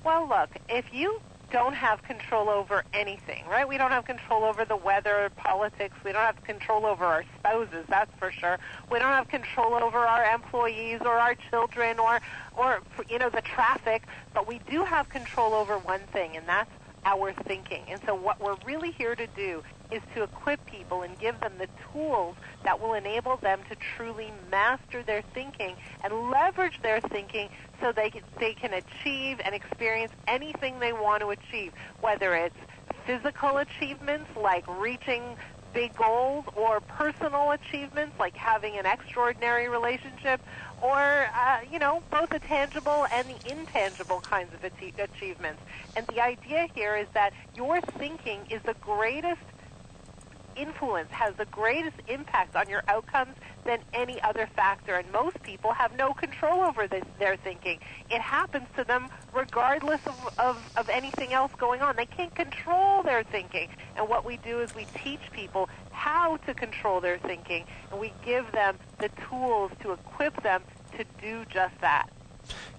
Well, 0.03 0.27
look, 0.27 0.49
if 0.67 0.85
you 0.91 1.21
don't 1.51 1.73
have 1.73 2.01
control 2.03 2.49
over 2.49 2.83
anything, 2.93 3.45
right? 3.47 3.67
We 3.67 3.77
don't 3.77 3.91
have 3.91 4.05
control 4.05 4.43
over 4.43 4.65
the 4.65 4.75
weather, 4.75 5.29
politics. 5.35 5.95
We 6.03 6.11
don't 6.11 6.23
have 6.23 6.41
control 6.43 6.85
over 6.85 7.05
our 7.05 7.23
spouses, 7.39 7.85
that's 7.89 8.11
for 8.17 8.31
sure. 8.31 8.57
We 8.89 8.99
don't 8.99 9.11
have 9.11 9.27
control 9.27 9.75
over 9.75 9.99
our 9.99 10.33
employees 10.33 11.01
or 11.01 11.13
our 11.13 11.35
children 11.35 11.99
or, 11.99 12.21
or 12.57 12.81
you 13.09 13.19
know, 13.19 13.29
the 13.29 13.41
traffic. 13.41 14.03
But 14.33 14.47
we 14.47 14.59
do 14.69 14.83
have 14.83 15.09
control 15.09 15.53
over 15.53 15.77
one 15.77 16.01
thing, 16.13 16.37
and 16.37 16.47
that's 16.47 16.71
our 17.05 17.33
thinking. 17.33 17.83
And 17.89 17.99
so 18.05 18.15
what 18.15 18.39
we're 18.39 18.57
really 18.65 18.91
here 18.91 19.15
to 19.15 19.27
do 19.27 19.63
is 19.91 20.01
to 20.15 20.23
equip 20.23 20.65
people 20.65 21.01
and 21.01 21.17
give 21.19 21.39
them 21.39 21.53
the 21.57 21.67
tools 21.91 22.35
that 22.63 22.79
will 22.79 22.93
enable 22.93 23.37
them 23.37 23.59
to 23.69 23.75
truly 23.95 24.31
master 24.49 25.03
their 25.03 25.21
thinking 25.33 25.75
and 26.03 26.31
leverage 26.31 26.79
their 26.81 27.01
thinking 27.01 27.49
so 27.79 27.91
they 27.91 28.09
can, 28.09 28.21
they 28.39 28.53
can 28.53 28.73
achieve 28.73 29.39
and 29.43 29.53
experience 29.53 30.11
anything 30.27 30.79
they 30.79 30.93
want 30.93 31.21
to 31.21 31.29
achieve, 31.29 31.71
whether 32.01 32.35
it's 32.35 32.55
physical 33.05 33.57
achievements 33.57 34.29
like 34.41 34.63
reaching 34.67 35.35
big 35.73 35.95
goals 35.95 36.45
or 36.55 36.81
personal 36.81 37.51
achievements 37.51 38.13
like 38.19 38.35
having 38.35 38.77
an 38.77 38.85
extraordinary 38.85 39.69
relationship 39.69 40.41
or 40.81 40.97
uh, 40.99 41.59
you 41.71 41.79
know 41.79 42.01
both 42.11 42.29
the 42.29 42.39
tangible 42.39 43.05
and 43.11 43.29
the 43.29 43.49
intangible 43.49 44.21
kinds 44.21 44.49
of 44.53 44.59
achievements. 44.63 45.61
And 45.95 46.05
the 46.07 46.21
idea 46.21 46.67
here 46.73 46.95
is 46.95 47.07
that 47.13 47.31
your 47.55 47.81
thinking 47.97 48.39
is 48.49 48.61
the 48.63 48.75
greatest 48.81 49.41
influence, 50.55 51.09
has 51.11 51.35
the 51.35 51.45
greatest 51.45 51.97
impact 52.07 52.55
on 52.55 52.69
your 52.69 52.83
outcomes 52.87 53.35
than 53.65 53.79
any 53.93 54.21
other 54.21 54.47
factor. 54.55 54.95
And 54.95 55.11
most 55.11 55.41
people 55.43 55.71
have 55.73 55.95
no 55.95 56.13
control 56.13 56.61
over 56.61 56.87
this, 56.87 57.03
their 57.19 57.37
thinking. 57.37 57.79
It 58.09 58.21
happens 58.21 58.67
to 58.77 58.83
them 58.83 59.07
regardless 59.33 60.01
of, 60.05 60.39
of, 60.39 60.71
of 60.77 60.89
anything 60.89 61.33
else 61.33 61.51
going 61.57 61.81
on. 61.81 61.95
They 61.95 62.05
can't 62.05 62.33
control 62.35 63.03
their 63.03 63.23
thinking. 63.23 63.69
And 63.95 64.09
what 64.09 64.25
we 64.25 64.37
do 64.37 64.59
is 64.59 64.73
we 64.75 64.87
teach 65.03 65.21
people 65.31 65.69
how 65.91 66.37
to 66.37 66.53
control 66.53 66.99
their 66.99 67.19
thinking, 67.19 67.65
and 67.91 67.99
we 67.99 68.11
give 68.25 68.51
them 68.51 68.77
the 68.99 69.09
tools 69.29 69.71
to 69.81 69.91
equip 69.91 70.41
them 70.43 70.63
to 70.97 71.05
do 71.21 71.45
just 71.49 71.79
that. 71.81 72.09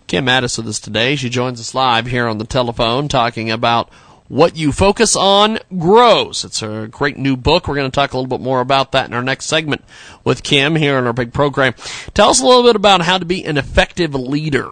Kim 0.07 0.29
Addis 0.29 0.59
with 0.59 0.69
us 0.69 0.81
today. 0.81 1.17
She 1.17 1.31
joins 1.31 1.61
us 1.61 1.75
live 1.75 2.07
here 2.07 2.27
on 2.27 2.39
the 2.39 2.45
telephone 2.45 3.09
talking 3.09 3.51
about 3.51 3.89
what 4.33 4.57
you 4.57 4.73
focus 4.73 5.15
on 5.15 5.59
grows. 5.77 6.43
It's 6.43 6.63
a 6.63 6.89
great 6.91 7.19
new 7.19 7.37
book. 7.37 7.69
We're 7.69 7.75
going 7.75 7.91
to 7.91 7.95
talk 7.95 8.15
a 8.15 8.17
little 8.17 8.39
bit 8.39 8.43
more 8.43 8.63
about 8.63 8.93
that 8.93 9.07
in 9.07 9.13
our 9.13 9.23
next 9.23 9.45
segment 9.45 9.85
with 10.25 10.43
Kim 10.43 10.75
here 10.75 10.97
in 10.97 11.07
our 11.07 11.13
big 11.13 11.35
program. 11.35 11.75
Tell 12.15 12.31
us 12.31 12.41
a 12.41 12.47
little 12.47 12.63
bit 12.63 12.75
about 12.75 13.03
how 13.03 13.19
to 13.19 13.27
be 13.27 13.45
an 13.45 13.59
effective 13.59 14.15
leader. 14.15 14.71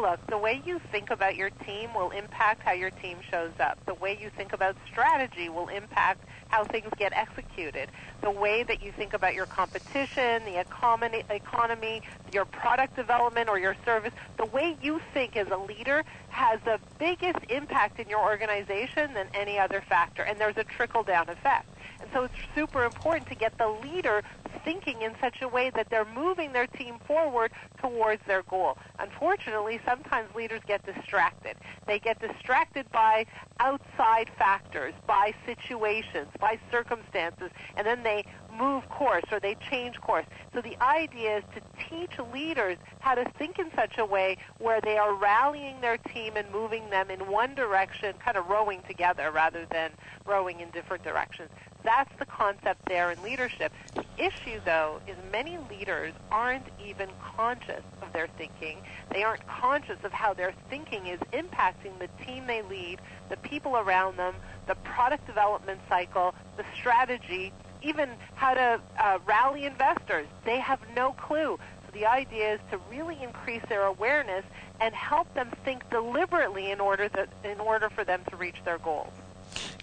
Look, 0.00 0.24
the 0.28 0.38
way 0.38 0.62
you 0.64 0.78
think 0.92 1.10
about 1.10 1.34
your 1.34 1.50
team 1.50 1.92
will 1.92 2.10
impact 2.10 2.62
how 2.62 2.70
your 2.70 2.90
team 2.90 3.18
shows 3.32 3.50
up. 3.58 3.84
The 3.84 3.94
way 3.94 4.16
you 4.20 4.30
think 4.30 4.52
about 4.52 4.76
strategy 4.88 5.48
will 5.48 5.66
impact 5.66 6.24
how 6.46 6.62
things 6.62 6.88
get 6.98 7.12
executed. 7.12 7.90
The 8.20 8.30
way 8.30 8.62
that 8.62 8.80
you 8.80 8.92
think 8.92 9.12
about 9.12 9.34
your 9.34 9.46
competition, 9.46 10.44
the 10.44 10.60
economy, 10.60 11.24
economy, 11.28 12.02
your 12.32 12.44
product 12.44 12.94
development 12.94 13.48
or 13.48 13.58
your 13.58 13.74
service, 13.84 14.12
the 14.36 14.46
way 14.46 14.76
you 14.80 15.00
think 15.14 15.36
as 15.36 15.48
a 15.48 15.56
leader 15.56 16.04
has 16.28 16.60
the 16.64 16.78
biggest 17.00 17.40
impact 17.48 17.98
in 17.98 18.08
your 18.08 18.20
organization 18.20 19.14
than 19.14 19.26
any 19.34 19.58
other 19.58 19.80
factor. 19.80 20.22
And 20.22 20.38
there's 20.38 20.58
a 20.58 20.64
trickle 20.64 21.02
down 21.02 21.28
effect. 21.28 21.68
And 22.00 22.08
so 22.12 22.24
it's 22.24 22.34
super 22.54 22.84
important 22.84 23.28
to 23.28 23.34
get 23.34 23.56
the 23.58 23.68
leader 23.68 24.22
thinking 24.64 25.02
in 25.02 25.14
such 25.20 25.42
a 25.42 25.48
way 25.48 25.70
that 25.70 25.88
they're 25.90 26.04
moving 26.04 26.52
their 26.52 26.66
team 26.66 26.96
forward 27.06 27.52
towards 27.80 28.22
their 28.26 28.42
goal. 28.44 28.78
Unfortunately, 28.98 29.80
sometimes 29.86 30.28
leaders 30.34 30.60
get 30.66 30.84
distracted. 30.84 31.56
They 31.86 31.98
get 31.98 32.20
distracted 32.20 32.90
by 32.92 33.26
outside 33.60 34.30
factors, 34.38 34.94
by 35.06 35.32
situations, 35.46 36.28
by 36.38 36.58
circumstances, 36.70 37.50
and 37.76 37.86
then 37.86 38.02
they 38.02 38.24
move 38.56 38.88
course 38.88 39.24
or 39.30 39.40
they 39.40 39.56
change 39.70 40.00
course. 40.00 40.26
So 40.54 40.60
the 40.60 40.80
idea 40.82 41.38
is 41.38 41.44
to 41.54 41.60
teach 41.88 42.10
leaders 42.32 42.76
how 43.00 43.14
to 43.14 43.24
think 43.38 43.58
in 43.58 43.70
such 43.74 43.98
a 43.98 44.04
way 44.04 44.36
where 44.58 44.80
they 44.80 44.98
are 44.98 45.14
rallying 45.14 45.80
their 45.80 45.96
team 45.98 46.36
and 46.36 46.50
moving 46.50 46.90
them 46.90 47.10
in 47.10 47.28
one 47.28 47.54
direction, 47.54 48.14
kind 48.24 48.36
of 48.36 48.48
rowing 48.48 48.82
together 48.88 49.30
rather 49.30 49.66
than 49.70 49.90
rowing 50.26 50.60
in 50.60 50.70
different 50.70 51.02
directions. 51.04 51.50
That's 51.84 52.10
the 52.18 52.26
concept 52.26 52.84
there 52.86 53.10
in 53.10 53.22
leadership. 53.22 53.72
The 53.94 54.04
issue, 54.18 54.60
though, 54.64 55.00
is 55.06 55.16
many 55.30 55.58
leaders 55.70 56.12
aren't 56.30 56.66
even 56.84 57.08
conscious 57.36 57.82
of 58.02 58.12
their 58.12 58.28
thinking. 58.36 58.78
They 59.10 59.22
aren't 59.22 59.46
conscious 59.46 59.98
of 60.02 60.12
how 60.12 60.34
their 60.34 60.52
thinking 60.68 61.06
is 61.06 61.20
impacting 61.32 61.98
the 61.98 62.08
team 62.24 62.46
they 62.46 62.62
lead, 62.62 63.00
the 63.30 63.36
people 63.38 63.76
around 63.76 64.16
them, 64.16 64.34
the 64.66 64.74
product 64.76 65.26
development 65.26 65.80
cycle, 65.88 66.34
the 66.56 66.64
strategy, 66.74 67.52
even 67.82 68.10
how 68.34 68.54
to 68.54 68.80
uh, 68.98 69.18
rally 69.24 69.64
investors. 69.64 70.26
They 70.44 70.58
have 70.58 70.80
no 70.96 71.12
clue. 71.12 71.58
So 71.86 71.92
the 71.92 72.06
idea 72.06 72.54
is 72.54 72.60
to 72.70 72.78
really 72.90 73.22
increase 73.22 73.62
their 73.68 73.84
awareness 73.84 74.44
and 74.80 74.94
help 74.94 75.32
them 75.34 75.50
think 75.64 75.88
deliberately 75.90 76.70
in 76.70 76.80
order 76.80 77.08
that 77.08 77.28
in 77.44 77.60
order 77.60 77.88
for 77.88 78.04
them 78.04 78.22
to 78.30 78.36
reach 78.36 78.56
their 78.64 78.78
goals. 78.78 79.12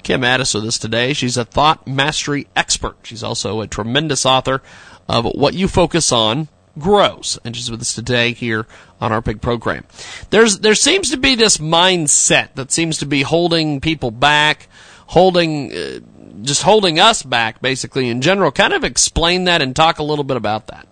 Kim 0.03 0.23
Addis 0.23 0.53
with 0.53 0.65
us 0.65 0.77
today. 0.77 1.13
She's 1.13 1.37
a 1.37 1.45
thought 1.45 1.87
mastery 1.87 2.47
expert. 2.55 2.97
She's 3.03 3.23
also 3.23 3.61
a 3.61 3.67
tremendous 3.67 4.25
author 4.25 4.61
of 5.09 5.25
What 5.25 5.53
You 5.53 5.67
Focus 5.67 6.11
On 6.11 6.47
Grows. 6.77 7.39
And 7.43 7.55
she's 7.55 7.71
with 7.71 7.81
us 7.81 7.95
today 7.95 8.33
here 8.33 8.67
on 9.01 9.11
our 9.11 9.21
big 9.21 9.41
program. 9.41 9.85
There's, 10.29 10.59
there 10.59 10.75
seems 10.75 11.11
to 11.11 11.17
be 11.17 11.35
this 11.35 11.57
mindset 11.57 12.53
that 12.55 12.71
seems 12.71 12.99
to 12.99 13.05
be 13.05 13.23
holding 13.23 13.81
people 13.81 14.11
back, 14.11 14.67
holding, 15.07 15.73
uh, 15.73 15.99
just 16.43 16.63
holding 16.63 16.99
us 16.99 17.23
back 17.23 17.61
basically 17.61 18.09
in 18.09 18.21
general. 18.21 18.51
Kind 18.51 18.73
of 18.73 18.83
explain 18.83 19.45
that 19.45 19.61
and 19.61 19.75
talk 19.75 19.99
a 19.99 20.03
little 20.03 20.23
bit 20.23 20.37
about 20.37 20.67
that. 20.67 20.87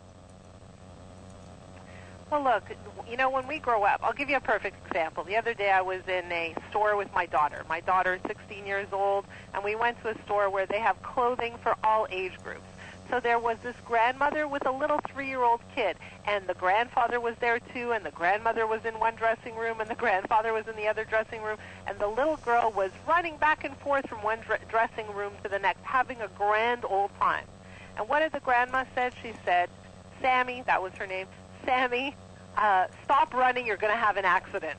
Well, 2.31 2.43
look, 2.43 2.63
you 3.13 3.17
know, 3.17 3.29
when 3.29 3.45
we 3.45 3.59
grow 3.59 3.83
up, 3.83 3.99
I'll 4.01 4.11
give 4.11 4.31
you 4.31 4.37
a 4.37 4.41
perfect 4.41 4.87
example. 4.87 5.23
The 5.23 5.37
other 5.37 5.53
day 5.53 5.69
I 5.69 5.81
was 5.81 6.01
in 6.07 6.31
a 6.31 6.55
store 6.71 6.97
with 6.97 7.13
my 7.13 7.27
daughter. 7.27 7.63
My 7.69 7.79
daughter 7.79 8.15
is 8.15 8.21
16 8.25 8.65
years 8.65 8.87
old, 8.91 9.25
and 9.53 9.63
we 9.63 9.75
went 9.75 10.01
to 10.01 10.09
a 10.09 10.21
store 10.23 10.49
where 10.49 10.65
they 10.65 10.79
have 10.79 10.99
clothing 11.03 11.53
for 11.61 11.75
all 11.83 12.07
age 12.09 12.31
groups. 12.43 12.65
So 13.11 13.19
there 13.19 13.37
was 13.37 13.59
this 13.59 13.75
grandmother 13.85 14.47
with 14.47 14.65
a 14.65 14.71
little 14.71 14.99
three-year-old 15.07 15.61
kid, 15.75 15.97
and 16.25 16.47
the 16.47 16.55
grandfather 16.55 17.19
was 17.19 17.35
there 17.39 17.59
too, 17.59 17.91
and 17.91 18.03
the 18.03 18.09
grandmother 18.09 18.65
was 18.65 18.83
in 18.83 18.95
one 18.95 19.13
dressing 19.13 19.55
room, 19.55 19.79
and 19.79 19.87
the 19.87 19.93
grandfather 19.93 20.51
was 20.51 20.67
in 20.67 20.75
the 20.75 20.87
other 20.87 21.05
dressing 21.05 21.43
room, 21.43 21.59
and 21.85 21.99
the 21.99 22.07
little 22.07 22.37
girl 22.37 22.73
was 22.75 22.89
running 23.07 23.37
back 23.37 23.63
and 23.63 23.77
forth 23.77 24.09
from 24.09 24.23
one 24.23 24.39
dr- 24.39 24.67
dressing 24.69 25.05
room 25.13 25.33
to 25.43 25.49
the 25.49 25.59
next, 25.59 25.83
having 25.83 26.19
a 26.21 26.29
grand 26.29 26.83
old 26.83 27.11
time. 27.19 27.45
And 27.95 28.09
what 28.09 28.21
did 28.21 28.31
the 28.31 28.39
grandma 28.39 28.85
said? 28.95 29.13
She 29.21 29.33
said, 29.45 29.69
Sammy, 30.19 30.63
that 30.65 30.81
was 30.81 30.93
her 30.93 31.05
name, 31.05 31.27
Sammy, 31.63 32.15
uh, 32.57 32.87
stop 33.03 33.33
running, 33.33 33.65
you're 33.65 33.77
going 33.77 33.93
to 33.93 33.99
have 33.99 34.17
an 34.17 34.25
accident. 34.25 34.77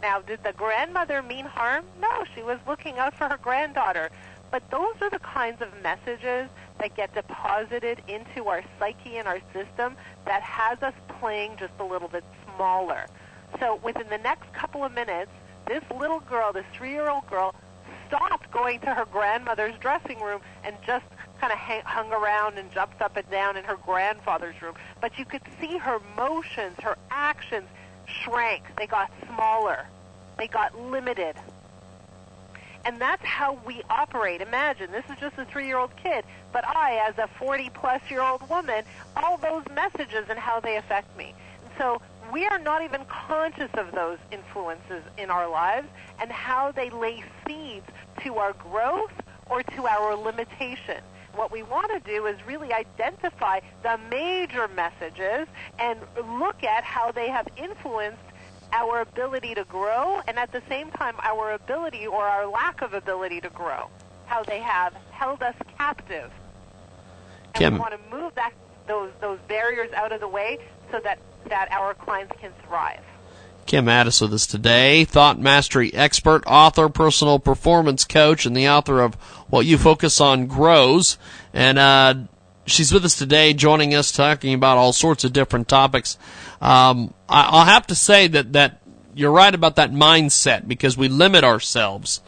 Now, 0.00 0.20
did 0.20 0.42
the 0.42 0.52
grandmother 0.52 1.22
mean 1.22 1.44
harm? 1.44 1.84
No, 2.00 2.24
she 2.34 2.42
was 2.42 2.58
looking 2.66 2.98
out 2.98 3.14
for 3.14 3.28
her 3.28 3.38
granddaughter. 3.40 4.10
But 4.50 4.68
those 4.70 4.94
are 5.00 5.08
the 5.08 5.20
kinds 5.20 5.62
of 5.62 5.68
messages 5.82 6.48
that 6.78 6.94
get 6.96 7.14
deposited 7.14 8.02
into 8.08 8.48
our 8.48 8.62
psyche 8.78 9.16
and 9.16 9.26
our 9.26 9.40
system 9.52 9.96
that 10.26 10.42
has 10.42 10.82
us 10.82 10.94
playing 11.20 11.56
just 11.58 11.72
a 11.78 11.84
little 11.84 12.08
bit 12.08 12.24
smaller. 12.54 13.06
So 13.60 13.80
within 13.82 14.08
the 14.08 14.18
next 14.18 14.52
couple 14.52 14.84
of 14.84 14.92
minutes, 14.92 15.30
this 15.66 15.82
little 15.96 16.20
girl, 16.20 16.52
this 16.52 16.66
three-year-old 16.74 17.26
girl, 17.28 17.54
stopped 18.08 18.50
going 18.50 18.80
to 18.80 18.92
her 18.92 19.06
grandmother's 19.06 19.74
dressing 19.78 20.20
room 20.20 20.40
and 20.64 20.76
just 20.84 21.06
kind 21.42 21.52
of 21.52 21.58
hung 21.84 22.12
around 22.12 22.56
and 22.56 22.70
jumped 22.70 23.02
up 23.02 23.16
and 23.16 23.28
down 23.28 23.56
in 23.56 23.64
her 23.64 23.74
grandfather's 23.74 24.62
room. 24.62 24.74
But 25.00 25.18
you 25.18 25.24
could 25.24 25.42
see 25.60 25.76
her 25.76 25.98
motions, 26.16 26.76
her 26.82 26.96
actions 27.10 27.66
shrank. 28.06 28.62
They 28.78 28.86
got 28.86 29.10
smaller. 29.26 29.86
They 30.38 30.46
got 30.46 30.78
limited. 30.78 31.34
And 32.84 33.00
that's 33.00 33.24
how 33.24 33.58
we 33.66 33.82
operate. 33.90 34.40
Imagine, 34.40 34.92
this 34.92 35.04
is 35.10 35.16
just 35.18 35.36
a 35.36 35.44
three-year-old 35.44 35.96
kid, 35.96 36.24
but 36.52 36.64
I, 36.64 37.04
as 37.08 37.18
a 37.18 37.28
40-plus-year-old 37.42 38.48
woman, 38.48 38.84
all 39.16 39.36
those 39.36 39.64
messages 39.74 40.26
and 40.28 40.38
how 40.38 40.60
they 40.60 40.76
affect 40.76 41.16
me. 41.18 41.34
And 41.64 41.72
so 41.76 42.00
we 42.32 42.46
are 42.46 42.58
not 42.58 42.84
even 42.84 43.04
conscious 43.06 43.70
of 43.74 43.90
those 43.90 44.18
influences 44.30 45.02
in 45.18 45.28
our 45.28 45.48
lives 45.48 45.88
and 46.20 46.30
how 46.30 46.70
they 46.70 46.90
lay 46.90 47.24
seeds 47.44 47.86
to 48.22 48.36
our 48.36 48.52
growth 48.52 49.12
or 49.50 49.64
to 49.64 49.86
our 49.88 50.14
limitation. 50.14 51.02
What 51.34 51.50
we 51.50 51.62
want 51.62 51.90
to 51.92 52.10
do 52.10 52.26
is 52.26 52.36
really 52.46 52.72
identify 52.72 53.60
the 53.82 53.98
major 54.10 54.68
messages 54.68 55.48
and 55.78 55.98
look 56.38 56.62
at 56.62 56.84
how 56.84 57.10
they 57.10 57.28
have 57.28 57.48
influenced 57.56 58.18
our 58.72 59.00
ability 59.00 59.54
to 59.54 59.64
grow 59.64 60.20
and 60.26 60.38
at 60.38 60.52
the 60.52 60.62
same 60.68 60.90
time 60.90 61.14
our 61.22 61.52
ability 61.52 62.06
or 62.06 62.22
our 62.22 62.46
lack 62.46 62.82
of 62.82 62.94
ability 62.94 63.40
to 63.40 63.50
grow. 63.50 63.88
How 64.26 64.42
they 64.42 64.60
have 64.60 64.94
held 65.10 65.42
us 65.42 65.54
captive. 65.76 66.30
And 67.54 67.54
Kim. 67.54 67.74
we 67.74 67.80
want 67.80 67.92
to 67.92 68.16
move 68.16 68.34
that, 68.34 68.52
those, 68.86 69.10
those 69.20 69.38
barriers 69.48 69.92
out 69.92 70.12
of 70.12 70.20
the 70.20 70.28
way 70.28 70.58
so 70.90 71.00
that, 71.00 71.18
that 71.48 71.70
our 71.70 71.94
clients 71.94 72.34
can 72.40 72.52
thrive. 72.66 73.00
Kim 73.66 73.88
Addis 73.88 74.20
with 74.20 74.34
us 74.34 74.46
today, 74.46 75.04
thought 75.04 75.38
mastery 75.38 75.94
expert, 75.94 76.42
author, 76.46 76.88
personal 76.88 77.38
performance 77.38 78.04
coach, 78.04 78.44
and 78.44 78.56
the 78.56 78.68
author 78.68 79.00
of 79.00 79.16
What 79.52 79.66
You 79.66 79.76
Focus 79.76 80.18
On 80.18 80.46
Grows. 80.46 81.18
And 81.52 81.78
uh, 81.78 82.14
she's 82.64 82.90
with 82.90 83.04
us 83.04 83.18
today, 83.18 83.52
joining 83.52 83.94
us, 83.94 84.10
talking 84.10 84.54
about 84.54 84.78
all 84.78 84.94
sorts 84.94 85.24
of 85.24 85.34
different 85.34 85.68
topics. 85.68 86.16
Um, 86.62 87.12
I, 87.28 87.50
I'll 87.50 87.66
have 87.66 87.86
to 87.88 87.94
say 87.94 88.28
that 88.28 88.54
that 88.54 88.80
you're 89.14 89.30
right 89.30 89.54
about 89.54 89.76
that 89.76 89.92
mindset 89.92 90.66
because 90.66 90.96
we 90.96 91.08
limit 91.08 91.44
ourselves. 91.44 92.22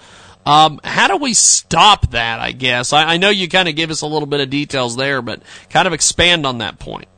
Um, 0.45 0.79
how 0.85 1.09
do 1.09 1.17
we 1.17 1.33
stop 1.33 2.11
that? 2.11 2.41
I 2.41 2.53
guess 2.53 2.93
I, 2.93 3.15
I 3.15 3.17
know 3.17 3.31
you 3.31 3.49
kind 3.49 3.71
of 3.71 3.75
give 3.75 3.91
us 3.91 4.03
a 4.03 4.07
little 4.07 4.27
bit 4.27 4.41
of 4.41 4.51
details 4.51 4.95
there, 4.95 5.23
but 5.23 5.41
kind 5.71 5.87
of 5.87 5.95
expand 5.95 6.45
on 6.45 6.59
that 6.59 6.79
point. 6.79 7.09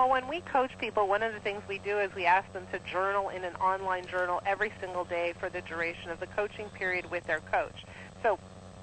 Well, 0.00 0.08
when 0.08 0.28
we 0.28 0.40
coach 0.40 0.70
people, 0.78 1.08
one 1.08 1.22
of 1.22 1.34
the 1.34 1.40
things 1.40 1.62
we 1.68 1.76
do 1.76 1.98
is 1.98 2.10
we 2.14 2.24
ask 2.24 2.50
them 2.54 2.66
to 2.72 2.78
journal 2.90 3.28
in 3.28 3.44
an 3.44 3.54
online 3.56 4.06
journal 4.06 4.40
every 4.46 4.72
single 4.80 5.04
day 5.04 5.34
for 5.38 5.50
the 5.50 5.60
duration 5.60 6.10
of 6.10 6.18
the 6.20 6.26
coaching 6.26 6.70
period 6.70 7.10
with 7.10 7.26
their 7.26 7.40
coach. 7.40 7.84
So 8.22 8.38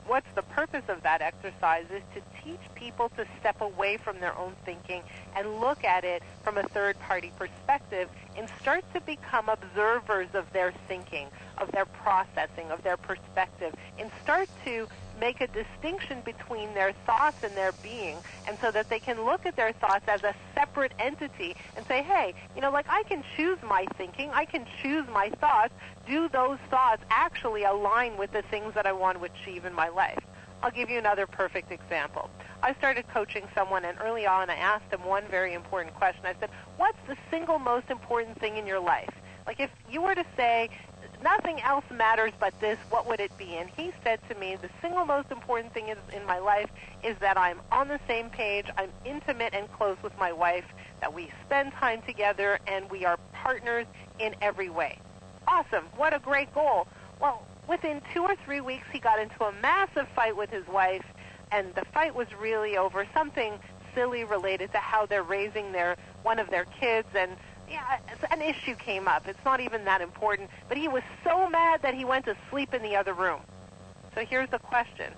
what's 0.05 0.27
the 0.35 0.43
purpose 0.43 0.83
of 0.87 1.01
that 1.01 1.23
exercise 1.23 1.85
is 1.89 2.03
to 2.13 2.21
teach 2.43 2.59
people 2.75 3.09
to 3.17 3.25
step 3.39 3.61
away 3.61 3.97
from 3.97 4.19
their 4.19 4.37
own 4.37 4.53
thinking 4.63 5.01
and 5.35 5.59
look 5.59 5.83
at 5.83 6.03
it 6.03 6.21
from 6.43 6.59
a 6.59 6.63
third 6.67 6.99
party 6.99 7.31
perspective 7.35 8.09
and 8.37 8.47
start 8.61 8.83
to 8.93 9.01
become 9.01 9.49
observers 9.49 10.27
of 10.35 10.53
their 10.53 10.71
thinking, 10.87 11.29
of 11.57 11.71
their 11.71 11.85
processing, 11.85 12.69
of 12.69 12.83
their 12.83 12.95
perspective, 12.95 13.73
and 13.97 14.11
start 14.21 14.47
to 14.65 14.87
make 15.19 15.41
a 15.41 15.47
distinction 15.47 16.21
between 16.21 16.73
their 16.73 16.93
thoughts 17.05 17.37
and 17.43 17.55
their 17.55 17.71
being, 17.71 18.17
and 18.47 18.57
so 18.61 18.71
that 18.71 18.89
they 18.89 18.99
can 18.99 19.25
look 19.25 19.45
at 19.45 19.55
their 19.55 19.73
thoughts 19.73 20.05
as 20.07 20.23
a 20.23 20.33
separate 20.55 20.93
entity 20.99 21.55
and 21.75 21.85
say, 21.87 22.03
hey, 22.03 22.33
you 22.55 22.61
know, 22.61 22.71
like 22.71 22.85
I 22.89 23.03
can 23.03 23.23
choose 23.35 23.57
my 23.63 23.85
thinking, 23.97 24.29
I 24.31 24.45
can 24.45 24.65
choose 24.81 25.05
my 25.07 25.29
thoughts. 25.41 25.73
Do 26.07 26.29
those 26.29 26.59
thoughts 26.69 27.03
actually 27.09 27.63
align 27.63 28.17
with 28.17 28.31
the 28.31 28.43
things 28.43 28.73
that 28.75 28.85
I 28.85 28.91
want 28.91 29.17
to 29.19 29.25
achieve 29.25 29.65
in 29.65 29.73
my 29.73 29.89
life? 29.89 30.19
I'll 30.63 30.71
give 30.71 30.89
you 30.89 30.97
another 30.97 31.27
perfect 31.27 31.71
example. 31.71 32.29
I 32.63 32.73
started 32.73 33.07
coaching 33.09 33.47
someone, 33.53 33.85
and 33.85 33.97
early 34.01 34.25
on 34.25 34.49
I 34.49 34.55
asked 34.55 34.89
them 34.89 35.05
one 35.05 35.23
very 35.29 35.53
important 35.53 35.95
question. 35.95 36.25
I 36.25 36.33
said, 36.39 36.49
What's 36.77 36.97
the 37.07 37.15
single 37.29 37.59
most 37.59 37.89
important 37.89 38.39
thing 38.39 38.57
in 38.57 38.65
your 38.65 38.79
life? 38.79 39.13
Like, 39.45 39.59
if 39.59 39.69
you 39.89 40.01
were 40.01 40.15
to 40.15 40.25
say, 40.35 40.69
nothing 41.23 41.61
else 41.61 41.85
matters 41.91 42.31
but 42.39 42.53
this, 42.59 42.77
what 42.89 43.07
would 43.07 43.19
it 43.19 43.35
be? 43.37 43.55
And 43.55 43.69
he 43.75 43.91
said 44.03 44.19
to 44.29 44.35
me, 44.35 44.57
the 44.61 44.69
single 44.81 45.05
most 45.05 45.31
important 45.31 45.73
thing 45.73 45.89
in, 45.89 45.97
in 46.13 46.25
my 46.25 46.39
life 46.39 46.69
is 47.03 47.17
that 47.19 47.37
I'm 47.37 47.59
on 47.71 47.87
the 47.87 47.99
same 48.07 48.29
page, 48.29 48.65
I'm 48.77 48.91
intimate 49.05 49.53
and 49.53 49.71
close 49.73 49.97
with 50.03 50.17
my 50.17 50.31
wife, 50.31 50.65
that 51.01 51.13
we 51.13 51.29
spend 51.45 51.73
time 51.73 52.01
together, 52.03 52.59
and 52.67 52.89
we 52.89 53.05
are 53.05 53.17
partners 53.33 53.85
in 54.19 54.35
every 54.41 54.69
way. 54.69 54.99
Awesome. 55.47 55.85
What 55.95 56.13
a 56.13 56.19
great 56.19 56.53
goal. 56.53 56.87
Well, 57.19 57.45
within 57.67 58.01
two 58.13 58.23
or 58.23 58.35
three 58.45 58.61
weeks, 58.61 58.87
he 58.91 58.99
got 58.99 59.19
into 59.19 59.43
a 59.43 59.51
massive 59.61 60.07
fight 60.15 60.35
with 60.35 60.49
his 60.49 60.67
wife, 60.67 61.05
and 61.51 61.73
the 61.75 61.85
fight 61.93 62.15
was 62.15 62.27
really 62.39 62.77
over 62.77 63.07
something 63.13 63.53
silly 63.95 64.23
related 64.23 64.71
to 64.71 64.77
how 64.77 65.05
they're 65.05 65.23
raising 65.23 65.71
their 65.71 65.97
one 66.23 66.39
of 66.39 66.49
their 66.49 66.65
kids 66.65 67.07
and 67.15 67.31
yeah, 67.69 67.99
an 68.31 68.41
issue 68.41 68.75
came 68.75 69.07
up. 69.07 69.27
It's 69.27 69.43
not 69.45 69.59
even 69.59 69.85
that 69.85 70.01
important. 70.01 70.49
But 70.67 70.77
he 70.77 70.87
was 70.87 71.03
so 71.23 71.49
mad 71.49 71.81
that 71.81 71.93
he 71.93 72.05
went 72.05 72.25
to 72.25 72.35
sleep 72.49 72.73
in 72.73 72.81
the 72.81 72.95
other 72.95 73.13
room. 73.13 73.41
So 74.15 74.25
here's 74.25 74.49
the 74.49 74.59
question. 74.59 75.13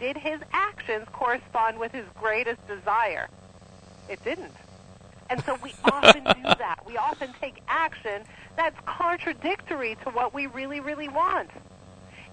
Did 0.00 0.16
his 0.16 0.40
actions 0.52 1.06
correspond 1.12 1.78
with 1.78 1.92
his 1.92 2.04
greatest 2.20 2.66
desire? 2.66 3.28
It 4.08 4.22
didn't. 4.24 4.52
And 5.30 5.42
so 5.44 5.58
we 5.62 5.72
often 5.84 6.24
do 6.24 6.42
that. 6.42 6.80
We 6.86 6.96
often 6.96 7.32
take 7.40 7.62
action 7.68 8.22
that's 8.56 8.76
contradictory 8.86 9.96
to 10.04 10.10
what 10.10 10.34
we 10.34 10.46
really, 10.46 10.80
really 10.80 11.08
want. 11.08 11.50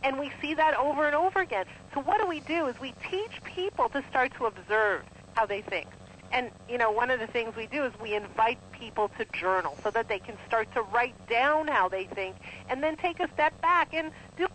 And 0.04 0.20
we 0.20 0.32
see 0.42 0.54
that 0.56 0.78
over 0.78 1.06
and 1.06 1.16
over 1.16 1.40
again. 1.40 1.66
So 1.94 2.02
what 2.02 2.20
do 2.20 2.28
we 2.28 2.42
do 2.42 2.68
is 2.68 2.80
we 2.80 2.94
teach 3.10 3.44
people 3.44 3.90
to 3.90 4.04
start 4.10 4.34
to 4.38 4.46
observe 4.46 5.04
how 5.36 5.46
they 5.46 5.62
think. 5.62 5.88
And, 6.34 6.50
you 6.68 6.80
know, 6.80 6.90
one 6.90 7.12
of 7.12 7.20
the 7.20 7.28
things 7.28 7.56
we 7.56 7.68
do 7.68 7.84
is 7.86 7.94
we 8.02 8.16
invite 8.16 8.58
people 8.72 9.10
to 9.20 9.26
journal 9.34 9.78
so 9.84 9.92
that 9.92 10.08
they 10.08 10.18
can 10.18 10.36
start 10.48 10.74
to 10.74 10.82
write 10.82 11.16
down 11.30 11.68
how 11.68 11.88
they 11.88 12.06
think 12.06 12.36
and 12.70 12.82
then 12.82 12.98
take 12.98 13.20
a 13.20 13.32
step 13.34 13.60
back 13.62 13.94
and 13.94 14.12
do 14.36 14.48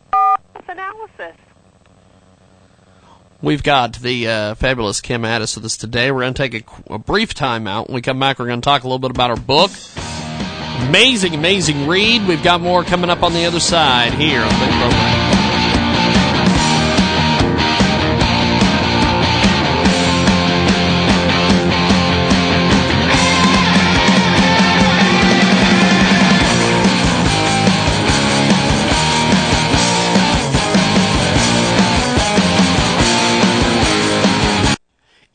analysis. 0.69 1.37
We've 3.41 3.63
got 3.63 3.95
the 4.01 4.27
uh, 4.27 4.55
fabulous 4.57 5.01
Kim 5.01 5.25
Addis 5.25 5.55
with 5.55 5.65
us 5.65 5.77
today. 5.77 6.11
We're 6.11 6.23
going 6.23 6.35
to 6.35 6.49
take 6.49 6.69
a, 6.89 6.95
a, 6.95 6.99
brief 6.99 7.35
time 7.35 7.69
out. 7.69 7.87
When 7.87 7.95
we 7.95 8.03
come 8.03 8.19
back, 8.19 8.41
we're 8.41 8.47
going 8.47 8.61
to 8.61 8.65
talk 8.65 8.83
a 8.83 8.87
little 8.89 8.99
bit 8.99 9.13
about 9.13 9.31
our 9.31 9.37
book. 9.37 9.71
Amazing, 10.89 11.35
amazing 11.35 11.87
read. 11.87 12.27
We've 12.27 12.43
got 12.43 12.61
more 12.61 12.83
coming 12.83 13.11
up 13.11 13.23
on 13.23 13.33
the 13.33 13.45
other 13.45 13.61
side 13.61 14.13
here 14.15 14.41
on 14.43 14.51
program. 14.51 15.18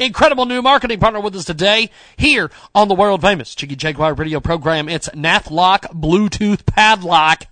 Incredible 0.06 0.46
new 0.46 0.62
marketing 0.62 1.00
partner 1.00 1.20
with 1.20 1.36
us 1.36 1.46
today 1.46 1.90
here 2.18 2.52
on 2.76 2.88
the 2.88 2.96
world 2.96 3.22
famous 3.22 3.56
Jiggy 3.56 3.76
Jaguar 3.76 4.14
radio 4.14 4.40
program. 4.40 4.90
It's 4.90 5.10
Nathlock 5.10 5.82
Bluetooth 5.94 6.66
Padlock. 6.66 7.48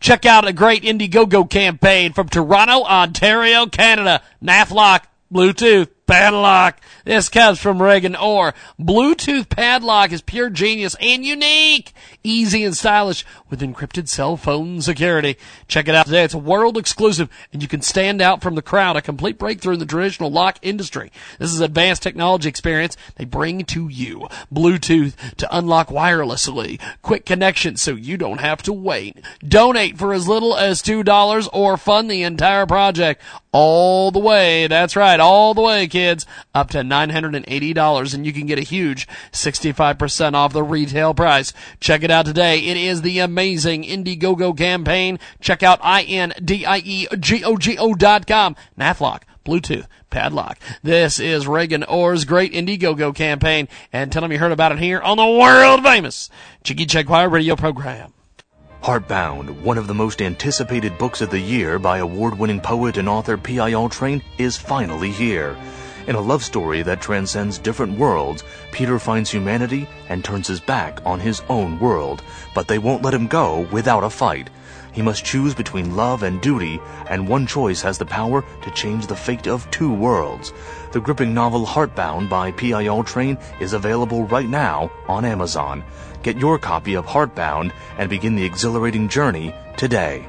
Check 0.00 0.26
out 0.26 0.46
a 0.46 0.52
great 0.52 0.82
Indiegogo 0.82 1.48
campaign 1.48 2.12
from 2.12 2.28
Toronto, 2.28 2.84
Ontario, 2.84 3.66
Canada. 3.66 4.22
Nathlock 4.42 5.04
Bluetooth 5.32 5.88
padlock. 6.06 6.80
This 7.04 7.28
comes 7.28 7.58
from 7.58 7.82
Reagan 7.82 8.16
Orr. 8.16 8.54
Bluetooth 8.78 9.48
padlock 9.48 10.12
is 10.12 10.22
pure 10.22 10.50
genius 10.50 10.96
and 11.00 11.24
unique, 11.24 11.92
easy 12.22 12.64
and 12.64 12.76
stylish 12.76 13.24
with 13.50 13.60
encrypted 13.60 14.08
cell 14.08 14.36
phone 14.36 14.80
security. 14.80 15.36
Check 15.68 15.88
it 15.88 15.94
out 15.94 16.06
today. 16.06 16.24
It's 16.24 16.34
a 16.34 16.38
world 16.38 16.76
exclusive 16.76 17.28
and 17.52 17.62
you 17.62 17.68
can 17.68 17.82
stand 17.82 18.20
out 18.20 18.42
from 18.42 18.54
the 18.54 18.62
crowd. 18.62 18.96
A 18.96 19.02
complete 19.02 19.38
breakthrough 19.38 19.74
in 19.74 19.78
the 19.80 19.86
traditional 19.86 20.30
lock 20.30 20.58
industry. 20.62 21.10
This 21.38 21.52
is 21.52 21.60
advanced 21.60 22.02
technology 22.02 22.48
experience 22.48 22.96
they 23.16 23.24
bring 23.24 23.64
to 23.66 23.88
you. 23.88 24.28
Bluetooth 24.52 25.14
to 25.36 25.56
unlock 25.56 25.88
wirelessly. 25.88 26.80
Quick 27.02 27.24
connection 27.24 27.76
so 27.76 27.92
you 27.92 28.16
don't 28.16 28.40
have 28.40 28.62
to 28.62 28.72
wait. 28.72 29.20
Donate 29.46 29.98
for 29.98 30.12
as 30.12 30.28
little 30.28 30.56
as 30.56 30.82
$2 30.82 31.48
or 31.52 31.76
fund 31.76 32.10
the 32.10 32.22
entire 32.22 32.66
project 32.66 33.22
all 33.52 34.10
the 34.10 34.18
way. 34.18 34.66
That's 34.66 34.96
right. 34.96 35.20
All 35.20 35.54
the 35.54 35.62
way 35.62 35.86
kids 35.94 36.26
up 36.52 36.70
to 36.70 36.78
$980 36.78 38.14
and 38.14 38.26
you 38.26 38.32
can 38.32 38.46
get 38.46 38.58
a 38.58 38.62
huge 38.62 39.06
65% 39.30 40.34
off 40.34 40.52
the 40.52 40.64
retail 40.64 41.14
price. 41.14 41.52
Check 41.78 42.02
it 42.02 42.10
out 42.10 42.26
today. 42.26 42.58
It 42.58 42.76
is 42.76 43.02
the 43.02 43.20
amazing 43.20 43.84
Indiegogo 43.84 44.58
campaign. 44.58 45.20
Check 45.40 45.62
out 45.62 45.78
I-N-D-I-E-G-O-G-O 45.82 46.34
dot 47.94 48.26
com. 48.26 48.56
Nathlock. 48.76 49.22
Bluetooth, 49.44 49.86
padlock. 50.08 50.58
This 50.82 51.20
is 51.20 51.46
Reagan 51.46 51.84
Orr's 51.84 52.24
great 52.24 52.54
Indiegogo 52.54 53.14
campaign, 53.14 53.68
and 53.92 54.10
tell 54.10 54.22
them 54.22 54.32
you 54.32 54.38
heard 54.38 54.52
about 54.52 54.72
it 54.72 54.78
here 54.78 55.02
on 55.02 55.18
the 55.18 55.26
world 55.26 55.82
famous 55.82 56.30
Jiggy 56.62 56.86
Jaguar 56.86 57.28
radio 57.28 57.54
program. 57.54 58.14
Heartbound, 58.84 59.62
one 59.62 59.78
of 59.78 59.86
the 59.86 59.94
most 59.94 60.20
anticipated 60.20 60.98
books 60.98 61.22
of 61.22 61.30
the 61.30 61.40
year 61.40 61.78
by 61.78 61.98
award 61.98 62.38
winning 62.38 62.60
poet 62.60 62.98
and 62.98 63.08
author 63.08 63.38
P.I.L. 63.38 63.88
Train, 63.88 64.22
is 64.36 64.58
finally 64.58 65.10
here. 65.10 65.56
In 66.06 66.16
a 66.16 66.20
love 66.20 66.44
story 66.44 66.82
that 66.82 67.00
transcends 67.00 67.58
different 67.58 67.98
worlds, 67.98 68.44
Peter 68.72 68.98
finds 68.98 69.30
humanity 69.30 69.88
and 70.10 70.22
turns 70.22 70.48
his 70.48 70.60
back 70.60 71.00
on 71.06 71.18
his 71.18 71.40
own 71.48 71.78
world, 71.78 72.22
but 72.54 72.68
they 72.68 72.78
won't 72.78 73.02
let 73.02 73.14
him 73.14 73.26
go 73.26 73.66
without 73.72 74.04
a 74.04 74.10
fight. 74.10 74.50
He 74.92 75.00
must 75.00 75.24
choose 75.24 75.54
between 75.54 75.96
love 75.96 76.22
and 76.22 76.42
duty, 76.42 76.78
and 77.08 77.26
one 77.26 77.46
choice 77.46 77.80
has 77.80 77.96
the 77.96 78.04
power 78.04 78.44
to 78.62 78.70
change 78.72 79.06
the 79.06 79.16
fate 79.16 79.46
of 79.46 79.70
two 79.70 79.90
worlds. 79.90 80.52
The 80.92 81.00
gripping 81.00 81.32
novel 81.32 81.64
Heartbound 81.64 82.28
by 82.28 82.52
P.I.L. 82.52 83.02
Train 83.02 83.38
is 83.58 83.72
available 83.72 84.24
right 84.24 84.48
now 84.48 84.92
on 85.08 85.24
Amazon. 85.24 85.82
Get 86.22 86.36
your 86.36 86.58
copy 86.58 86.94
of 86.94 87.06
Heartbound 87.06 87.72
and 87.96 88.10
begin 88.10 88.36
the 88.36 88.44
exhilarating 88.44 89.08
journey 89.08 89.54
today. 89.78 90.26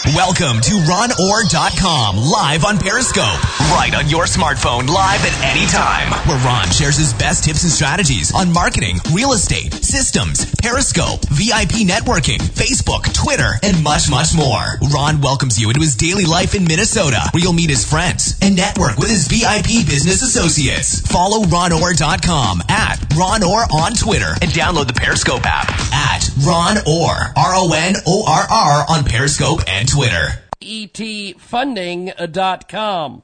Welcome 0.05 0.61
to 0.61 0.71
RonOrr.com, 0.87 2.17
live 2.17 2.63
on 2.63 2.77
Periscope. 2.77 3.43
Right 3.71 3.91
on 3.93 4.07
your 4.07 4.23
smartphone, 4.23 4.87
live 4.87 5.19
at 5.25 5.35
any 5.43 5.65
time. 5.67 6.11
Where 6.29 6.37
Ron 6.45 6.69
shares 6.69 6.95
his 6.95 7.13
best 7.13 7.43
tips 7.43 7.63
and 7.63 7.71
strategies 7.71 8.33
on 8.33 8.53
marketing, 8.53 8.99
real 9.11 9.33
estate, 9.33 9.73
systems, 9.73 10.45
Periscope, 10.61 11.25
VIP 11.29 11.83
networking, 11.83 12.37
Facebook, 12.37 13.11
Twitter, 13.13 13.59
and 13.63 13.83
much, 13.83 14.09
much 14.09 14.35
more. 14.35 14.79
Ron 14.93 15.19
welcomes 15.19 15.59
you 15.59 15.69
into 15.69 15.81
his 15.81 15.95
daily 15.95 16.25
life 16.25 16.55
in 16.55 16.63
Minnesota, 16.63 17.27
where 17.31 17.43
you'll 17.43 17.51
meet 17.53 17.69
his 17.69 17.83
friends 17.83 18.37
and 18.41 18.55
network 18.55 18.97
with 18.97 19.09
his 19.09 19.27
VIP 19.27 19.85
business 19.87 20.21
associates. 20.21 21.01
Follow 21.01 21.43
RonOrr.com 21.43 22.61
at 22.69 22.97
RonOrr 23.17 23.67
on 23.73 23.93
Twitter 23.93 24.33
and 24.41 24.51
download 24.51 24.87
the 24.87 24.93
Periscope 24.93 25.45
app 25.45 25.69
at 25.91 26.29
Ron 26.45 26.77
Orr, 26.87 27.33
R-O-N-O-R-R 27.35 28.85
on 28.87 29.03
Periscope 29.03 29.61
and 29.67 29.86
Twitter. 29.87 30.43
Etfunding.com. 30.61 33.23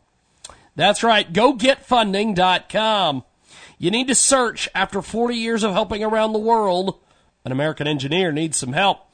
That's 0.76 1.04
right, 1.04 1.32
gogetfunding.com. 1.32 3.24
You 3.78 3.92
need 3.92 4.08
to 4.08 4.16
search 4.16 4.68
after 4.74 5.02
40 5.02 5.36
years 5.36 5.64
of 5.64 5.74
helping 5.74 6.04
around 6.04 6.34
the 6.34 6.40
world. 6.40 7.00
An 7.46 7.52
American 7.52 7.88
engineer 7.88 8.32
needs 8.32 8.58
some 8.58 8.74
help. 8.74 9.08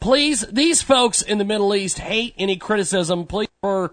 Please, 0.00 0.42
these 0.42 0.82
folks 0.82 1.22
in 1.22 1.38
the 1.38 1.44
Middle 1.44 1.74
East 1.74 1.98
hate 1.98 2.34
any 2.36 2.56
criticism. 2.56 3.26
Please 3.26 3.48
refer 3.62 3.92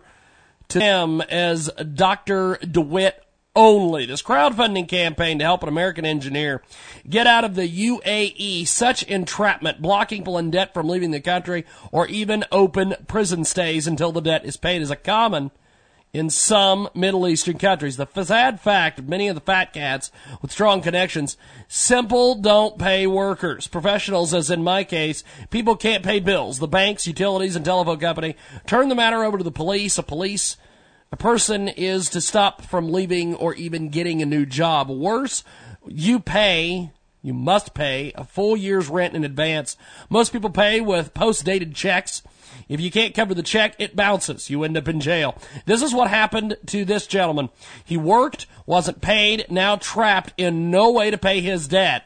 to 0.70 0.80
them 0.80 1.22
as 1.22 1.70
Dr. 1.94 2.58
DeWitt 2.58 3.24
only. 3.60 4.06
This 4.06 4.24
crowdfunding 4.24 4.88
campaign 4.88 5.38
to 5.40 5.44
help 5.44 5.64
an 5.64 5.70
American 5.70 6.06
engineer 6.06 6.64
get 7.08 7.28
out 7.28 7.44
of 7.44 7.56
the 7.56 7.68
UAE, 7.68 8.66
such 8.66 9.04
entrapment, 9.04 9.82
blocking 9.82 10.20
people 10.20 10.38
in 10.38 10.50
debt 10.50 10.74
from 10.74 10.88
leaving 10.88 11.12
the 11.12 11.20
country, 11.20 11.66
or 11.92 12.08
even 12.08 12.46
open 12.54 12.96
prison 13.08 13.44
stays 13.44 13.86
until 13.86 14.14
the 14.14 14.22
debt 14.22 14.46
is 14.46 14.56
paid 14.56 14.82
is 14.82 14.90
a 14.90 14.96
common 14.96 15.52
in 16.14 16.30
some 16.30 16.88
Middle 16.96 17.28
Eastern 17.28 17.58
countries. 17.58 17.98
The 17.98 18.08
sad 18.24 18.62
fact, 18.62 19.02
many 19.02 19.28
of 19.28 19.36
the 19.36 19.42
fat 19.42 19.74
cats 19.74 20.10
with 20.42 20.54
strong 20.54 20.82
connections, 20.82 21.36
simple 21.68 22.36
don't 22.36 22.80
pay 22.80 23.08
workers. 23.08 23.68
Professionals, 23.68 24.34
as 24.34 24.50
in 24.50 24.64
my 24.64 24.86
case, 24.86 25.22
people 25.50 25.76
can't 25.76 26.04
pay 26.04 26.22
bills. 26.22 26.60
The 26.60 26.68
banks, 26.68 27.06
utilities, 27.08 27.58
and 27.58 27.66
telephone 27.66 28.00
company 28.00 28.38
turn 28.66 28.88
the 28.88 28.96
matter 28.96 29.22
over 29.26 29.38
to 29.38 29.44
the 29.44 29.52
police. 29.52 29.98
A 29.98 30.04
police 30.04 30.56
a 31.12 31.18
person 31.18 31.68
is 31.68 32.10
to 32.10 32.22
stop 32.22 32.62
from 32.62 32.92
leaving 32.92 33.36
or 33.36 33.54
even 33.56 33.90
getting 33.90 34.22
a 34.22 34.26
new 34.26 34.46
job. 34.46 34.90
Worse, 34.90 35.44
you 35.88 36.20
pay, 36.20 36.92
you 37.22 37.34
must 37.34 37.74
pay 37.74 38.12
a 38.16 38.24
full 38.24 38.56
year's 38.56 38.90
rent 38.90 39.16
in 39.16 39.24
advance. 39.24 39.76
Most 40.10 40.32
people 40.32 40.50
pay 40.50 40.82
with 40.82 41.14
post-dated 41.14 41.74
checks. 41.74 42.22
If 42.68 42.80
you 42.80 42.92
can't 42.92 43.16
cover 43.16 43.34
the 43.34 43.44
check, 43.44 43.76
it 43.80 43.96
bounces. 43.96 44.50
You 44.50 44.64
end 44.64 44.78
up 44.78 44.88
in 44.88 45.00
jail. 45.00 45.36
This 45.66 45.82
is 45.82 45.94
what 45.94 46.10
happened 46.10 46.58
to 46.68 46.86
this 46.86 47.08
gentleman. 47.08 47.50
He 47.84 47.98
worked, 47.98 48.46
wasn't 48.66 49.02
paid, 49.02 49.46
now 49.50 49.78
trapped 49.78 50.34
in 50.38 50.70
no 50.70 50.92
way 50.92 51.10
to 51.10 51.18
pay 51.18 51.42
his 51.42 51.68
debt 51.68 52.06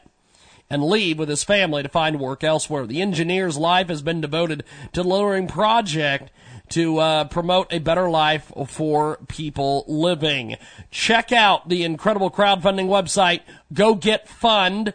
and 0.70 0.82
leave 0.82 1.18
with 1.18 1.28
his 1.28 1.44
family 1.44 1.82
to 1.82 1.88
find 1.88 2.18
work 2.18 2.42
elsewhere. 2.42 2.86
The 2.86 3.02
engineer's 3.02 3.58
life 3.58 3.88
has 3.88 4.02
been 4.02 4.20
devoted 4.20 4.64
to 4.92 5.02
delivering 5.02 5.46
project 5.46 6.30
to 6.70 6.98
uh, 6.98 7.24
promote 7.24 7.72
a 7.72 7.78
better 7.78 8.08
life 8.08 8.52
for 8.66 9.18
people 9.28 9.84
living. 9.86 10.56
Check 10.90 11.32
out 11.32 11.68
the 11.68 11.84
incredible 11.84 12.30
crowdfunding 12.30 12.88
website, 12.88 13.40
Go 13.72 13.94
Get 13.94 14.28
Fund. 14.28 14.94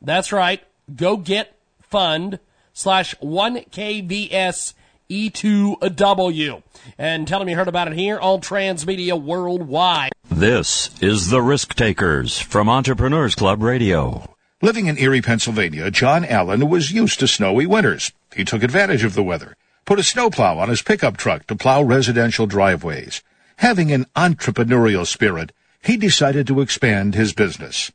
That's 0.00 0.32
right, 0.32 0.62
Go 0.94 1.16
Get 1.16 1.56
Fund 1.82 2.38
slash 2.72 3.14
1KVS 3.16 4.74
E2W. 5.10 6.62
And 6.98 7.26
tell 7.28 7.38
them 7.38 7.48
you 7.48 7.56
heard 7.56 7.68
about 7.68 7.88
it 7.88 7.94
here 7.94 8.18
on 8.18 8.40
Transmedia 8.40 9.20
Worldwide. 9.20 10.12
This 10.30 10.90
is 11.00 11.30
The 11.30 11.42
Risk 11.42 11.74
Takers 11.74 12.38
from 12.38 12.68
Entrepreneurs 12.68 13.34
Club 13.34 13.62
Radio. 13.62 14.34
Living 14.62 14.86
in 14.86 14.98
Erie, 14.98 15.20
Pennsylvania, 15.20 15.90
John 15.90 16.24
Allen 16.24 16.68
was 16.68 16.90
used 16.90 17.20
to 17.20 17.28
snowy 17.28 17.66
winters. 17.66 18.12
He 18.34 18.44
took 18.44 18.62
advantage 18.62 19.04
of 19.04 19.14
the 19.14 19.22
weather, 19.22 19.56
put 19.84 19.98
a 19.98 20.02
snowplow 20.02 20.58
on 20.58 20.68
his 20.68 20.82
pickup 20.82 21.16
truck 21.16 21.46
to 21.46 21.56
plow 21.56 21.82
residential 21.82 22.46
driveways. 22.46 23.22
Having 23.56 23.92
an 23.92 24.06
entrepreneurial 24.16 25.06
spirit, 25.06 25.52
he 25.82 25.96
decided 25.96 26.46
to 26.46 26.60
expand 26.60 27.14
his 27.14 27.32
business. 27.32 27.92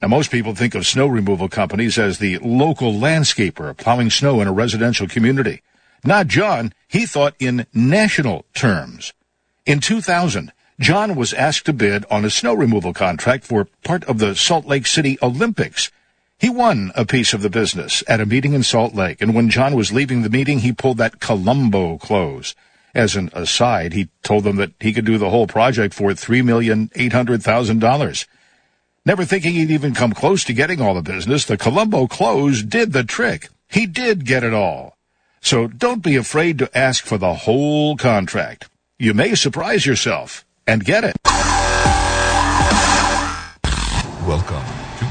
Now, 0.00 0.08
most 0.08 0.30
people 0.30 0.54
think 0.54 0.74
of 0.74 0.86
snow 0.86 1.06
removal 1.06 1.48
companies 1.48 1.98
as 1.98 2.18
the 2.18 2.38
local 2.38 2.92
landscaper 2.92 3.76
plowing 3.76 4.10
snow 4.10 4.40
in 4.40 4.48
a 4.48 4.52
residential 4.52 5.08
community. 5.08 5.62
Not 6.04 6.28
John. 6.28 6.72
He 6.86 7.06
thought 7.06 7.34
in 7.38 7.66
national 7.72 8.44
terms. 8.54 9.12
In 9.64 9.80
2000, 9.80 10.52
John 10.78 11.16
was 11.16 11.32
asked 11.32 11.64
to 11.66 11.72
bid 11.72 12.04
on 12.10 12.24
a 12.24 12.30
snow 12.30 12.54
removal 12.54 12.92
contract 12.92 13.44
for 13.44 13.66
part 13.82 14.04
of 14.04 14.18
the 14.18 14.36
Salt 14.36 14.66
Lake 14.66 14.86
City 14.86 15.18
Olympics. 15.22 15.90
He 16.38 16.50
won 16.50 16.92
a 16.94 17.06
piece 17.06 17.32
of 17.32 17.40
the 17.40 17.48
business 17.48 18.04
at 18.06 18.20
a 18.20 18.26
meeting 18.26 18.52
in 18.52 18.62
Salt 18.62 18.94
Lake, 18.94 19.22
and 19.22 19.34
when 19.34 19.48
John 19.48 19.74
was 19.74 19.90
leaving 19.90 20.20
the 20.20 20.28
meeting, 20.28 20.58
he 20.58 20.70
pulled 20.70 20.98
that 20.98 21.18
Columbo 21.18 21.96
close. 21.96 22.54
As 22.94 23.16
an 23.16 23.30
aside, 23.32 23.94
he 23.94 24.10
told 24.22 24.44
them 24.44 24.56
that 24.56 24.72
he 24.78 24.92
could 24.92 25.06
do 25.06 25.16
the 25.16 25.30
whole 25.30 25.46
project 25.46 25.94
for 25.94 26.10
$3,800,000. 26.10 28.26
Never 29.06 29.24
thinking 29.24 29.54
he'd 29.54 29.70
even 29.70 29.94
come 29.94 30.12
close 30.12 30.44
to 30.44 30.52
getting 30.52 30.78
all 30.80 30.94
the 30.94 31.00
business, 31.00 31.46
the 31.46 31.56
Columbo 31.56 32.06
close 32.06 32.62
did 32.62 32.92
the 32.92 33.04
trick. 33.04 33.48
He 33.68 33.86
did 33.86 34.26
get 34.26 34.44
it 34.44 34.52
all. 34.52 34.98
So 35.40 35.68
don't 35.68 36.02
be 36.02 36.16
afraid 36.16 36.58
to 36.58 36.68
ask 36.76 37.02
for 37.04 37.16
the 37.16 37.32
whole 37.32 37.96
contract. 37.96 38.68
You 38.98 39.14
may 39.14 39.34
surprise 39.34 39.86
yourself 39.86 40.44
and 40.66 40.84
get 40.84 41.04
it. 41.04 41.16
Welcome 44.26 44.85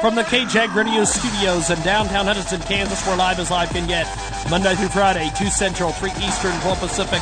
from 0.00 0.14
the 0.14 0.22
KJAG 0.22 0.74
Radio 0.74 1.02
Studios 1.04 1.70
in 1.70 1.80
downtown 1.82 2.26
Hutchinson, 2.26 2.60
Kansas, 2.60 3.04
where 3.06 3.16
live 3.16 3.40
as 3.40 3.50
live 3.50 3.66
can 3.66 3.86
get. 3.86 4.06
Monday 4.48 4.74
through 4.76 4.88
Friday, 4.88 5.30
2 5.36 5.46
Central, 5.46 5.90
3 5.90 6.10
Eastern, 6.22 6.52
12 6.60 6.78
Pacific, 6.78 7.20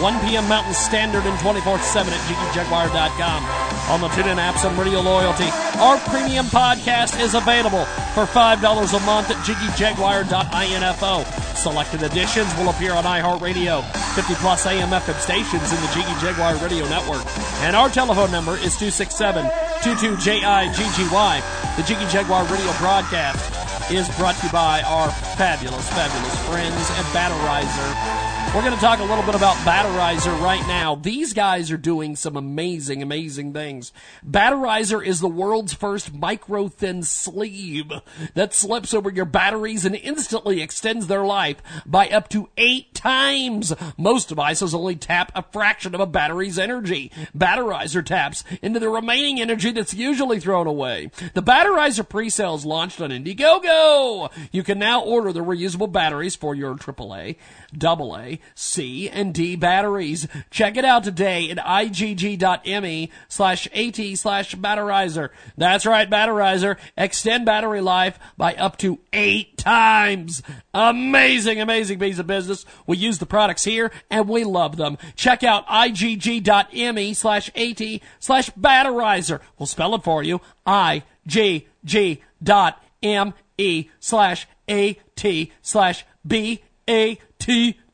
1 0.00 0.28
p.m. 0.28 0.48
Mountain 0.48 0.74
Standard, 0.74 1.24
and 1.26 1.38
24 1.40 1.78
7 1.78 2.12
at 2.12 2.20
JiggyJaguar.com. 2.30 3.44
On 3.90 4.00
the 4.00 4.08
TuneIn 4.08 4.36
apps 4.36 4.68
and 4.68 4.78
Radio 4.78 5.00
Loyalty. 5.00 5.48
Our 5.78 5.98
premium 6.10 6.46
podcast 6.46 7.20
is 7.20 7.34
available 7.34 7.84
for 8.14 8.24
$5 8.24 8.60
a 8.60 9.06
month 9.06 9.30
at 9.30 9.36
JiggyJaguar.info. 9.44 11.24
Selected 11.54 12.02
editions 12.02 12.54
will 12.56 12.70
appear 12.70 12.92
on 12.92 13.04
iHeartRadio, 13.04 13.82
50 14.14 14.34
plus 14.34 14.66
AM 14.66 14.90
FM 14.90 15.18
stations 15.18 15.72
in 15.72 15.80
the 15.80 15.90
Jiggy 15.92 16.14
Jaguar 16.20 16.54
Radio 16.62 16.88
Network. 16.88 17.26
And 17.66 17.74
our 17.74 17.88
telephone 17.88 18.30
number 18.30 18.52
is 18.52 18.76
267 18.78 19.44
22JIGGY. 19.82 21.76
The 21.76 21.82
Jiggy 21.82 22.06
Jaguar 22.06 22.44
Radio 22.44 22.72
broadcast 22.78 23.90
is 23.90 24.08
brought 24.16 24.36
to 24.36 24.46
you 24.46 24.52
by 24.52 24.82
our 24.82 25.10
fabulous, 25.34 25.88
fabulous 25.88 26.48
friends 26.48 26.90
at 26.94 27.04
Batteriser. 27.10 28.37
We're 28.54 28.62
going 28.64 28.74
to 28.74 28.80
talk 28.80 28.98
a 28.98 29.04
little 29.04 29.24
bit 29.24 29.34
about 29.34 29.54
Batteriser 29.56 30.40
right 30.40 30.66
now. 30.66 30.94
These 30.94 31.34
guys 31.34 31.70
are 31.70 31.76
doing 31.76 32.16
some 32.16 32.34
amazing, 32.34 33.02
amazing 33.02 33.52
things. 33.52 33.92
Batteriser 34.26 35.04
is 35.04 35.20
the 35.20 35.28
world's 35.28 35.74
first 35.74 36.14
micro 36.14 36.66
thin 36.66 37.02
sleeve 37.02 37.92
that 38.34 38.54
slips 38.54 38.94
over 38.94 39.10
your 39.10 39.26
batteries 39.26 39.84
and 39.84 39.94
instantly 39.94 40.62
extends 40.62 41.06
their 41.06 41.24
life 41.24 41.58
by 41.84 42.08
up 42.08 42.30
to 42.30 42.48
eight 42.56 42.94
times. 42.94 43.74
Most 43.98 44.30
devices 44.30 44.74
only 44.74 44.96
tap 44.96 45.30
a 45.36 45.42
fraction 45.42 45.94
of 45.94 46.00
a 46.00 46.06
battery's 46.06 46.58
energy. 46.58 47.12
Batteriser 47.36 48.04
taps 48.04 48.44
into 48.62 48.80
the 48.80 48.88
remaining 48.88 49.40
energy 49.40 49.72
that's 49.72 49.94
usually 49.94 50.40
thrown 50.40 50.66
away. 50.66 51.10
The 51.34 51.42
Batteriser 51.42 52.08
pre-sales 52.08 52.64
launched 52.64 53.00
on 53.02 53.10
Indiegogo. 53.10 54.32
You 54.50 54.62
can 54.64 54.78
now 54.78 55.02
order 55.02 55.32
the 55.32 55.44
reusable 55.44 55.92
batteries 55.92 56.34
for 56.34 56.54
your 56.54 56.74
AAA, 56.74 57.36
AA, 57.80 58.37
C, 58.54 59.08
and 59.08 59.34
D 59.34 59.56
batteries. 59.56 60.26
Check 60.50 60.76
it 60.76 60.84
out 60.84 61.04
today 61.04 61.50
at 61.50 61.58
igg.me 61.58 63.10
slash 63.28 63.68
AT 63.74 64.18
slash 64.18 64.54
batteriser. 64.54 65.30
That's 65.56 65.86
right, 65.86 66.08
batteriser. 66.08 66.76
Extend 66.96 67.46
battery 67.46 67.80
life 67.80 68.18
by 68.36 68.54
up 68.54 68.76
to 68.78 68.98
eight 69.12 69.58
times. 69.58 70.42
Amazing, 70.74 71.60
amazing 71.60 71.98
piece 71.98 72.18
of 72.18 72.26
business. 72.26 72.64
We 72.86 72.96
use 72.96 73.18
the 73.18 73.26
products 73.26 73.64
here 73.64 73.90
and 74.10 74.28
we 74.28 74.44
love 74.44 74.76
them. 74.76 74.98
Check 75.16 75.42
out 75.42 75.66
igg.me 75.66 77.14
slash 77.14 77.50
AT 77.56 78.00
slash 78.18 78.50
batteriser. 78.50 79.40
We'll 79.58 79.66
spell 79.66 79.94
it 79.94 80.04
for 80.04 80.22
you. 80.22 80.40
I-G-G 80.66 82.22
dot 82.42 82.82
M-E 83.02 83.90
slash 84.00 84.46
A-T 84.68 85.52
slash 85.62 86.04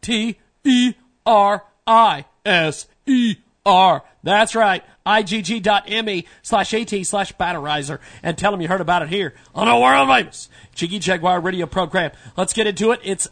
B-A-T-T 0.05 0.39
E 0.65 0.95
R 1.27 1.65
I 1.87 2.25
S 2.45 2.87
E 3.07 3.37
R. 3.67 4.03
That's 4.23 4.55
right. 4.55 4.83
IGG.me 5.07 6.27
slash 6.43 6.73
AT 6.73 7.07
slash 7.07 7.35
batteriser 7.37 7.99
and 8.23 8.39
tell 8.39 8.51
them 8.51 8.63
you 8.63 8.69
heard 8.69 8.81
about 8.81 9.03
it 9.03 9.11
here 9.11 9.35
on 9.55 9.69
a 9.69 9.79
world 9.79 10.09
famous 10.09 10.49
Jiggy 10.75 10.99
Jaguar 10.99 11.41
radio 11.41 11.67
program. 11.67 12.13
Let's 12.37 12.55
get 12.55 12.67
into 12.67 12.93
it. 12.93 13.01
It's 13.05 13.29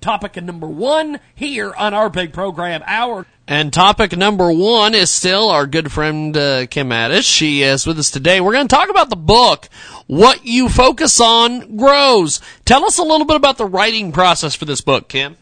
topic 0.00 0.36
number 0.36 0.68
one 0.68 1.18
here 1.34 1.74
on 1.74 1.94
our 1.94 2.08
big 2.08 2.32
program 2.32 2.82
hour. 2.86 3.26
And 3.48 3.72
topic 3.72 4.16
number 4.16 4.52
one 4.52 4.94
is 4.94 5.10
still 5.10 5.48
our 5.48 5.66
good 5.66 5.90
friend 5.90 6.36
uh, 6.36 6.66
Kim 6.66 6.92
Addis. 6.92 7.24
She 7.24 7.62
is 7.62 7.86
with 7.86 7.98
us 7.98 8.10
today. 8.10 8.40
We're 8.40 8.52
going 8.52 8.68
to 8.68 8.74
talk 8.74 8.90
about 8.90 9.10
the 9.10 9.16
book, 9.16 9.68
What 10.06 10.44
You 10.44 10.68
Focus 10.68 11.20
On 11.20 11.76
Grows. 11.76 12.40
Tell 12.64 12.84
us 12.84 12.98
a 12.98 13.04
little 13.04 13.26
bit 13.26 13.36
about 13.36 13.56
the 13.56 13.66
writing 13.66 14.12
process 14.12 14.54
for 14.54 14.64
this 14.64 14.80
book, 14.80 15.08
Kim. 15.08 15.36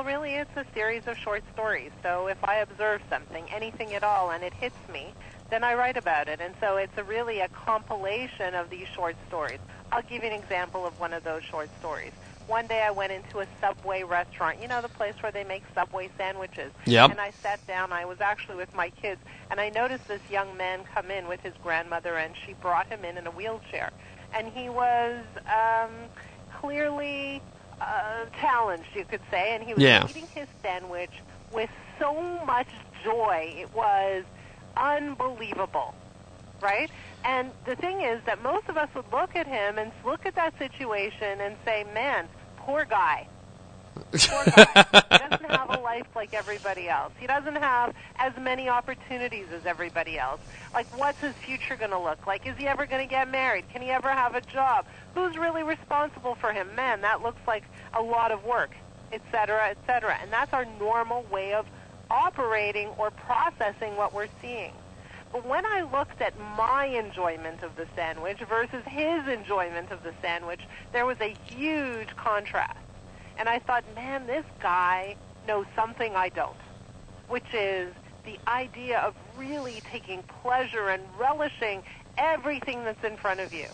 Well, 0.00 0.06
really, 0.06 0.36
it's 0.36 0.56
a 0.56 0.64
series 0.72 1.06
of 1.08 1.18
short 1.18 1.42
stories. 1.52 1.90
So 2.02 2.28
if 2.28 2.42
I 2.42 2.60
observe 2.60 3.02
something, 3.10 3.44
anything 3.50 3.92
at 3.92 4.02
all, 4.02 4.30
and 4.30 4.42
it 4.42 4.54
hits 4.54 4.78
me, 4.90 5.12
then 5.50 5.62
I 5.62 5.74
write 5.74 5.98
about 5.98 6.26
it. 6.26 6.40
And 6.40 6.54
so 6.58 6.78
it's 6.78 6.96
a 6.96 7.04
really 7.04 7.40
a 7.40 7.48
compilation 7.48 8.54
of 8.54 8.70
these 8.70 8.88
short 8.88 9.14
stories. 9.28 9.58
I'll 9.92 10.00
give 10.00 10.22
you 10.22 10.30
an 10.30 10.40
example 10.40 10.86
of 10.86 10.98
one 10.98 11.12
of 11.12 11.22
those 11.22 11.42
short 11.44 11.68
stories. 11.80 12.12
One 12.46 12.66
day 12.66 12.80
I 12.80 12.90
went 12.90 13.12
into 13.12 13.40
a 13.40 13.46
Subway 13.60 14.02
restaurant, 14.02 14.62
you 14.62 14.68
know, 14.68 14.80
the 14.80 14.88
place 14.88 15.12
where 15.20 15.32
they 15.32 15.44
make 15.44 15.64
Subway 15.74 16.08
sandwiches. 16.16 16.72
Yep. 16.86 17.10
And 17.10 17.20
I 17.20 17.32
sat 17.42 17.64
down. 17.66 17.92
I 17.92 18.06
was 18.06 18.22
actually 18.22 18.56
with 18.56 18.74
my 18.74 18.88
kids, 18.88 19.20
and 19.50 19.60
I 19.60 19.68
noticed 19.68 20.08
this 20.08 20.22
young 20.30 20.56
man 20.56 20.80
come 20.94 21.10
in 21.10 21.28
with 21.28 21.42
his 21.42 21.52
grandmother, 21.62 22.16
and 22.16 22.32
she 22.46 22.54
brought 22.54 22.86
him 22.86 23.04
in 23.04 23.18
in 23.18 23.26
a 23.26 23.30
wheelchair. 23.30 23.90
And 24.32 24.48
he 24.48 24.70
was 24.70 25.22
um, 25.46 25.90
clearly 26.58 27.42
uh, 27.80 28.26
challenged, 28.40 28.88
you 28.94 29.04
could 29.04 29.20
say, 29.30 29.54
and 29.54 29.62
he 29.64 29.74
was 29.74 29.82
Yeah. 29.82 30.06
eating 30.08 30.28
his 30.34 30.48
sandwich 30.62 31.10
with 31.52 31.70
so 31.98 32.44
much 32.44 32.68
joy. 33.04 33.52
It 33.56 33.74
was 33.74 34.24
unbelievable, 34.76 35.94
right? 36.60 36.90
And 37.24 37.52
the 37.66 37.76
thing 37.76 38.00
is 38.02 38.22
that 38.26 38.42
most 38.42 38.68
of 38.68 38.76
us 38.76 38.88
would 38.94 39.10
look 39.12 39.34
at 39.36 39.46
him 39.46 39.78
and 39.78 39.92
look 40.04 40.26
at 40.26 40.34
that 40.36 40.56
situation 40.58 41.40
and 41.40 41.56
say, 41.64 41.84
"Man, 41.94 42.28
poor 42.56 42.84
guy." 42.84 43.26
Poor 43.94 44.44
guy. 44.44 44.84
he 45.12 45.18
doesn't 45.18 45.50
have 45.50 45.70
a 45.70 45.80
life 45.80 46.06
like 46.14 46.34
everybody 46.34 46.88
else. 46.88 47.12
He 47.18 47.26
doesn't 47.26 47.56
have 47.56 47.94
as 48.16 48.32
many 48.38 48.68
opportunities 48.68 49.46
as 49.52 49.66
everybody 49.66 50.18
else. 50.18 50.40
Like, 50.72 50.86
what's 50.98 51.20
his 51.20 51.34
future 51.34 51.76
going 51.76 51.90
to 51.90 51.98
look 51.98 52.26
like? 52.26 52.46
Is 52.46 52.56
he 52.56 52.66
ever 52.66 52.86
going 52.86 53.06
to 53.06 53.10
get 53.10 53.30
married? 53.30 53.68
Can 53.70 53.82
he 53.82 53.90
ever 53.90 54.10
have 54.10 54.34
a 54.34 54.40
job? 54.40 54.86
Who's 55.14 55.36
really 55.36 55.62
responsible 55.62 56.34
for 56.36 56.52
him? 56.52 56.74
Man, 56.74 57.00
that 57.02 57.22
looks 57.22 57.40
like 57.46 57.64
a 57.94 58.02
lot 58.02 58.32
of 58.32 58.44
work, 58.44 58.70
et 59.12 59.22
cetera, 59.30 59.68
et 59.68 59.78
cetera. 59.86 60.16
And 60.22 60.32
that's 60.32 60.52
our 60.52 60.64
normal 60.78 61.24
way 61.30 61.54
of 61.54 61.66
operating 62.10 62.88
or 62.98 63.10
processing 63.10 63.96
what 63.96 64.12
we're 64.12 64.28
seeing. 64.40 64.72
But 65.32 65.46
when 65.46 65.64
I 65.64 65.82
looked 65.82 66.20
at 66.20 66.34
my 66.56 66.86
enjoyment 66.86 67.62
of 67.62 67.76
the 67.76 67.86
sandwich 67.94 68.38
versus 68.48 68.82
his 68.86 69.28
enjoyment 69.28 69.92
of 69.92 70.02
the 70.02 70.12
sandwich, 70.20 70.60
there 70.92 71.06
was 71.06 71.20
a 71.20 71.36
huge 71.46 72.16
contrast. 72.16 72.78
And 73.40 73.48
I 73.48 73.58
thought, 73.58 73.84
man, 73.94 74.26
this 74.26 74.44
guy 74.60 75.16
knows 75.48 75.64
something 75.74 76.14
I 76.14 76.28
don't, 76.28 76.54
which 77.28 77.54
is 77.54 77.90
the 78.26 78.38
idea 78.46 78.98
of 79.00 79.14
really 79.34 79.82
taking 79.90 80.22
pleasure 80.42 80.90
and 80.90 81.02
relishing 81.18 81.82
everything 82.18 82.84
that's 82.84 83.02
in 83.02 83.16
front 83.16 83.40
of 83.40 83.54
you. 83.54 83.64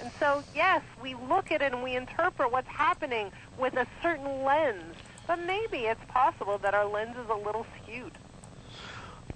And 0.00 0.12
so, 0.20 0.44
yes, 0.54 0.80
we 1.02 1.16
look 1.28 1.50
at 1.50 1.60
it 1.60 1.72
and 1.72 1.82
we 1.82 1.96
interpret 1.96 2.52
what's 2.52 2.68
happening 2.68 3.32
with 3.58 3.74
a 3.74 3.88
certain 4.00 4.44
lens, 4.44 4.94
but 5.26 5.44
maybe 5.44 5.78
it's 5.78 6.04
possible 6.06 6.58
that 6.58 6.74
our 6.74 6.86
lens 6.86 7.16
is 7.16 7.28
a 7.28 7.34
little 7.34 7.66
skewed. 7.82 8.12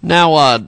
Now, 0.03 0.35
uh, 0.35 0.59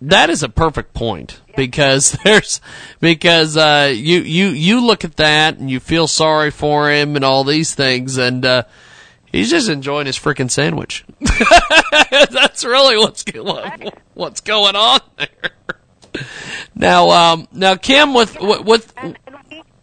that 0.00 0.30
is 0.30 0.42
a 0.42 0.48
perfect 0.48 0.94
point 0.94 1.40
because 1.56 2.12
there's 2.24 2.60
because 3.00 3.56
uh, 3.56 3.92
you 3.94 4.20
you 4.20 4.48
you 4.48 4.84
look 4.84 5.04
at 5.04 5.16
that 5.16 5.58
and 5.58 5.70
you 5.70 5.80
feel 5.80 6.06
sorry 6.06 6.50
for 6.50 6.90
him 6.90 7.16
and 7.16 7.24
all 7.24 7.44
these 7.44 7.74
things 7.74 8.16
and 8.16 8.44
uh, 8.44 8.62
he's 9.30 9.50
just 9.50 9.68
enjoying 9.68 10.06
his 10.06 10.18
freaking 10.18 10.50
sandwich. 10.50 11.04
That's 12.30 12.64
really 12.64 12.96
what's 12.96 13.24
going 13.24 13.90
what's 14.14 14.40
going 14.40 14.76
on 14.76 15.00
there. 15.16 15.50
Now, 16.74 17.10
um, 17.10 17.48
now 17.52 17.76
Kim, 17.76 18.14
with 18.14 18.38
with, 18.40 18.64
with 18.64 18.94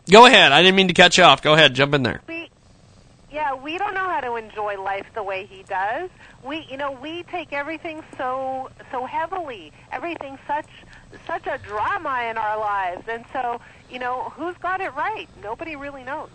go 0.09 0.25
ahead. 0.25 0.51
I 0.51 0.61
didn't 0.61 0.75
mean 0.75 0.87
to 0.87 0.93
cut 0.93 1.17
you 1.17 1.23
off. 1.23 1.41
Go 1.41 1.53
ahead, 1.53 1.73
jump 1.73 1.93
in 1.93 2.03
there. 2.03 2.21
Yeah, 3.31 3.53
we 3.53 3.77
don't 3.77 3.93
know 3.93 4.07
how 4.07 4.21
to 4.21 4.35
enjoy 4.35 4.81
life 4.81 5.05
the 5.13 5.21
way 5.21 5.45
he 5.45 5.63
does. 5.63 6.09
We, 6.43 6.65
you 6.69 6.77
know, 6.77 6.91
we 6.91 7.23
take 7.23 7.53
everything 7.53 8.03
so 8.17 8.71
so 8.91 9.05
heavily. 9.05 9.71
Everything 9.91 10.39
such 10.47 10.67
such 11.27 11.45
a 11.45 11.59
drama 11.59 12.27
in 12.29 12.37
our 12.37 12.57
lives, 12.57 13.03
and 13.07 13.23
so 13.31 13.61
you 13.89 13.99
know, 13.99 14.31
who's 14.35 14.57
got 14.57 14.81
it 14.81 14.93
right? 14.95 15.27
Nobody 15.43 15.75
really 15.75 16.03
knows. 16.03 16.29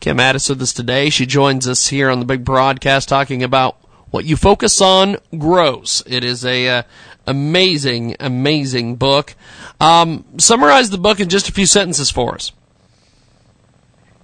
Kim 0.00 0.20
Addis 0.20 0.48
with 0.50 0.60
us 0.60 0.72
today. 0.72 1.08
She 1.08 1.24
joins 1.24 1.66
us 1.66 1.88
here 1.88 2.10
on 2.10 2.18
the 2.20 2.26
big 2.26 2.44
broadcast 2.44 3.08
talking 3.08 3.42
about 3.42 3.76
what 4.10 4.24
you 4.24 4.36
focus 4.36 4.80
on 4.80 5.16
grows. 5.38 6.02
It 6.06 6.22
is 6.22 6.44
a 6.44 6.68
uh, 6.68 6.82
amazing, 7.26 8.16
amazing 8.20 8.96
book. 8.96 9.34
Um, 9.80 10.24
summarize 10.38 10.90
the 10.90 10.98
book 10.98 11.20
in 11.20 11.28
just 11.28 11.48
a 11.48 11.52
few 11.52 11.66
sentences 11.66 12.10
for 12.10 12.34
us. 12.34 12.52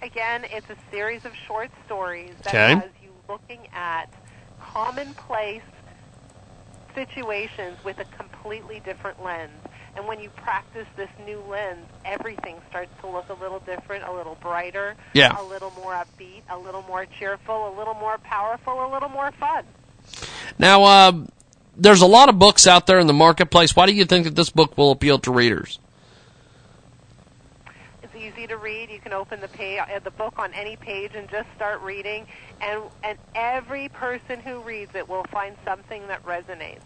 Again, 0.03 0.45
it's 0.51 0.69
a 0.71 0.77
series 0.91 1.25
of 1.25 1.33
short 1.47 1.71
stories 1.87 2.33
that 2.45 2.55
Okay. 2.55 2.75
has 2.75 2.91
you 3.03 3.11
looking 3.29 3.61
at 3.73 4.07
commonplace 4.61 5.63
situations 6.95 7.77
with 7.85 7.99
a 7.99 8.05
completely 8.17 8.81
different 8.85 9.23
lens. 9.23 9.53
And 9.97 10.07
when 10.07 10.21
you 10.21 10.31
practice 10.31 10.87
this 10.97 11.09
new 11.27 11.41
lens, 11.49 11.87
everything 12.05 12.57
starts 12.71 12.91
to 13.01 13.09
look 13.09 13.29
a 13.29 13.35
little 13.35 13.61
different, 13.61 14.05
a 14.05 14.13
little 14.13 14.37
brighter, 14.41 14.97
Yeah. 15.13 15.37
a 15.39 15.43
little 15.43 15.73
more 15.83 15.93
upbeat, 15.93 16.43
a 16.49 16.57
little 16.57 16.83
more 16.83 17.07
cheerful, 17.19 17.69
a 17.69 17.75
little 17.77 17.95
more 17.95 18.19
powerful, 18.19 18.85
a 18.87 18.89
little 18.93 19.09
more 19.09 19.33
fun. 19.33 19.65
Now, 20.59 20.85
uh, 20.85 21.13
there's 21.77 22.01
a 22.01 22.07
lot 22.07 22.29
of 22.29 22.39
books 22.39 22.67
out 22.67 22.87
there 22.87 22.99
in 22.99 23.07
the 23.07 23.13
marketplace. 23.13 23.75
Why 23.77 23.87
do 23.87 23.93
you 23.93 24.05
think 24.05 24.25
that 24.25 24.35
this 24.37 24.51
book 24.51 24.77
will 24.79 24.91
appeal 24.93 25.19
to 25.21 25.31
readers? 25.31 25.79
To 28.51 28.57
read. 28.57 28.91
You 28.91 28.99
can 28.99 29.13
open 29.13 29.41
the 29.41 29.47
page, 29.47 29.79
uh, 29.79 30.01
the 30.03 30.11
book 30.11 30.35
on 30.37 30.51
any 30.55 30.75
page 30.75 31.13
and 31.15 31.29
just 31.31 31.47
start 31.55 31.81
reading, 31.83 32.27
and 32.61 32.83
and 33.05 33.17
every 33.37 33.89
person 33.91 34.41
who 34.41 34.61
reads 34.61 34.91
it 34.97 35.09
will 35.09 35.25
find 35.31 35.57
something 35.65 36.09
that 36.09 36.25
resonates. 36.25 36.83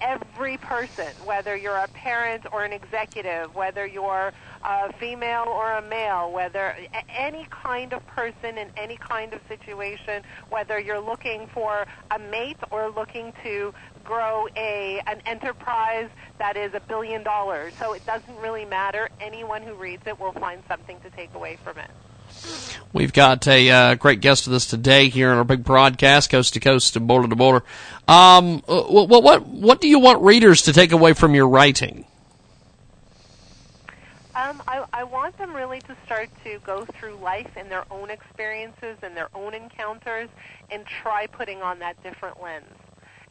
Every 0.00 0.58
person, 0.58 1.14
whether 1.24 1.56
you're 1.56 1.76
a 1.76 1.88
parent 1.88 2.44
or 2.52 2.64
an 2.64 2.72
executive, 2.72 3.52
whether 3.54 3.84
you're 3.84 4.32
a 4.64 4.92
female 5.00 5.46
or 5.48 5.72
a 5.78 5.82
male, 5.82 6.32
whether 6.32 6.74
any 7.16 7.46
kind 7.50 7.92
of 7.92 8.06
person 8.06 8.58
in 8.58 8.68
any 8.76 8.96
kind 8.96 9.32
of 9.32 9.40
situation, 9.48 10.22
whether 10.50 10.78
you're 10.78 11.00
looking 11.00 11.48
for 11.52 11.84
a 12.14 12.18
mate 12.18 12.58
or 12.70 12.90
looking 12.90 13.32
to 13.42 13.72
grow 14.04 14.48
a 14.56 15.00
an 15.06 15.22
enterprise 15.26 16.08
that 16.38 16.56
is 16.56 16.74
a 16.74 16.80
billion 16.80 17.22
dollars. 17.22 17.72
So 17.78 17.92
it 17.92 18.04
doesn't 18.06 18.36
really 18.38 18.64
matter. 18.64 19.08
Anyone 19.20 19.62
who 19.62 19.74
reads 19.74 20.06
it 20.06 20.18
will 20.18 20.32
find 20.32 20.62
something 20.68 20.98
to 21.00 21.10
take 21.10 21.34
away 21.34 21.58
from 21.62 21.78
it. 21.78 21.90
We've 22.92 23.12
got 23.12 23.46
a 23.46 23.70
uh, 23.70 23.94
great 23.94 24.20
guest 24.20 24.46
with 24.46 24.54
us 24.54 24.66
today 24.66 25.08
here 25.08 25.30
on 25.30 25.38
our 25.38 25.44
big 25.44 25.64
broadcast, 25.64 26.30
coast 26.30 26.54
to 26.54 26.60
coast 26.60 26.96
and 26.96 27.06
border 27.06 27.28
to 27.28 27.36
border. 27.36 27.64
Um, 28.08 28.62
uh, 28.68 28.82
what, 28.82 29.22
what 29.22 29.46
what 29.46 29.80
do 29.80 29.88
you 29.88 29.98
want 29.98 30.22
readers 30.22 30.62
to 30.62 30.72
take 30.72 30.92
away 30.92 31.12
from 31.12 31.34
your 31.34 31.48
writing? 31.48 32.06
Um, 34.34 34.62
I, 34.66 34.84
I 34.94 35.04
want 35.04 35.36
them 35.36 35.54
really 35.54 35.80
to 35.82 35.96
start 36.06 36.30
to 36.44 36.58
go 36.64 36.86
through 36.86 37.16
life 37.16 37.54
in 37.56 37.68
their 37.68 37.84
own 37.90 38.10
experiences 38.10 38.96
and 39.02 39.14
their 39.14 39.28
own 39.34 39.54
encounters 39.54 40.30
and 40.70 40.86
try 40.86 41.26
putting 41.26 41.60
on 41.62 41.78
that 41.80 42.02
different 42.02 42.42
lens. 42.42 42.64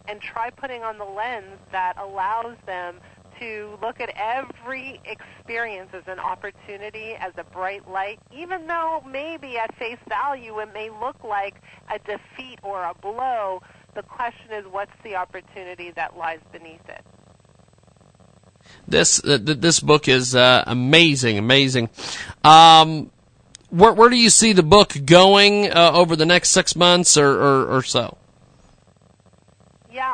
And 0.07 0.19
try 0.19 0.49
putting 0.49 0.83
on 0.83 0.97
the 0.97 1.05
lens 1.05 1.59
that 1.71 1.97
allows 1.97 2.57
them 2.65 2.95
to 3.41 3.77
look 3.81 3.99
at 3.99 4.11
every 4.15 5.01
experience 5.05 5.89
as 5.93 6.03
an 6.07 6.19
opportunity, 6.19 7.15
as 7.19 7.33
a 7.37 7.43
bright 7.43 7.89
light, 7.89 8.19
even 8.31 8.67
though 8.67 9.03
maybe 9.09 9.57
at 9.57 9.75
face 9.77 9.97
value 10.07 10.59
it 10.59 10.71
may 10.73 10.89
look 10.89 11.23
like 11.23 11.55
a 11.89 11.97
defeat 11.99 12.59
or 12.61 12.83
a 12.83 12.93
blow. 13.01 13.61
The 13.95 14.03
question 14.03 14.51
is, 14.53 14.65
what's 14.71 14.91
the 15.03 15.15
opportunity 15.15 15.91
that 15.95 16.15
lies 16.15 16.39
beneath 16.51 16.87
it? 16.87 17.03
This 18.87 19.23
uh, 19.23 19.37
this 19.41 19.79
book 19.79 20.07
is 20.07 20.35
uh, 20.35 20.63
amazing, 20.67 21.37
amazing. 21.37 21.89
Um, 22.43 23.09
where 23.69 23.91
where 23.93 24.09
do 24.09 24.15
you 24.15 24.29
see 24.29 24.53
the 24.53 24.63
book 24.63 24.95
going 25.03 25.71
uh, 25.71 25.91
over 25.93 26.15
the 26.15 26.25
next 26.25 26.49
six 26.49 26.75
months 26.75 27.17
or, 27.17 27.29
or, 27.29 27.77
or 27.77 27.83
so? 27.83 28.17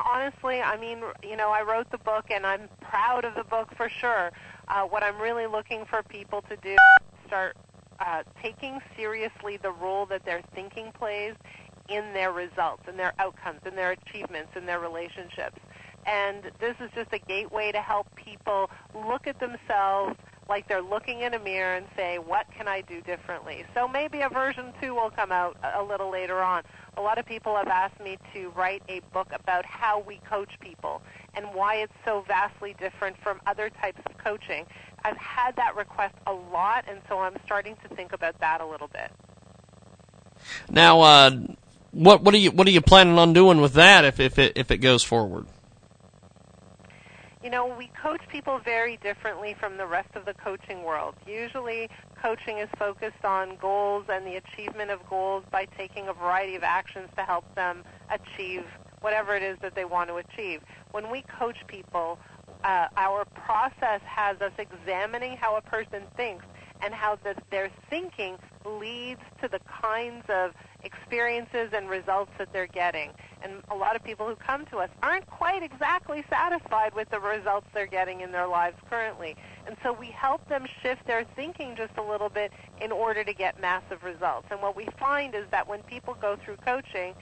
Honestly, 0.05 0.61
I 0.61 0.77
mean, 0.77 1.01
you 1.23 1.35
know, 1.35 1.49
I 1.49 1.61
wrote 1.63 1.89
the 1.91 1.97
book 1.97 2.25
and 2.29 2.45
I'm 2.45 2.69
proud 2.81 3.25
of 3.25 3.35
the 3.35 3.43
book 3.43 3.69
for 3.75 3.89
sure. 3.89 4.31
Uh, 4.67 4.83
what 4.83 5.03
I'm 5.03 5.19
really 5.19 5.47
looking 5.47 5.85
for 5.85 6.03
people 6.03 6.41
to 6.43 6.55
do 6.57 6.71
is 6.71 7.27
start 7.27 7.57
uh, 7.99 8.23
taking 8.41 8.79
seriously 8.95 9.57
the 9.57 9.71
role 9.71 10.05
that 10.07 10.25
their 10.25 10.41
thinking 10.53 10.91
plays 10.91 11.35
in 11.89 12.13
their 12.13 12.31
results, 12.31 12.83
in 12.87 12.97
their 12.97 13.13
outcomes, 13.19 13.61
in 13.65 13.75
their 13.75 13.91
achievements, 13.91 14.51
in 14.55 14.65
their 14.65 14.79
relationships. 14.79 15.59
And 16.05 16.51
this 16.59 16.75
is 16.79 16.89
just 16.95 17.11
a 17.11 17.19
gateway 17.19 17.71
to 17.71 17.81
help 17.81 18.07
people 18.15 18.69
look 18.93 19.27
at 19.27 19.39
themselves 19.39 20.15
like 20.49 20.67
they're 20.67 20.81
looking 20.81 21.21
in 21.21 21.33
a 21.33 21.39
mirror 21.39 21.75
and 21.75 21.85
say, 21.95 22.17
what 22.19 22.45
can 22.55 22.67
I 22.67 22.81
do 22.81 23.01
differently? 23.01 23.65
So 23.73 23.87
maybe 23.87 24.21
a 24.21 24.29
version 24.29 24.73
two 24.81 24.95
will 24.95 25.09
come 25.09 25.31
out 25.31 25.57
a 25.75 25.83
little 25.83 26.09
later 26.09 26.41
on. 26.41 26.63
A 26.97 27.01
lot 27.01 27.19
of 27.19 27.25
people 27.25 27.55
have 27.55 27.67
asked 27.67 27.99
me 27.99 28.17
to 28.33 28.49
write 28.49 28.81
a 28.89 29.01
book 29.13 29.27
about 29.31 29.65
how 29.65 29.99
we 29.99 30.19
coach 30.27 30.49
people 30.59 31.01
and 31.35 31.45
why 31.53 31.75
it's 31.75 31.93
so 32.03 32.25
vastly 32.27 32.75
different 32.79 33.15
from 33.21 33.39
other 33.45 33.69
types 33.69 34.01
of 34.07 34.17
coaching. 34.17 34.65
I've 35.05 35.17
had 35.17 35.55
that 35.57 35.75
request 35.75 36.15
a 36.25 36.33
lot, 36.33 36.85
and 36.89 36.99
so 37.07 37.19
I'm 37.19 37.37
starting 37.45 37.75
to 37.87 37.95
think 37.95 38.13
about 38.13 38.39
that 38.39 38.61
a 38.61 38.65
little 38.65 38.87
bit. 38.87 39.11
Now, 40.71 41.01
uh, 41.01 41.31
what 41.91 42.23
what 42.23 42.33
are 42.33 42.37
you 42.37 42.49
what 42.51 42.67
are 42.67 42.71
you 42.71 42.81
planning 42.81 43.19
on 43.19 43.31
doing 43.31 43.61
with 43.61 43.73
that 43.73 44.03
if 44.03 44.19
if 44.19 44.39
it 44.39 44.53
if 44.55 44.71
it 44.71 44.77
goes 44.77 45.03
forward? 45.03 45.45
you 47.47 47.51
know, 47.51 47.73
we 47.77 47.89
coach 48.03 48.19
people 48.29 48.59
very 48.59 48.97
differently 48.97 49.55
from 49.57 49.77
the 49.77 49.85
rest 49.85 50.09
of 50.15 50.25
the 50.25 50.33
coaching 50.33 50.83
world. 50.83 51.15
Usually, 51.25 51.89
coaching 52.21 52.59
is 52.59 52.69
focused 52.77 53.23
on 53.23 53.55
goals 53.57 54.05
and 54.09 54.25
the 54.25 54.35
achievement 54.35 54.91
of 54.91 55.07
goals 55.09 55.43
by 55.51 55.65
taking 55.77 56.07
a 56.07 56.13
variety 56.13 56.55
of 56.55 56.63
actions 56.63 57.09
to 57.15 57.23
help 57.23 57.43
them 57.55 57.83
achieve 58.09 58.63
whatever 59.01 59.35
it 59.35 59.43
is 59.43 59.57
that 59.61 59.75
they 59.75 59.85
want 59.85 60.09
to 60.09 60.15
achieve. 60.15 60.61
When 60.91 61.11
we 61.11 61.23
coach 61.39 61.57
people, 61.67 62.19
uh, 62.63 62.87
our 62.97 63.25
process 63.25 64.01
has 64.05 64.41
us 64.41 64.51
examining 64.57 65.37
how 65.37 65.55
a 65.55 65.61
person 65.61 66.03
thinks 66.15 66.45
and 66.81 66.93
how 66.93 67.17
the, 67.23 67.35
their 67.49 67.69
thinking 67.89 68.37
leads 68.65 69.21
to 69.41 69.47
the 69.47 69.59
kinds 69.81 70.25
of 70.29 70.51
experiences 70.83 71.69
and 71.73 71.89
results 71.89 72.31
that 72.37 72.51
they're 72.53 72.67
getting. 72.67 73.11
And 73.41 73.61
a 73.71 73.75
lot 73.75 73.95
of 73.95 74.03
people 74.03 74.27
who 74.27 74.35
come 74.35 74.65
to 74.67 74.77
us 74.77 74.89
aren't 75.01 75.25
quite 75.27 75.63
exactly 75.63 76.23
satisfied 76.29 76.93
with 76.93 77.09
the 77.09 77.19
results 77.19 77.67
they're 77.73 77.87
getting 77.87 78.21
in 78.21 78.31
their 78.31 78.47
lives 78.47 78.77
currently. 78.89 79.35
And 79.65 79.75
so 79.83 79.93
we 79.93 80.07
help 80.07 80.47
them 80.49 80.65
shift 80.81 81.05
their 81.07 81.25
thinking 81.35 81.75
just 81.75 81.93
a 81.97 82.01
little 82.01 82.29
bit 82.29 82.51
in 82.81 82.91
order 82.91 83.23
to 83.23 83.33
get 83.33 83.59
massive 83.59 84.03
results. 84.03 84.47
And 84.51 84.61
what 84.61 84.75
we 84.75 84.87
find 84.99 85.35
is 85.35 85.45
that 85.51 85.67
when 85.67 85.81
people 85.83 86.15
go 86.19 86.37
through 86.43 86.57
coaching, 86.57 87.13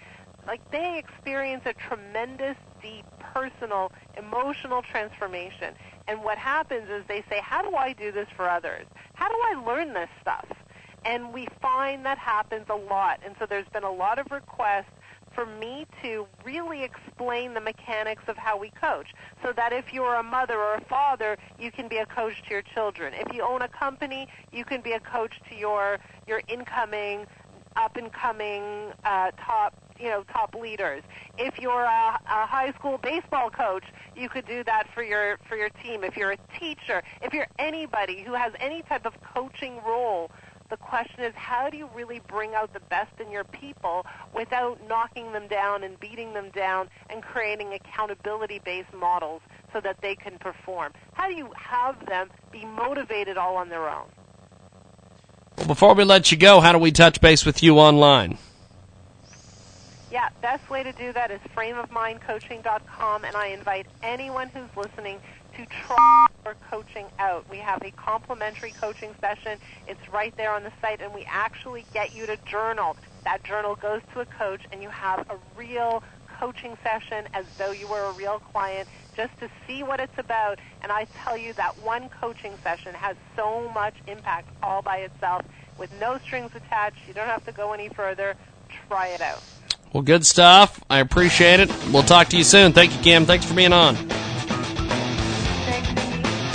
like 0.47 0.61
they 0.71 0.97
experience 0.97 1.63
a 1.65 1.73
tremendous, 1.73 2.55
deep, 2.81 3.05
personal, 3.33 3.91
emotional 4.17 4.81
transformation. 4.81 5.73
And 6.07 6.23
what 6.23 6.37
happens 6.37 6.89
is 6.89 7.03
they 7.07 7.23
say, 7.29 7.39
how 7.41 7.67
do 7.67 7.75
I 7.75 7.93
do 7.93 8.11
this 8.11 8.27
for 8.35 8.47
others? 8.47 8.85
How 9.15 9.27
do 9.27 9.35
I 9.35 9.63
learn 9.65 9.93
this 9.93 10.09
stuff? 10.21 10.45
And 11.05 11.33
we 11.33 11.47
find 11.61 12.05
that 12.05 12.17
happens 12.17 12.65
a 12.69 12.75
lot. 12.75 13.19
And 13.23 13.35
so 13.39 13.45
there's 13.47 13.67
been 13.69 13.83
a 13.83 13.91
lot 13.91 14.19
of 14.19 14.31
requests 14.31 14.91
for 15.35 15.45
me 15.45 15.85
to 16.01 16.25
really 16.43 16.83
explain 16.83 17.53
the 17.53 17.59
mechanics 17.61 18.23
of 18.27 18.37
how 18.37 18.57
we 18.57 18.71
coach 18.71 19.07
so 19.43 19.51
that 19.53 19.73
if 19.73 19.93
you're 19.93 20.15
a 20.15 20.23
mother 20.23 20.55
or 20.55 20.75
a 20.75 20.85
father, 20.85 21.37
you 21.59 21.71
can 21.71 21.87
be 21.87 21.97
a 21.97 22.05
coach 22.05 22.41
to 22.43 22.49
your 22.49 22.61
children. 22.61 23.13
If 23.13 23.33
you 23.33 23.43
own 23.43 23.61
a 23.61 23.67
company, 23.67 24.27
you 24.51 24.65
can 24.65 24.81
be 24.81 24.93
a 24.93 24.99
coach 24.99 25.33
to 25.49 25.55
your, 25.55 25.99
your 26.25 26.41
incoming, 26.47 27.27
up 27.75 27.97
and 27.97 28.11
coming, 28.11 28.63
uh, 29.03 29.31
top, 29.45 29.73
you 29.99 30.09
know, 30.09 30.23
top 30.31 30.55
leaders. 30.55 31.03
If 31.37 31.59
you're 31.59 31.83
a, 31.83 32.19
a 32.25 32.45
high 32.45 32.71
school 32.71 32.97
baseball 32.97 33.49
coach, 33.49 33.83
you 34.15 34.29
could 34.29 34.47
do 34.47 34.63
that 34.63 34.87
for 34.93 35.03
your, 35.03 35.37
for 35.49 35.57
your 35.57 35.69
team. 35.83 36.03
If 36.03 36.15
you're 36.15 36.31
a 36.31 36.37
teacher, 36.57 37.03
if 37.21 37.33
you're 37.33 37.47
anybody 37.59 38.23
who 38.23 38.33
has 38.33 38.53
any 38.59 38.81
type 38.83 39.05
of 39.05 39.13
coaching 39.21 39.81
role, 39.85 40.31
the 40.75 40.83
question 40.83 41.23
is, 41.23 41.33
how 41.35 41.69
do 41.69 41.77
you 41.77 41.89
really 41.95 42.19
bring 42.27 42.53
out 42.53 42.73
the 42.73 42.81
best 42.81 43.13
in 43.21 43.31
your 43.31 43.45
people 43.45 44.05
without 44.33 44.77
knocking 44.89 45.31
them 45.31 45.47
down 45.47 45.85
and 45.85 45.97
beating 46.01 46.33
them 46.33 46.49
down 46.49 46.89
and 47.09 47.23
creating 47.23 47.71
accountability-based 47.71 48.93
models 48.93 49.41
so 49.71 49.79
that 49.79 50.01
they 50.01 50.15
can 50.15 50.37
perform? 50.37 50.91
How 51.13 51.29
do 51.29 51.33
you 51.33 51.49
have 51.55 52.05
them 52.07 52.29
be 52.51 52.65
motivated 52.65 53.37
all 53.37 53.55
on 53.55 53.69
their 53.69 53.87
own? 53.87 54.07
Well, 55.57 55.67
before 55.67 55.93
we 55.93 56.03
let 56.03 56.29
you 56.29 56.37
go, 56.37 56.59
how 56.59 56.73
do 56.73 56.77
we 56.77 56.91
touch 56.91 57.21
base 57.21 57.45
with 57.45 57.63
you 57.63 57.79
online? 57.79 58.37
Yeah, 60.11 60.27
best 60.41 60.69
way 60.69 60.83
to 60.83 60.91
do 60.91 61.13
that 61.13 61.31
is 61.31 61.39
frameofmindcoaching.com, 61.55 63.23
and 63.23 63.35
I 63.37 63.47
invite 63.47 63.87
anyone 64.03 64.49
who's 64.49 64.75
listening 64.75 65.21
to 65.57 65.65
try 65.65 66.27
our 66.45 66.55
coaching 66.69 67.05
out. 67.19 67.45
We 67.49 67.57
have 67.57 67.81
a 67.83 67.91
complimentary 67.91 68.71
coaching 68.71 69.15
session. 69.21 69.57
It's 69.87 70.09
right 70.11 70.35
there 70.37 70.51
on 70.51 70.63
the 70.63 70.71
site, 70.81 71.01
and 71.01 71.13
we 71.13 71.25
actually 71.27 71.85
get 71.93 72.15
you 72.15 72.25
to 72.25 72.37
journal. 72.45 72.97
That 73.23 73.43
journal 73.43 73.75
goes 73.75 74.01
to 74.13 74.21
a 74.21 74.25
coach, 74.25 74.61
and 74.71 74.81
you 74.81 74.89
have 74.89 75.27
a 75.29 75.37
real 75.57 76.03
coaching 76.39 76.77
session 76.83 77.25
as 77.33 77.45
though 77.57 77.71
you 77.71 77.87
were 77.87 78.03
a 78.03 78.11
real 78.13 78.39
client 78.39 78.87
just 79.15 79.37
to 79.39 79.49
see 79.65 79.83
what 79.83 79.99
it's 79.99 80.17
about. 80.17 80.59
And 80.81 80.91
I 80.91 81.07
tell 81.23 81.37
you 81.37 81.53
that 81.53 81.81
one 81.81 82.09
coaching 82.09 82.53
session 82.61 82.93
has 82.93 83.15
so 83.35 83.71
much 83.73 83.95
impact 84.07 84.49
all 84.61 84.81
by 84.81 84.97
itself 84.97 85.43
with 85.77 85.89
no 85.99 86.19
strings 86.19 86.51
attached. 86.55 86.97
You 87.07 87.13
don't 87.13 87.27
have 87.27 87.45
to 87.45 87.51
go 87.51 87.73
any 87.73 87.89
further. 87.89 88.35
Try 88.87 89.07
it 89.07 89.21
out. 89.21 89.41
Well, 89.93 90.03
good 90.03 90.25
stuff. 90.25 90.83
I 90.89 90.99
appreciate 90.99 91.61
it. 91.61 91.71
We'll 91.93 92.03
talk 92.03 92.27
to 92.29 92.37
you 92.37 92.43
soon. 92.43 92.73
Thank 92.73 92.93
you, 92.93 93.01
Kim. 93.01 93.25
Thanks 93.25 93.45
for 93.45 93.53
being 93.53 93.71
on. 93.71 93.95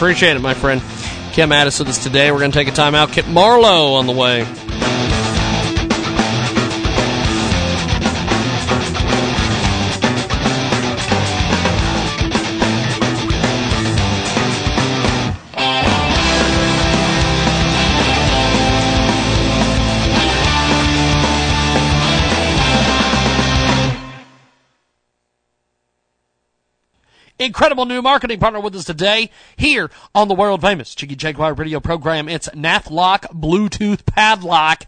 Appreciate 0.00 0.34
it, 0.34 0.40
my 0.40 0.54
friend. 0.54 0.80
Kim 1.32 1.52
Addis 1.52 1.78
with 1.78 1.88
us 1.88 2.02
today. 2.02 2.32
We're 2.32 2.38
going 2.38 2.52
to 2.52 2.58
take 2.58 2.68
a 2.68 2.72
time 2.72 2.94
out. 2.94 3.12
Kit 3.12 3.28
Marlowe 3.28 3.92
on 3.92 4.06
the 4.06 4.14
way. 4.14 4.46
Incredible 27.50 27.84
new 27.84 28.00
marketing 28.00 28.38
partner 28.38 28.60
with 28.60 28.76
us 28.76 28.84
today 28.84 29.28
here 29.56 29.90
on 30.14 30.28
the 30.28 30.34
world 30.36 30.60
famous 30.60 30.94
Jiggy 30.94 31.16
Jaguar 31.16 31.52
radio 31.52 31.80
program. 31.80 32.28
It's 32.28 32.48
Nathlock 32.50 33.22
Bluetooth 33.32 34.06
Padlock. 34.06 34.86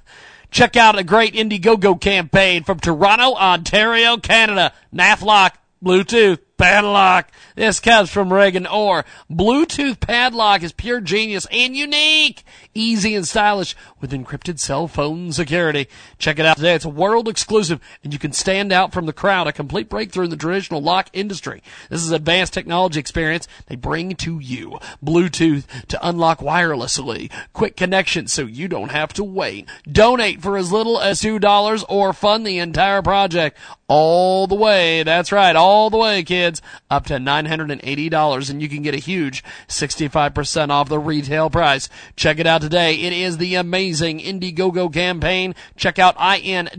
Check 0.52 0.76
out 0.76 0.97
a 0.97 1.02
great 1.02 1.34
Indiegogo 1.34 2.01
campaign 2.01 2.62
from 2.62 2.78
Toronto, 2.78 3.34
Ontario, 3.34 4.16
Canada. 4.16 4.72
Nathlock 4.94 5.55
Bluetooth 5.84 6.39
padlock. 6.56 7.32
This 7.56 7.80
comes 7.80 8.09
from 8.09 8.32
Reagan 8.32 8.68
Orr. 8.68 9.05
Bluetooth 9.28 9.98
padlock 9.98 10.62
is 10.62 10.72
pure 10.72 11.01
genius 11.01 11.48
and 11.51 11.74
unique, 11.74 12.44
easy 12.74 13.15
and 13.15 13.27
stylish 13.27 13.77
with 14.01 14.12
encrypted 14.12 14.59
cell 14.59 14.89
phone 14.89 15.32
security. 15.32 15.89
Check 16.19 16.39
it 16.39 16.47
out 16.47 16.57
today. 16.57 16.74
It's 16.74 16.85
a 16.85 16.90
world 16.90 17.28
exclusive 17.28 17.81
and 18.03 18.12
you 18.12 18.19
can 18.19 18.32
stand 18.32 18.73
out 18.73 18.93
from 18.93 19.07
the 19.07 19.12
crowd. 19.12 19.47
A 19.47 19.53
complete 19.53 19.89
breakthrough 19.89 20.24
in 20.24 20.31
the 20.31 20.36
traditional 20.36 20.81
lock 20.81 21.09
industry. 21.12 21.62
This 21.90 22.03
is 22.03 22.12
advanced 22.12 22.53
technology 22.53 23.01
experience 23.01 23.49
they 23.66 23.77
bring 23.77 24.15
to 24.16 24.39
you. 24.39 24.78
Bluetooth 25.05 25.65
to 25.89 26.07
unlock 26.07 26.40
wirelessly. 26.40 27.31
Quick 27.53 27.77
connection 27.77 28.27
so 28.27 28.43
you 28.43 28.69
don't 28.69 28.90
have 28.90 29.12
to 29.15 29.24
wait. 29.24 29.69
Donate 29.90 30.43
for 30.43 30.57
as 30.57 30.73
little 30.73 31.01
as 31.01 31.20
$2 31.20 31.85
or 31.89 32.12
fund 32.12 32.47
the 32.47 32.59
entire 32.59 33.03
project 33.03 33.59
all 33.89 34.47
the 34.47 34.55
way. 34.55 35.03
That's 35.03 35.32
right, 35.32 35.55
all 35.55 35.90
the 35.90 35.99
way, 35.99 36.23
kids, 36.23 36.62
up 36.90 37.05
to 37.07 37.15
$980, 37.15 38.51
and 38.51 38.62
you 38.62 38.69
can 38.69 38.81
get 38.81 38.94
a 38.94 38.99
huge 38.99 39.44
65% 39.69 40.70
off 40.70 40.89
the 40.89 40.99
retail 40.99 41.51
price. 41.51 41.90
Check 42.16 42.39
it 42.39 42.47
out 42.47 42.61
today. 42.62 42.94
It 42.94 43.12
is 43.12 43.36
the 43.36 43.56
amazing 43.56 44.20
Indiegogo 44.20 44.90
campaign. 44.93 45.55
Check 45.76 45.98
out 45.98 46.14
I-N-D-I-E-G-O-G-O 46.18 46.70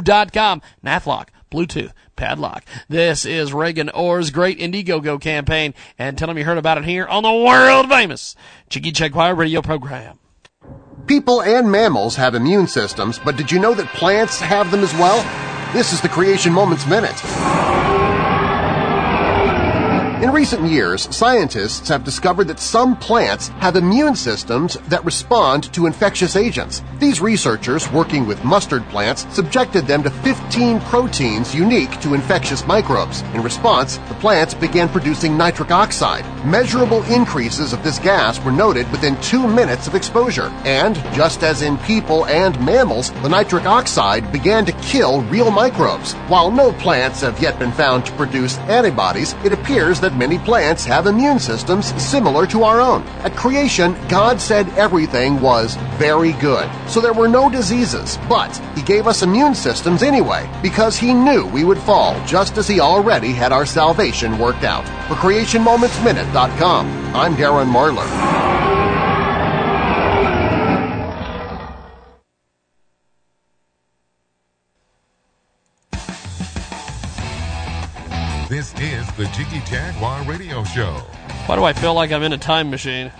dot 0.00 0.32
com. 0.32 0.62
Nathlock, 0.84 1.28
Bluetooth, 1.50 1.92
Padlock. 2.16 2.64
This 2.88 3.24
is 3.24 3.52
Reagan 3.52 3.90
Orr's 3.90 4.30
great 4.30 4.58
Indiegogo 4.58 5.20
campaign, 5.20 5.74
and 5.98 6.18
tell 6.18 6.26
them 6.28 6.38
you 6.38 6.44
heard 6.44 6.58
about 6.58 6.78
it 6.78 6.84
here 6.84 7.06
on 7.06 7.22
the 7.22 7.32
world 7.32 7.88
famous 7.88 8.34
Jiggy 8.68 8.90
Jaguar 8.90 9.34
radio 9.34 9.62
program. 9.62 10.18
People 11.06 11.42
and 11.42 11.70
mammals 11.70 12.16
have 12.16 12.34
immune 12.34 12.66
systems, 12.66 13.18
but 13.18 13.36
did 13.36 13.52
you 13.52 13.58
know 13.60 13.74
that 13.74 13.86
plants 13.88 14.40
have 14.40 14.70
them 14.70 14.80
as 14.80 14.94
well? 14.94 15.22
This 15.72 15.92
is 15.92 16.00
the 16.00 16.08
Creation 16.08 16.52
Moments 16.52 16.86
Minute. 16.86 18.01
In 20.22 20.30
recent 20.30 20.70
years, 20.70 21.12
scientists 21.12 21.88
have 21.88 22.04
discovered 22.04 22.46
that 22.46 22.60
some 22.60 22.96
plants 22.96 23.48
have 23.58 23.74
immune 23.74 24.14
systems 24.14 24.74
that 24.86 25.04
respond 25.04 25.64
to 25.72 25.86
infectious 25.86 26.36
agents. 26.36 26.80
These 27.00 27.20
researchers, 27.20 27.90
working 27.90 28.24
with 28.24 28.44
mustard 28.44 28.88
plants, 28.88 29.26
subjected 29.34 29.88
them 29.88 30.04
to 30.04 30.10
15 30.10 30.78
proteins 30.82 31.56
unique 31.56 32.00
to 32.02 32.14
infectious 32.14 32.64
microbes. 32.68 33.22
In 33.34 33.42
response, 33.42 33.96
the 33.96 34.14
plants 34.14 34.54
began 34.54 34.88
producing 34.88 35.36
nitric 35.36 35.72
oxide. 35.72 36.24
Measurable 36.46 37.02
increases 37.12 37.72
of 37.72 37.82
this 37.82 37.98
gas 37.98 38.40
were 38.44 38.52
noted 38.52 38.88
within 38.92 39.20
two 39.22 39.44
minutes 39.48 39.88
of 39.88 39.96
exposure. 39.96 40.52
And, 40.64 40.94
just 41.16 41.42
as 41.42 41.62
in 41.62 41.78
people 41.78 42.26
and 42.26 42.54
mammals, 42.64 43.10
the 43.22 43.28
nitric 43.28 43.66
oxide 43.66 44.30
began 44.30 44.64
to 44.66 44.72
kill 44.82 45.22
real 45.22 45.50
microbes. 45.50 46.12
While 46.28 46.52
no 46.52 46.70
plants 46.74 47.22
have 47.22 47.42
yet 47.42 47.58
been 47.58 47.72
found 47.72 48.06
to 48.06 48.12
produce 48.12 48.56
antibodies, 48.58 49.34
it 49.44 49.52
appears 49.52 49.98
that 49.98 50.11
many 50.14 50.38
plants 50.38 50.84
have 50.84 51.06
immune 51.06 51.38
systems 51.38 51.86
similar 52.02 52.46
to 52.46 52.64
our 52.64 52.80
own. 52.80 53.02
At 53.24 53.36
creation, 53.36 53.96
God 54.08 54.40
said 54.40 54.68
everything 54.70 55.40
was 55.40 55.76
very 55.98 56.32
good, 56.32 56.70
so 56.88 57.00
there 57.00 57.12
were 57.12 57.28
no 57.28 57.50
diseases, 57.50 58.18
but 58.28 58.56
He 58.74 58.82
gave 58.82 59.06
us 59.06 59.22
immune 59.22 59.54
systems 59.54 60.02
anyway, 60.02 60.48
because 60.62 60.96
He 60.96 61.14
knew 61.14 61.46
we 61.46 61.64
would 61.64 61.78
fall 61.78 62.22
just 62.26 62.58
as 62.58 62.68
He 62.68 62.80
already 62.80 63.32
had 63.32 63.52
our 63.52 63.66
salvation 63.66 64.38
worked 64.38 64.64
out. 64.64 64.86
For 65.08 65.14
CreationMomentsMinute.com, 65.14 67.14
I'm 67.14 67.34
Darren 67.34 67.72
Marlar. 67.72 68.91
This 78.52 78.74
is 78.74 79.10
the 79.12 79.24
Jiggy 79.34 79.64
Jaguar 79.64 80.24
Radio 80.24 80.62
Show. 80.62 80.92
Why 81.46 81.56
do 81.56 81.64
I 81.64 81.72
feel 81.72 81.94
like 81.94 82.12
I'm 82.12 82.22
in 82.22 82.34
a 82.34 82.38
time 82.38 82.68
machine? 82.68 83.10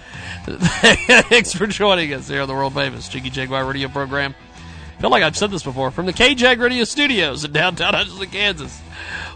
Thanks 0.44 1.54
for 1.54 1.66
joining 1.66 2.12
us 2.12 2.28
here 2.28 2.42
on 2.42 2.48
the 2.48 2.52
world 2.52 2.74
famous 2.74 3.08
Jiggy 3.08 3.30
Jaguar 3.30 3.64
radio 3.64 3.88
program. 3.88 4.34
I 4.98 5.00
feel 5.00 5.08
like 5.08 5.22
I've 5.22 5.38
said 5.38 5.50
this 5.50 5.62
before 5.62 5.90
from 5.90 6.04
the 6.04 6.12
KJAG 6.12 6.60
Radio 6.60 6.84
Studios 6.84 7.44
in 7.44 7.52
downtown 7.52 7.94
Hutchinson, 7.94 8.28
Kansas. 8.28 8.78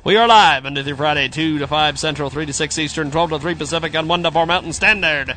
We 0.04 0.18
are 0.18 0.28
live 0.28 0.64
Monday 0.64 0.82
through 0.82 0.96
Friday, 0.96 1.28
2 1.28 1.60
to 1.60 1.66
5 1.66 1.98
Central, 1.98 2.28
3 2.28 2.44
to 2.44 2.52
6 2.52 2.78
Eastern, 2.78 3.10
12 3.10 3.30
to 3.30 3.38
3 3.38 3.54
Pacific 3.54 3.96
on 3.96 4.06
1 4.06 4.22
to 4.24 4.30
4 4.30 4.44
Mountain 4.44 4.74
Standard. 4.74 5.34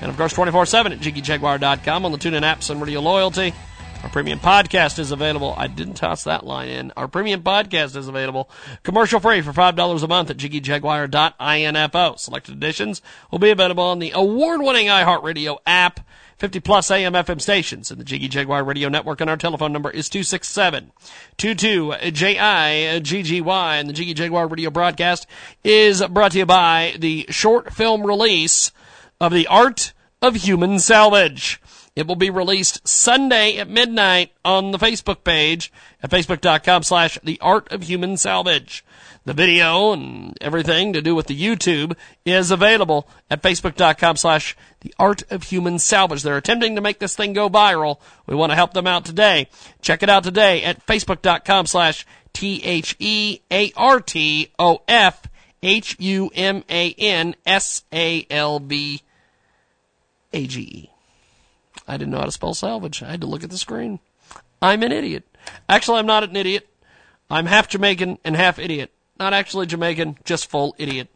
And 0.00 0.10
of 0.10 0.16
course, 0.16 0.32
24 0.32 0.66
7 0.66 0.92
at 0.92 0.98
JiggyJaguar.com 0.98 2.04
on 2.04 2.10
the 2.10 2.18
TuneIn 2.18 2.42
apps 2.42 2.68
and 2.68 2.80
Radio 2.80 3.00
Loyalty. 3.00 3.54
Our 4.02 4.10
premium 4.10 4.38
podcast 4.38 4.98
is 4.98 5.10
available. 5.10 5.54
I 5.56 5.66
didn't 5.66 5.94
toss 5.94 6.24
that 6.24 6.46
line 6.46 6.68
in. 6.68 6.92
Our 6.96 7.08
premium 7.08 7.42
podcast 7.42 7.96
is 7.96 8.08
available 8.08 8.48
commercial 8.82 9.20
free 9.20 9.40
for 9.40 9.52
$5 9.52 10.02
a 10.02 10.06
month 10.06 10.30
at 10.30 10.36
jiggyjaguar.info. 10.36 12.16
Selected 12.16 12.54
editions 12.54 13.02
will 13.30 13.38
be 13.38 13.50
available 13.50 13.84
on 13.84 13.98
the 13.98 14.12
award 14.14 14.62
winning 14.62 14.86
iHeartRadio 14.86 15.58
app. 15.66 16.00
50 16.38 16.60
plus 16.60 16.90
AM 16.90 17.14
FM 17.14 17.40
stations 17.40 17.90
in 17.90 17.96
the 17.96 18.04
Jiggy 18.04 18.28
Jaguar 18.28 18.62
Radio 18.62 18.90
Network, 18.90 19.22
and 19.22 19.30
our 19.30 19.38
telephone 19.38 19.72
number 19.72 19.88
is 19.90 20.10
267 20.10 20.92
22 21.38 21.92
JIGGY. 22.12 23.48
And 23.80 23.88
the 23.88 23.94
Jiggy 23.94 24.12
Jaguar 24.12 24.46
Radio 24.46 24.68
broadcast 24.68 25.26
is 25.64 26.02
brought 26.02 26.32
to 26.32 26.38
you 26.38 26.46
by 26.46 26.94
the 26.98 27.24
short 27.30 27.72
film 27.72 28.06
release 28.06 28.70
of 29.18 29.32
The 29.32 29.46
Art 29.46 29.94
of 30.20 30.36
Human 30.36 30.78
Salvage. 30.78 31.58
It 31.96 32.06
will 32.06 32.14
be 32.14 32.28
released 32.28 32.86
Sunday 32.86 33.56
at 33.56 33.70
midnight 33.70 34.30
on 34.44 34.70
the 34.70 34.78
Facebook 34.78 35.24
page 35.24 35.72
at 36.02 36.10
facebook.com 36.10 36.82
slash 36.82 37.18
the 37.24 37.40
art 37.40 37.72
of 37.72 37.84
human 37.84 38.18
salvage. 38.18 38.84
The 39.24 39.32
video 39.32 39.92
and 39.92 40.36
everything 40.40 40.92
to 40.92 41.00
do 41.00 41.14
with 41.14 41.26
the 41.26 41.40
YouTube 41.40 41.96
is 42.24 42.50
available 42.50 43.08
at 43.30 43.42
facebook.com 43.42 44.16
slash 44.16 44.56
the 44.82 44.94
art 44.98 45.24
of 45.32 45.44
human 45.44 45.78
salvage. 45.78 46.22
They're 46.22 46.36
attempting 46.36 46.76
to 46.76 46.82
make 46.82 46.98
this 46.98 47.16
thing 47.16 47.32
go 47.32 47.48
viral. 47.48 47.98
We 48.26 48.36
want 48.36 48.52
to 48.52 48.56
help 48.56 48.74
them 48.74 48.86
out 48.86 49.06
today. 49.06 49.48
Check 49.80 50.02
it 50.02 50.10
out 50.10 50.22
today 50.22 50.62
at 50.62 50.86
facebook.com 50.86 51.66
slash 51.66 52.06
T 52.34 52.62
H 52.62 52.94
E 52.98 53.40
A 53.50 53.72
R 53.74 54.00
T 54.00 54.52
O 54.58 54.82
F 54.86 55.26
H 55.62 55.96
U 55.98 56.30
M 56.34 56.62
A 56.68 56.92
N 56.92 57.34
S 57.46 57.82
A 57.92 58.26
L 58.28 58.60
V 58.60 59.00
A 60.34 60.46
G 60.46 60.60
E. 60.60 60.90
I 61.88 61.96
didn't 61.96 62.10
know 62.10 62.18
how 62.18 62.24
to 62.24 62.32
spell 62.32 62.54
salvage. 62.54 63.02
I 63.02 63.10
had 63.10 63.20
to 63.20 63.26
look 63.26 63.44
at 63.44 63.50
the 63.50 63.58
screen. 63.58 64.00
I'm 64.60 64.82
an 64.82 64.92
idiot. 64.92 65.24
Actually, 65.68 65.98
I'm 65.98 66.06
not 66.06 66.24
an 66.24 66.36
idiot. 66.36 66.68
I'm 67.30 67.46
half 67.46 67.68
Jamaican 67.68 68.18
and 68.24 68.36
half 68.36 68.58
idiot. 68.58 68.92
Not 69.18 69.32
actually 69.32 69.66
Jamaican, 69.66 70.18
just 70.24 70.50
full 70.50 70.74
idiot. 70.78 71.08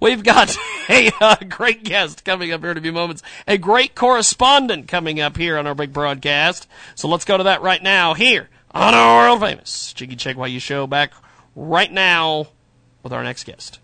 We've 0.00 0.22
got 0.22 0.54
a 0.88 1.10
uh, 1.20 1.36
great 1.48 1.82
guest 1.82 2.24
coming 2.24 2.52
up 2.52 2.60
here 2.60 2.72
in 2.72 2.78
a 2.78 2.82
few 2.82 2.92
moments. 2.92 3.22
A 3.46 3.56
great 3.56 3.94
correspondent 3.94 4.86
coming 4.88 5.20
up 5.20 5.36
here 5.36 5.56
on 5.56 5.66
our 5.66 5.74
big 5.74 5.92
broadcast. 5.92 6.68
So 6.94 7.08
let's 7.08 7.24
go 7.24 7.36
to 7.36 7.44
that 7.44 7.62
right 7.62 7.82
now 7.82 8.14
here 8.14 8.50
on 8.72 8.94
our 8.94 9.28
world 9.28 9.40
famous 9.40 9.92
Jiggy 9.94 10.16
Jaguar 10.16 10.48
show 10.60 10.86
back 10.86 11.12
right 11.56 11.90
now 11.90 12.48
with 13.02 13.12
our 13.12 13.24
next 13.24 13.44
guest. 13.44 13.78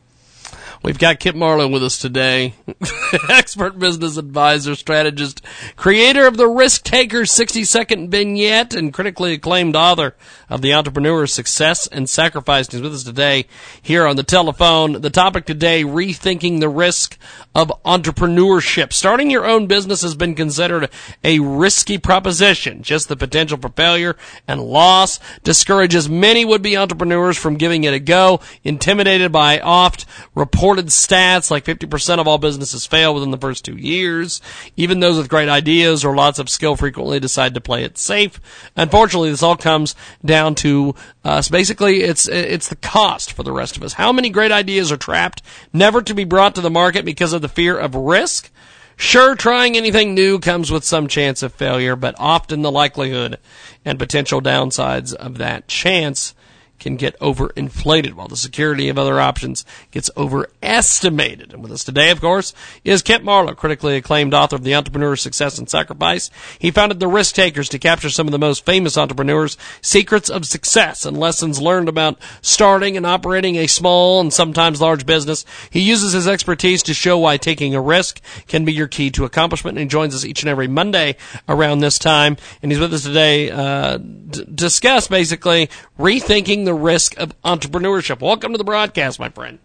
We've 0.84 0.98
got 0.98 1.18
Kip 1.18 1.34
Marlin 1.34 1.72
with 1.72 1.82
us 1.82 1.96
today, 1.96 2.52
expert 3.30 3.78
business 3.78 4.18
advisor, 4.18 4.74
strategist, 4.74 5.40
creator 5.76 6.26
of 6.26 6.36
the 6.36 6.46
Risk 6.46 6.84
Taker 6.84 7.24
60 7.24 7.64
second 7.64 8.10
vignette, 8.10 8.74
and 8.74 8.92
critically 8.92 9.32
acclaimed 9.32 9.76
author 9.76 10.14
of 10.50 10.60
The 10.60 10.74
Entrepreneur's 10.74 11.32
Success 11.32 11.86
and 11.86 12.06
Sacrifice. 12.06 12.70
He's 12.70 12.82
with 12.82 12.92
us 12.92 13.02
today 13.02 13.46
here 13.80 14.06
on 14.06 14.16
the 14.16 14.22
telephone. 14.22 15.00
The 15.00 15.08
topic 15.08 15.46
today, 15.46 15.84
rethinking 15.84 16.60
the 16.60 16.68
risk 16.68 17.16
of 17.54 17.72
entrepreneurship. 17.86 18.92
Starting 18.92 19.30
your 19.30 19.46
own 19.46 19.66
business 19.66 20.02
has 20.02 20.14
been 20.14 20.34
considered 20.34 20.90
a 21.22 21.38
risky 21.38 21.96
proposition. 21.96 22.82
Just 22.82 23.08
the 23.08 23.16
potential 23.16 23.56
for 23.56 23.70
failure 23.70 24.16
and 24.46 24.60
loss 24.60 25.18
discourages 25.44 26.10
many 26.10 26.44
would-be 26.44 26.76
entrepreneurs 26.76 27.38
from 27.38 27.56
giving 27.56 27.84
it 27.84 27.94
a 27.94 27.98
go, 27.98 28.40
intimidated 28.64 29.32
by 29.32 29.60
oft 29.60 30.04
reported 30.34 30.73
stats 30.82 31.50
like 31.50 31.64
50% 31.64 32.18
of 32.18 32.26
all 32.26 32.38
businesses 32.38 32.86
fail 32.86 33.14
within 33.14 33.30
the 33.30 33.38
first 33.38 33.64
two 33.64 33.76
years. 33.76 34.40
Even 34.76 35.00
those 35.00 35.18
with 35.18 35.28
great 35.28 35.48
ideas 35.48 36.04
or 36.04 36.14
lots 36.14 36.38
of 36.38 36.48
skill 36.48 36.76
frequently 36.76 37.20
decide 37.20 37.54
to 37.54 37.60
play 37.60 37.84
it 37.84 37.98
safe. 37.98 38.40
Unfortunately, 38.76 39.30
this 39.30 39.42
all 39.42 39.56
comes 39.56 39.94
down 40.24 40.54
to 40.56 40.94
uh, 41.24 41.34
us. 41.34 41.48
Basically, 41.48 42.02
it's 42.02 42.28
it's 42.28 42.68
the 42.68 42.76
cost 42.76 43.32
for 43.32 43.42
the 43.42 43.52
rest 43.52 43.76
of 43.76 43.82
us. 43.82 43.94
How 43.94 44.12
many 44.12 44.30
great 44.30 44.52
ideas 44.52 44.90
are 44.92 44.96
trapped, 44.96 45.42
never 45.72 46.00
to 46.02 46.14
be 46.14 46.24
brought 46.24 46.54
to 46.54 46.60
the 46.60 46.70
market 46.70 47.04
because 47.04 47.32
of 47.32 47.42
the 47.42 47.48
fear 47.48 47.76
of 47.76 47.94
risk? 47.94 48.50
Sure, 48.96 49.34
trying 49.34 49.76
anything 49.76 50.14
new 50.14 50.38
comes 50.38 50.70
with 50.70 50.84
some 50.84 51.08
chance 51.08 51.42
of 51.42 51.52
failure, 51.52 51.96
but 51.96 52.14
often 52.16 52.62
the 52.62 52.70
likelihood 52.70 53.38
and 53.84 53.98
potential 53.98 54.40
downsides 54.40 55.12
of 55.12 55.38
that 55.38 55.66
chance 55.66 56.34
can 56.78 56.96
get 56.96 57.18
overinflated, 57.20 58.14
while 58.14 58.28
the 58.28 58.36
security 58.36 58.88
of 58.88 58.98
other 58.98 59.20
options 59.20 59.64
gets 59.90 60.10
overestimated. 60.16 61.52
And 61.52 61.62
with 61.62 61.72
us 61.72 61.84
today, 61.84 62.10
of 62.10 62.20
course, 62.20 62.52
is 62.84 63.02
Kent 63.02 63.24
Marlowe, 63.24 63.54
critically 63.54 63.96
acclaimed 63.96 64.34
author 64.34 64.56
of 64.56 64.64
The 64.64 64.74
Entrepreneur's 64.74 65.22
Success 65.22 65.58
and 65.58 65.68
Sacrifice. 65.70 66.30
He 66.58 66.70
founded 66.70 67.00
The 67.00 67.08
Risk 67.08 67.34
Takers 67.34 67.68
to 67.70 67.78
capture 67.78 68.10
some 68.10 68.26
of 68.26 68.32
the 68.32 68.38
most 68.38 68.66
famous 68.66 68.98
entrepreneurs' 68.98 69.56
secrets 69.80 70.28
of 70.28 70.46
success 70.46 71.06
and 71.06 71.18
lessons 71.18 71.60
learned 71.60 71.88
about 71.88 72.18
starting 72.42 72.96
and 72.96 73.06
operating 73.06 73.56
a 73.56 73.66
small 73.66 74.20
and 74.20 74.32
sometimes 74.32 74.80
large 74.80 75.06
business. 75.06 75.44
He 75.70 75.80
uses 75.80 76.12
his 76.12 76.28
expertise 76.28 76.82
to 76.84 76.94
show 76.94 77.18
why 77.18 77.36
taking 77.36 77.74
a 77.74 77.80
risk 77.80 78.20
can 78.46 78.64
be 78.64 78.72
your 78.72 78.88
key 78.88 79.10
to 79.12 79.24
accomplishment. 79.24 79.78
And 79.78 79.84
he 79.84 79.88
joins 79.88 80.14
us 80.14 80.24
each 80.24 80.42
and 80.42 80.50
every 80.50 80.68
Monday 80.68 81.16
around 81.48 81.80
this 81.80 81.98
time. 81.98 82.36
And 82.62 82.70
he's 82.70 82.80
with 82.80 82.92
us 82.92 83.04
today 83.04 83.50
uh, 83.50 83.98
d- 83.98 84.44
discuss 84.54 85.08
basically 85.08 85.70
rethinking 85.98 86.63
the 86.64 86.74
risk 86.74 87.16
of 87.18 87.40
entrepreneurship. 87.42 88.20
Welcome 88.20 88.52
to 88.52 88.58
the 88.58 88.64
broadcast, 88.64 89.18
my 89.18 89.28
friend. 89.28 89.58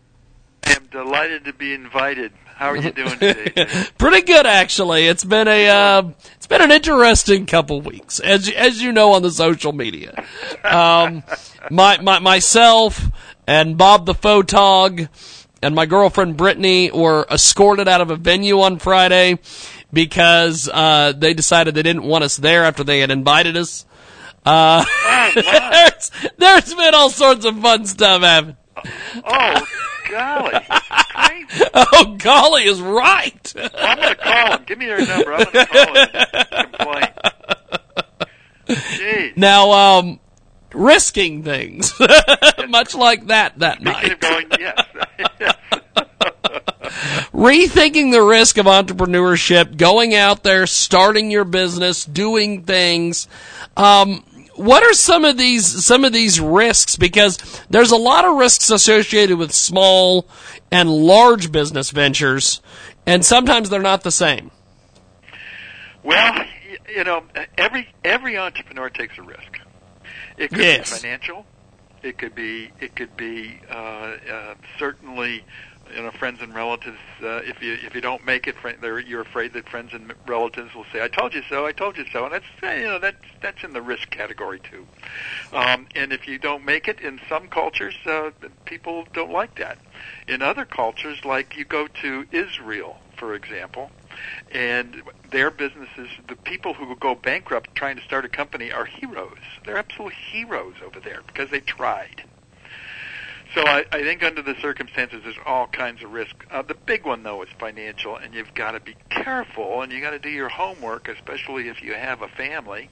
I 0.64 0.74
am 0.74 0.86
delighted 0.88 1.46
to 1.46 1.54
be 1.54 1.74
invited. 1.74 2.32
How 2.46 2.72
are 2.72 2.78
you 2.78 2.92
doing 2.92 3.10
today? 3.20 3.66
Pretty 3.98 4.22
good, 4.22 4.46
actually. 4.46 5.08
It's 5.08 5.24
been 5.24 5.48
a 5.48 5.70
uh, 5.70 6.12
it's 6.36 6.48
been 6.48 6.62
an 6.62 6.72
interesting 6.72 7.46
couple 7.46 7.82
weeks, 7.82 8.20
as 8.20 8.50
as 8.50 8.82
you 8.82 8.92
know 8.92 9.14
on 9.14 9.22
the 9.22 9.32
social 9.32 9.72
media. 9.72 10.26
Um, 10.64 11.24
my, 11.72 12.00
my 12.02 12.20
myself 12.20 13.10
and 13.48 13.78
Bob 13.78 14.06
the 14.06 14.14
photog 14.14 15.08
and 15.62 15.76
my 15.76 15.86
girlfriend 15.86 16.38
Brittany 16.38 16.92
were 16.92 17.26
escorted 17.32 17.88
out 17.88 18.02
of 18.02 18.12
a 18.12 18.16
venue 18.16 18.62
on 18.62 18.80
Friday 18.80 19.40
because 19.92 20.70
uh, 20.72 21.14
they 21.16 21.34
decided 21.34 21.76
they 21.76 21.84
didn't 21.84 22.04
want 22.04 22.24
us 22.24 22.38
there 22.38 22.64
after 22.64 22.84
they 22.84 23.00
had 23.00 23.12
invited 23.12 23.58
us. 23.58 23.86
Uh, 24.46 24.84
there's, 25.36 26.12
there's 26.38 26.74
been 26.74 26.96
all 26.96 27.10
sorts 27.10 27.46
of 27.46 27.60
fun 27.60 27.86
stuff 27.86 28.22
happening. 28.22 28.58
Oh, 29.26 29.66
golly. 30.10 30.54
Oh, 31.74 32.16
golly 32.20 32.66
is 32.66 32.80
right. 32.80 33.54
I'm 33.56 33.98
going 33.98 34.10
to 34.10 34.16
call 34.16 34.58
him. 34.58 34.64
Give 34.66 34.78
me 34.78 34.86
their 34.86 35.00
number. 35.06 35.34
I'm 35.34 35.44
going 35.52 35.66
to 35.66 35.66
call 35.66 35.96
him 35.96 36.68
complain. 36.78 37.08
Jeez. 38.68 39.36
Now, 39.36 39.72
um, 39.72 40.20
risking 40.74 41.44
things, 41.44 41.94
much 42.70 42.94
like 42.96 43.28
that 43.28 43.58
that 43.60 43.78
Speaking 43.82 44.10
night. 44.10 44.20
going, 44.20 44.48
yes. 44.60 44.86
yes. 45.40 45.56
rethinking 47.34 48.12
the 48.12 48.22
risk 48.22 48.58
of 48.58 48.68
entrepreneurship, 48.68 49.78
going 49.78 50.14
out 50.14 50.44
there, 50.44 50.68
starting 50.68 51.32
your 51.32 51.46
business, 51.46 52.06
doing 52.06 52.64
things. 52.64 53.28
Um, 53.76 54.24
what 54.60 54.84
are 54.84 54.94
some 54.94 55.24
of 55.24 55.38
these 55.38 55.86
some 55.86 56.04
of 56.04 56.12
these 56.14 56.40
risks? 56.40 56.96
Because 56.98 57.38
there's 57.70 57.92
a 57.92 57.96
lot 57.98 58.26
of 58.26 58.36
risks 58.36 58.70
associated 58.70 59.38
with 59.38 59.54
small 59.54 60.28
and 60.72 60.90
large 60.90 61.52
business 61.52 61.92
ventures, 61.92 62.62
and 63.06 63.24
sometimes 63.26 63.70
they're 63.70 63.82
not 63.82 64.04
the 64.04 64.12
same. 64.12 64.52
Well, 66.04 66.46
you 66.94 67.04
know, 67.04 67.24
every 67.58 67.88
every 68.04 68.38
entrepreneur 68.38 68.90
takes 68.90 69.18
a 69.18 69.22
risk. 69.22 69.60
It 70.38 70.50
could 70.50 70.60
Yes. 70.60 70.92
be 70.94 71.00
financial. 71.08 71.46
It 72.04 72.18
could 72.18 72.36
be 72.36 72.72
it 72.80 72.96
could 72.96 73.16
be 73.18 73.60
uh, 73.70 73.74
uh, 73.74 74.56
certainly 74.78 75.44
you 75.96 76.02
know 76.02 76.12
friends 76.12 76.42
and 76.42 76.54
relatives. 76.54 77.00
Uh, 77.22 77.42
if 77.44 77.62
you 77.62 77.74
if 77.74 77.96
you 77.96 78.02
don't 78.02 78.26
make 78.26 78.48
it, 78.48 78.56
you're 79.08 79.22
afraid 79.22 79.54
that 79.54 79.70
friends 79.70 79.94
and 79.94 80.14
relatives 80.28 80.74
will 80.76 80.86
say, 80.92 81.04
"I 81.04 81.08
told 81.08 81.34
you 81.34 81.44
so. 81.50 81.66
I 81.66 81.72
told 81.72 81.98
you 81.98 82.06
so," 82.12 82.26
and 82.26 82.34
that's 82.34 82.46
you 82.62 82.88
know 82.88 83.00
that's 83.00 83.18
that's 83.42 83.64
in 83.64 83.74
the 83.74 83.82
risk 83.82 84.10
category 84.10 84.60
too. 84.60 84.86
Um, 85.54 85.88
and 85.96 86.14
if 86.14 86.28
you 86.28 86.38
don't 86.38 86.66
make 86.66 86.88
it, 86.88 87.00
in 87.00 87.20
some 87.28 87.48
cultures, 87.48 87.96
uh, 88.06 88.32
people 88.66 89.06
don't 89.14 89.32
like 89.32 89.56
that. 89.56 89.78
In 90.28 90.42
other 90.42 90.66
cultures, 90.66 91.26
like 91.26 91.56
you 91.58 91.66
go 91.66 91.88
to 92.02 92.26
Israel, 92.32 92.98
for 93.18 93.34
example, 93.34 93.92
and 94.52 95.02
their 95.32 95.52
businesses, 95.52 96.10
the 96.28 96.36
people 96.36 96.74
who 96.74 96.96
go 96.96 97.16
bankrupt 97.16 97.74
trying 97.76 97.96
to 97.96 98.02
start 98.04 98.26
a 98.26 98.30
company 98.30 98.72
are 98.72 98.86
heroes. 98.86 99.38
They're 99.66 99.78
absolute 99.78 100.14
heroes 100.32 100.76
over 100.86 101.00
there 101.00 101.22
because 101.28 101.50
they 101.50 101.60
tried. 101.60 102.24
So 103.56 103.62
I, 103.66 103.84
I 103.92 104.04
think 104.04 104.24
under 104.24 104.44
the 104.44 104.54
circumstances, 104.62 105.22
there's 105.24 105.36
all 105.44 105.66
kinds 105.66 106.04
of 106.04 106.12
risk. 106.12 106.36
Uh, 106.52 106.62
the 106.62 106.76
big 106.76 107.06
one 107.06 107.24
though 107.24 107.42
is 107.42 107.50
financial, 107.58 108.16
and 108.16 108.34
you've 108.34 108.54
got 108.54 108.72
to 108.72 108.80
be 108.80 108.96
careful, 109.10 109.82
and 109.82 109.92
you 109.92 110.02
got 110.02 110.12
to 110.12 110.20
do 110.20 110.30
your 110.30 110.50
homework, 110.50 111.08
especially 111.08 111.68
if 111.68 111.82
you 111.82 111.94
have 111.96 112.22
a 112.22 112.28
family, 112.28 112.90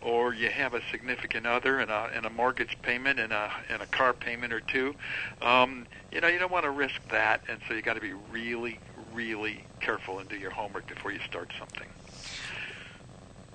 or 0.00 0.34
you 0.34 0.48
have 0.48 0.74
a 0.74 0.80
significant 0.90 1.46
other, 1.46 1.78
and 1.78 1.88
a 1.90 2.10
and 2.14 2.26
a 2.26 2.30
mortgage 2.30 2.76
payment, 2.82 3.20
and 3.20 3.32
a 3.32 3.52
and 3.68 3.80
a 3.80 3.86
car 3.86 4.12
payment 4.12 4.52
or 4.52 4.58
two. 4.60 4.96
Um, 5.40 5.86
you 6.10 6.20
know, 6.20 6.26
you 6.26 6.40
don't 6.40 6.50
want 6.52 6.64
to 6.64 6.70
risk 6.70 7.00
that, 7.10 7.42
and 7.48 7.60
so 7.68 7.74
you 7.74 7.82
got 7.82 7.94
to 7.94 8.00
be 8.00 8.14
really, 8.32 8.80
really 9.14 9.64
careful 9.80 10.18
and 10.18 10.28
do 10.28 10.36
your 10.36 10.50
homework 10.50 10.88
before 10.88 11.12
you 11.12 11.20
start 11.20 11.52
something. 11.60 11.86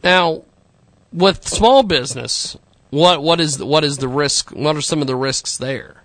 Now, 0.02 0.44
with 1.12 1.46
small 1.46 1.84
business, 1.84 2.56
what 2.90 3.22
what 3.22 3.42
is 3.42 3.62
what 3.62 3.84
is 3.84 3.98
the 3.98 4.08
risk? 4.08 4.52
What 4.52 4.78
are 4.78 4.82
some 4.82 5.02
of 5.02 5.08
the 5.08 5.16
risks 5.18 5.58
there? 5.58 6.04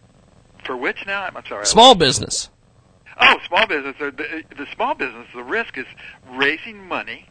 For 0.64 0.76
which 0.76 1.04
now? 1.06 1.22
I'm 1.22 1.44
sorry. 1.46 1.66
Small 1.66 1.94
business. 1.94 2.50
Oh, 3.20 3.36
small 3.46 3.66
business. 3.66 3.96
The, 3.98 4.44
the 4.56 4.66
small 4.74 4.94
business. 4.94 5.26
The 5.34 5.42
risk 5.42 5.76
is 5.76 5.86
raising 6.30 6.86
money 6.86 7.26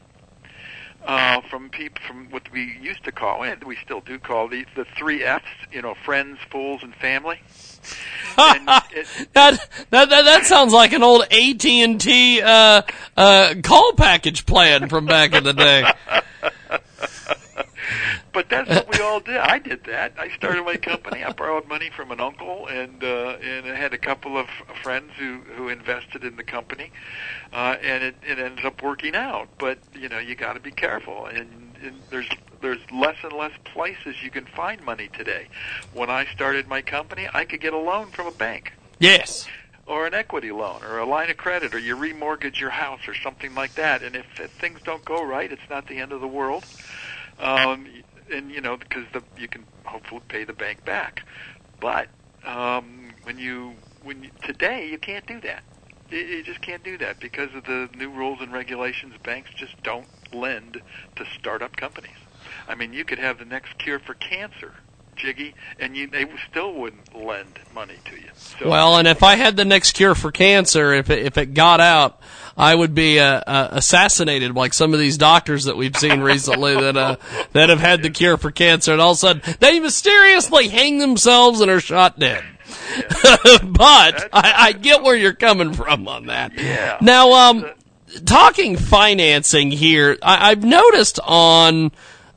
uh, 1.05 1.41
from 1.49 1.69
people 1.69 2.01
from 2.05 2.29
what 2.29 2.51
we 2.51 2.77
used 2.81 3.03
to 3.05 3.11
call, 3.11 3.43
and 3.43 3.63
we 3.63 3.75
still 3.83 4.01
do 4.01 4.19
call 4.19 4.47
the 4.47 4.65
the 4.75 4.85
three 4.97 5.23
Fs. 5.23 5.45
You 5.71 5.81
know, 5.81 5.95
friends, 6.05 6.37
fools, 6.51 6.83
and 6.83 6.93
family. 6.95 7.39
and 8.37 8.69
it, 8.91 9.07
That, 9.33 9.67
that 9.89 10.09
that 10.09 10.21
that 10.23 10.45
sounds 10.45 10.73
like 10.73 10.93
an 10.93 11.03
old 11.03 11.23
AT 11.31 11.65
and 11.65 11.99
T 11.99 12.41
uh, 12.41 12.81
uh, 13.17 13.55
call 13.63 13.93
package 13.93 14.45
plan 14.45 14.89
from 14.89 15.05
back 15.05 15.33
in 15.33 15.43
the 15.43 15.53
day. 15.53 15.91
but 18.33 18.49
that's 18.49 18.69
what 18.69 18.89
we 18.89 18.99
all 19.03 19.19
did. 19.19 19.37
I 19.37 19.59
did 19.59 19.83
that. 19.85 20.13
I 20.17 20.29
started 20.35 20.63
my 20.63 20.77
company. 20.77 21.23
I 21.23 21.31
borrowed 21.31 21.67
money 21.67 21.89
from 21.95 22.11
an 22.11 22.19
uncle, 22.19 22.67
and 22.67 23.03
uh, 23.03 23.37
and 23.43 23.67
I 23.67 23.75
had 23.75 23.93
a 23.93 23.97
couple 23.97 24.37
of 24.37 24.47
friends 24.81 25.11
who 25.17 25.39
who 25.55 25.69
invested 25.69 26.23
in 26.23 26.35
the 26.35 26.43
company, 26.43 26.91
uh, 27.53 27.75
and 27.81 28.03
it 28.03 28.15
it 28.23 28.39
ended 28.39 28.65
up 28.65 28.81
working 28.81 29.15
out. 29.15 29.47
But 29.57 29.79
you 29.93 30.09
know, 30.09 30.19
you 30.19 30.35
got 30.35 30.53
to 30.53 30.59
be 30.59 30.71
careful, 30.71 31.25
and, 31.27 31.75
and 31.83 32.01
there's 32.09 32.29
there's 32.61 32.79
less 32.91 33.17
and 33.23 33.33
less 33.33 33.53
places 33.73 34.21
you 34.23 34.29
can 34.31 34.45
find 34.45 34.83
money 34.83 35.09
today. 35.13 35.47
When 35.93 36.09
I 36.09 36.25
started 36.33 36.67
my 36.67 36.81
company, 36.81 37.27
I 37.33 37.45
could 37.45 37.61
get 37.61 37.73
a 37.73 37.77
loan 37.77 38.11
from 38.11 38.27
a 38.27 38.31
bank 38.31 38.73
Yes. 38.99 39.47
or 39.87 40.05
an 40.05 40.13
equity 40.13 40.51
loan 40.51 40.83
or 40.83 40.99
a 40.99 41.05
line 41.05 41.31
of 41.31 41.37
credit 41.37 41.73
or 41.73 41.79
you 41.79 41.95
remortgage 41.97 42.59
your 42.59 42.69
house 42.69 43.07
or 43.07 43.15
something 43.15 43.55
like 43.55 43.73
that. 43.75 44.03
And 44.03 44.15
if, 44.15 44.27
if 44.39 44.51
things 44.51 44.79
don't 44.83 45.03
go 45.05 45.23
right, 45.25 45.51
it's 45.51 45.67
not 45.71 45.87
the 45.87 45.97
end 45.97 46.11
of 46.11 46.21
the 46.21 46.27
world. 46.27 46.63
Um, 47.39 47.87
and 48.31 48.51
you 48.51 48.61
know 48.61 48.77
because 48.77 49.05
the 49.13 49.23
you 49.37 49.47
can 49.47 49.65
hopefully 49.85 50.21
pay 50.29 50.43
the 50.43 50.53
bank 50.53 50.85
back. 50.85 51.21
But 51.79 52.09
um, 52.45 53.15
when 53.23 53.37
you 53.37 53.73
when 54.03 54.23
you, 54.23 54.29
today 54.43 54.87
you 54.89 54.97
can't 54.97 55.25
do 55.25 55.39
that. 55.41 55.63
You, 56.09 56.19
you 56.19 56.43
just 56.43 56.61
can't 56.61 56.83
do 56.83 56.97
that 56.99 57.19
because 57.19 57.49
of 57.55 57.63
the 57.65 57.89
new 57.95 58.09
rules 58.11 58.39
and 58.41 58.51
regulations. 58.51 59.13
Banks 59.23 59.49
just 59.57 59.73
don't 59.83 60.07
lend 60.33 60.81
to 61.15 61.25
startup 61.39 61.75
companies. 61.75 62.11
I 62.67 62.75
mean, 62.75 62.93
you 62.93 63.05
could 63.05 63.19
have 63.19 63.37
the 63.37 63.45
next 63.45 63.77
cure 63.77 63.99
for 63.99 64.15
cancer, 64.15 64.73
Jiggy, 65.15 65.53
and 65.79 65.95
you 65.95 66.07
they 66.07 66.25
still 66.49 66.73
wouldn't 66.73 67.15
lend 67.15 67.59
money 67.73 67.95
to 68.05 68.15
you. 68.15 68.29
So, 68.35 68.69
Well, 68.69 68.97
and 68.97 69.07
if 69.07 69.23
I 69.23 69.35
had 69.35 69.55
the 69.55 69.65
next 69.65 69.91
cure 69.91 70.15
for 70.15 70.31
cancer, 70.31 70.93
if 70.93 71.09
it, 71.09 71.25
if 71.25 71.37
it 71.37 71.53
got 71.53 71.79
out, 71.79 72.19
I 72.57 72.73
would 72.73 72.93
be 72.93 73.19
uh, 73.19 73.41
uh, 73.45 73.69
assassinated 73.71 74.55
like 74.55 74.73
some 74.73 74.93
of 74.93 74.99
these 74.99 75.17
doctors 75.17 75.65
that 75.65 75.77
we've 75.77 75.95
seen 75.95 76.21
recently 76.21 76.75
that 76.75 76.97
uh, 76.97 77.15
that 77.53 77.69
have 77.69 77.79
had 77.79 78.03
the 78.03 78.09
cure 78.09 78.37
for 78.37 78.51
cancer, 78.51 78.91
and 78.91 79.01
all 79.01 79.11
of 79.11 79.17
a 79.17 79.19
sudden 79.19 79.55
they 79.59 79.79
mysteriously 79.79 80.67
hang 80.67 80.99
themselves 80.99 81.61
and 81.61 81.69
are 81.71 81.79
shot 81.79 82.19
dead. 82.19 82.43
but 83.63 84.29
I, 84.33 84.53
I 84.57 84.71
get 84.73 85.03
where 85.03 85.15
you're 85.15 85.33
coming 85.33 85.73
from 85.73 86.07
on 86.07 86.27
that. 86.27 86.57
Yeah. 86.57 86.97
Now, 87.01 87.33
um, 87.33 87.65
talking 88.25 88.77
financing 88.77 89.71
here, 89.71 90.17
I, 90.21 90.51
I've 90.51 90.63
noticed 90.63 91.19
on, 91.23 91.91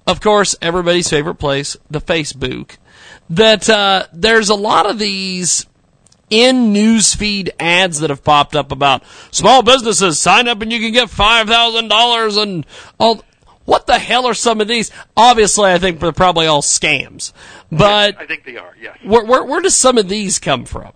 of 0.07 0.21
course, 0.21 0.57
everybody's 0.61 1.09
favorite 1.09 1.37
place, 1.37 1.77
the 1.91 2.01
Facebook, 2.01 2.77
that 3.31 3.69
uh, 3.69 4.07
there's 4.13 4.49
a 4.49 4.55
lot 4.55 4.89
of 4.89 4.99
these 4.99 5.67
in 6.31 6.73
newsfeed 6.73 7.51
ads 7.61 8.01
that 8.01 8.11
have 8.11 8.25
popped 8.25 8.57
up 8.57 8.73
about 8.73 9.03
small 9.31 9.63
businesses 9.63 10.19
sign 10.19 10.49
up 10.49 10.63
and 10.63 10.73
you 10.73 10.81
can 10.81 10.93
get 10.93 11.11
five 11.11 11.49
thousand 11.49 11.89
dollars 11.89 12.37
and 12.37 12.67
all. 12.99 13.23
What 13.67 13.87
the 13.87 13.99
hell 13.99 14.27
are 14.27 14.35
some 14.35 14.61
of 14.61 14.69
these? 14.69 14.91
Obviously, 15.17 15.71
I 15.71 15.79
think 15.79 15.99
they're 15.99 16.13
probably 16.13 16.47
all 16.47 16.61
scams. 16.61 17.33
But 17.73 18.21
I 18.21 18.27
think 18.27 18.45
they 18.45 18.59
are. 18.59 18.75
Yes. 18.79 18.99
where, 19.03 19.25
where, 19.25 19.43
where 19.43 19.63
does 19.63 19.75
some 19.75 19.97
of 19.97 20.07
these 20.07 20.39
come 20.39 20.67
from? 20.67 20.93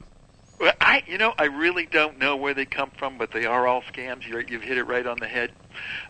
Well, 0.61 0.73
I, 0.81 1.03
you 1.07 1.19
know, 1.19 1.35
I 1.39 1.45
really 1.45 1.87
don't 1.87 2.19
know 2.19 2.37
where 2.37 2.53
they 2.55 2.65
come 2.65 2.91
from, 2.99 3.17
but 3.17 3.31
they 3.31 3.47
are 3.47 3.67
all 3.67 3.83
scams. 3.83 4.27
You're, 4.27 4.41
you've 4.41 4.63
hit 4.63 4.77
it 4.77 4.85
right 4.85 5.07
on 5.07 5.19
the 5.21 5.29
head. 5.29 5.53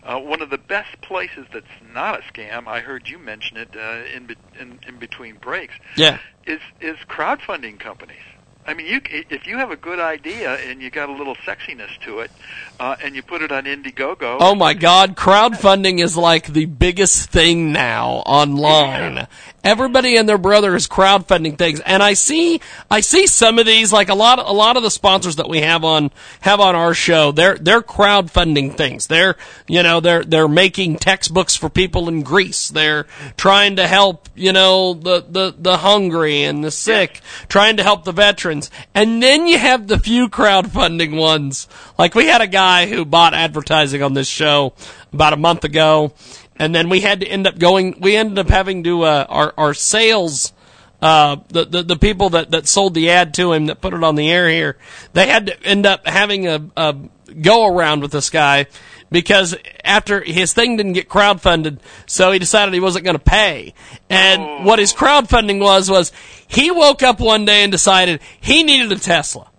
Uh, 0.03 0.17
one 0.19 0.41
of 0.41 0.49
the 0.49 0.57
best 0.57 0.99
places 1.01 1.45
that's 1.53 1.67
not 1.93 2.19
a 2.19 2.23
scam, 2.23 2.67
I 2.67 2.79
heard 2.79 3.07
you 3.07 3.19
mention 3.19 3.57
it 3.57 3.69
uh, 3.75 4.03
in, 4.15 4.25
be- 4.25 4.35
in 4.59 4.79
in 4.87 4.97
between 4.97 5.35
breaks, 5.35 5.75
Yeah. 5.95 6.17
is 6.47 6.61
is 6.81 6.97
crowdfunding 7.07 7.79
companies. 7.79 8.17
I 8.65 8.73
mean, 8.73 8.85
you 8.87 9.01
if 9.05 9.47
you 9.47 9.57
have 9.57 9.71
a 9.71 9.75
good 9.75 9.99
idea 9.99 10.55
and 10.57 10.81
you 10.81 10.89
got 10.91 11.09
a 11.09 11.11
little 11.11 11.35
sexiness 11.35 11.89
to 12.01 12.19
it, 12.19 12.31
uh, 12.79 12.95
and 13.03 13.15
you 13.15 13.23
put 13.23 13.41
it 13.41 13.51
on 13.51 13.63
Indiegogo. 13.65 14.37
Oh 14.39 14.53
my 14.55 14.73
God, 14.73 15.15
crowdfunding 15.15 15.99
is 15.99 16.15
like 16.17 16.47
the 16.53 16.65
biggest 16.65 17.29
thing 17.31 17.71
now 17.71 18.23
online. 18.25 19.27
Everybody 19.63 20.15
and 20.15 20.27
their 20.27 20.37
brother 20.37 20.75
is 20.75 20.87
crowdfunding 20.87 21.57
things, 21.57 21.79
and 21.81 22.01
I 22.01 22.13
see, 22.13 22.61
I 22.89 23.01
see 23.01 23.27
some 23.27 23.59
of 23.59 23.65
these, 23.65 23.91
like 23.91 24.09
a 24.09 24.15
lot, 24.15 24.39
a 24.39 24.51
lot 24.51 24.77
of 24.77 24.83
the 24.83 24.91
sponsors 24.91 25.35
that 25.35 25.49
we 25.49 25.61
have 25.61 25.83
on, 25.83 26.11
have 26.41 26.59
on 26.59 26.75
our 26.75 26.93
show, 26.93 27.31
they're, 27.31 27.55
they're 27.55 27.81
crowdfunding 27.81 28.75
things. 28.75 29.07
They're, 29.07 29.35
you 29.67 29.83
know, 29.83 29.99
they're, 29.99 30.23
they're 30.23 30.47
making 30.47 30.97
textbooks 30.97 31.55
for 31.55 31.69
people 31.69 32.07
in 32.07 32.23
Greece. 32.23 32.69
They're 32.69 33.05
trying 33.37 33.75
to 33.75 33.87
help, 33.87 34.29
you 34.35 34.53
know, 34.53 34.93
the, 34.93 35.25
the, 35.27 35.55
the 35.57 35.77
hungry 35.77 36.43
and 36.43 36.63
the 36.63 36.71
sick, 36.71 37.21
trying 37.47 37.77
to 37.77 37.83
help 37.83 38.05
the 38.05 38.11
veterans. 38.11 38.71
And 38.95 39.21
then 39.21 39.45
you 39.45 39.57
have 39.57 39.87
the 39.87 39.99
few 39.99 40.29
crowdfunding 40.29 41.17
ones. 41.17 41.67
Like 41.97 42.15
we 42.15 42.27
had 42.27 42.41
a 42.41 42.47
guy 42.47 42.87
who 42.87 43.05
bought 43.05 43.33
advertising 43.33 44.01
on 44.01 44.13
this 44.13 44.27
show 44.27 44.73
about 45.11 45.33
a 45.33 45.37
month 45.37 45.63
ago, 45.63 46.13
and 46.59 46.75
then 46.75 46.89
we 46.89 46.99
had 46.99 47.21
to 47.21 47.27
end 47.27 47.47
up 47.47 47.57
going. 47.57 47.99
We 47.99 48.15
ended 48.15 48.37
up 48.37 48.49
having 48.49 48.83
to 48.83 49.03
uh, 49.03 49.25
our 49.29 49.53
our 49.57 49.73
sales. 49.73 50.53
Uh, 51.01 51.37
the, 51.47 51.63
the 51.63 51.81
the 51.81 51.95
people 51.95 52.31
that, 52.31 52.51
that 52.51 52.67
sold 52.67 52.93
the 52.93 53.09
ad 53.09 53.33
to 53.33 53.53
him 53.53 53.67
that 53.67 53.79
put 53.79 53.93
it 53.93 54.03
on 54.03 54.15
the 54.15 54.29
air 54.29 54.49
here, 54.49 54.77
they 55.13 55.27
had 55.27 55.45
to 55.45 55.63
end 55.63 55.85
up 55.85 56.05
having 56.05 56.45
a, 56.45 56.61
a 56.75 56.93
go 57.41 57.65
around 57.65 58.01
with 58.01 58.11
this 58.11 58.29
guy 58.29 58.67
because 59.09 59.55
after 59.83 60.21
his 60.21 60.53
thing 60.53 60.75
didn't 60.75 60.93
get 60.93 61.07
crowdfunded, 61.07 61.79
so 62.05 62.31
he 62.33 62.39
decided 62.39 62.73
he 62.73 62.81
wasn't 62.81 63.05
going 63.05 63.17
to 63.17 63.23
pay. 63.23 63.73
And 64.09 64.65
what 64.65 64.79
his 64.79 64.93
crowdfunding 64.93 65.61
was 65.61 65.89
was 65.89 66.11
he 66.47 66.69
woke 66.69 67.01
up 67.01 67.21
one 67.21 67.45
day 67.45 67.63
and 67.63 67.71
decided 67.71 68.19
he 68.41 68.63
needed 68.63 68.91
a 68.91 68.99
Tesla. 68.99 69.49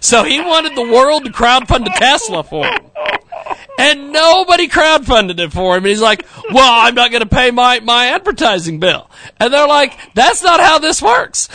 So 0.00 0.24
he 0.24 0.40
wanted 0.40 0.74
the 0.74 0.92
world 0.92 1.24
to 1.24 1.30
crowdfund 1.30 1.86
a 1.86 1.98
Tesla 1.98 2.42
for 2.42 2.66
him. 2.66 2.90
And 3.78 4.12
nobody 4.12 4.68
crowdfunded 4.68 5.38
it 5.40 5.52
for 5.52 5.76
him. 5.76 5.84
And 5.84 5.88
he's 5.88 6.00
like, 6.00 6.26
well, 6.50 6.86
I'm 6.86 6.94
not 6.94 7.10
going 7.10 7.22
to 7.22 7.28
pay 7.28 7.50
my, 7.50 7.80
my 7.80 8.08
advertising 8.08 8.80
bill. 8.80 9.10
And 9.40 9.52
they're 9.52 9.66
like, 9.66 9.98
that's 10.14 10.42
not 10.42 10.60
how 10.60 10.78
this 10.78 11.00
works. 11.00 11.48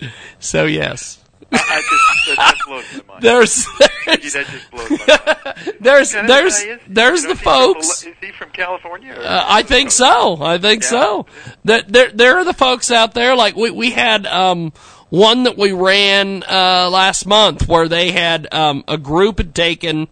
so 0.38 0.66
yes. 0.66 1.20
I, 1.52 1.56
I 1.56 1.80
just, 1.80 2.36
that 2.36 2.50
just 2.50 2.66
blows 2.66 2.84
my 2.92 3.12
mind. 3.12 3.22
There's, 3.22 3.64
Gee, 3.64 4.28
that 4.30 4.46
just 4.46 4.70
blows 4.70 4.90
my 4.90 4.96
mind. 4.96 5.76
There's, 5.80 6.12
there's, 6.12 6.64
there's 6.88 7.22
the 7.24 7.36
folks. 7.36 8.04
Is 8.04 8.14
he 8.20 8.32
from 8.32 8.50
California? 8.50 9.12
Uh, 9.12 9.44
I 9.46 9.62
think 9.62 9.90
so. 9.90 10.42
I 10.42 10.58
think 10.58 10.82
so. 10.82 11.26
That 11.64 11.92
there, 11.92 12.10
there 12.10 12.38
are 12.38 12.44
the 12.44 12.54
folks 12.54 12.90
out 12.90 13.12
there. 13.14 13.36
Like 13.36 13.54
we, 13.54 13.70
we 13.70 13.90
had 13.90 14.26
um, 14.26 14.72
one 15.14 15.44
that 15.44 15.56
we 15.56 15.70
ran 15.70 16.42
uh, 16.42 16.90
last 16.90 17.24
month 17.24 17.68
where 17.68 17.86
they 17.86 18.10
had 18.10 18.52
um, 18.52 18.82
a 18.88 18.98
group 18.98 19.38
had 19.38 19.54
taken 19.54 20.08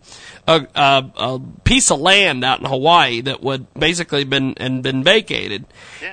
a, 0.47 0.67
a, 0.75 1.11
a 1.17 1.41
piece 1.63 1.91
of 1.91 2.01
land 2.01 2.45
out 2.45 2.59
in 2.59 2.65
Hawaii 2.67 3.21
that 3.21 3.43
would 3.43 3.73
basically 3.75 4.25
been 4.25 4.55
and 4.57 4.83
been 4.83 5.05
vacated, 5.05 5.65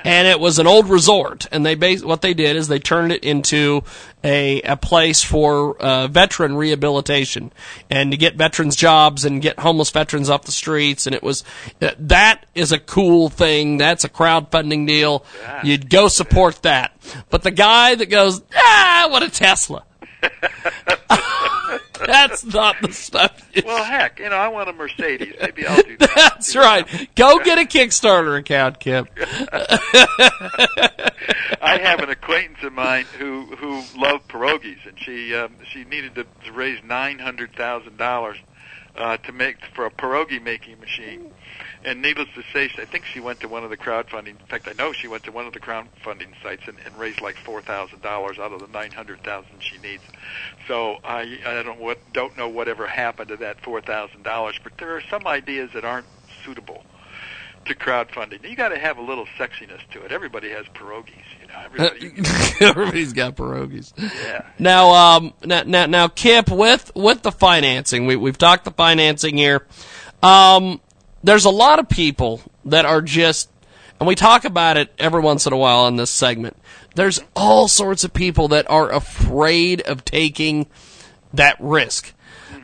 and 0.04 0.28
it 0.28 0.40
was 0.40 0.60
an 0.60 0.68
old 0.68 0.88
resort. 0.88 1.48
And 1.52 1.66
they 1.66 1.74
bas- 1.76 2.04
what 2.04 2.22
they 2.22 2.36
did 2.36 2.56
is 2.56 2.68
they 2.68 2.80
turned 2.80 3.12
it 3.12 3.24
into 3.24 3.84
a 4.24 4.62
a 4.62 4.78
place 4.78 5.24
for 5.24 5.78
uh, 5.82 6.08
veteran 6.08 6.56
rehabilitation 6.56 7.52
and 7.90 8.12
to 8.12 8.18
get 8.18 8.36
veterans 8.36 8.76
jobs 8.76 9.26
and 9.26 9.42
get 9.42 9.60
homeless 9.60 9.90
veterans 9.90 10.30
off 10.30 10.44
the 10.44 10.52
streets. 10.52 11.08
And 11.08 11.16
it 11.16 11.24
was 11.24 11.44
uh, 11.82 11.92
that 11.98 12.46
is 12.54 12.72
a 12.72 12.80
cool 12.80 13.30
thing. 13.30 13.78
That's 13.78 14.04
a 14.04 14.10
crowdfunding 14.10 14.88
deal. 14.88 15.26
You'd 15.64 15.90
go 15.90 16.08
support 16.08 16.62
that. 16.62 16.96
But 17.32 17.42
the 17.42 17.52
guy 17.52 17.96
that 17.96 18.08
goes, 18.08 18.44
ah, 18.56 19.08
what 19.10 19.24
a 19.24 19.30
Tesla. 19.30 19.84
That's 22.06 22.44
not 22.46 22.76
the 22.82 22.92
stuff. 22.94 23.50
you 23.54 23.64
Well, 23.66 23.84
heck, 23.84 24.20
you 24.20 24.30
know, 24.30 24.36
I 24.36 24.48
want 24.48 24.70
a 24.70 24.74
Mercedes. 24.74 25.36
Maybe 25.42 25.66
I'll 25.66 25.82
do 25.82 25.98
that. 25.98 26.12
That's 26.16 26.56
right. 26.56 26.88
Go 27.16 27.40
get 27.40 27.58
a 27.58 27.64
Kickstarter 27.66 28.38
account, 28.38 28.80
Kip. 28.80 29.08
I 31.62 31.78
have 31.78 32.00
an 32.00 32.10
acquaintance 32.10 32.60
of 32.64 32.74
mine 32.74 33.06
who 33.18 33.46
who 33.58 33.84
loved 33.98 34.28
pierogies, 34.30 34.86
and 34.88 34.98
she 35.00 35.36
um, 35.36 35.54
she 35.72 35.84
needed 35.84 36.16
to, 36.16 36.26
to 36.46 36.52
raise 36.52 36.84
nine 36.84 37.20
hundred 37.20 37.54
thousand 37.56 37.98
dollars 37.98 38.38
uh, 38.96 39.18
to 39.18 39.32
make 39.32 39.58
for 39.76 39.86
a 39.86 39.92
pierogi 39.92 40.42
making 40.42 40.80
machine. 40.80 41.32
And 41.84 42.02
needless 42.02 42.28
to 42.36 42.44
say, 42.52 42.70
I 42.78 42.86
think 42.86 43.06
she 43.06 43.22
went 43.22 43.40
to 43.40 43.48
one 43.48 43.64
of 43.64 43.70
the 43.70 43.78
crowdfunding. 43.78 44.28
In 44.28 44.48
fact, 44.48 44.68
I 44.68 44.74
know 44.74 44.92
she 44.92 45.08
went 45.08 45.24
to 45.24 45.32
one 45.32 45.48
of 45.48 45.54
the 45.54 45.62
crowdfunding 45.62 46.34
sites 46.44 46.64
and, 46.68 46.78
and 46.86 46.98
raised 46.98 47.22
like 47.22 47.38
four 47.38 47.62
thousand 47.62 48.02
dollars 48.02 48.38
out 48.38 48.52
of 48.52 48.60
the 48.60 48.68
nine 48.68 48.92
hundred 48.92 49.24
thousand 49.24 49.62
she 49.62 49.78
needs. 49.78 50.04
So 50.68 50.98
I 51.04 51.40
I 51.46 51.64
don't 51.64 51.80
what 51.80 52.00
don't 52.12 52.38
know 52.38 52.50
whatever 52.50 52.86
happened 52.86 53.30
to 53.30 53.38
that 53.38 53.64
four 53.64 53.80
thousand 53.82 54.24
dollars, 54.24 54.60
but 54.62 54.78
there 54.78 54.96
are 54.96 55.02
some 55.10 55.26
ideas 55.26 55.70
that 55.74 55.86
aren't 55.86 56.08
suitable 56.44 56.84
to 57.66 57.76
crowdfunding. 57.76 58.48
You 58.50 58.56
got 58.56 58.70
to 58.70 58.80
have 58.80 58.98
a 58.98 59.02
little 59.02 59.26
sexiness 59.38 59.80
to 59.92 60.04
it. 60.04 60.12
Everybody 60.12 60.50
has 60.50 60.66
pierogies, 60.68 61.24
you 61.40 61.48
know. 61.48 61.54
Everybody, 61.64 62.14
Everybody's 62.62 63.14
got 63.14 63.36
pierogies. 63.36 63.94
Yeah. 63.98 64.46
Now, 64.58 64.92
um, 64.92 65.34
now, 65.46 65.64
now, 65.64 65.86
now, 65.86 66.08
Kip, 66.10 66.50
with 66.50 66.92
with 66.96 67.22
the 67.22 67.32
financing, 67.32 68.06
we 68.06 68.18
we've 68.18 68.38
talked 68.38 68.66
the 68.66 68.72
financing 68.72 69.38
here. 69.38 69.66
Um, 70.22 70.82
there's 71.24 71.46
a 71.46 71.50
lot 71.50 71.80
of 71.80 71.90
people 71.90 72.42
that 72.66 72.86
are 72.86 73.02
just, 73.02 73.50
and 74.00 74.08
we 74.08 74.16
talk 74.16 74.46
about 74.46 74.78
it 74.78 74.94
every 74.98 75.22
once 75.22 75.46
in 75.46 75.54
a 75.54 75.58
while 75.58 75.88
in 75.88 75.96
this 75.96 76.12
segment. 76.12 76.58
There's 76.96 77.20
all 77.36 77.68
sorts 77.68 78.04
of 78.04 78.14
people 78.14 78.50
that 78.50 78.70
are 78.70 78.92
afraid 78.92 79.82
of 79.82 80.06
taking 80.06 80.68
that 81.34 81.58
risk. 81.60 82.14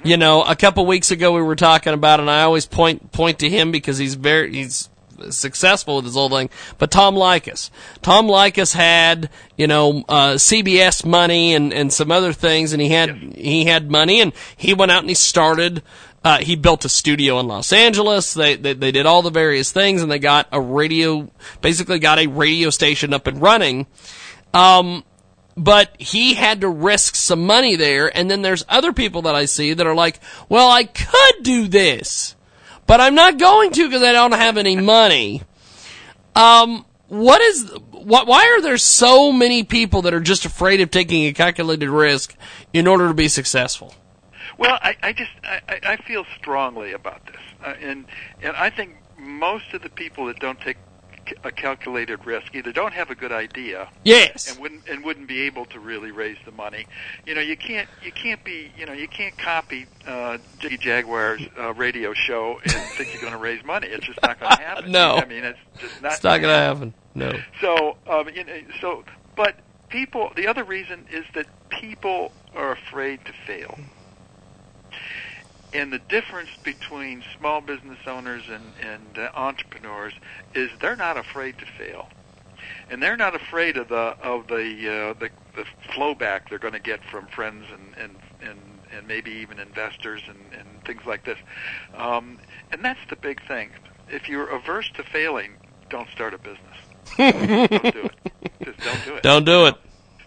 You 0.03 0.17
know, 0.17 0.43
a 0.43 0.55
couple 0.55 0.85
weeks 0.85 1.09
ago 1.11 1.33
we 1.33 1.41
were 1.41 1.55
talking 1.55 1.93
about, 1.93 2.19
and 2.19 2.29
I 2.29 2.43
always 2.43 2.65
point 2.65 3.11
point 3.11 3.39
to 3.39 3.49
him 3.49 3.71
because 3.71 3.97
he's 3.97 4.13
very 4.13 4.53
he's 4.53 4.89
successful 5.29 5.97
with 5.97 6.05
his 6.05 6.17
old 6.17 6.31
thing. 6.31 6.49
But 6.77 6.91
Tom 6.91 7.15
Leykis, 7.15 7.69
Tom 8.01 8.27
Leykis 8.27 8.73
had 8.73 9.29
you 9.57 9.67
know 9.67 10.03
uh, 10.07 10.33
CBS 10.33 11.05
money 11.05 11.55
and 11.55 11.73
and 11.73 11.91
some 11.91 12.11
other 12.11 12.33
things, 12.33 12.73
and 12.73 12.81
he 12.81 12.89
had 12.89 13.35
he 13.35 13.65
had 13.65 13.89
money, 13.89 14.21
and 14.21 14.33
he 14.55 14.73
went 14.73 14.91
out 14.91 14.99
and 14.99 15.09
he 15.09 15.15
started. 15.15 15.81
Uh, 16.25 16.39
he 16.39 16.55
built 16.55 16.83
a 16.85 16.89
studio 16.89 17.39
in 17.39 17.47
Los 17.47 17.71
Angeles. 17.71 18.33
They, 18.33 18.55
they 18.55 18.73
they 18.73 18.91
did 18.91 19.05
all 19.05 19.21
the 19.21 19.29
various 19.29 19.71
things, 19.71 20.01
and 20.01 20.11
they 20.11 20.17
got 20.17 20.47
a 20.51 20.59
radio, 20.59 21.29
basically 21.61 21.99
got 21.99 22.17
a 22.17 22.25
radio 22.25 22.71
station 22.71 23.13
up 23.13 23.27
and 23.27 23.39
running. 23.39 23.85
Um, 24.51 25.03
but 25.55 25.95
he 25.99 26.33
had 26.33 26.61
to 26.61 26.69
risk 26.69 27.15
some 27.15 27.45
money 27.45 27.75
there. 27.75 28.15
And 28.15 28.29
then 28.29 28.41
there's 28.41 28.65
other 28.67 28.91
people 28.91 29.23
that 29.23 29.35
I 29.35 29.45
see 29.45 29.73
that 29.73 29.85
are 29.85 29.95
like, 29.95 30.19
well, 30.49 30.69
I 30.69 30.83
could 30.83 31.43
do 31.43 31.67
this, 31.67 32.35
but 32.87 32.99
I'm 32.99 33.15
not 33.15 33.37
going 33.37 33.71
to 33.71 33.87
because 33.87 34.03
I 34.03 34.11
don't 34.11 34.33
have 34.33 34.57
any 34.57 34.75
money. 34.75 35.43
Um, 36.35 36.85
what 37.07 37.41
is, 37.41 37.71
what, 37.91 38.27
why 38.27 38.55
are 38.55 38.61
there 38.61 38.77
so 38.77 39.31
many 39.31 39.63
people 39.63 40.01
that 40.03 40.13
are 40.13 40.19
just 40.19 40.43
afraid 40.45 40.81
of 40.81 40.91
taking 40.91 41.25
a 41.25 41.33
calculated 41.33 41.89
risk 41.89 42.35
in 42.73 42.87
order 42.87 43.07
to 43.07 43.13
be 43.13 43.27
successful? 43.27 43.93
Well, 44.57 44.79
I, 44.81 44.95
I 45.03 45.13
just 45.13 45.31
I, 45.43 45.79
I 45.83 45.97
feel 45.97 46.25
strongly 46.37 46.93
about 46.93 47.25
this, 47.25 47.41
uh, 47.63 47.73
and 47.81 48.05
and 48.41 48.55
I 48.55 48.69
think 48.69 48.95
most 49.17 49.73
of 49.73 49.81
the 49.81 49.89
people 49.89 50.25
that 50.25 50.39
don't 50.39 50.59
take 50.61 50.77
a 51.43 51.51
calculated 51.51 52.23
risk 52.23 52.53
either 52.53 52.71
don't 52.71 52.93
have 52.93 53.09
a 53.09 53.15
good 53.15 53.31
idea, 53.31 53.89
Yes. 54.03 54.51
and 54.51 54.59
wouldn't 54.61 54.87
and 54.87 55.03
wouldn't 55.03 55.27
be 55.27 55.41
able 55.41 55.65
to 55.65 55.79
really 55.79 56.11
raise 56.11 56.37
the 56.45 56.51
money. 56.51 56.85
You 57.25 57.33
know, 57.33 57.41
you 57.41 57.57
can't 57.57 57.89
you 58.03 58.11
can't 58.11 58.43
be 58.43 58.71
you 58.77 58.85
know 58.85 58.93
you 58.93 59.07
can't 59.07 59.35
copy 59.37 59.87
uh, 60.07 60.37
Jiggy 60.59 60.77
Jaguar's 60.77 61.41
uh, 61.59 61.73
radio 61.73 62.13
show 62.13 62.59
and 62.63 62.71
think 62.95 63.11
you're 63.13 63.21
going 63.21 63.33
to 63.33 63.39
raise 63.39 63.63
money. 63.65 63.87
It's 63.87 64.05
just 64.05 64.21
not 64.21 64.39
going 64.39 64.55
to 64.55 64.61
happen. 64.61 64.91
No. 64.91 65.15
I 65.15 65.25
mean 65.25 65.43
it's 65.43 65.59
just 65.79 66.01
not. 66.01 66.13
It's 66.13 66.23
not 66.23 66.41
going 66.41 66.53
to 66.53 66.59
happen. 66.61 66.93
No. 67.15 67.31
so, 67.61 67.97
um, 68.07 68.27
you 68.29 68.43
know, 68.43 68.59
so, 68.81 69.03
but 69.35 69.55
people. 69.89 70.31
The 70.35 70.47
other 70.47 70.63
reason 70.63 71.07
is 71.11 71.25
that 71.33 71.47
people 71.69 72.33
are 72.55 72.73
afraid 72.73 73.23
to 73.25 73.31
fail, 73.47 73.79
and 75.75 75.91
the 75.91 75.99
difference 75.99 76.49
between 76.63 77.21
small 77.37 77.61
business 77.61 77.99
owners 78.07 78.43
and 78.49 78.73
and 78.81 79.17
uh, 79.17 79.29
entrepreneurs 79.35 80.13
is 80.53 80.69
they're 80.79 80.95
not 80.95 81.17
afraid 81.17 81.57
to 81.59 81.65
fail, 81.65 82.07
and 82.89 83.03
they're 83.03 83.17
not 83.17 83.35
afraid 83.35 83.77
of 83.77 83.89
the 83.89 84.15
of 84.21 84.47
the 84.47 84.63
uh, 85.13 85.19
the, 85.19 85.29
the 85.55 85.65
flow 85.93 86.15
back 86.15 86.49
they're 86.49 86.59
going 86.59 86.73
to 86.73 86.79
get 86.79 87.03
from 87.11 87.27
friends 87.27 87.65
and 87.71 87.95
and 87.97 88.15
and 88.41 88.59
and 88.95 89.07
maybe 89.07 89.31
even 89.31 89.59
investors 89.59 90.21
and, 90.29 90.39
and 90.53 90.83
things 90.85 91.01
like 91.05 91.25
this. 91.25 91.37
Um, 91.95 92.39
and 92.71 92.83
that's 92.83 92.99
the 93.09 93.17
big 93.17 93.45
thing. 93.47 93.71
If 94.07 94.29
you're 94.29 94.47
averse 94.47 94.89
to 94.95 95.03
failing, 95.03 95.57
don't 95.89 96.09
start 96.09 96.33
a 96.33 96.37
business. 96.37 96.77
don't 97.17 97.93
do 97.93 98.09
it. 98.09 98.15
Just 98.63 98.79
don't 98.83 99.03
do 99.05 99.15
it. 99.15 99.23
Don't 99.23 99.45
do 99.45 99.65
it. 99.65 99.75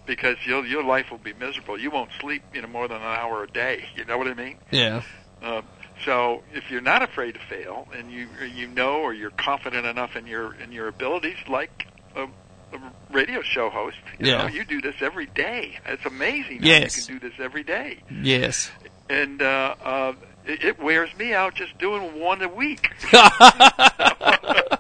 because 0.06 0.36
your 0.46 0.64
your 0.66 0.82
life 0.84 1.10
will 1.10 1.18
be 1.18 1.32
miserable. 1.34 1.78
You 1.78 1.90
won't 1.90 2.10
sleep, 2.20 2.42
you 2.52 2.60
know, 2.62 2.68
more 2.68 2.88
than 2.88 2.98
an 2.98 3.02
hour 3.04 3.44
a 3.44 3.48
day. 3.48 3.84
You 3.96 4.04
know 4.04 4.18
what 4.18 4.26
I 4.28 4.34
mean? 4.34 4.58
Yeah. 4.70 5.02
Uh, 5.42 5.62
so 6.04 6.42
if 6.52 6.70
you're 6.70 6.80
not 6.80 7.02
afraid 7.02 7.32
to 7.32 7.40
fail, 7.40 7.86
and 7.94 8.10
you 8.10 8.28
you 8.52 8.66
know, 8.68 9.00
or 9.00 9.12
you're 9.14 9.30
confident 9.30 9.86
enough 9.86 10.16
in 10.16 10.26
your 10.26 10.54
in 10.60 10.72
your 10.72 10.88
abilities, 10.88 11.36
like 11.48 11.86
a, 12.16 12.24
a 12.72 12.78
radio 13.12 13.42
show 13.42 13.70
host, 13.70 13.96
you 14.18 14.26
Yeah. 14.26 14.38
know, 14.38 14.46
you 14.48 14.64
do 14.64 14.80
this 14.80 14.96
every 15.00 15.26
day. 15.26 15.74
It's 15.86 16.04
amazing 16.04 16.62
Yes. 16.62 16.78
how 16.94 17.00
you 17.02 17.04
can 17.06 17.18
do 17.20 17.28
this 17.28 17.38
every 17.40 17.62
day. 17.62 18.02
Yes. 18.10 18.70
And 19.08 19.40
uh, 19.40 19.74
uh, 19.84 20.12
it, 20.48 20.64
it 20.64 20.82
wears 20.82 21.14
me 21.16 21.34
out 21.34 21.54
just 21.54 21.78
doing 21.78 22.18
one 22.18 22.42
a 22.42 22.48
week. 22.48 22.90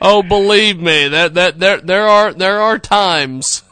oh, 0.00 0.22
believe 0.22 0.80
me, 0.80 1.08
that 1.08 1.34
that 1.34 1.58
there 1.58 1.80
there 1.80 2.06
are 2.06 2.32
there 2.32 2.60
are 2.60 2.78
times. 2.78 3.62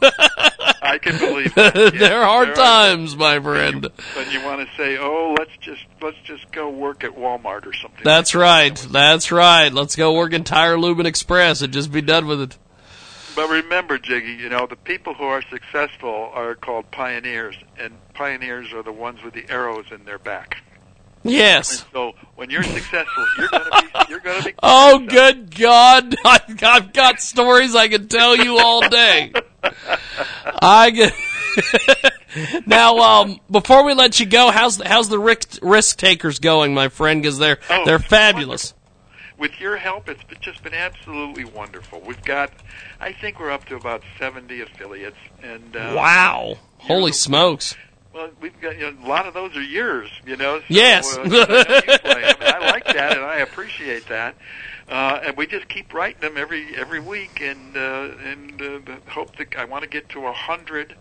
I 0.81 0.97
can 0.97 1.17
believe 1.17 1.55
that. 1.55 1.73
There 1.75 1.83
are 1.83 1.91
there 1.91 2.23
are 2.23 2.53
times, 2.53 3.15
my 3.15 3.39
friend. 3.39 3.87
When 4.15 4.31
you 4.31 4.43
want 4.43 4.67
to 4.67 4.75
say, 4.75 4.97
"Oh, 4.97 5.35
let's 5.37 5.55
just 5.57 5.85
let's 6.01 6.17
just 6.23 6.51
go 6.51 6.69
work 6.69 7.03
at 7.03 7.11
Walmart 7.11 7.65
or 7.65 7.73
something." 7.73 8.03
That's 8.03 8.35
right. 8.35 8.75
That's 8.75 9.31
right. 9.31 9.71
Let's 9.71 9.95
go 9.95 10.13
work 10.13 10.33
in 10.33 10.43
Tire 10.43 10.77
Lube 10.77 10.99
and 10.99 11.07
Express 11.07 11.61
and 11.61 11.73
just 11.73 11.91
be 11.91 12.01
done 12.01 12.27
with 12.27 12.41
it. 12.41 12.57
But 13.35 13.49
remember, 13.49 13.97
Jiggy, 13.97 14.33
you 14.33 14.49
know 14.49 14.67
the 14.67 14.75
people 14.75 15.13
who 15.13 15.23
are 15.23 15.41
successful 15.43 16.31
are 16.33 16.55
called 16.55 16.91
pioneers, 16.91 17.55
and 17.77 17.93
pioneers 18.13 18.73
are 18.73 18.83
the 18.83 18.91
ones 18.91 19.23
with 19.23 19.33
the 19.33 19.49
arrows 19.49 19.85
in 19.91 20.05
their 20.05 20.19
back. 20.19 20.57
Yes. 21.23 21.85
So 21.91 22.13
when 22.35 22.49
you're 22.49 22.63
successful, 22.63 23.25
you're 23.37 23.49
gonna 23.49 23.69
be 23.81 23.87
you're 24.09 24.19
gonna 24.19 24.43
be. 24.43 24.53
Oh, 24.63 24.99
good 24.99 25.53
God! 25.55 26.15
I've, 26.25 26.63
I've 26.63 26.93
got 26.93 27.21
stories 27.21 27.75
I 27.75 27.87
can 27.87 28.07
tell 28.07 28.35
you 28.37 28.57
all 28.57 28.87
day. 28.87 29.33
I 30.61 30.89
get. 30.91 31.13
now, 32.67 32.97
um, 32.99 33.39
before 33.51 33.83
we 33.83 33.93
let 33.93 34.19
you 34.19 34.25
go, 34.25 34.51
how's 34.51 34.77
the, 34.77 34.87
how's 34.87 35.09
the 35.09 35.19
risk 35.19 35.59
risk 35.61 35.97
takers 35.97 36.39
going, 36.39 36.73
my 36.73 36.87
friend? 36.87 37.21
Because 37.21 37.37
they're 37.37 37.59
Oh, 37.69 37.83
they're 37.85 37.99
fabulous. 37.99 38.73
With 39.37 39.59
your 39.61 39.77
help, 39.77 40.09
it's 40.09 40.21
just 40.41 40.63
been 40.63 40.73
absolutely 40.73 41.45
wonderful. 41.45 42.01
We've 42.01 42.21
got, 42.23 42.51
I 42.99 43.13
think 43.13 43.39
we're 43.39 43.51
up 43.51 43.63
to 43.65 43.75
about 43.77 44.03
70 44.17 44.59
affiliates, 44.59 45.15
and 45.41 45.75
uh, 45.77 45.93
Wow! 45.95 46.57
Holy 46.79 47.13
smokes! 47.13 47.75
Well, 48.19 48.31
we've 48.41 48.59
got 48.59 48.77
you 48.77 48.91
know, 48.91 49.05
a 49.05 49.07
lot 49.07 49.27
of 49.27 49.33
those 49.33 49.55
are 49.55 49.61
yours, 49.61 50.09
you 50.25 50.35
know. 50.35 50.59
So, 50.59 50.65
Yes. 50.67 51.17
uh, 51.17 51.21
I, 51.21 51.25
know 51.25 51.37
you 51.37 52.25
'em, 52.25 52.35
and 52.41 52.49
I 52.49 52.69
like 52.69 52.83
that, 52.83 53.13
and 53.15 53.25
I 53.25 53.37
appreciate 53.37 54.07
that. 54.07 54.35
Uh, 54.89 55.21
and 55.23 55.37
we 55.37 55.47
just 55.47 55.69
keep 55.69 55.93
writing 55.93 56.19
them 56.19 56.35
every 56.35 56.75
every 56.75 56.99
week, 56.99 57.39
and 57.41 57.77
uh, 57.77 58.09
and 58.21 58.61
uh, 58.61 58.97
hope 59.09 59.37
that 59.37 59.55
I 59.55 59.63
want 59.63 59.83
to 59.83 59.89
get 59.89 60.09
to 60.09 60.25
a 60.25 60.33
hundred 60.33 60.97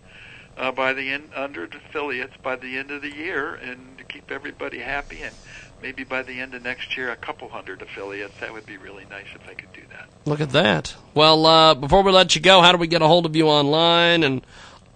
uh, 0.56 0.70
by 0.70 0.92
the 0.92 1.10
end, 1.10 1.30
hundred 1.32 1.74
affiliates 1.74 2.36
by 2.40 2.54
the 2.54 2.78
end 2.78 2.92
of 2.92 3.02
the 3.02 3.12
year, 3.12 3.56
and 3.56 3.98
to 3.98 4.04
keep 4.04 4.30
everybody 4.30 4.78
happy, 4.78 5.22
and 5.22 5.34
maybe 5.82 6.04
by 6.04 6.22
the 6.22 6.38
end 6.38 6.54
of 6.54 6.62
next 6.62 6.96
year, 6.96 7.10
a 7.10 7.16
couple 7.16 7.48
hundred 7.48 7.82
affiliates. 7.82 8.38
That 8.38 8.52
would 8.52 8.66
be 8.66 8.76
really 8.76 9.06
nice 9.10 9.26
if 9.34 9.48
I 9.48 9.54
could 9.54 9.72
do 9.72 9.82
that. 9.90 10.06
Look 10.24 10.40
at 10.40 10.50
that. 10.50 10.94
Well, 11.14 11.46
uh, 11.46 11.74
before 11.74 12.02
we 12.04 12.12
let 12.12 12.36
you 12.36 12.40
go, 12.40 12.60
how 12.60 12.70
do 12.70 12.78
we 12.78 12.86
get 12.86 13.02
a 13.02 13.08
hold 13.08 13.26
of 13.26 13.34
you 13.34 13.48
online 13.48 14.22
and 14.22 14.42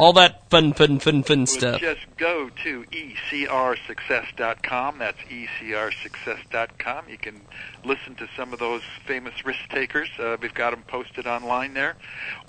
all 0.03 0.13
that 0.15 0.51
fun, 0.51 0.73
fun, 0.73 0.99
fun, 0.99 1.23
fun 1.23 1.47
stuff? 1.47 1.81
Just 1.81 2.01
go 2.17 2.51
to 2.65 2.85
ecrsuccess.com. 2.91 4.99
That's 4.99 5.19
ecrsuccess.com. 5.19 7.09
You 7.09 7.19
can 7.19 7.41
listen 7.85 8.17
to 8.17 8.27
some 8.37 8.53
of 8.53 8.59
those 8.59 8.83
famous 9.07 9.45
risk 9.45 9.61
takers. 9.71 10.09
Uh, 10.19 10.37
we've 10.43 10.55
got 10.55 10.73
them 10.73 10.83
posted 10.89 11.29
online 11.29 11.75
there. 11.75 11.95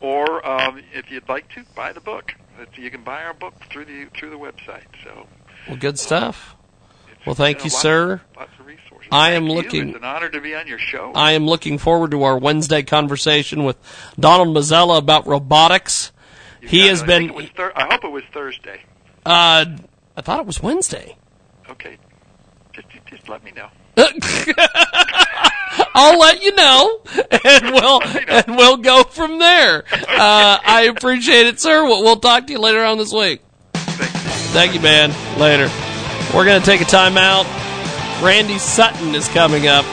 Or 0.01 0.43
um, 0.47 0.81
if 0.93 1.11
you'd 1.11 1.29
like 1.29 1.47
to, 1.49 1.63
buy 1.75 1.93
the 1.93 2.01
book. 2.01 2.33
You 2.75 2.89
can 2.89 3.03
buy 3.03 3.23
our 3.23 3.35
book 3.35 3.53
through 3.69 3.85
the 3.85 4.07
through 4.17 4.31
the 4.31 4.39
website. 4.39 4.87
So 5.03 5.27
Well, 5.67 5.77
good 5.77 5.99
stuff. 5.99 6.55
Well, 7.25 7.35
thank 7.35 7.63
you, 7.63 7.69
sir. 7.69 8.21
Lots 8.35 8.51
of 8.59 8.65
resources. 8.65 9.07
I 9.11 9.33
am 9.33 9.43
Thank 9.43 9.49
you. 9.49 9.55
looking. 9.55 9.89
It's 9.89 9.97
an 9.97 10.03
honor 10.03 10.29
to 10.29 10.41
be 10.41 10.55
on 10.55 10.65
your 10.67 10.79
show. 10.79 11.11
I 11.13 11.33
am 11.33 11.45
looking 11.45 11.77
forward 11.77 12.09
to 12.11 12.23
our 12.23 12.37
Wednesday 12.37 12.81
conversation 12.81 13.63
with 13.63 13.77
Donald 14.19 14.55
Mazzella 14.55 14.97
about 14.97 15.27
robotics. 15.27 16.11
He 16.69 16.87
has 16.87 17.03
I 17.03 17.05
been. 17.05 17.23
it 17.29 17.33
was 17.35 17.49
Thur- 17.55 17.73
I 17.75 17.85
hope 17.93 18.03
it 18.03 18.11
was 18.11 18.23
Thursday. 18.33 18.81
Uh, 19.25 19.65
I 20.17 20.21
thought 20.21 20.39
it 20.39 20.45
was 20.45 20.61
Wednesday. 20.61 21.15
Okay. 21.69 21.97
Just 22.73 22.87
just 23.05 23.29
let 23.29 23.43
me 23.43 23.51
know. 23.51 23.69
I'll 25.95 26.17
let 26.19 26.41
you 26.43 26.55
know, 26.55 26.99
and 27.45 27.71
we'll 27.73 28.01
and 28.03 28.57
we'll 28.57 28.77
go 28.77 29.03
from 29.03 29.39
there. 29.39 29.83
Uh, 29.91 30.57
I 30.65 30.87
appreciate 30.95 31.47
it, 31.47 31.59
sir. 31.59 31.83
We'll, 31.83 32.01
we'll 32.03 32.19
talk 32.19 32.47
to 32.47 32.53
you 32.53 32.59
later 32.59 32.83
on 32.83 32.97
this 32.97 33.13
week. 33.13 33.41
Thank 33.73 34.73
you, 34.73 34.79
man. 34.81 35.09
Later. 35.39 35.69
We're 36.35 36.45
gonna 36.45 36.61
take 36.65 36.81
a 36.81 36.85
timeout. 36.85 37.43
Randy 38.23 38.57
Sutton 38.57 39.13
is 39.13 39.27
coming 39.29 39.67
up. 39.67 39.85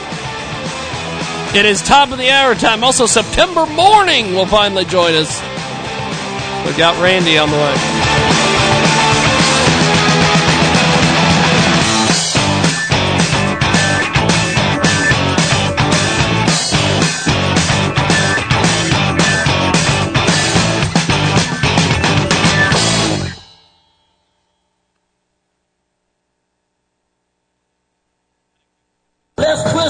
It 1.53 1.65
is 1.65 1.81
top 1.81 2.11
of 2.11 2.17
the 2.17 2.29
hour 2.31 2.55
time. 2.55 2.83
Also, 2.83 3.05
September 3.05 3.65
morning 3.67 4.33
will 4.33 4.45
finally 4.45 4.85
join 4.85 5.13
us. 5.13 5.39
We've 6.65 6.77
got 6.77 7.01
Randy 7.01 7.37
on 7.37 7.49
the 7.49 7.57
way. 7.57 7.75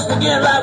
Again 0.08 0.42
like 0.42 0.61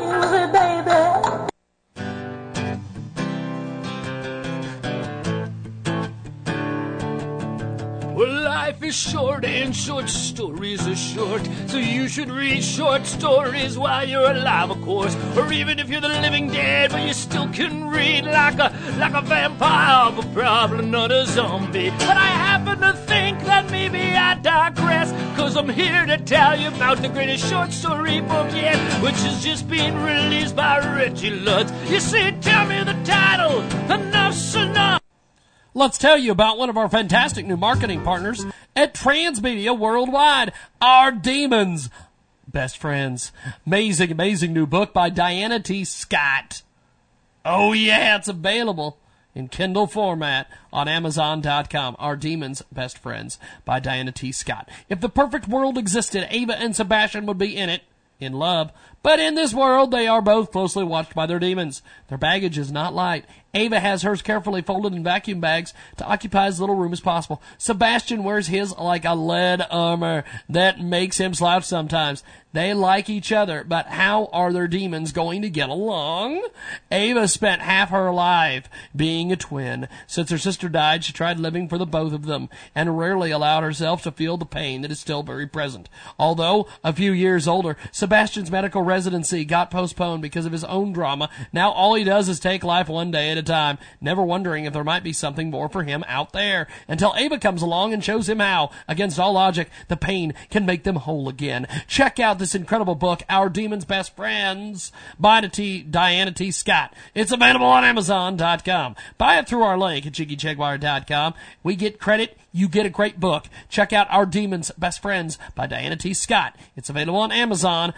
life 8.59 8.83
is 8.83 8.97
short 8.97 9.45
and 9.45 9.75
short 9.75 10.09
stories 10.09 10.83
are 10.89 10.97
short, 10.97 11.43
so 11.69 11.77
you 11.77 12.09
should 12.09 12.29
read 12.29 12.61
short 12.63 13.07
stories 13.07 13.79
while 13.79 14.07
you're 14.13 14.33
alive, 14.33 14.71
of 14.71 14.81
course. 14.83 15.15
Or 15.37 15.53
even 15.53 15.79
if 15.79 15.89
you're 15.89 16.07
the 16.09 16.17
living 16.27 16.49
dead, 16.49 16.91
but 16.91 17.03
you 17.07 17.13
still 17.13 17.49
can 17.59 17.89
read 17.89 18.25
like 18.25 18.59
a 18.67 18.69
like 19.03 19.15
a 19.15 19.23
vampire, 19.23 20.11
but 20.17 20.27
probably 20.35 20.87
not 20.87 21.13
a 21.13 21.25
zombie. 21.27 21.91
But 22.09 22.17
I 22.29 22.31
happen 22.49 22.81
to 22.87 22.93
think 23.13 23.37
that 23.51 23.71
maybe 23.71 24.05
I 24.29 24.35
digress, 24.35 25.09
cause 25.39 25.57
I'm 25.57 25.69
here 25.69 26.05
to 26.13 26.19
tell 26.35 26.59
you 26.59 26.69
about 26.69 26.97
the 27.01 27.11
greatest 27.17 27.49
short 27.49 27.73
story 27.73 28.21
book 28.33 28.51
yet, 28.67 28.79
which 29.05 29.21
has 29.27 29.37
just 29.49 29.69
been 29.69 29.95
released 30.13 30.57
by 30.57 30.79
Reggie 30.99 31.37
Lutz. 31.47 31.71
You 31.93 32.01
see, 32.01 32.33
tell 32.41 32.67
me 32.67 32.79
the 32.83 32.99
title, 33.05 33.63
enough's 33.97 34.57
enough. 34.57 34.98
Let's 35.79 35.97
tell 35.97 36.19
you 36.19 36.33
about 36.33 36.59
one 36.59 36.71
of 36.71 36.77
our 36.77 36.89
fantastic 36.89 37.47
new 37.47 37.57
marketing 37.57 38.03
partners 38.03 38.45
at 38.75 38.95
Transmedia 38.95 39.79
Worldwide, 39.79 40.53
Our 40.83 41.13
Demons. 41.13 41.89
Best 42.49 42.79
friends. 42.79 43.31
Amazing, 43.65 44.11
amazing 44.11 44.53
new 44.53 44.67
book 44.67 44.93
by 44.93 45.09
Diana 45.09 45.61
T. 45.61 45.85
Scott. 45.85 46.63
Oh 47.45 47.73
yeah, 47.75 48.17
it's 48.17 48.27
available 48.27 48.99
in 49.37 49.47
Kindle 49.47 49.87
format 49.87 50.51
on 50.73 50.89
Amazon.com. 50.89 51.95
Our 52.01 52.17
Demons 52.17 52.65
Best 52.73 52.99
Friends 52.99 53.39
by 53.65 53.79
Diana 53.79 54.11
T. 54.11 54.33
Scott. 54.33 54.69
If 54.89 55.01
the 55.01 55.09
perfect 55.09 55.47
world 55.47 55.79
existed, 55.79 56.27
Ava 56.29 56.59
and 56.59 56.75
Sebastian 56.75 57.25
would 57.27 57.39
be 57.39 57.57
in 57.57 57.69
it. 57.69 57.83
In 58.19 58.33
love, 58.33 58.73
But 59.03 59.21
in 59.21 59.35
this 59.35 59.55
world, 59.55 59.91
they 59.91 60.07
are 60.07 60.21
both 60.21 60.53
closely 60.53 60.85
watched 60.85 61.15
by 61.15 61.27
their 61.27 61.39
demons. 61.39 61.83
Their 62.09 62.19
baggage 62.19 62.59
is 62.59 62.73
not 62.73 62.95
light. 62.95 63.25
Ava 63.55 63.81
has 63.81 64.03
hers 64.03 64.21
carefully 64.21 64.61
folded 64.61 64.93
in 64.93 65.03
vacuum 65.03 65.41
bags 65.41 65.73
to 65.97 66.05
occupy 66.05 66.47
as 66.47 66.61
little 66.61 66.75
room 66.75 66.93
as 66.93 67.01
possible. 67.01 67.41
Sebastian 67.57 68.23
wears 68.23 68.49
his 68.49 68.77
like 68.77 69.07
a 69.07 69.15
lead 69.15 69.67
armor 69.71 70.25
that 70.49 70.81
makes 70.81 71.19
him 71.19 71.33
slouch 71.33 71.65
sometimes. 71.65 72.23
They 72.53 72.75
like 72.75 73.11
each 73.11 73.31
other, 73.31 73.65
but 73.65 73.87
how 73.87 74.27
are 74.33 74.53
their 74.53 74.69
demons 74.69 75.13
going 75.13 75.43
to 75.43 75.51
get 75.51 75.69
along? 75.69 76.47
Ava 76.91 77.29
spent 77.29 77.61
half 77.63 77.91
her 77.91 78.11
life 78.11 78.69
being 78.97 79.31
a 79.31 79.37
twin. 79.37 79.87
Since 80.07 80.31
her 80.31 80.39
sister 80.39 80.69
died, 80.69 81.05
she 81.05 81.13
tried 81.13 81.39
living 81.39 81.69
for 81.69 81.79
the 81.79 81.87
both 81.87 82.13
of 82.13 82.25
them 82.25 82.49
and 82.75 82.99
rarely 82.99 83.31
allowed 83.31 83.63
herself 83.65 84.03
to 84.03 84.13
feel 84.13 84.37
the 84.37 84.47
pain 84.47 84.81
that 84.83 84.91
is 84.91 84.99
still 84.99 85.23
very 85.23 85.47
present. 85.47 85.89
Although 86.19 86.67
a 86.83 86.93
few 86.93 87.13
years 87.13 87.47
older, 87.47 87.77
Sebastian's 87.93 88.51
medical 88.51 88.83
residency 88.99 89.45
got 89.45 89.71
postponed 89.71 90.21
because 90.23 90.45
of 90.45 90.51
his 90.51 90.65
own 90.65 90.93
drama. 90.93 91.31
Now 91.53 91.71
all 91.71 91.95
he 91.95 92.03
does 92.03 92.29
is 92.29 92.41
take 92.41 92.65
life 92.65 92.89
one 92.89 93.13
day 93.13 93.31
at 93.31 93.39
a 93.39 93.45
time, 93.45 93.79
never 94.01 94.25
wondering 94.25 94.65
if 94.65 94.73
there 94.73 94.83
might 94.83 95.05
be 95.05 95.13
something 95.13 95.51
more 95.51 95.69
for 95.69 95.85
him 95.85 96.03
out 96.09 96.33
there 96.33 96.67
until 96.89 97.15
Ava 97.17 97.39
comes 97.39 97.63
along 97.63 97.93
and 97.93 98.03
shows 98.03 98.29
him 98.29 98.41
how, 98.41 98.71
against 98.89 99.21
all 99.21 99.35
logic, 99.35 99.71
the 99.87 99.97
pain 99.97 100.35
can 100.51 100.67
make 100.67 100.83
them 100.83 100.97
whole 100.97 101.29
again. 101.29 101.69
Check 101.87 102.19
out 102.19 102.41
this 102.41 102.57
incredible 102.57 102.97
book, 102.97 103.23
Our 103.29 103.49
Demon's 103.49 103.85
Best 103.85 104.17
Friends, 104.17 104.91
by 105.17 105.43
Diana 105.43 106.33
T. 106.33 106.51
Scott. 106.51 106.93
It's 107.15 107.31
available 107.31 107.67
on 107.67 107.85
Amazon.com. 107.85 108.97
Buy 109.17 109.39
it 109.39 109.47
through 109.47 109.63
our 109.63 109.79
link 109.79 110.07
at 110.07 110.13
JiggyJaguar.com. 110.13 111.35
We 111.63 111.77
get 111.77 112.01
credit. 112.01 112.37
You 112.59 112.69
get 112.69 112.87
a 112.87 112.91
great 112.91 113.21
book. 113.21 113.45
Check 113.69 113.93
out 113.93 114.09
Our 114.11 114.27
Demon's 114.27 114.73
Best 114.73 115.01
Friends 115.01 115.39
by 115.55 115.69
Diana 115.69 115.95
T. 115.95 116.13
Scott. 116.13 116.57
It's 116.75 116.91
available 116.91 117.21
on 117.21 117.31
Amazon.com. 117.31 117.95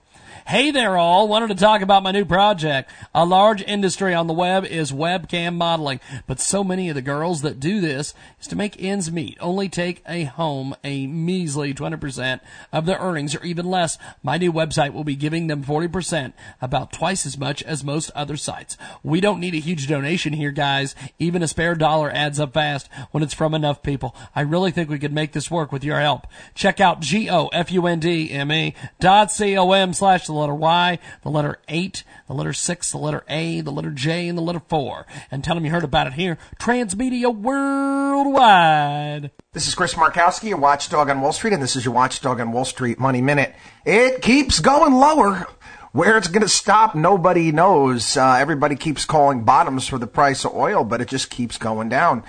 Hey 0.51 0.69
there 0.69 0.97
all, 0.97 1.29
wanted 1.29 1.47
to 1.47 1.55
talk 1.55 1.81
about 1.81 2.03
my 2.03 2.11
new 2.11 2.25
project. 2.25 2.91
A 3.15 3.23
large 3.25 3.61
industry 3.61 4.13
on 4.13 4.27
the 4.27 4.33
web 4.33 4.65
is 4.65 4.91
webcam 4.91 5.55
modeling, 5.55 6.01
but 6.27 6.41
so 6.41 6.61
many 6.61 6.89
of 6.89 6.95
the 6.95 7.01
girls 7.01 7.41
that 7.43 7.57
do 7.57 7.79
this 7.79 8.13
is 8.37 8.47
to 8.47 8.57
make 8.57 8.75
ends 8.83 9.09
meet, 9.09 9.37
only 9.39 9.69
take 9.69 10.03
a 10.05 10.25
home 10.25 10.75
a 10.83 11.07
measly 11.07 11.73
20% 11.73 12.41
of 12.73 12.85
their 12.85 12.97
earnings 12.99 13.33
or 13.33 13.41
even 13.45 13.65
less. 13.65 13.97
My 14.23 14.37
new 14.37 14.51
website 14.51 14.91
will 14.91 15.05
be 15.05 15.15
giving 15.15 15.47
them 15.47 15.63
40%, 15.63 16.33
about 16.61 16.91
twice 16.91 17.25
as 17.25 17.37
much 17.37 17.63
as 17.63 17.81
most 17.85 18.11
other 18.13 18.35
sites. 18.35 18.75
We 19.03 19.21
don't 19.21 19.39
need 19.39 19.55
a 19.55 19.59
huge 19.59 19.87
donation 19.87 20.33
here, 20.33 20.51
guys. 20.51 20.95
Even 21.17 21.43
a 21.43 21.47
spare 21.47 21.75
dollar 21.75 22.11
adds 22.11 22.41
up 22.41 22.55
fast 22.55 22.89
when 23.11 23.23
it's 23.23 23.33
from 23.33 23.53
enough 23.53 23.83
people. 23.83 24.13
I 24.35 24.41
really 24.41 24.71
think 24.71 24.89
we 24.89 24.99
could 24.99 25.13
make 25.13 25.31
this 25.31 25.49
work 25.49 25.71
with 25.71 25.85
your 25.85 26.01
help. 26.01 26.27
Check 26.55 26.81
out 26.81 26.99
G-O-F-U-N-D-M-E 26.99 28.73
dot 28.99 29.31
C-O-M 29.31 29.93
slash 29.93 30.27
letter 30.41 30.55
Y, 30.55 30.99
the 31.23 31.29
letter 31.29 31.59
8, 31.67 32.03
the 32.27 32.33
letter 32.33 32.53
6, 32.53 32.91
the 32.91 32.97
letter 32.97 33.23
A, 33.29 33.61
the 33.61 33.71
letter 33.71 33.91
J, 33.91 34.27
and 34.27 34.37
the 34.37 34.41
letter 34.41 34.61
4. 34.67 35.05
And 35.31 35.43
tell 35.43 35.55
them 35.55 35.65
you 35.65 35.71
heard 35.71 35.83
about 35.83 36.07
it 36.07 36.13
here. 36.13 36.37
Transmedia 36.59 37.33
Worldwide. 37.33 39.31
This 39.53 39.67
is 39.67 39.75
Chris 39.75 39.93
Markowski, 39.93 40.49
your 40.49 40.57
watchdog 40.57 41.09
on 41.09 41.21
Wall 41.21 41.33
Street, 41.33 41.53
and 41.53 41.61
this 41.61 41.75
is 41.75 41.85
your 41.85 41.93
watchdog 41.93 42.39
on 42.39 42.51
Wall 42.51 42.65
Street 42.65 42.99
Money 42.99 43.21
Minute. 43.21 43.55
It 43.85 44.21
keeps 44.21 44.59
going 44.59 44.93
lower. 44.93 45.47
Where 45.93 46.17
it's 46.17 46.29
going 46.29 46.41
to 46.41 46.47
stop, 46.47 46.95
nobody 46.95 47.51
knows. 47.51 48.15
Uh, 48.15 48.37
everybody 48.39 48.77
keeps 48.77 49.03
calling 49.03 49.43
bottoms 49.43 49.89
for 49.89 49.97
the 49.97 50.07
price 50.07 50.45
of 50.45 50.53
oil, 50.55 50.85
but 50.85 51.01
it 51.01 51.09
just 51.09 51.29
keeps 51.29 51.57
going 51.57 51.89
down. 51.89 52.23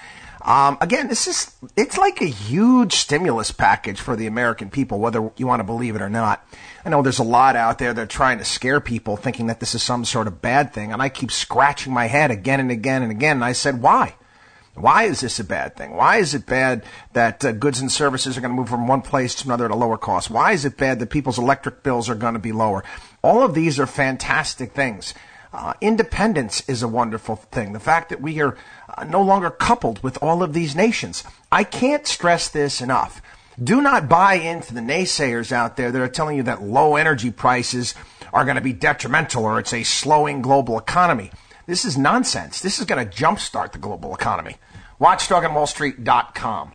Um, 0.44 0.78
again, 0.80 1.08
this 1.08 1.28
is, 1.28 1.54
it's 1.76 1.96
like 1.96 2.20
a 2.20 2.26
huge 2.26 2.94
stimulus 2.94 3.52
package 3.52 4.00
for 4.00 4.16
the 4.16 4.26
American 4.26 4.70
people, 4.70 4.98
whether 4.98 5.30
you 5.36 5.46
want 5.46 5.60
to 5.60 5.64
believe 5.64 5.94
it 5.94 6.02
or 6.02 6.10
not. 6.10 6.44
I 6.84 6.88
know 6.88 7.02
there's 7.02 7.20
a 7.20 7.24
lot 7.24 7.54
out 7.54 7.78
there 7.78 7.94
that 7.94 8.02
are 8.02 8.06
trying 8.06 8.38
to 8.38 8.44
scare 8.44 8.80
people 8.80 9.16
thinking 9.16 9.46
that 9.46 9.60
this 9.60 9.74
is 9.74 9.82
some 9.82 10.04
sort 10.04 10.26
of 10.26 10.42
bad 10.42 10.72
thing, 10.72 10.92
and 10.92 11.00
I 11.00 11.08
keep 11.08 11.30
scratching 11.30 11.92
my 11.92 12.06
head 12.06 12.30
again 12.30 12.58
and 12.58 12.70
again 12.70 13.02
and 13.02 13.12
again, 13.12 13.36
and 13.36 13.44
I 13.44 13.52
said, 13.52 13.80
why? 13.80 14.16
Why 14.74 15.04
is 15.04 15.20
this 15.20 15.38
a 15.38 15.44
bad 15.44 15.76
thing? 15.76 15.94
Why 15.94 16.16
is 16.16 16.34
it 16.34 16.46
bad 16.46 16.82
that 17.12 17.44
uh, 17.44 17.52
goods 17.52 17.80
and 17.80 17.92
services 17.92 18.36
are 18.36 18.40
going 18.40 18.52
to 18.52 18.56
move 18.56 18.70
from 18.70 18.88
one 18.88 19.02
place 19.02 19.34
to 19.36 19.44
another 19.46 19.66
at 19.66 19.70
a 19.70 19.76
lower 19.76 19.98
cost? 19.98 20.30
Why 20.30 20.52
is 20.52 20.64
it 20.64 20.78
bad 20.78 20.98
that 20.98 21.10
people's 21.10 21.38
electric 21.38 21.82
bills 21.82 22.08
are 22.08 22.14
going 22.14 22.34
to 22.34 22.40
be 22.40 22.52
lower? 22.52 22.82
All 23.22 23.42
of 23.42 23.54
these 23.54 23.78
are 23.78 23.86
fantastic 23.86 24.72
things. 24.72 25.12
Uh, 25.52 25.74
independence 25.82 26.66
is 26.66 26.82
a 26.82 26.88
wonderful 26.88 27.36
thing. 27.36 27.74
The 27.74 27.80
fact 27.80 28.08
that 28.08 28.22
we 28.22 28.40
are 28.40 28.56
uh, 28.96 29.04
no 29.04 29.20
longer 29.20 29.50
coupled 29.50 30.02
with 30.02 30.16
all 30.22 30.42
of 30.42 30.54
these 30.54 30.74
nations. 30.74 31.22
I 31.52 31.64
can't 31.64 32.06
stress 32.06 32.48
this 32.48 32.80
enough. 32.80 33.20
Do 33.60 33.82
not 33.82 34.08
buy 34.08 34.34
into 34.34 34.72
the 34.72 34.80
naysayers 34.80 35.52
out 35.52 35.76
there 35.76 35.90
that 35.90 36.00
are 36.00 36.08
telling 36.08 36.38
you 36.38 36.42
that 36.44 36.62
low 36.62 36.96
energy 36.96 37.30
prices 37.30 37.94
are 38.32 38.44
going 38.44 38.54
to 38.56 38.62
be 38.62 38.72
detrimental 38.72 39.44
or 39.44 39.58
it's 39.58 39.74
a 39.74 39.82
slowing 39.82 40.40
global 40.40 40.78
economy. 40.78 41.30
This 41.66 41.84
is 41.84 41.98
nonsense. 41.98 42.62
This 42.62 42.78
is 42.78 42.86
going 42.86 43.06
to 43.06 43.14
jumpstart 43.14 43.72
the 43.72 43.78
global 43.78 44.14
economy. 44.14 44.56
WatchdogOnWallStreet.com. 44.98 46.72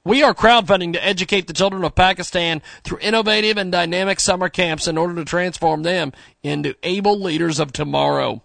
We 0.08 0.24
are 0.24 0.34
crowdfunding 0.34 0.94
to 0.94 1.06
educate 1.06 1.48
the 1.48 1.54
children 1.54 1.84
of 1.84 1.94
Pakistan 1.94 2.62
through 2.86 3.00
innovative 3.00 3.58
and 3.58 3.70
dynamic 3.70 4.22
summer 4.22 4.48
camps 4.48 4.88
in 4.88 4.98
order 4.98 5.14
to 5.16 5.26
transform 5.26 5.84
them 5.84 6.14
into 6.42 6.76
able 6.82 7.20
leaders 7.20 7.60
of 7.60 7.74
tomorrow. 7.74 8.42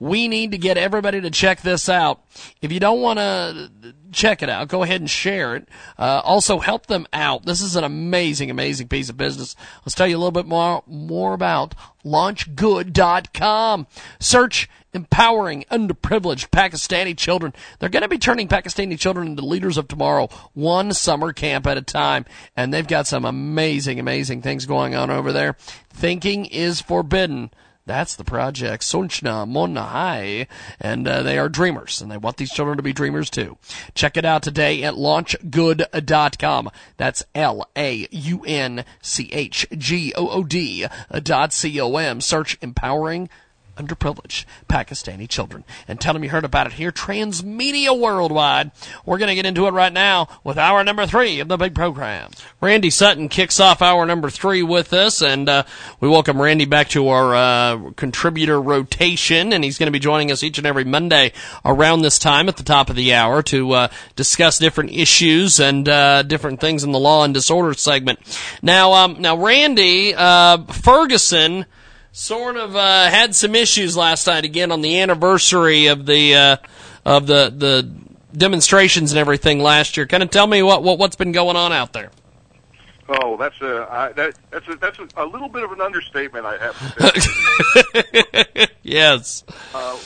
We 0.00 0.26
need 0.26 0.50
to 0.50 0.58
get 0.58 0.76
everybody 0.76 1.20
to 1.20 1.30
check 1.30 1.62
this 1.62 1.88
out. 1.88 2.24
If 2.60 2.72
you 2.72 2.80
don't 2.80 3.02
want 3.02 3.20
to 3.20 3.70
check 4.16 4.42
it 4.42 4.48
out, 4.48 4.68
go 4.68 4.82
ahead 4.82 5.00
and 5.00 5.10
share 5.10 5.54
it. 5.54 5.68
Uh, 5.98 6.22
also, 6.24 6.58
help 6.58 6.86
them 6.86 7.06
out. 7.12 7.44
This 7.44 7.60
is 7.60 7.76
an 7.76 7.84
amazing, 7.84 8.50
amazing 8.50 8.88
piece 8.88 9.10
of 9.10 9.16
business. 9.16 9.54
Let's 9.84 9.94
tell 9.94 10.06
you 10.06 10.16
a 10.16 10.18
little 10.18 10.32
bit 10.32 10.46
more 10.46 10.82
more 10.86 11.34
about 11.34 11.74
launchgood.com. 12.04 13.86
Search 14.18 14.68
empowering 14.94 15.64
underprivileged 15.70 16.48
Pakistani 16.48 17.16
children. 17.16 17.52
They're 17.78 17.90
going 17.90 18.02
to 18.02 18.08
be 18.08 18.18
turning 18.18 18.48
Pakistani 18.48 18.98
children 18.98 19.28
into 19.28 19.44
leaders 19.44 19.76
of 19.76 19.86
tomorrow, 19.86 20.28
one 20.54 20.92
summer 20.94 21.32
camp 21.34 21.66
at 21.66 21.76
a 21.76 21.82
time. 21.82 22.24
And 22.56 22.72
they've 22.72 22.86
got 22.86 23.06
some 23.06 23.26
amazing, 23.26 24.00
amazing 24.00 24.40
things 24.40 24.64
going 24.64 24.94
on 24.94 25.10
over 25.10 25.32
there. 25.32 25.56
Thinking 25.90 26.46
is 26.46 26.80
forbidden. 26.80 27.50
That's 27.86 28.16
the 28.16 28.24
project, 28.24 28.82
Sunchna 28.82 29.48
Monahai, 29.48 30.48
and 30.80 31.06
uh, 31.06 31.22
they 31.22 31.38
are 31.38 31.48
dreamers, 31.48 32.02
and 32.02 32.10
they 32.10 32.16
want 32.16 32.36
these 32.36 32.52
children 32.52 32.76
to 32.78 32.82
be 32.82 32.92
dreamers 32.92 33.30
too. 33.30 33.58
Check 33.94 34.16
it 34.16 34.24
out 34.24 34.42
today 34.42 34.82
at 34.82 34.94
launchgood.com. 34.94 36.70
That's 36.96 37.24
L-A-U-N-C-H-G-O-O-D 37.36 38.06
dot 41.22 41.52
C-O-M. 41.52 42.20
Search 42.20 42.58
empowering 42.60 43.28
underprivileged 43.76 44.44
Pakistani 44.68 45.28
children. 45.28 45.64
And 45.86 46.00
tell 46.00 46.12
them 46.12 46.24
you 46.24 46.30
heard 46.30 46.44
about 46.44 46.66
it 46.66 46.74
here, 46.74 46.92
Transmedia 46.92 47.98
Worldwide. 47.98 48.70
We're 49.04 49.18
going 49.18 49.28
to 49.28 49.34
get 49.34 49.46
into 49.46 49.66
it 49.66 49.72
right 49.72 49.92
now 49.92 50.28
with 50.44 50.58
hour 50.58 50.82
number 50.82 51.06
three 51.06 51.40
of 51.40 51.48
the 51.48 51.56
big 51.56 51.74
program. 51.74 52.30
Randy 52.60 52.90
Sutton 52.90 53.28
kicks 53.28 53.60
off 53.60 53.82
hour 53.82 54.06
number 54.06 54.30
three 54.30 54.62
with 54.62 54.92
us, 54.92 55.22
and 55.22 55.48
uh, 55.48 55.64
we 56.00 56.08
welcome 56.08 56.40
Randy 56.40 56.64
back 56.64 56.88
to 56.90 57.08
our 57.08 57.34
uh, 57.34 57.90
contributor 57.92 58.60
rotation, 58.60 59.52
and 59.52 59.62
he's 59.62 59.78
going 59.78 59.88
to 59.88 59.92
be 59.92 59.98
joining 59.98 60.32
us 60.32 60.42
each 60.42 60.58
and 60.58 60.66
every 60.66 60.84
Monday 60.84 61.32
around 61.64 62.02
this 62.02 62.18
time 62.18 62.48
at 62.48 62.56
the 62.56 62.62
top 62.62 62.90
of 62.90 62.96
the 62.96 63.14
hour 63.14 63.42
to 63.42 63.72
uh, 63.72 63.88
discuss 64.16 64.58
different 64.58 64.90
issues 64.90 65.60
and 65.60 65.88
uh, 65.88 66.22
different 66.22 66.60
things 66.60 66.82
in 66.82 66.92
the 66.92 66.98
law 66.98 67.24
and 67.24 67.34
disorder 67.34 67.74
segment. 67.74 68.18
Now, 68.62 68.92
um, 68.92 69.20
now, 69.20 69.36
Randy 69.36 70.14
uh, 70.14 70.64
Ferguson 70.64 71.66
sort 72.16 72.56
of 72.56 72.74
uh, 72.74 73.10
had 73.10 73.34
some 73.34 73.54
issues 73.54 73.94
last 73.94 74.26
night 74.26 74.46
again 74.46 74.72
on 74.72 74.80
the 74.80 75.00
anniversary 75.00 75.88
of 75.88 76.06
the 76.06 76.34
uh, 76.34 76.56
of 77.04 77.26
the 77.26 77.52
the 77.54 77.88
demonstrations 78.36 79.12
and 79.12 79.18
everything 79.18 79.60
last 79.60 79.96
year. 79.96 80.06
Kind 80.06 80.22
of 80.22 80.30
tell 80.30 80.46
me 80.46 80.62
what, 80.62 80.82
what 80.82 80.98
what's 80.98 81.16
been 81.16 81.32
going 81.32 81.56
on 81.56 81.72
out 81.72 81.92
there. 81.92 82.10
Oh, 83.08 83.36
that's 83.36 83.60
a 83.60 83.86
I, 83.90 84.12
that 84.12 84.34
that's 84.50 84.66
a 84.66 84.76
that's 84.76 84.98
a, 84.98 85.08
a 85.16 85.26
little 85.26 85.48
bit 85.48 85.62
of 85.62 85.72
an 85.72 85.80
understatement. 85.82 86.46
I 86.46 86.56
have 86.56 86.96
to 86.96 87.20
say. 88.54 88.66
yes. 88.82 89.44
Uh, 89.74 89.98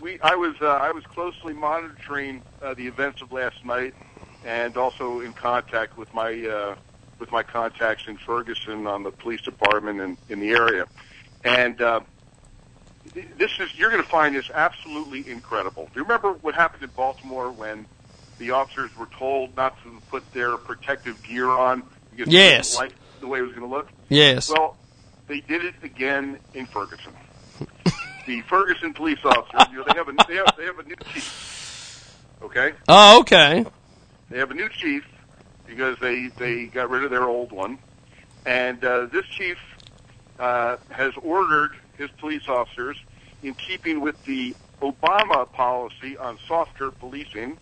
we 0.00 0.20
I 0.20 0.36
was 0.36 0.54
uh, 0.62 0.66
I 0.66 0.92
was 0.92 1.04
closely 1.06 1.54
monitoring 1.54 2.40
uh, 2.62 2.74
the 2.74 2.86
events 2.86 3.20
of 3.20 3.32
last 3.32 3.64
night, 3.64 3.94
and 4.44 4.76
also 4.76 5.20
in 5.20 5.32
contact 5.32 5.98
with 5.98 6.14
my 6.14 6.46
uh, 6.46 6.76
with 7.18 7.32
my 7.32 7.42
contacts 7.42 8.06
in 8.06 8.16
Ferguson 8.16 8.86
on 8.86 9.02
the 9.02 9.10
police 9.10 9.40
department 9.40 10.00
and 10.00 10.16
in 10.28 10.38
the 10.38 10.50
area. 10.50 10.86
And 11.48 11.80
uh, 11.80 12.00
this 13.38 13.50
is 13.58 13.70
you're 13.76 13.90
going 13.90 14.02
to 14.02 14.08
find 14.08 14.34
this 14.34 14.50
absolutely 14.52 15.28
incredible. 15.30 15.84
Do 15.92 16.00
you 16.00 16.02
remember 16.02 16.32
what 16.34 16.54
happened 16.54 16.82
in 16.82 16.90
Baltimore 16.96 17.50
when 17.50 17.86
the 18.38 18.50
officers 18.52 18.90
were 18.98 19.08
told 19.18 19.56
not 19.56 19.82
to 19.82 20.00
put 20.10 20.30
their 20.32 20.56
protective 20.56 21.22
gear 21.22 21.48
on 21.48 21.82
because 22.10 22.32
Yes. 22.32 22.74
they 22.74 22.76
didn't 22.76 22.92
like 22.92 22.98
the 23.20 23.26
way 23.26 23.38
it 23.40 23.42
was 23.42 23.52
going 23.52 23.68
to 23.68 23.74
look? 23.74 23.88
Yes. 24.08 24.50
Well, 24.50 24.76
they 25.26 25.40
did 25.40 25.64
it 25.64 25.74
again 25.82 26.38
in 26.54 26.66
Ferguson. 26.66 27.12
the 28.26 28.40
Ferguson 28.42 28.94
police 28.94 29.18
officers, 29.24 29.68
you 29.70 29.78
know, 29.78 29.84
they 29.92 29.98
have 29.98 30.08
a 30.08 30.12
they 30.28 30.36
have, 30.36 30.54
they 30.56 30.64
have 30.64 30.78
a 30.78 30.84
new 30.84 30.94
chief. 31.12 32.14
Okay. 32.42 32.72
Oh, 32.88 33.20
okay. 33.20 33.64
They 34.30 34.38
have 34.38 34.50
a 34.50 34.54
new 34.54 34.68
chief 34.68 35.04
because 35.66 35.98
they 36.00 36.28
they 36.38 36.66
got 36.66 36.90
rid 36.90 37.04
of 37.04 37.10
their 37.10 37.24
old 37.24 37.52
one, 37.52 37.78
and 38.46 38.84
uh, 38.84 39.06
this 39.06 39.24
chief 39.26 39.58
uh, 40.38 40.76
has 40.90 41.12
ordered 41.22 41.72
his 41.96 42.10
police 42.18 42.48
officers, 42.48 42.96
in 43.42 43.54
keeping 43.54 44.00
with 44.00 44.22
the 44.24 44.54
Obama 44.82 45.50
policy 45.52 46.16
on 46.16 46.38
softer 46.46 46.90
policing, 46.90 47.58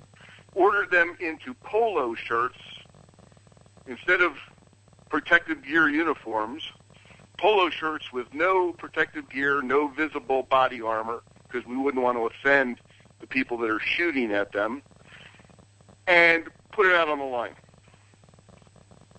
ordered 0.54 0.90
them 0.90 1.16
into 1.20 1.54
polo 1.54 2.14
shirts 2.14 2.58
instead 3.86 4.20
of 4.20 4.32
protective 5.08 5.62
gear 5.64 5.88
uniforms. 5.88 6.62
Polo 7.38 7.68
shirts 7.68 8.12
with 8.12 8.32
no 8.32 8.72
protective 8.72 9.28
gear, 9.28 9.60
no 9.60 9.88
visible 9.88 10.42
body 10.44 10.80
armor, 10.80 11.22
because 11.46 11.66
we 11.66 11.76
wouldn't 11.76 12.02
want 12.02 12.16
to 12.16 12.26
offend 12.26 12.78
the 13.20 13.26
people 13.26 13.58
that 13.58 13.70
are 13.70 13.80
shooting 13.80 14.32
at 14.32 14.52
them, 14.52 14.82
and 16.06 16.44
put 16.72 16.86
it 16.86 16.94
out 16.94 17.08
on 17.08 17.18
the 17.18 17.24
line. 17.24 17.54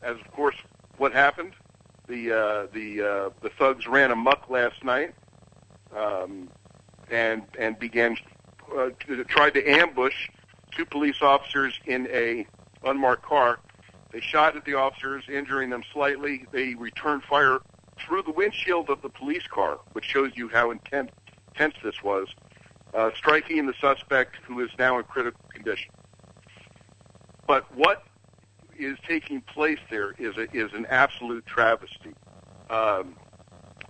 As 0.01 0.17
of 0.17 0.31
course, 0.31 0.55
what 0.97 1.13
happened? 1.13 1.53
The 2.07 2.31
uh, 2.31 2.67
the 2.73 3.01
uh, 3.01 3.29
the 3.41 3.49
thugs 3.57 3.85
ran 3.88 4.11
amuck 4.11 4.49
last 4.49 4.84
night, 4.84 5.13
um, 5.95 6.49
and 7.11 7.43
and 7.59 7.77
began 7.77 8.15
uh, 8.77 8.89
to- 9.07 9.23
tried 9.25 9.53
to 9.55 9.69
ambush 9.69 10.29
two 10.71 10.85
police 10.85 11.21
officers 11.21 11.77
in 11.85 12.07
a 12.11 12.47
unmarked 12.84 13.23
car. 13.23 13.59
They 14.11 14.21
shot 14.21 14.55
at 14.55 14.63
the 14.63 14.75
officers, 14.75 15.25
injuring 15.27 15.69
them 15.69 15.84
slightly. 15.91 16.45
They 16.51 16.75
returned 16.75 17.23
fire 17.23 17.59
through 17.99 18.23
the 18.23 18.31
windshield 18.31 18.89
of 18.89 19.01
the 19.01 19.09
police 19.09 19.45
car, 19.47 19.79
which 19.91 20.05
shows 20.05 20.31
you 20.35 20.47
how 20.47 20.71
intense, 20.71 21.11
intense 21.49 21.75
this 21.84 22.01
was, 22.03 22.27
uh, 22.93 23.11
striking 23.15 23.65
the 23.65 23.73
suspect, 23.81 24.38
who 24.43 24.61
is 24.61 24.69
now 24.79 24.97
in 24.97 25.03
critical 25.03 25.41
condition. 25.49 25.91
But 27.47 27.65
what 27.75 28.03
is 28.77 28.97
taking 29.07 29.41
place 29.41 29.79
there 29.89 30.11
is 30.17 30.37
a, 30.37 30.47
is 30.55 30.71
an 30.73 30.85
absolute 30.89 31.45
travesty. 31.45 32.13
Um, 32.69 33.15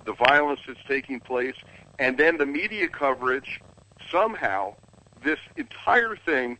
the 0.05 0.14
violence 0.14 0.61
that's 0.68 0.80
taking 0.88 1.19
place, 1.19 1.55
and 1.99 2.18
then 2.18 2.38
the 2.38 2.45
media 2.45 2.88
coverage. 2.88 3.61
Somehow, 4.09 4.76
this 5.23 5.39
entire 5.57 6.15
thing 6.15 6.57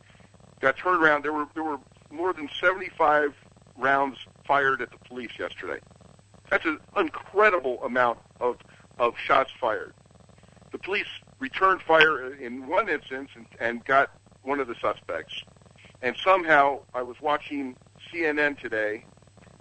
got 0.59 0.77
turned 0.77 1.01
around. 1.01 1.23
There 1.23 1.33
were 1.33 1.47
there 1.53 1.63
were 1.63 1.79
more 2.09 2.33
than 2.33 2.49
75 2.59 3.33
rounds 3.77 4.17
fired 4.45 4.81
at 4.81 4.91
the 4.91 4.97
police 4.97 5.31
yesterday. 5.39 5.79
That's 6.49 6.65
an 6.65 6.79
incredible 6.97 7.83
amount 7.83 8.19
of 8.39 8.57
of 8.99 9.17
shots 9.17 9.51
fired. 9.59 9.93
The 10.71 10.77
police 10.77 11.07
returned 11.39 11.81
fire 11.81 12.33
in 12.33 12.67
one 12.67 12.89
instance 12.89 13.29
and, 13.35 13.45
and 13.59 13.85
got 13.85 14.11
one 14.43 14.60
of 14.60 14.68
the 14.68 14.76
suspects. 14.81 15.43
And 16.02 16.15
somehow 16.23 16.81
I 16.93 17.03
was 17.03 17.18
watching 17.21 17.76
CNN 18.11 18.60
today, 18.60 19.05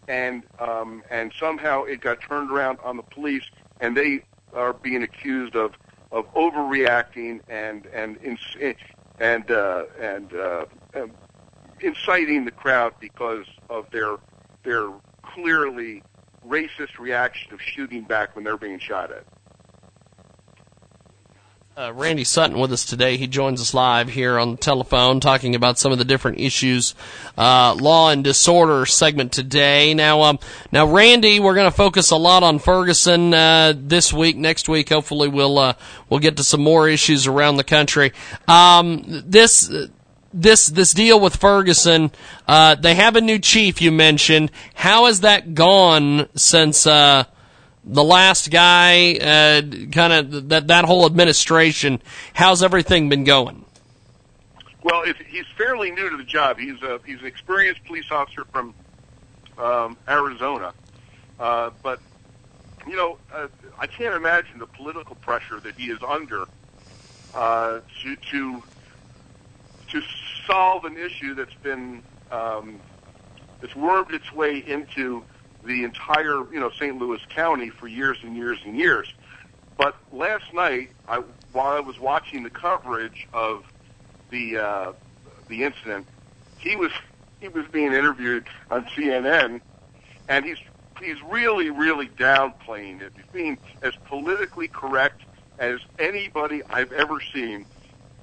and 0.08 0.42
um, 0.58 1.02
and 1.10 1.32
somehow 1.38 1.84
it 1.84 2.00
got 2.00 2.20
turned 2.20 2.50
around 2.50 2.78
on 2.84 2.96
the 2.96 3.02
police, 3.02 3.44
and 3.80 3.96
they 3.96 4.22
are 4.54 4.72
being 4.72 5.02
accused 5.02 5.56
of 5.56 5.72
of 6.12 6.32
overreacting 6.34 7.40
and 7.48 7.86
and 7.86 8.18
ins- 8.22 8.56
and 9.18 9.50
uh, 9.50 9.84
and 10.00 10.32
uh, 10.34 10.64
um, 10.94 11.10
inciting 11.80 12.44
the 12.44 12.50
crowd 12.50 12.94
because 13.00 13.46
of 13.68 13.90
their 13.90 14.16
their 14.62 14.90
clearly 15.22 16.02
racist 16.46 16.98
reaction 16.98 17.52
of 17.52 17.60
shooting 17.60 18.02
back 18.04 18.34
when 18.36 18.44
they're 18.44 18.56
being 18.56 18.78
shot 18.78 19.10
at. 19.10 19.24
Uh, 21.78 21.92
Randy 21.92 22.24
Sutton 22.24 22.58
with 22.58 22.72
us 22.72 22.86
today. 22.86 23.18
He 23.18 23.26
joins 23.26 23.60
us 23.60 23.74
live 23.74 24.08
here 24.08 24.38
on 24.38 24.52
the 24.52 24.56
telephone 24.56 25.20
talking 25.20 25.54
about 25.54 25.78
some 25.78 25.92
of 25.92 25.98
the 25.98 26.06
different 26.06 26.40
issues, 26.40 26.94
uh, 27.36 27.76
law 27.78 28.08
and 28.08 28.24
disorder 28.24 28.86
segment 28.86 29.30
today. 29.30 29.92
Now, 29.92 30.22
um, 30.22 30.38
now, 30.72 30.86
Randy, 30.86 31.38
we're 31.38 31.54
going 31.54 31.70
to 31.70 31.76
focus 31.76 32.12
a 32.12 32.16
lot 32.16 32.42
on 32.42 32.60
Ferguson, 32.60 33.34
uh, 33.34 33.74
this 33.76 34.10
week. 34.10 34.38
Next 34.38 34.70
week, 34.70 34.88
hopefully 34.88 35.28
we'll, 35.28 35.58
uh, 35.58 35.74
we'll 36.08 36.20
get 36.20 36.38
to 36.38 36.44
some 36.44 36.62
more 36.62 36.88
issues 36.88 37.26
around 37.26 37.58
the 37.58 37.64
country. 37.64 38.14
Um, 38.48 39.02
this, 39.26 39.70
this, 40.32 40.68
this 40.68 40.94
deal 40.94 41.20
with 41.20 41.36
Ferguson, 41.36 42.10
uh, 42.48 42.76
they 42.76 42.94
have 42.94 43.16
a 43.16 43.20
new 43.20 43.38
chief 43.38 43.82
you 43.82 43.92
mentioned. 43.92 44.50
How 44.72 45.04
has 45.04 45.20
that 45.20 45.52
gone 45.52 46.30
since, 46.36 46.86
uh, 46.86 47.24
the 47.86 48.04
last 48.04 48.50
guy, 48.50 49.14
uh, 49.14 49.62
kind 49.92 50.12
of 50.12 50.48
that 50.48 50.66
that 50.66 50.84
whole 50.84 51.06
administration. 51.06 52.02
How's 52.34 52.62
everything 52.62 53.08
been 53.08 53.24
going? 53.24 53.64
Well, 54.82 55.02
if, 55.02 55.16
he's 55.18 55.46
fairly 55.56 55.90
new 55.92 56.10
to 56.10 56.16
the 56.16 56.24
job. 56.24 56.58
He's 56.58 56.82
a 56.82 57.00
he's 57.06 57.20
an 57.20 57.26
experienced 57.26 57.84
police 57.84 58.10
officer 58.10 58.44
from 58.52 58.74
um, 59.56 59.96
Arizona, 60.08 60.74
uh, 61.38 61.70
but 61.82 62.00
you 62.86 62.96
know, 62.96 63.18
uh, 63.32 63.48
I 63.78 63.86
can't 63.86 64.14
imagine 64.14 64.58
the 64.58 64.66
political 64.66 65.14
pressure 65.16 65.60
that 65.60 65.74
he 65.76 65.86
is 65.90 65.98
under 66.06 66.46
uh, 67.34 67.80
to 68.02 68.16
to 68.32 68.62
to 69.90 70.02
solve 70.46 70.84
an 70.84 70.96
issue 70.96 71.34
that's 71.34 71.54
been 71.62 72.02
um, 72.32 72.80
that's 73.60 73.76
wormed 73.76 74.12
its 74.12 74.32
way 74.32 74.58
into 74.58 75.22
the 75.66 75.84
entire 75.84 76.50
you 76.52 76.60
know 76.60 76.70
St. 76.70 76.96
Louis 76.98 77.20
County 77.28 77.70
for 77.70 77.88
years 77.88 78.18
and 78.22 78.36
years 78.36 78.58
and 78.64 78.76
years. 78.76 79.12
But 79.76 79.96
last 80.10 80.54
night, 80.54 80.90
I, 81.06 81.22
while 81.52 81.76
I 81.76 81.80
was 81.80 81.98
watching 82.00 82.42
the 82.42 82.50
coverage 82.50 83.28
of 83.32 83.64
the 84.30 84.58
uh, 84.58 84.92
the 85.48 85.64
incident, 85.64 86.06
he 86.58 86.76
was 86.76 86.92
he 87.40 87.48
was 87.48 87.66
being 87.66 87.92
interviewed 87.92 88.46
on 88.70 88.84
CNN, 88.96 89.60
and 90.28 90.44
he's 90.44 90.58
he's 91.00 91.20
really 91.22 91.70
really 91.70 92.08
downplaying 92.08 93.02
it. 93.02 93.12
He's 93.16 93.26
being 93.32 93.58
as 93.82 93.94
politically 94.06 94.68
correct 94.68 95.22
as 95.58 95.80
anybody 95.98 96.62
I've 96.70 96.92
ever 96.92 97.20
seen 97.20 97.66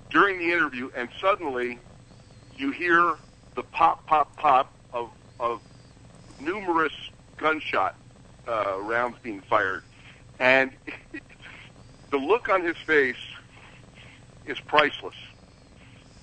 during 0.09 0.39
the 0.39 0.51
interview, 0.51 0.89
and 0.95 1.09
suddenly 1.19 1.79
you 2.55 2.71
hear 2.71 3.15
the 3.55 3.63
pop 3.63 4.05
pop 4.07 4.35
pop 4.37 4.73
of 4.93 5.09
of 5.39 5.61
numerous 6.39 6.93
gunshot 7.37 7.95
uh, 8.47 8.79
rounds 8.81 9.17
being 9.23 9.41
fired, 9.41 9.83
and 10.39 10.71
the 12.11 12.17
look 12.17 12.49
on 12.49 12.63
his 12.63 12.77
face 12.77 13.15
is 14.45 14.59
priceless. 14.59 15.15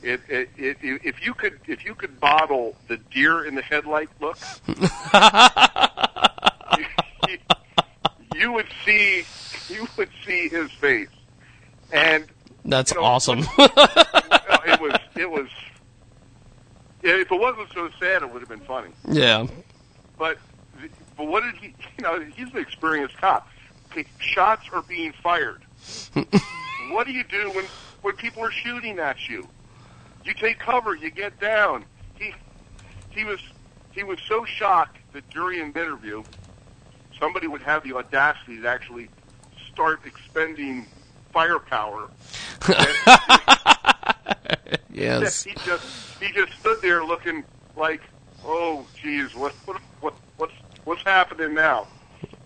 It, 0.02 0.20
it, 0.28 0.50
it, 0.56 0.78
if 0.82 1.24
you 1.24 1.34
could, 1.34 1.60
if 1.66 1.84
you 1.84 1.94
could 1.94 2.18
bottle 2.20 2.74
the 2.88 2.96
deer 2.96 3.44
in 3.44 3.54
the 3.54 3.60
headlight 3.62 4.08
look, 4.20 4.38
you, 7.28 7.36
you 8.34 8.52
would 8.52 8.68
see, 8.84 9.24
you 9.68 9.86
would 9.98 10.08
see 10.24 10.48
his 10.48 10.70
face, 10.72 11.08
and 11.92 12.24
That's 12.64 12.92
you 12.92 13.00
know, 13.00 13.06
awesome. 13.06 13.40
it 13.58 14.80
was, 14.80 14.98
it 15.16 15.30
was. 15.30 15.48
If 17.02 17.32
it 17.32 17.40
wasn't 17.40 17.68
so 17.74 17.88
sad, 17.98 18.22
it 18.22 18.30
would 18.32 18.40
have 18.40 18.48
been 18.48 18.60
funny. 18.60 18.90
yeah. 19.08 19.46
But, 20.18 20.38
but 21.20 21.28
what 21.28 21.42
did 21.42 21.54
he? 21.56 21.74
You 21.98 22.04
know, 22.04 22.20
he's 22.34 22.50
an 22.54 22.56
experienced 22.56 23.18
cop. 23.18 23.46
Okay, 23.90 24.06
Shots 24.18 24.70
are 24.72 24.80
being 24.80 25.12
fired. 25.22 25.62
what 26.92 27.06
do 27.06 27.12
you 27.12 27.24
do 27.24 27.50
when 27.50 27.66
when 28.00 28.16
people 28.16 28.42
are 28.42 28.50
shooting 28.50 28.98
at 28.98 29.28
you? 29.28 29.46
You 30.24 30.32
take 30.32 30.58
cover. 30.58 30.94
You 30.94 31.10
get 31.10 31.38
down. 31.38 31.84
He 32.14 32.32
he 33.10 33.24
was 33.24 33.38
he 33.90 34.02
was 34.02 34.18
so 34.26 34.46
shocked 34.46 34.96
that 35.12 35.28
during 35.28 35.60
an 35.60 35.68
interview, 35.68 36.22
somebody 37.18 37.48
would 37.48 37.60
have 37.62 37.84
the 37.84 37.92
audacity 37.92 38.62
to 38.62 38.66
actually 38.66 39.10
start 39.70 40.00
expending 40.06 40.86
firepower. 41.34 42.08
Yes. 44.92 45.44
He 45.44 45.54
just 45.64 46.20
he 46.20 46.32
just 46.32 46.52
stood 46.60 46.82
there 46.82 47.04
looking 47.04 47.44
like, 47.76 48.02
oh, 48.44 48.86
geez, 49.00 49.34
what 49.34 49.52
what 49.64 49.80
what 50.00 50.14
what's 50.36 50.52
what's 50.90 51.04
happening 51.04 51.54
now? 51.54 51.86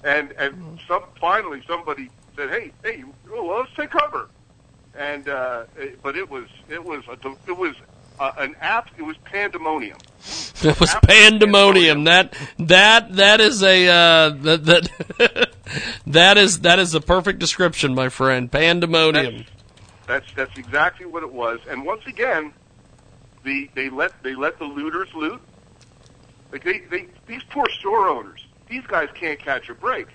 And 0.04 0.32
and 0.38 0.78
some 0.86 1.02
finally 1.18 1.62
somebody 1.66 2.10
said, 2.36 2.50
hey 2.50 2.72
hey, 2.84 3.02
well, 3.30 3.58
let's 3.60 3.72
take 3.74 3.90
cover. 3.90 4.28
And 4.94 5.26
uh, 5.28 5.64
it- 5.76 6.00
but 6.02 6.14
it 6.14 6.30
was 6.30 6.46
it 6.68 6.84
was 6.84 7.02
a, 7.08 7.16
it 7.48 7.56
was 7.56 7.74
uh, 8.20 8.32
an 8.36 8.54
app. 8.60 8.90
It 8.98 9.02
was 9.02 9.16
pandemonium. 9.24 9.98
It 10.62 10.80
was 10.80 10.94
pandemonium. 11.02 12.04
That 12.04 12.34
that 12.58 13.12
that 13.16 13.40
is 13.40 13.62
a 13.62 13.86
uh, 13.88 14.30
that 14.30 14.64
that 14.64 15.50
that 16.06 16.38
is 16.38 16.60
that 16.60 16.78
is 16.78 16.94
a 16.94 17.00
perfect 17.02 17.38
description, 17.38 17.94
my 17.94 18.08
friend. 18.08 18.50
Pandemonium. 18.50 19.44
That's 20.06 20.26
that's 20.36 20.56
exactly 20.56 21.04
what 21.06 21.22
it 21.22 21.32
was. 21.32 21.60
And 21.68 21.84
once 21.84 22.02
again, 22.06 22.52
the 23.42 23.68
they 23.74 23.90
let 23.90 24.22
they 24.22 24.34
let 24.34 24.58
the 24.58 24.64
looters 24.64 25.08
loot. 25.14 25.40
Like 26.54 26.62
they, 26.62 26.78
they 26.88 27.06
these 27.26 27.42
poor 27.50 27.68
store 27.68 28.08
owners, 28.08 28.46
these 28.68 28.86
guys 28.86 29.08
can't 29.12 29.40
catch 29.40 29.68
a 29.68 29.74
break. 29.74 30.06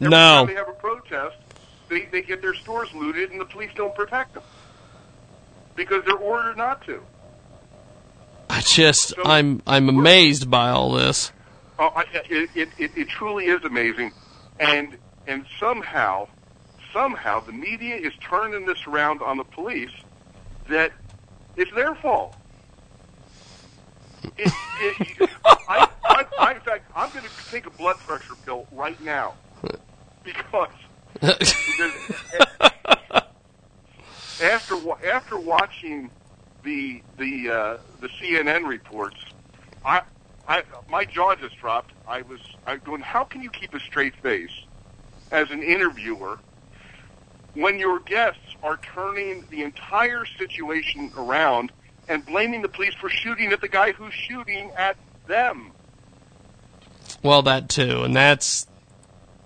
Every 0.00 0.10
No. 0.10 0.16
time 0.16 0.46
they 0.46 0.54
have 0.54 0.68
a 0.68 0.72
protest, 0.72 1.34
they 1.88 2.04
they 2.12 2.22
get 2.22 2.40
their 2.40 2.54
stores 2.54 2.94
looted, 2.94 3.32
and 3.32 3.40
the 3.40 3.44
police 3.44 3.72
don't 3.74 3.92
protect 3.96 4.34
them 4.34 4.44
because 5.74 6.04
they're 6.04 6.14
ordered 6.14 6.56
not 6.56 6.80
to. 6.86 7.02
I 8.48 8.60
just 8.60 9.14
I'm 9.24 9.62
I'm 9.66 9.88
amazed 9.88 10.48
by 10.48 10.70
all 10.70 10.92
this. 10.92 11.32
Oh, 11.80 11.90
I, 11.96 12.04
it, 12.30 12.50
it, 12.54 12.68
it, 12.78 12.90
it 12.96 13.08
truly 13.08 13.46
is 13.46 13.64
amazing, 13.64 14.12
and 14.60 14.96
and 15.26 15.44
somehow, 15.58 16.28
somehow 16.92 17.40
the 17.40 17.52
media 17.52 17.96
is 17.96 18.12
turning 18.20 18.64
this 18.64 18.86
around 18.86 19.22
on 19.22 19.38
the 19.38 19.44
police 19.44 19.90
that 20.68 20.92
it's 21.56 21.72
their 21.74 21.96
fault. 21.96 22.36
It, 24.22 24.52
it, 24.80 25.30
I, 25.44 25.88
I, 26.04 26.26
I, 26.38 26.54
in 26.54 26.60
fact, 26.60 26.84
I'm 26.94 27.10
going 27.10 27.24
to 27.24 27.30
take 27.50 27.66
a 27.66 27.70
blood 27.70 27.96
pressure 27.98 28.34
pill 28.44 28.66
right 28.72 29.00
now 29.02 29.34
because, 30.24 30.68
because 31.20 31.92
after 34.40 34.78
after 35.06 35.38
watching 35.38 36.10
the 36.62 37.02
the 37.18 37.50
uh, 37.50 37.76
the 38.00 38.08
CNN 38.08 38.66
reports, 38.66 39.16
I 39.84 40.02
I 40.48 40.62
my 40.88 41.04
jaw 41.04 41.34
just 41.34 41.58
dropped. 41.58 41.92
I 42.08 42.22
was 42.22 42.40
I 42.66 42.76
going, 42.76 43.00
how 43.00 43.24
can 43.24 43.42
you 43.42 43.50
keep 43.50 43.74
a 43.74 43.80
straight 43.80 44.14
face 44.16 44.64
as 45.30 45.50
an 45.50 45.62
interviewer 45.62 46.38
when 47.54 47.78
your 47.78 48.00
guests 48.00 48.56
are 48.62 48.78
turning 48.78 49.44
the 49.50 49.62
entire 49.62 50.24
situation 50.24 51.12
around 51.16 51.72
and 52.10 52.26
blaming 52.26 52.60
the 52.60 52.68
police 52.68 52.92
for 52.94 53.08
shooting 53.08 53.52
at 53.52 53.62
the 53.62 53.68
guy 53.68 53.92
who's 53.92 54.12
shooting 54.12 54.70
at 54.76 54.96
them? 55.26 55.72
Well, 57.22 57.42
that 57.42 57.70
too, 57.70 58.02
and 58.02 58.14
that's 58.14 58.66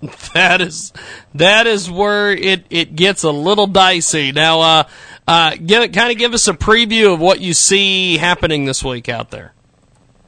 that 0.34 0.60
is 0.60 0.92
that 1.34 1.66
is 1.66 1.90
where 1.90 2.32
it 2.32 2.64
it 2.70 2.96
gets 2.96 3.22
a 3.22 3.30
little 3.30 3.66
dicey. 3.66 4.32
Now, 4.32 4.60
uh, 4.60 4.84
uh, 5.28 5.56
give 5.56 5.92
kind 5.92 6.10
of 6.10 6.18
give 6.18 6.34
us 6.34 6.48
a 6.48 6.54
preview 6.54 7.12
of 7.12 7.20
what 7.20 7.40
you 7.40 7.52
see 7.52 8.16
happening 8.16 8.64
this 8.64 8.82
week 8.82 9.08
out 9.08 9.30
there. 9.30 9.52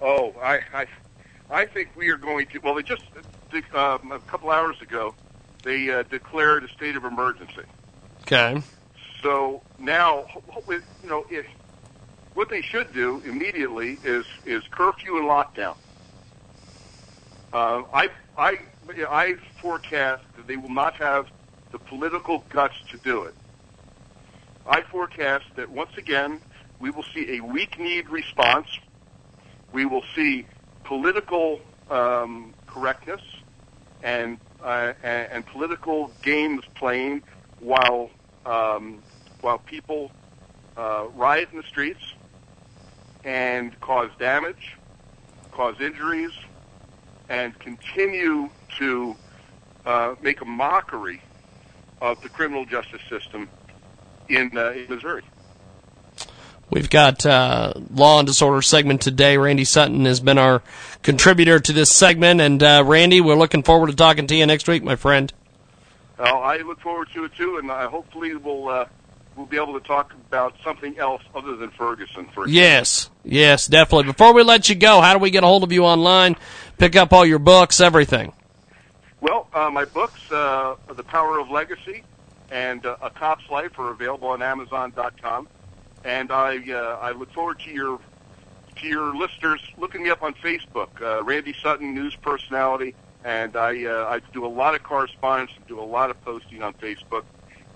Oh, 0.01 0.35
I, 0.43 0.61
I, 0.73 0.87
I 1.51 1.67
think 1.67 1.91
we 1.97 2.11
are 2.11 2.17
going 2.17 2.47
to. 2.49 2.59
Well, 2.59 2.75
they 2.75 2.83
just 2.83 3.03
um, 3.75 4.13
a 4.13 4.19
couple 4.27 4.51
hours 4.51 4.81
ago, 4.83 5.15
they 5.63 5.91
uh, 5.91 6.03
declared 6.05 6.65
a 6.65 6.69
state 6.69 6.97
of 6.97 7.05
emergency. 7.05 7.63
Okay. 8.23 8.63
So 9.23 9.63
now, 9.79 10.27
you 10.69 10.83
know, 11.05 11.25
if, 11.31 11.47
what 12.37 12.51
they 12.51 12.61
should 12.61 12.93
do 12.93 13.23
immediately 13.25 13.99
is 14.05 14.27
is 14.45 14.63
curfew 14.71 15.17
and 15.17 15.27
lockdown. 15.27 15.75
Uh, 17.53 17.83
I 17.95 18.11
I 18.37 18.59
I 19.09 19.37
forecast 19.63 20.23
that 20.37 20.47
they 20.47 20.59
will 20.59 20.69
not 20.69 20.95
have 20.97 21.29
the 21.73 21.79
political 21.79 22.45
guts 22.51 22.75
to 22.91 22.99
do 22.99 23.23
it. 23.23 23.35
I 24.69 24.83
forecast 24.83 25.47
that 25.57 25.71
once 25.71 25.97
again 25.97 26.41
we 26.79 26.91
will 26.91 27.05
see 27.15 27.39
a 27.39 27.41
weak-kneed 27.41 28.11
response. 28.11 28.69
We 29.73 29.87
will 29.87 30.05
see 30.15 30.47
political 30.85 31.61
um, 31.91 32.53
correctness 32.67 33.23
and, 34.03 34.37
uh, 34.63 34.93
and 35.03 35.29
and 35.33 35.47
political 35.47 36.11
games 36.23 36.65
playing 36.75 37.23
while 37.61 38.11
um, 38.45 39.03
while 39.41 39.59
people 39.59 40.11
uh, 40.77 41.07
riot 41.15 41.49
in 41.51 41.57
the 41.57 41.65
streets 41.65 42.13
and 43.27 43.79
cause 43.81 44.09
damage, 44.19 44.77
cause 45.51 45.75
injuries, 45.81 46.31
and 47.29 47.59
continue 47.59 48.49
to 48.79 49.17
uh, 49.85 50.15
make 50.23 50.41
a 50.41 50.45
mockery 50.45 51.21
of 52.01 52.23
the 52.23 52.29
criminal 52.29 52.65
justice 52.65 53.03
system 53.11 53.49
in, 54.29 54.57
uh, 54.57 54.71
in 54.71 54.87
Missouri. 54.89 55.23
We've 56.71 56.91
got 56.91 57.27
uh, 57.27 57.75
Law 57.93 58.21
and 58.21 58.27
Disorder 58.27 58.63
segment 58.63 59.01
today. 59.01 59.37
Randy 59.39 59.65
Sutton 59.65 60.05
has 60.05 60.21
been 60.21 60.39
our 60.39 60.63
contributor 61.03 61.61
to 61.61 61.73
this 61.73 61.93
segment. 61.93 62.41
And 62.41 62.63
uh, 62.63 62.83
Randy, 62.85 63.21
we're 63.21 63.37
looking 63.37 63.63
forward 63.63 63.89
to 63.89 63.97
talking 63.97 64.27
to 64.29 64.35
you 64.35 64.47
next 64.47 64.67
week, 64.67 64.83
my 64.83 64.97
friend. 64.97 65.33
Uh, 66.19 66.23
I 66.23 66.59
look 66.59 66.81
forward 66.81 67.09
to 67.15 67.25
it 67.25 67.35
too, 67.37 67.59
and 67.59 67.71
uh, 67.71 67.89
hopefully 67.89 68.35
we'll 68.35 68.69
uh, 68.69 68.87
we'll 69.37 69.47
be 69.47 69.57
able 69.57 69.79
to 69.79 69.87
talk 69.87 70.13
about 70.13 70.55
something 70.65 70.99
else 70.99 71.23
other 71.35 71.57
than 71.57 71.71
Ferguson. 71.71 72.27
For 72.27 72.49
Yes, 72.49 73.11
yes, 73.25 73.67
definitely. 73.67 74.05
Before 74.05 74.33
we 74.33 74.43
let 74.43 74.69
you 74.69 74.75
go, 74.75 75.01
how 75.01 75.13
do 75.13 75.19
we 75.19 75.31
get 75.31 75.45
a 75.45 75.47
hold 75.47 75.63
of 75.63 75.73
you 75.73 75.85
online? 75.85 76.37
Pick 76.79 76.97
up 76.97 77.13
all 77.13 77.25
your 77.25 77.39
books, 77.39 77.81
everything. 77.81 78.33
Well, 79.21 79.49
uh, 79.53 79.71
my 79.71 79.85
books, 79.85 80.21
uh, 80.31 80.77
The 80.89 81.03
Power 81.03 81.39
of 81.39 81.51
Legacy 81.51 82.05
and 82.51 82.85
uh, 82.85 82.97
A 83.03 83.11
Cop's 83.11 83.49
Life, 83.51 83.79
are 83.79 83.91
available 83.91 84.29
on 84.29 84.43
Amazon.com. 84.43 85.49
And 86.05 86.31
I 86.31 86.59
uh, 86.71 86.99
I 87.01 87.11
look 87.13 87.33
forward 87.33 87.59
to 87.61 87.71
your 87.71 87.99
to 88.77 88.87
your 88.87 89.17
listeners 89.17 89.61
looking 89.79 90.03
me 90.03 90.11
up 90.11 90.23
on 90.23 90.35
Facebook, 90.35 90.89
uh, 91.01 91.25
Randy 91.25 91.55
Sutton, 91.63 91.95
news 91.95 92.15
personality, 92.15 92.95
and 93.25 93.57
I 93.57 93.85
uh, 93.85 94.07
I 94.09 94.21
do 94.33 94.47
a 94.47 94.49
lot 94.49 94.75
of 94.75 94.83
correspondence, 94.83 95.51
and 95.57 95.67
do 95.67 95.81
a 95.81 95.83
lot 95.83 96.11
of 96.11 96.25
posting 96.25 96.63
on 96.63 96.75
Facebook, 96.75 97.25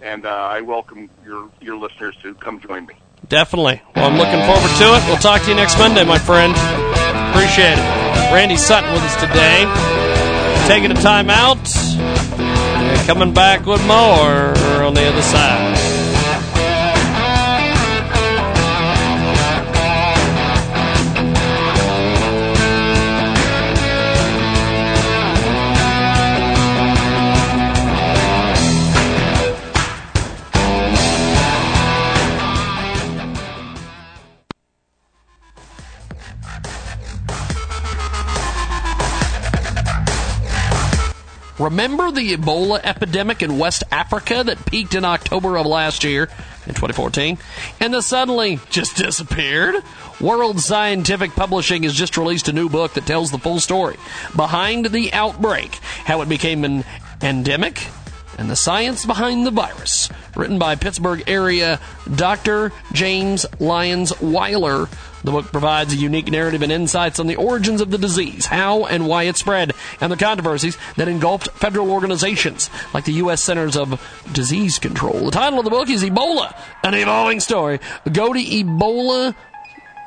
and 0.03 0.27
uh, 0.27 0.29
I 0.29 0.61
welcome 0.61 1.11
your 1.25 1.51
your 1.61 1.77
listeners 1.77 2.17
to 2.23 2.35
come 2.35 2.61
join 2.61 2.87
me. 2.87 2.95
Definitely. 3.29 3.83
Well, 3.95 4.07
I'm 4.11 4.17
looking 4.17 4.41
forward 4.47 4.77
to 4.79 4.97
it. 4.97 5.07
We'll 5.07 5.19
talk 5.19 5.43
to 5.43 5.49
you 5.51 5.55
next 5.55 5.79
Monday, 5.79 6.05
my 6.05 6.19
friend. 6.19 6.53
Appreciate 7.31 7.79
it. 7.79 8.33
Randy 8.33 8.57
Sutton 8.57 8.93
with 8.93 9.03
us 9.03 9.17
today. 9.17 9.67
Taking 10.67 10.91
a 10.91 11.01
time 11.01 11.31
out. 11.31 11.59
Coming 13.07 13.33
back 13.35 13.67
with 13.67 13.85
more 13.87 14.55
on 14.83 14.95
the 14.95 15.07
other 15.07 15.23
side. 15.23 16.10
Remember 41.61 42.11
the 42.11 42.35
Ebola 42.35 42.81
epidemic 42.83 43.43
in 43.43 43.59
West 43.59 43.85
Africa 43.93 44.43
that 44.43 44.65
peaked 44.65 44.95
in 44.95 45.05
October 45.05 45.59
of 45.59 45.67
last 45.67 46.05
year, 46.05 46.23
in 46.67 46.73
2014, 46.73 47.37
and 47.81 47.93
then 47.93 48.01
suddenly 48.01 48.59
just 48.71 48.97
disappeared? 48.97 49.75
World 50.23 50.59
Scientific 50.59 51.33
Publishing 51.33 51.83
has 51.83 51.93
just 51.93 52.17
released 52.17 52.49
a 52.49 52.55
new 52.55 52.71
book 52.71 52.95
that 52.95 53.05
tells 53.05 53.31
the 53.31 53.39
full 53.39 53.61
story 53.61 53.97
behind 54.35 54.87
the 54.87 55.13
outbreak, 55.13 55.75
how 56.07 56.23
it 56.23 56.31
became 56.31 56.65
an 56.65 56.83
endemic, 57.21 57.87
and 58.41 58.51
the 58.51 58.57
science 58.57 59.05
behind 59.05 59.47
the 59.47 59.51
virus. 59.51 60.09
Written 60.35 60.59
by 60.59 60.75
Pittsburgh 60.75 61.23
area 61.27 61.79
Dr. 62.13 62.73
James 62.93 63.45
Lyons 63.61 64.19
Weiler. 64.21 64.89
The 65.23 65.31
book 65.31 65.53
provides 65.53 65.93
a 65.93 65.97
unique 65.97 66.31
narrative 66.31 66.63
and 66.63 66.73
insights 66.73 67.21
on 67.21 67.27
the 67.27 67.37
origins 67.37 67.83
of 67.83 67.91
the 67.91 67.99
disease, 67.99 68.47
how 68.47 68.87
and 68.87 69.07
why 69.07 69.25
it 69.25 69.37
spread, 69.37 69.75
and 70.01 70.11
the 70.11 70.17
controversies 70.17 70.79
that 70.97 71.09
engulfed 71.09 71.51
federal 71.51 71.91
organizations 71.91 72.71
like 72.95 73.05
the 73.05 73.13
U.S. 73.13 73.43
Centers 73.43 73.77
of 73.77 74.01
Disease 74.33 74.79
Control. 74.79 75.27
The 75.27 75.33
title 75.33 75.59
of 75.59 75.67
the 75.67 75.71
book 75.71 75.91
is 75.91 76.03
Ebola, 76.03 76.59
an 76.83 76.95
evolving 76.95 77.41
story. 77.41 77.79
Go 78.11 78.33
to 78.33 78.41
Ebola 78.41 79.35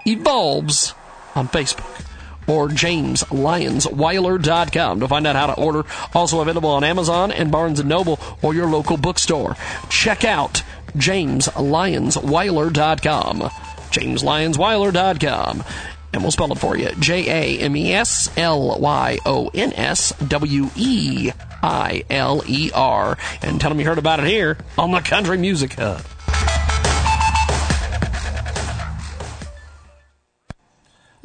Evolves 0.08 0.96
on 1.36 1.48
Facebook 1.48 2.03
or 2.48 2.70
jameslyonsweiler.com 2.70 5.00
to 5.00 5.08
find 5.08 5.28
out 5.28 5.36
how 5.36 5.48
to 5.48 5.60
order. 5.60 5.84
Also 6.14 6.42
available 6.42 6.70
on 6.70 6.84
Amazon 6.84 7.32
and 7.32 7.52
Barnes 7.52 7.84
& 7.84 7.86
Noble 7.86 8.20
or 8.42 8.54
your 8.54 8.68
local 8.68 8.98
bookstore. 8.98 9.58
Check 9.90 10.24
out 10.24 10.62
jameslyonsweiler.com 10.96 13.50
jameslyonsweiler.com. 13.94 15.64
And 16.12 16.22
we'll 16.22 16.32
spell 16.32 16.52
it 16.52 16.60
for 16.60 16.78
you 16.78 16.92
J 17.00 17.28
A 17.28 17.60
M 17.62 17.76
E 17.76 17.94
S 17.94 18.30
L 18.38 18.80
Y 18.80 19.18
O 19.26 19.50
N 19.54 19.74
S 19.74 20.12
W 20.20 20.70
E 20.76 21.32
I 21.64 22.04
L 22.10 22.44
E 22.46 22.70
R. 22.74 23.18
And 23.42 23.60
tell 23.60 23.72
them 23.72 23.80
you 23.80 23.88
heard 23.88 23.98
about 23.98 24.20
it 24.20 24.28
here 24.28 24.58
on 24.78 24.92
the 24.92 25.00
Country 25.00 25.38
Music 25.38 25.74
Hub. 25.74 26.04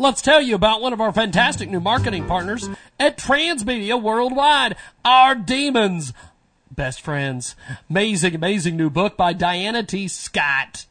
Let's 0.00 0.22
tell 0.22 0.40
you 0.40 0.54
about 0.54 0.80
one 0.80 0.92
of 0.92 1.00
our 1.00 1.12
fantastic 1.12 1.68
new 1.68 1.80
marketing 1.80 2.28
partners 2.28 2.68
at 3.00 3.18
Transmedia 3.18 4.00
Worldwide, 4.00 4.76
our 5.04 5.34
demons. 5.34 6.12
Best 6.70 7.00
friends. 7.00 7.56
Amazing, 7.90 8.36
amazing 8.36 8.76
new 8.76 8.90
book 8.90 9.16
by 9.16 9.32
Diana 9.32 9.82
T. 9.82 10.06
Scott. 10.06 10.86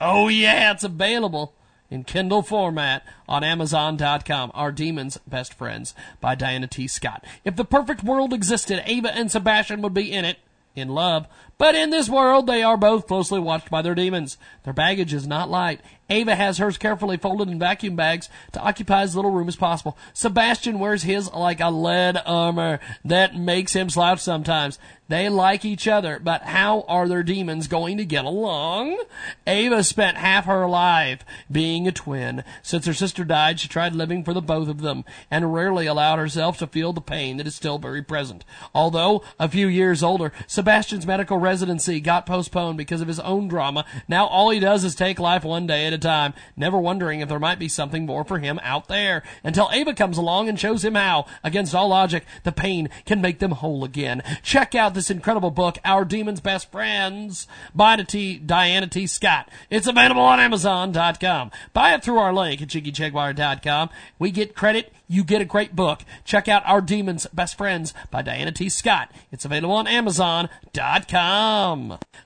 Oh, 0.00 0.28
yeah, 0.28 0.70
it's 0.70 0.84
available 0.84 1.54
in 1.90 2.04
Kindle 2.04 2.42
format 2.42 3.02
on 3.28 3.42
Amazon.com. 3.42 4.52
Our 4.54 4.70
Demons 4.70 5.18
Best 5.26 5.52
Friends 5.52 5.92
by 6.20 6.36
Diana 6.36 6.68
T. 6.68 6.86
Scott. 6.86 7.24
If 7.44 7.56
the 7.56 7.64
perfect 7.64 8.04
world 8.04 8.32
existed, 8.32 8.80
Ava 8.86 9.12
and 9.12 9.28
Sebastian 9.28 9.82
would 9.82 9.92
be 9.92 10.12
in 10.12 10.24
it, 10.24 10.38
in 10.76 10.90
love. 10.90 11.26
But 11.60 11.74
in 11.74 11.90
this 11.90 12.08
world, 12.08 12.46
they 12.46 12.62
are 12.62 12.78
both 12.78 13.06
closely 13.06 13.38
watched 13.38 13.68
by 13.68 13.82
their 13.82 13.94
demons. 13.94 14.38
Their 14.64 14.72
baggage 14.72 15.12
is 15.12 15.26
not 15.26 15.50
light. 15.50 15.82
Ava 16.08 16.34
has 16.34 16.58
hers 16.58 16.76
carefully 16.76 17.16
folded 17.16 17.48
in 17.48 17.58
vacuum 17.58 17.94
bags 17.94 18.28
to 18.52 18.60
occupy 18.60 19.02
as 19.02 19.14
little 19.14 19.30
room 19.30 19.46
as 19.46 19.56
possible. 19.56 19.96
Sebastian 20.12 20.78
wears 20.80 21.04
his 21.04 21.30
like 21.32 21.60
a 21.60 21.70
lead 21.70 22.20
armor 22.26 22.80
that 23.04 23.36
makes 23.36 23.74
him 23.74 23.88
slouch 23.88 24.18
sometimes. 24.18 24.78
They 25.06 25.28
like 25.28 25.64
each 25.64 25.88
other, 25.88 26.20
but 26.20 26.42
how 26.42 26.84
are 26.86 27.08
their 27.08 27.24
demons 27.24 27.66
going 27.66 27.96
to 27.96 28.04
get 28.04 28.24
along? 28.24 29.02
Ava 29.44 29.82
spent 29.82 30.16
half 30.16 30.44
her 30.44 30.68
life 30.68 31.24
being 31.50 31.88
a 31.88 31.92
twin. 31.92 32.44
Since 32.62 32.86
her 32.86 32.94
sister 32.94 33.24
died, 33.24 33.58
she 33.58 33.66
tried 33.66 33.94
living 33.94 34.22
for 34.22 34.32
the 34.32 34.40
both 34.40 34.68
of 34.68 34.82
them 34.82 35.04
and 35.28 35.52
rarely 35.52 35.86
allowed 35.86 36.20
herself 36.20 36.58
to 36.58 36.66
feel 36.68 36.92
the 36.92 37.00
pain 37.00 37.38
that 37.38 37.46
is 37.46 37.56
still 37.56 37.78
very 37.78 38.02
present. 38.02 38.44
Although 38.72 39.22
a 39.38 39.48
few 39.48 39.66
years 39.66 40.02
older, 40.02 40.32
Sebastian's 40.46 41.06
medical 41.06 41.38
residency 41.50 41.98
got 41.98 42.26
postponed 42.26 42.78
because 42.78 43.00
of 43.00 43.08
his 43.08 43.18
own 43.18 43.48
drama. 43.48 43.84
Now 44.06 44.26
all 44.26 44.50
he 44.50 44.60
does 44.60 44.84
is 44.84 44.94
take 44.94 45.18
life 45.18 45.42
one 45.42 45.66
day 45.66 45.84
at 45.84 45.92
a 45.92 45.98
time, 45.98 46.32
never 46.56 46.78
wondering 46.78 47.18
if 47.18 47.28
there 47.28 47.40
might 47.40 47.58
be 47.58 47.66
something 47.66 48.06
more 48.06 48.22
for 48.22 48.38
him 48.38 48.60
out 48.62 48.86
there. 48.86 49.24
Until 49.42 49.68
Ava 49.72 49.92
comes 49.92 50.16
along 50.16 50.48
and 50.48 50.60
shows 50.60 50.84
him 50.84 50.94
how, 50.94 51.26
against 51.42 51.74
all 51.74 51.88
logic, 51.88 52.24
the 52.44 52.52
pain 52.52 52.88
can 53.04 53.20
make 53.20 53.40
them 53.40 53.50
whole 53.50 53.82
again. 53.82 54.22
Check 54.44 54.76
out 54.76 54.94
this 54.94 55.10
incredible 55.10 55.50
book, 55.50 55.78
Our 55.84 56.04
Demon's 56.04 56.40
Best 56.40 56.70
Friends, 56.70 57.48
by 57.74 57.96
T, 57.96 58.38
Diana 58.38 58.86
T. 58.86 59.08
Scott. 59.08 59.48
It's 59.70 59.88
available 59.88 60.22
on 60.22 60.38
Amazon.com. 60.38 61.50
Buy 61.72 61.94
it 61.94 62.04
through 62.04 62.18
our 62.18 62.32
link 62.32 62.62
at 62.62 62.68
JiggyJaguar.com. 62.68 63.90
We 64.20 64.30
get 64.30 64.54
credit. 64.54 64.92
You 65.10 65.24
get 65.24 65.42
a 65.42 65.44
great 65.44 65.74
book. 65.74 66.02
Check 66.24 66.46
out 66.46 66.62
Our 66.66 66.80
Demon's 66.80 67.26
Best 67.32 67.58
Friends 67.58 67.92
by 68.12 68.22
Diana 68.22 68.52
T. 68.52 68.68
Scott. 68.68 69.10
It's 69.32 69.44
available 69.44 69.74
on 69.74 69.88
Amazon.com. 69.88 70.48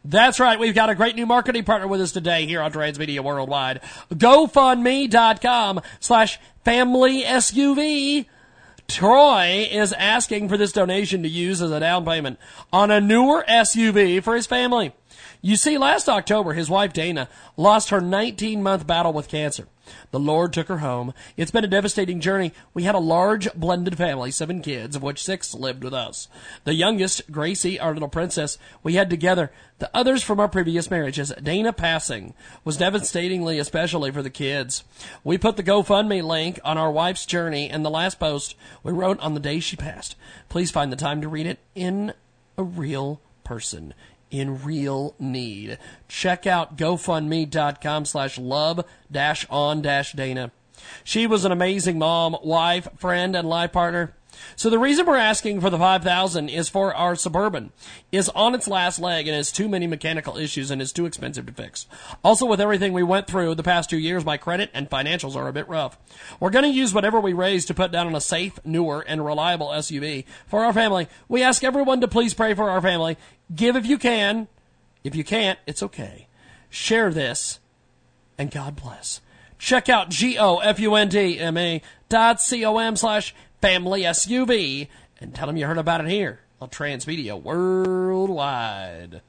That's 0.04 0.38
right. 0.38 0.60
We've 0.60 0.74
got 0.74 0.90
a 0.90 0.94
great 0.94 1.16
new 1.16 1.24
marketing 1.24 1.64
partner 1.64 1.88
with 1.88 2.02
us 2.02 2.12
today 2.12 2.44
here 2.44 2.60
on 2.60 2.70
Transmedia 2.72 3.20
Worldwide. 3.20 3.80
GoFundMe.com 4.12 5.80
slash 5.98 6.38
family 6.62 7.22
SUV. 7.22 8.26
Troy 8.86 9.66
is 9.70 9.94
asking 9.94 10.50
for 10.50 10.58
this 10.58 10.72
donation 10.72 11.22
to 11.22 11.28
use 11.30 11.62
as 11.62 11.70
a 11.70 11.80
down 11.80 12.04
payment 12.04 12.38
on 12.70 12.90
a 12.90 13.00
newer 13.00 13.46
SUV 13.48 14.22
for 14.22 14.36
his 14.36 14.46
family. 14.46 14.92
You 15.40 15.56
see, 15.56 15.78
last 15.78 16.06
October, 16.06 16.52
his 16.52 16.68
wife 16.68 16.92
Dana 16.92 17.30
lost 17.56 17.88
her 17.88 18.02
19 18.02 18.62
month 18.62 18.86
battle 18.86 19.14
with 19.14 19.28
cancer. 19.28 19.68
The 20.10 20.20
Lord 20.20 20.52
took 20.52 20.68
her 20.68 20.78
home. 20.78 21.12
It's 21.36 21.50
been 21.50 21.64
a 21.64 21.68
devastating 21.68 22.20
journey. 22.20 22.52
We 22.72 22.84
had 22.84 22.94
a 22.94 23.00
large 23.00 23.52
blended 23.54 23.96
family, 23.96 24.30
seven 24.30 24.62
kids, 24.62 24.96
of 24.96 25.02
which 25.02 25.22
six 25.22 25.54
lived 25.54 25.84
with 25.84 25.94
us. 25.94 26.28
The 26.64 26.74
youngest, 26.74 27.30
Gracie, 27.30 27.80
our 27.80 27.92
little 27.92 28.08
princess, 28.08 28.58
we 28.82 28.94
had 28.94 29.10
together. 29.10 29.50
The 29.78 29.90
others 29.94 30.22
from 30.22 30.40
our 30.40 30.48
previous 30.48 30.90
marriages. 30.90 31.32
Dana 31.42 31.72
passing 31.72 32.34
was 32.64 32.76
devastatingly, 32.76 33.58
especially 33.58 34.10
for 34.10 34.22
the 34.22 34.30
kids. 34.30 34.84
We 35.24 35.36
put 35.38 35.56
the 35.56 35.62
GoFundMe 35.62 36.22
link 36.22 36.60
on 36.64 36.78
our 36.78 36.90
wife's 36.90 37.26
journey 37.26 37.68
and 37.68 37.84
the 37.84 37.90
last 37.90 38.20
post 38.20 38.54
we 38.82 38.92
wrote 38.92 39.18
on 39.20 39.34
the 39.34 39.40
day 39.40 39.60
she 39.60 39.76
passed. 39.76 40.16
Please 40.48 40.70
find 40.70 40.92
the 40.92 40.96
time 40.96 41.20
to 41.20 41.28
read 41.28 41.46
it 41.46 41.58
in 41.74 42.14
a 42.56 42.62
real 42.62 43.20
person 43.42 43.94
in 44.30 44.62
real 44.62 45.14
need. 45.18 45.78
Check 46.08 46.46
out 46.46 46.76
GoFundMe.com 46.76 48.04
slash 48.04 48.38
love 48.38 48.84
dash 49.10 49.46
on 49.50 49.82
dash 49.82 50.12
Dana. 50.12 50.50
She 51.02 51.26
was 51.26 51.44
an 51.44 51.52
amazing 51.52 51.98
mom, 51.98 52.36
wife, 52.42 52.88
friend, 52.96 53.34
and 53.36 53.48
life 53.48 53.72
partner. 53.72 54.14
So 54.56 54.70
the 54.70 54.78
reason 54.78 55.06
we're 55.06 55.16
asking 55.16 55.60
for 55.60 55.70
the 55.70 55.78
5000 55.78 56.48
is 56.48 56.68
for 56.68 56.94
our 56.94 57.14
Suburban 57.14 57.72
is 58.12 58.28
on 58.30 58.54
its 58.54 58.68
last 58.68 58.98
leg 58.98 59.26
and 59.26 59.36
has 59.36 59.52
too 59.52 59.68
many 59.68 59.86
mechanical 59.86 60.36
issues 60.36 60.70
and 60.70 60.80
is 60.80 60.92
too 60.92 61.06
expensive 61.06 61.46
to 61.46 61.52
fix. 61.52 61.86
Also 62.22 62.46
with 62.46 62.60
everything 62.60 62.92
we 62.92 63.02
went 63.02 63.26
through 63.26 63.54
the 63.54 63.62
past 63.62 63.90
two 63.90 63.98
years, 63.98 64.24
my 64.24 64.36
credit 64.36 64.70
and 64.72 64.90
financials 64.90 65.36
are 65.36 65.48
a 65.48 65.52
bit 65.52 65.68
rough. 65.68 65.98
We're 66.40 66.50
going 66.50 66.64
to 66.64 66.70
use 66.70 66.94
whatever 66.94 67.20
we 67.20 67.32
raise 67.32 67.64
to 67.66 67.74
put 67.74 67.92
down 67.92 68.06
on 68.06 68.14
a 68.14 68.20
safe, 68.20 68.58
newer, 68.64 69.04
and 69.06 69.24
reliable 69.24 69.68
SUV 69.68 70.24
for 70.46 70.64
our 70.64 70.72
family. 70.72 71.08
We 71.28 71.42
ask 71.42 71.64
everyone 71.64 72.00
to 72.00 72.08
please 72.08 72.34
pray 72.34 72.54
for 72.54 72.70
our 72.70 72.80
family. 72.80 73.16
Give 73.54 73.76
if 73.76 73.86
you 73.86 73.98
can. 73.98 74.48
If 75.02 75.14
you 75.14 75.24
can't, 75.24 75.58
it's 75.66 75.82
okay. 75.82 76.28
Share 76.70 77.12
this 77.12 77.60
and 78.38 78.50
God 78.50 78.76
bless. 78.76 79.20
Check 79.58 79.88
out 79.88 80.10
G-O-F-U-N-D-M-A 80.10 81.82
dot 82.08 82.40
C-O-M 82.40 82.96
slash 82.96 83.34
family 83.64 84.02
SUV 84.02 84.88
and 85.22 85.34
tell 85.34 85.46
them 85.46 85.56
you 85.56 85.64
heard 85.64 85.78
about 85.78 86.04
it 86.04 86.10
here 86.10 86.40
on 86.60 86.68
Transmedia 86.68 87.40
Worldwide. 87.40 89.22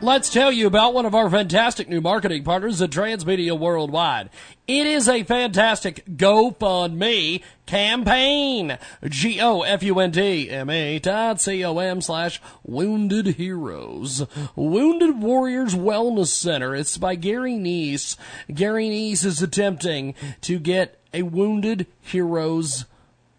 Let's 0.00 0.30
tell 0.30 0.50
you 0.50 0.66
about 0.66 0.94
one 0.94 1.06
of 1.06 1.14
our 1.14 1.30
fantastic 1.30 1.88
new 1.88 2.00
marketing 2.00 2.42
partners 2.42 2.82
at 2.82 2.90
Transmedia 2.90 3.56
Worldwide. 3.56 4.30
It 4.66 4.88
is 4.88 5.08
a 5.08 5.22
fantastic 5.22 6.04
GoFundMe 6.06 7.40
campaign. 7.64 8.78
G-O-F-U-N-D-M-A 9.08 10.98
dot 10.98 11.40
C-O-M 11.40 12.00
slash 12.00 12.42
Wounded 12.64 13.26
Heroes. 13.36 14.26
Wounded 14.56 15.22
Warriors 15.22 15.76
Wellness 15.76 16.34
Center. 16.34 16.74
It's 16.74 16.98
by 16.98 17.14
Gary 17.14 17.52
Neese. 17.52 18.16
Gary 18.52 18.88
Neese 18.88 19.24
is 19.24 19.40
attempting 19.40 20.16
to 20.40 20.58
get 20.58 20.98
a 21.14 21.22
Wounded 21.22 21.86
Heroes 22.00 22.86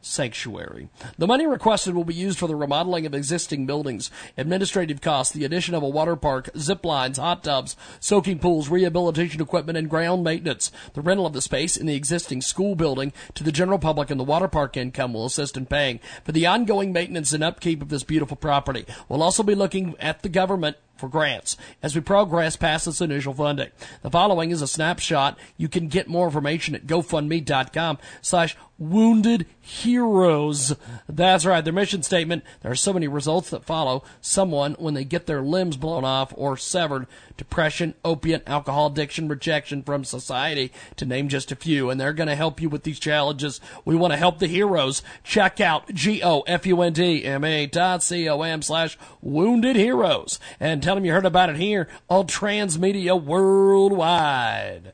Sanctuary. 0.05 0.89
The 1.17 1.27
money 1.27 1.47
requested 1.47 1.95
will 1.95 2.03
be 2.03 2.13
used 2.13 2.37
for 2.37 2.47
the 2.47 2.55
remodeling 2.55 3.05
of 3.05 3.13
existing 3.13 3.65
buildings, 3.65 4.11
administrative 4.37 5.01
costs, 5.01 5.33
the 5.33 5.45
addition 5.45 5.73
of 5.73 5.81
a 5.81 5.87
water 5.87 6.15
park, 6.15 6.49
zip 6.57 6.85
lines, 6.85 7.17
hot 7.17 7.43
tubs, 7.43 7.75
soaking 7.99 8.39
pools, 8.39 8.69
rehabilitation 8.69 9.41
equipment, 9.41 9.77
and 9.77 9.89
ground 9.89 10.23
maintenance. 10.23 10.71
The 10.93 11.01
rental 11.01 11.25
of 11.25 11.33
the 11.33 11.41
space 11.41 11.77
in 11.77 11.85
the 11.85 11.95
existing 11.95 12.41
school 12.41 12.75
building 12.75 13.13
to 13.33 13.43
the 13.43 13.51
general 13.51 13.79
public 13.79 14.11
and 14.11 14.19
the 14.19 14.25
water 14.25 14.47
park 14.47 14.75
income 14.75 15.13
will 15.13 15.25
assist 15.25 15.55
in 15.57 15.65
paying 15.65 15.99
for 16.23 16.33
the 16.33 16.45
ongoing 16.45 16.91
maintenance 16.91 17.31
and 17.31 17.43
upkeep 17.43 17.81
of 17.81 17.89
this 17.89 18.03
beautiful 18.03 18.37
property. 18.37 18.85
We'll 19.07 19.23
also 19.23 19.41
be 19.41 19.55
looking 19.55 19.95
at 19.99 20.21
the 20.21 20.29
government 20.29 20.77
for 21.03 21.09
grants 21.09 21.57
as 21.81 21.95
we 21.95 22.01
progress 22.01 22.55
past 22.55 22.85
this 22.85 23.01
initial 23.01 23.33
funding. 23.33 23.69
The 24.03 24.09
following 24.09 24.51
is 24.51 24.61
a 24.61 24.67
snapshot. 24.67 25.37
You 25.57 25.67
can 25.67 25.89
get 25.89 26.07
more 26.07 26.27
information 26.27 26.75
at 26.75 26.87
GoFundMe.com 26.87 27.97
slash 28.21 28.55
wounded 28.77 29.45
heroes. 29.59 30.73
That's 31.09 31.45
right. 31.45 31.61
Their 31.61 31.73
mission 31.73 32.03
statement. 32.03 32.45
There 32.61 32.71
are 32.71 32.75
so 32.75 32.93
many 32.93 33.09
results 33.09 33.49
that 33.49 33.65
follow. 33.65 34.05
Someone, 34.21 34.75
when 34.75 34.93
they 34.93 35.03
get 35.03 35.25
their 35.25 35.41
limbs 35.41 35.75
blown 35.75 36.05
off 36.05 36.33
or 36.37 36.55
severed, 36.55 37.07
depression, 37.37 37.95
opiate, 38.03 38.43
alcohol 38.47 38.87
addiction, 38.87 39.27
rejection 39.27 39.83
from 39.83 40.03
society, 40.03 40.71
to 40.95 41.05
name 41.05 41.29
just 41.29 41.51
a 41.51 41.55
few. 41.55 41.89
And 41.89 41.99
they're 41.99 42.13
going 42.13 42.27
to 42.27 42.35
help 42.35 42.61
you 42.61 42.69
with 42.69 42.83
these 42.83 42.99
challenges. 42.99 43.59
We 43.85 43.95
want 43.95 44.13
to 44.13 44.17
help 44.17 44.39
the 44.39 44.47
heroes. 44.47 45.01
Check 45.23 45.59
out 45.59 45.93
G-O-F-U-N-D-M-A 45.93 47.65
dot 47.67 48.03
C-O-M 48.03 48.61
slash 48.61 48.97
wounded 49.21 49.75
heroes. 49.75 50.39
And 50.59 50.81
tell 50.81 50.95
them 50.95 51.05
you 51.05 51.11
heard 51.11 51.25
about 51.25 51.49
it 51.49 51.57
here 51.57 51.87
on 52.09 52.27
Transmedia 52.27 53.21
Worldwide. 53.21 54.93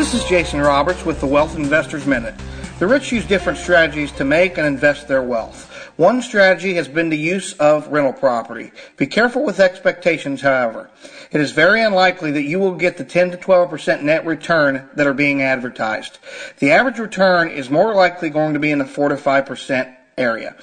This 0.08 0.24
is 0.24 0.30
Jason 0.30 0.62
Roberts 0.62 1.04
with 1.04 1.20
the 1.20 1.28
Wealth 1.28 1.58
Investors 1.58 2.06
Minute. 2.06 2.34
The 2.80 2.88
rich 2.88 3.12
use 3.12 3.26
different 3.26 3.60
strategies 3.60 4.10
to 4.14 4.24
make 4.24 4.58
and 4.58 4.66
invest 4.66 5.10
their 5.10 5.22
wealth. 5.22 5.70
One 5.98 6.22
strategy 6.22 6.76
has 6.76 6.88
been 6.88 7.10
the 7.10 7.18
use 7.18 7.52
of 7.56 7.90
rental 7.90 8.14
property. 8.14 8.72
Be 8.96 9.06
careful 9.06 9.44
with 9.44 9.60
expectations, 9.60 10.40
however. 10.40 10.90
It 11.34 11.42
is 11.42 11.52
very 11.52 11.82
unlikely 11.82 12.32
that 12.32 12.44
you 12.44 12.58
will 12.58 12.76
get 12.76 12.96
the 12.96 13.04
10 13.04 13.32
to 13.32 13.38
12% 13.38 14.02
net 14.02 14.26
return 14.26 14.90
that 14.96 15.08
are 15.08 15.14
being 15.14 15.42
advertised. 15.42 16.20
The 16.60 16.72
average 16.72 17.00
return 17.00 17.50
is 17.50 17.70
more 17.70 17.94
likely 17.94 18.30
going 18.30 18.54
to 18.54 18.62
be 18.62 18.72
in 18.72 18.80
the 18.80 18.86
4 18.86 19.10
to 19.10 19.16
5% 19.16 19.94
area. 20.18 20.56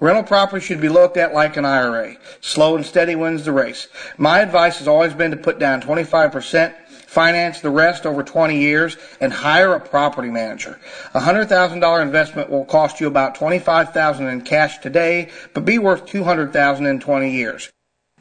Rental 0.00 0.24
property 0.24 0.66
should 0.66 0.80
be 0.80 0.88
looked 0.88 1.16
at 1.16 1.32
like 1.32 1.56
an 1.56 1.64
IRA. 1.64 2.16
Slow 2.40 2.74
and 2.74 2.84
steady 2.84 3.14
wins 3.14 3.44
the 3.44 3.52
race. 3.52 3.86
My 4.18 4.40
advice 4.40 4.80
has 4.80 4.88
always 4.88 5.14
been 5.14 5.30
to 5.30 5.36
put 5.36 5.60
down 5.60 5.80
25%, 5.80 6.74
finance 7.12 7.60
the 7.60 7.70
rest 7.70 8.06
over 8.06 8.22
20 8.22 8.58
years, 8.58 8.96
and 9.20 9.32
hire 9.32 9.74
a 9.74 9.80
property 9.80 10.30
manager. 10.30 10.80
A 11.12 11.20
$100,000 11.20 12.02
investment 12.02 12.48
will 12.48 12.64
cost 12.64 13.00
you 13.00 13.06
about 13.06 13.34
25,000 13.34 14.28
in 14.28 14.40
cash 14.40 14.78
today, 14.78 15.30
but 15.52 15.66
be 15.66 15.78
worth 15.78 16.06
200,000 16.06 16.86
in 16.86 17.00
20 17.00 17.30
years. 17.30 17.70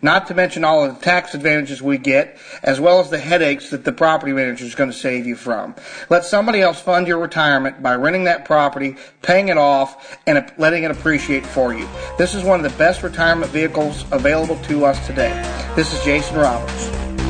Not 0.01 0.27
to 0.27 0.33
mention 0.33 0.65
all 0.65 0.83
of 0.83 0.95
the 0.95 1.05
tax 1.05 1.35
advantages 1.35 1.81
we 1.81 1.99
get, 1.99 2.37
as 2.63 2.79
well 2.79 2.99
as 2.99 3.09
the 3.09 3.19
headaches 3.19 3.69
that 3.69 3.85
the 3.85 3.91
property 3.91 4.33
manager 4.33 4.65
is 4.65 4.75
going 4.75 4.89
to 4.89 4.97
save 4.97 5.27
you 5.27 5.35
from. 5.35 5.75
Let 6.09 6.25
somebody 6.25 6.59
else 6.59 6.81
fund 6.81 7.07
your 7.07 7.19
retirement 7.19 7.83
by 7.83 7.95
renting 7.95 8.23
that 8.23 8.43
property, 8.43 8.97
paying 9.21 9.49
it 9.49 9.57
off, 9.57 10.19
and 10.25 10.51
letting 10.57 10.83
it 10.83 10.91
appreciate 10.91 11.45
for 11.45 11.73
you. 11.73 11.87
This 12.17 12.33
is 12.33 12.43
one 12.43 12.59
of 12.59 12.69
the 12.69 12.77
best 12.77 13.03
retirement 13.03 13.51
vehicles 13.51 14.05
available 14.11 14.57
to 14.63 14.85
us 14.85 15.05
today. 15.05 15.33
This 15.75 15.93
is 15.93 16.03
Jason 16.03 16.35
Roberts. 16.35 17.20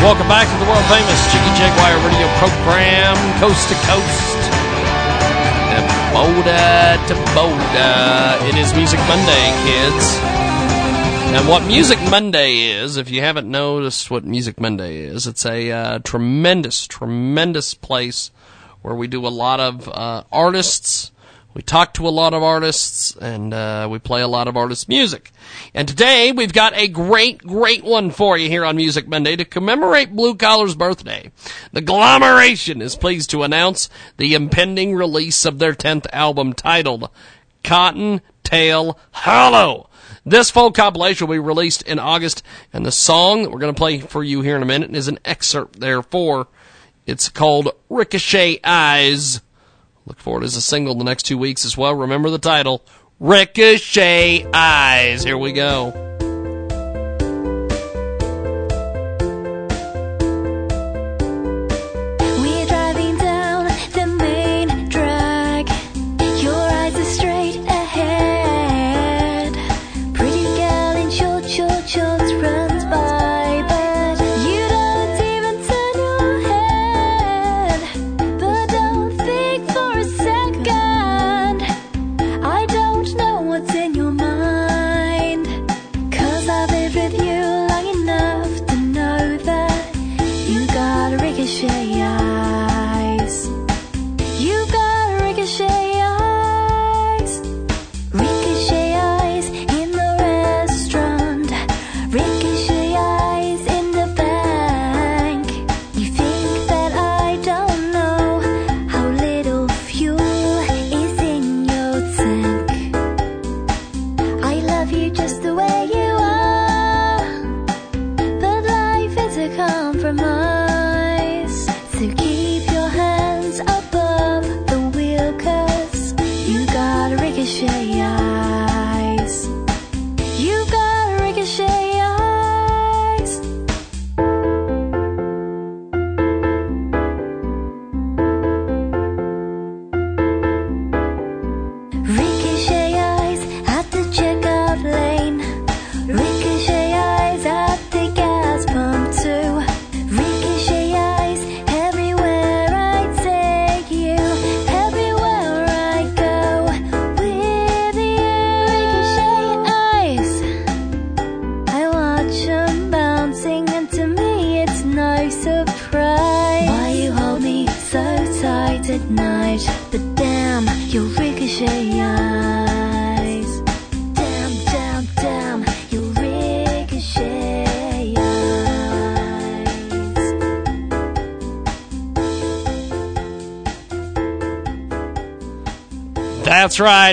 Welcome 0.00 0.28
back 0.28 0.48
to 0.48 0.56
the 0.56 0.64
world 0.64 0.82
famous 0.86 1.20
Jiggy 1.30 1.52
Jaguar 1.60 2.00
radio 2.08 2.26
program, 2.40 3.16
coast 3.38 3.68
to 3.68 3.74
coast, 3.84 4.38
and 5.76 5.84
Boulder 6.16 6.96
to 7.06 7.14
Boulder. 7.34 8.48
It 8.48 8.56
is 8.56 8.72
Music 8.72 8.98
Monday, 9.00 9.52
kids. 9.66 10.16
And 11.36 11.46
what 11.46 11.66
Music 11.66 11.98
Monday 12.10 12.70
is, 12.70 12.96
if 12.96 13.10
you 13.10 13.20
haven't 13.20 13.50
noticed 13.50 14.10
what 14.10 14.24
Music 14.24 14.58
Monday 14.58 15.00
is, 15.00 15.26
it's 15.26 15.44
a 15.44 15.70
uh, 15.70 15.98
tremendous, 15.98 16.86
tremendous 16.86 17.74
place 17.74 18.30
where 18.80 18.94
we 18.94 19.06
do 19.06 19.26
a 19.26 19.28
lot 19.28 19.60
of 19.60 19.86
uh, 19.86 20.24
artists. 20.32 21.12
We 21.52 21.62
talk 21.62 21.94
to 21.94 22.06
a 22.06 22.10
lot 22.10 22.32
of 22.32 22.44
artists 22.44 23.16
and 23.16 23.52
uh, 23.52 23.88
we 23.90 23.98
play 23.98 24.22
a 24.22 24.28
lot 24.28 24.46
of 24.46 24.56
artists' 24.56 24.88
music. 24.88 25.32
And 25.74 25.88
today 25.88 26.30
we've 26.30 26.52
got 26.52 26.76
a 26.76 26.86
great, 26.86 27.38
great 27.38 27.82
one 27.82 28.12
for 28.12 28.38
you 28.38 28.48
here 28.48 28.64
on 28.64 28.76
Music 28.76 29.08
Monday 29.08 29.34
to 29.34 29.44
commemorate 29.44 30.14
Blue 30.14 30.36
Collar's 30.36 30.76
birthday. 30.76 31.32
The 31.72 31.82
Glomeration 31.82 32.80
is 32.80 32.94
pleased 32.94 33.30
to 33.30 33.42
announce 33.42 33.88
the 34.16 34.34
impending 34.34 34.94
release 34.94 35.44
of 35.44 35.58
their 35.58 35.74
10th 35.74 36.06
album 36.12 36.52
titled 36.52 37.10
Cotton 37.64 38.20
Tail 38.44 38.96
Hollow. 39.10 39.90
This 40.24 40.50
full 40.50 40.70
compilation 40.70 41.26
will 41.26 41.34
be 41.34 41.40
released 41.40 41.82
in 41.82 41.98
August, 41.98 42.44
and 42.72 42.86
the 42.86 42.92
song 42.92 43.42
that 43.42 43.50
we're 43.50 43.58
going 43.58 43.74
to 43.74 43.78
play 43.78 43.98
for 43.98 44.22
you 44.22 44.42
here 44.42 44.54
in 44.54 44.62
a 44.62 44.66
minute 44.66 44.94
is 44.94 45.08
an 45.08 45.18
excerpt 45.24 45.80
therefore. 45.80 46.46
It's 47.06 47.28
called 47.28 47.72
Ricochet 47.88 48.60
Eyes. 48.62 49.40
Look 50.10 50.18
forward 50.18 50.42
as 50.42 50.56
a 50.56 50.60
single 50.60 50.96
the 50.96 51.04
next 51.04 51.22
two 51.22 51.38
weeks 51.38 51.64
as 51.64 51.76
well. 51.76 51.94
Remember 51.94 52.30
the 52.30 52.38
title 52.40 52.84
Ricochet 53.20 54.44
Eyes. 54.52 55.22
Here 55.22 55.38
we 55.38 55.52
go. 55.52 56.09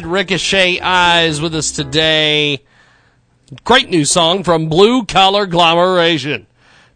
Ricochet 0.06 0.80
Eyes 0.80 1.42
with 1.42 1.56
us 1.56 1.72
today. 1.72 2.64
Great 3.64 3.90
new 3.90 4.06
song 4.06 4.44
from 4.44 4.70
Blue 4.70 5.06
Collar 5.06 5.48
Glamoration. 5.48 6.46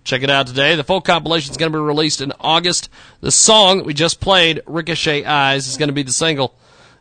Check 0.03 0.23
it 0.23 0.29
out 0.29 0.47
today. 0.47 0.75
The 0.75 0.83
full 0.83 1.01
compilation 1.01 1.51
is 1.51 1.57
going 1.57 1.71
to 1.71 1.77
be 1.77 1.81
released 1.81 2.21
in 2.21 2.33
August. 2.39 2.89
The 3.21 3.31
song 3.31 3.77
that 3.77 3.85
we 3.85 3.93
just 3.93 4.19
played, 4.19 4.61
Ricochet 4.65 5.25
Eyes, 5.25 5.67
is 5.67 5.77
going 5.77 5.89
to 5.89 5.93
be 5.93 6.03
the 6.03 6.11
single. 6.11 6.55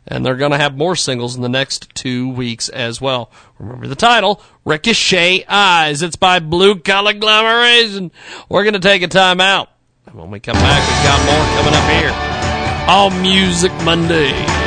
And 0.07 0.25
they're 0.25 0.35
going 0.35 0.51
to 0.51 0.57
have 0.57 0.77
more 0.77 0.95
singles 0.95 1.35
in 1.35 1.41
the 1.41 1.49
next 1.49 1.93
two 1.93 2.29
weeks 2.29 2.69
as 2.69 3.01
well. 3.01 3.31
Remember 3.59 3.87
the 3.87 3.95
title, 3.95 4.41
Ricochet 4.65 5.45
Eyes. 5.47 6.01
It's 6.01 6.15
by 6.15 6.39
Blue 6.39 6.75
Collar 6.75 7.13
Glamoration. 7.13 8.11
We're 8.49 8.63
going 8.63 8.73
to 8.73 8.79
take 8.79 9.03
a 9.03 9.07
time 9.07 9.41
out. 9.41 9.69
And 10.05 10.15
when 10.15 10.31
we 10.31 10.39
come 10.39 10.55
back, 10.55 10.81
we've 10.87 11.03
got 11.03 11.25
more 11.25 11.45
coming 11.57 11.73
up 11.73 11.89
here 11.91 12.41
on 12.89 13.21
Music 13.21 13.71
Monday. 13.83 14.60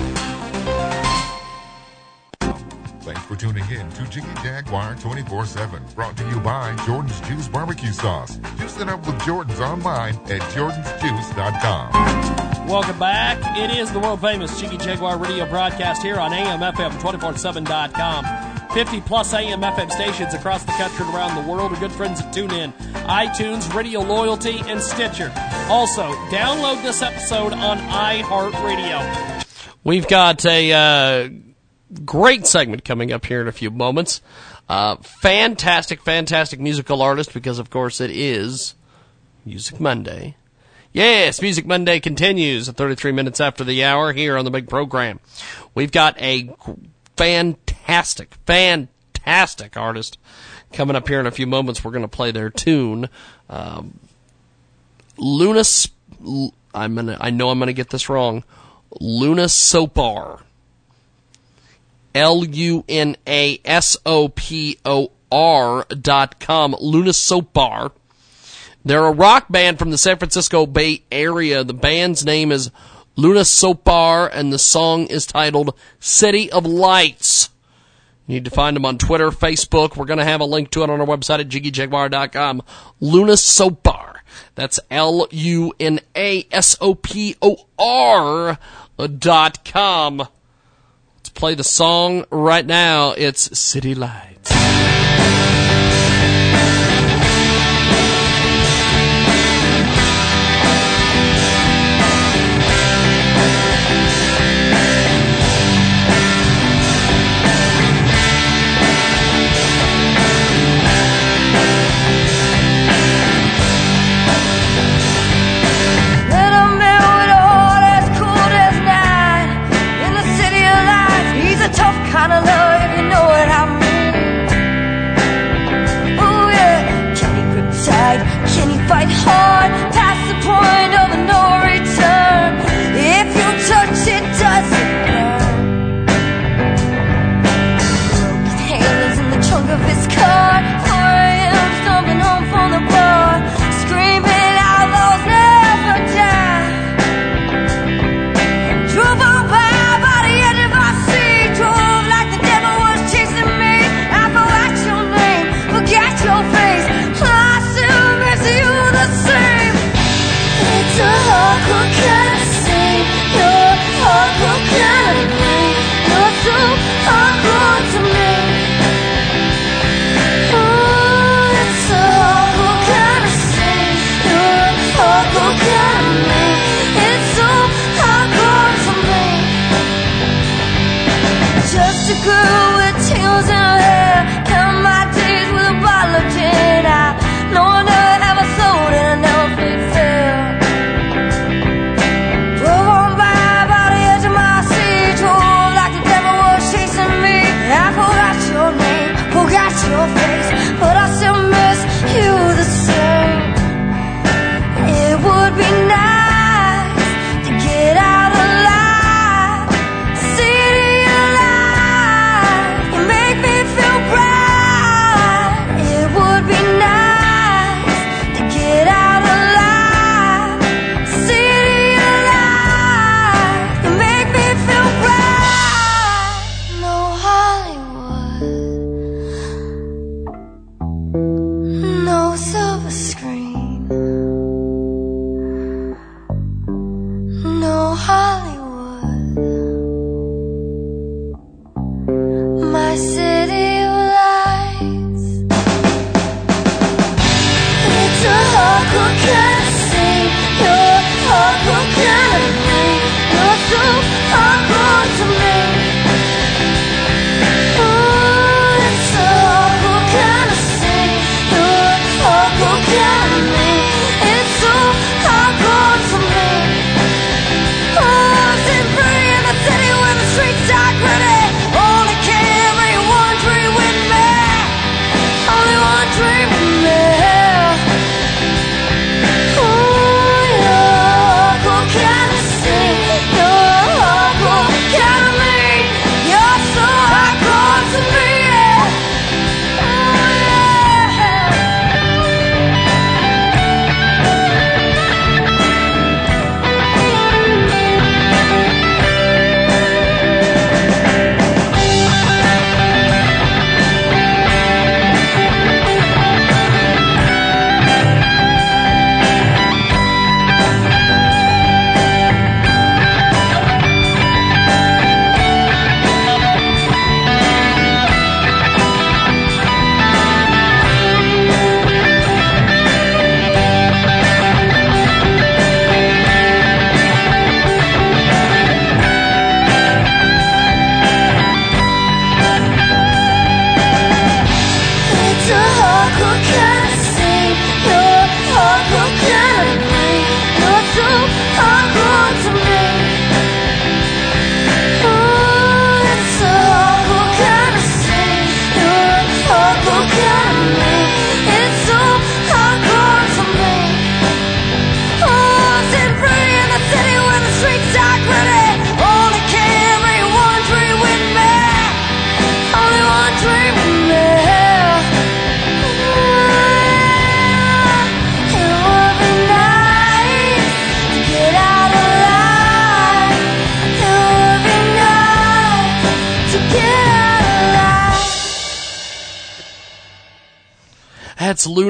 Thanks 3.03 3.21
for 3.25 3.35
tuning 3.35 3.69
in 3.69 3.89
to 3.91 4.07
Jiggy 4.07 4.33
Jaguar 4.41 4.95
24-7. 4.95 5.93
Brought 5.93 6.15
to 6.15 6.25
you 6.29 6.39
by 6.39 6.73
Jordan's 6.85 7.19
Juice 7.27 7.49
Barbecue 7.49 7.91
Sauce. 7.91 8.37
Juice 8.57 8.79
it 8.79 8.87
up 8.87 9.05
with 9.05 9.21
Jordan's 9.25 9.59
online 9.59 10.15
at 10.31 10.39
jordansjuice.com. 10.53 11.91
Welcome 12.65 12.97
back. 12.97 13.39
It 13.57 13.71
is 13.77 13.91
the 13.91 13.99
world 13.99 14.21
famous 14.21 14.57
Jiggy 14.57 14.77
Jaguar 14.77 15.17
radio 15.17 15.45
broadcast 15.49 16.01
here 16.01 16.17
on 16.17 16.31
AMFM247.com. 16.31 18.71
50 18.73 19.01
plus 19.01 19.33
AM 19.33 19.59
FM 19.59 19.91
stations 19.91 20.33
across 20.33 20.63
the 20.63 20.71
country 20.71 21.05
and 21.05 21.13
around 21.13 21.43
the 21.43 21.51
world 21.51 21.73
are 21.73 21.79
good 21.81 21.91
friends 21.91 22.21
at 22.21 22.33
TuneIn, 22.33 22.71
iTunes, 23.03 23.75
Radio 23.75 23.99
Loyalty, 23.99 24.61
and 24.67 24.81
Stitcher. 24.81 25.29
Also, 25.67 26.03
download 26.31 26.81
this 26.83 27.01
episode 27.01 27.51
on 27.51 27.79
iHeartRadio. 27.79 29.43
We've 29.83 30.07
got 30.07 30.45
a 30.45 30.71
uh, 30.71 31.27
great 32.05 32.45
segment 32.47 32.83
coming 32.85 33.11
up 33.11 33.25
here 33.25 33.41
in 33.41 33.47
a 33.47 33.51
few 33.51 33.71
moments. 33.71 34.21
Uh, 34.69 34.95
fantastic, 34.97 36.01
fantastic 36.01 36.59
musical 36.59 37.01
artist 37.01 37.33
because, 37.33 37.59
of 37.59 37.69
course, 37.69 37.99
it 37.99 38.11
is 38.11 38.75
Music 39.45 39.79
Monday. 39.79 40.35
Yes, 40.93 41.41
Music 41.41 41.65
Monday 41.65 41.99
continues 41.99 42.69
at 42.69 42.75
33 42.75 43.11
minutes 43.11 43.41
after 43.41 43.63
the 43.63 43.83
hour 43.83 44.13
here 44.13 44.37
on 44.37 44.45
the 44.45 44.51
big 44.51 44.69
program. 44.69 45.19
We've 45.73 45.91
got 45.91 46.21
a 46.21 46.49
fantastic, 47.17 48.35
fantastic 48.45 49.75
artist 49.75 50.19
coming 50.71 50.95
up 50.95 51.07
here 51.07 51.19
in 51.19 51.25
a 51.25 51.31
few 51.31 51.47
moments. 51.47 51.83
We're 51.83 51.91
going 51.91 52.03
to 52.03 52.07
play 52.07 52.31
their 52.31 52.49
tune. 52.49 53.09
Um, 53.49 53.99
Luna, 55.17 55.63
I'm 56.73 56.95
gonna, 56.95 57.17
I 57.19 57.31
know 57.31 57.49
I'm 57.49 57.59
going 57.59 57.67
to 57.67 57.73
get 57.73 57.89
this 57.89 58.07
wrong. 58.07 58.43
Luna 58.99 59.45
Sopor. 59.45 60.41
L 62.15 62.45
U 62.45 62.83
N 62.87 63.15
A 63.27 63.59
S 63.65 63.97
O 64.05 64.29
P 64.29 64.77
O 64.85 65.11
R 65.31 65.85
dot 65.85 66.39
com. 66.39 66.75
Luna 66.79 67.11
Sopor. 67.11 67.91
They're 68.85 69.05
a 69.05 69.11
rock 69.11 69.45
band 69.49 69.79
from 69.79 69.91
the 69.91 69.97
San 69.97 70.17
Francisco 70.17 70.65
Bay 70.65 71.03
Area. 71.11 71.63
The 71.63 71.73
band's 71.73 72.25
name 72.25 72.51
is 72.51 72.69
Luna 73.15 73.41
Sopor, 73.41 74.29
and 74.33 74.51
the 74.51 74.59
song 74.59 75.07
is 75.07 75.25
titled 75.25 75.77
City 75.99 76.51
of 76.51 76.65
Lights. 76.65 77.49
You 78.27 78.35
need 78.35 78.45
to 78.45 78.51
find 78.51 78.75
them 78.75 78.85
on 78.85 78.97
Twitter, 78.97 79.31
Facebook. 79.31 79.95
We're 79.95 80.05
going 80.05 80.19
to 80.19 80.25
have 80.25 80.41
a 80.41 80.45
link 80.45 80.69
to 80.71 80.83
it 80.83 80.89
on 80.89 81.01
our 81.01 81.07
website 81.07 81.39
at 81.39 81.49
jiggyjaguar.com. 81.49 82.61
Luna 82.99 83.33
Sopor. 83.33 84.15
That's 84.55 84.79
L 84.89 85.27
U 85.31 85.73
N 85.79 85.99
A 86.15 86.47
S 86.51 86.75
O 86.79 86.95
P 86.95 87.35
O 87.41 87.65
R 87.77 88.57
dot 89.17 89.65
com. 89.65 90.27
Play 91.33 91.55
the 91.55 91.63
song 91.63 92.25
right 92.29 92.65
now. 92.65 93.11
It's 93.11 93.57
City 93.57 93.95
Lights. 93.95 95.02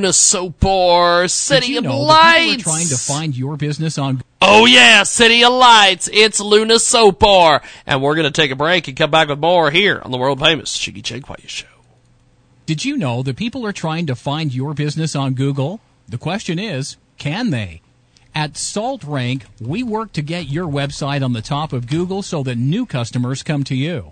That's 0.04 0.34
Luna 0.34 0.52
Sopor, 0.52 1.32
City 1.32 1.68
Did 1.68 1.72
you 1.72 1.78
of 1.78 1.84
know 1.86 2.02
Lights. 2.02 2.56
people 2.58 2.74
are 2.74 2.76
trying 2.76 2.88
to 2.90 2.98
find 2.98 3.38
your 3.38 3.56
business 3.56 3.98
on 3.98 4.22
Oh 4.42 4.66
yeah, 4.66 5.04
City 5.04 5.46
of 5.46 5.54
Lights. 5.54 6.10
It's 6.12 6.42
Luna 6.42 6.74
Sopor. 6.74 7.64
And 7.86 8.02
we're 8.02 8.16
going 8.16 8.26
to 8.26 8.32
take 8.32 8.52
a 8.52 8.56
break 8.58 8.90
and 8.90 8.98
come 8.98 9.10
back 9.10 9.30
with 9.30 9.40
more 9.40 9.72
here 9.72 10.02
on 10.04 10.12
the 10.12 10.18
world 10.18 10.42
famous 10.42 10.78
Jiggy 10.78 11.02
Jaguar 11.02 11.38
Show. 11.46 11.68
Did 12.66 12.84
you 12.84 12.98
know 12.98 13.24
that 13.24 13.38
people 13.38 13.66
are 13.66 13.72
trying 13.72 14.06
to 14.08 14.16
find 14.16 14.54
your 14.54 14.74
business 14.74 15.16
on 15.16 15.36
Google? 15.36 15.80
The 16.10 16.18
question 16.18 16.60
is, 16.60 16.98
can 17.18 17.52
they? 17.52 17.82
At 18.36 18.58
Salt 18.58 19.06
Rank, 19.06 19.46
we 19.62 19.84
work 19.84 20.12
to 20.14 20.22
get 20.22 20.50
your 20.50 20.68
website 20.68 21.24
on 21.24 21.32
the 21.32 21.42
top 21.42 21.72
of 21.72 21.88
Google 21.88 22.22
so 22.22 22.44
that 22.44 22.58
new 22.58 22.86
customers 22.86 23.42
come 23.42 23.64
to 23.66 23.76
you. 23.76 24.12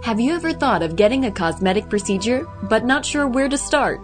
Have 0.02 0.18
you 0.18 0.34
ever 0.34 0.52
thought 0.52 0.82
of 0.82 0.97
getting 0.97 1.26
a 1.26 1.31
cosmetic 1.31 1.89
procedure 1.89 2.49
but 2.65 2.84
not 2.84 3.07
sure 3.07 3.28
where 3.28 3.49
to 3.49 3.57
start? 3.57 4.00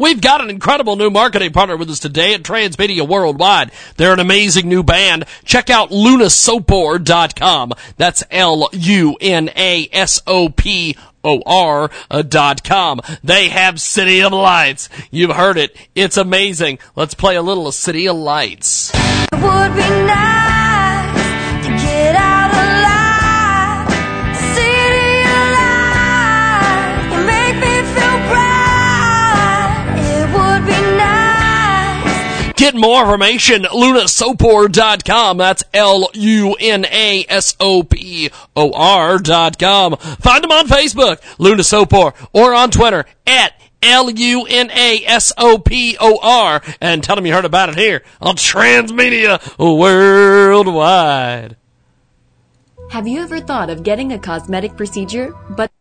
We've 0.00 0.20
got 0.20 0.40
an 0.40 0.48
incredible 0.48 0.96
new 0.96 1.10
marketing 1.10 1.52
partner 1.52 1.76
with 1.76 1.90
us 1.90 1.98
today 1.98 2.32
at 2.32 2.42
Transmedia 2.42 3.06
Worldwide. 3.06 3.70
They're 3.98 4.14
an 4.14 4.18
amazing 4.18 4.66
new 4.66 4.82
band. 4.82 5.26
Check 5.44 5.68
out 5.68 5.90
lunasopor.com. 5.90 7.74
That's 7.98 8.24
L-U-N-A-S-O-P-O-R 8.30 8.80
uh, 12.10 12.22
dot 12.22 12.64
com. 12.64 13.02
They 13.22 13.50
have 13.50 13.78
City 13.78 14.22
of 14.22 14.32
Lights. 14.32 14.88
You've 15.10 15.36
heard 15.36 15.58
it. 15.58 15.76
It's 15.94 16.16
amazing. 16.16 16.78
Let's 16.96 17.12
play 17.12 17.36
a 17.36 17.42
little 17.42 17.68
of 17.68 17.74
City 17.74 18.08
of 18.08 18.16
Lights. 18.16 18.90
Get 32.60 32.74
more 32.74 33.00
information, 33.00 33.62
lunasopor.com. 33.62 35.38
That's 35.38 35.64
L-U-N-A-S-O-P-O-R 35.72 36.28
dot 39.18 39.58
com. 39.58 39.96
Find 39.96 40.44
them 40.44 40.52
on 40.52 40.66
Facebook, 40.66 41.22
Luna 41.38 41.62
Sopor, 41.62 42.12
or 42.34 42.54
on 42.54 42.70
Twitter 42.70 43.06
at 43.26 43.54
L-U-N-A-S-O-P-O-R 43.82 44.22
and 46.82 47.02
tell 47.02 47.16
them 47.16 47.24
you 47.24 47.32
heard 47.32 47.46
about 47.46 47.70
it 47.70 47.76
here 47.76 48.02
on 48.20 48.36
Transmedia 48.36 49.40
Worldwide. 49.58 51.56
Have 52.90 53.08
you 53.08 53.22
ever 53.22 53.40
thought 53.40 53.70
of 53.70 53.84
getting 53.84 54.12
a 54.12 54.18
cosmetic 54.18 54.76
procedure, 54.76 55.34
but 55.48 55.72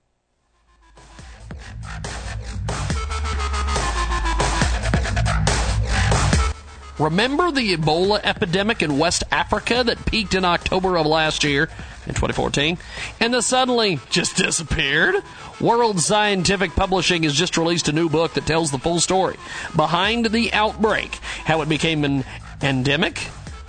Remember 7.00 7.50
the 7.50 7.78
Ebola 7.78 8.20
epidemic 8.24 8.82
in 8.82 9.00
West 9.00 9.24
Africa 9.32 9.84
that 9.86 10.06
peaked 10.06 10.34
in 10.36 10.44
October 10.44 10.98
of 10.98 11.06
last 11.06 11.46
year 11.46 11.70
in 12.06 12.14
2014 12.14 12.78
and 13.22 13.34
then 13.34 13.42
suddenly 13.42 14.02
just 14.10 14.36
disappeared? 14.36 15.16
World 15.62 16.02
Scientific 16.02 16.72
Publishing 16.72 17.24
has 17.24 17.34
just 17.34 17.58
released 17.58 17.88
a 17.88 17.94
new 17.94 18.10
book 18.10 18.34
that 18.34 18.46
tells 18.46 18.72
the 18.72 18.80
full 18.80 19.00
story 19.00 19.38
behind 19.78 20.26
the 20.26 20.52
outbreak, 20.52 21.16
how 21.46 21.62
it 21.62 21.70
became 21.70 22.04
an 22.04 22.26
endemic, 22.62 23.28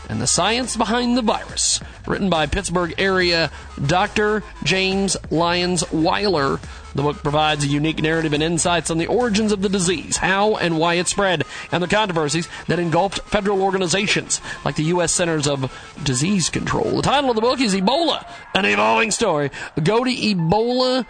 and 0.09 0.21
the 0.21 0.27
science 0.27 0.77
behind 0.77 1.17
the 1.17 1.23
virus. 1.23 1.81
Written 2.09 2.31
by 2.31 2.47
Pittsburgh 2.47 2.95
area 2.99 3.53
Dr. 3.87 4.43
James 4.65 5.17
Lyons 5.31 5.91
Weiler. 5.93 6.59
The 6.95 7.03
book 7.03 7.23
provides 7.23 7.65
a 7.65 7.69
unique 7.69 8.03
narrative 8.03 8.33
and 8.33 8.43
insights 8.43 8.91
on 8.91 8.99
the 8.99 9.07
origins 9.07 9.53
of 9.53 9.63
the 9.63 9.69
disease, 9.69 10.17
how 10.17 10.57
and 10.57 10.77
why 10.79 10.95
it 10.95 11.07
spread, 11.09 11.45
and 11.71 11.83
the 11.83 11.89
controversies 11.89 12.49
that 12.67 12.79
engulfed 12.79 13.21
federal 13.21 13.63
organizations 13.63 14.41
like 14.65 14.77
the 14.77 14.85
U.S. 14.85 15.13
Centers 15.13 15.47
of 15.47 15.71
Disease 16.03 16.49
Control. 16.51 16.97
The 16.97 17.03
title 17.03 17.31
of 17.31 17.37
the 17.37 17.43
book 17.43 17.61
is 17.61 17.75
Ebola, 17.75 18.27
an 18.55 18.65
evolving 18.65 19.11
story. 19.11 19.51
Go 19.83 20.05
to 20.05 20.11
Ebola 20.11 21.05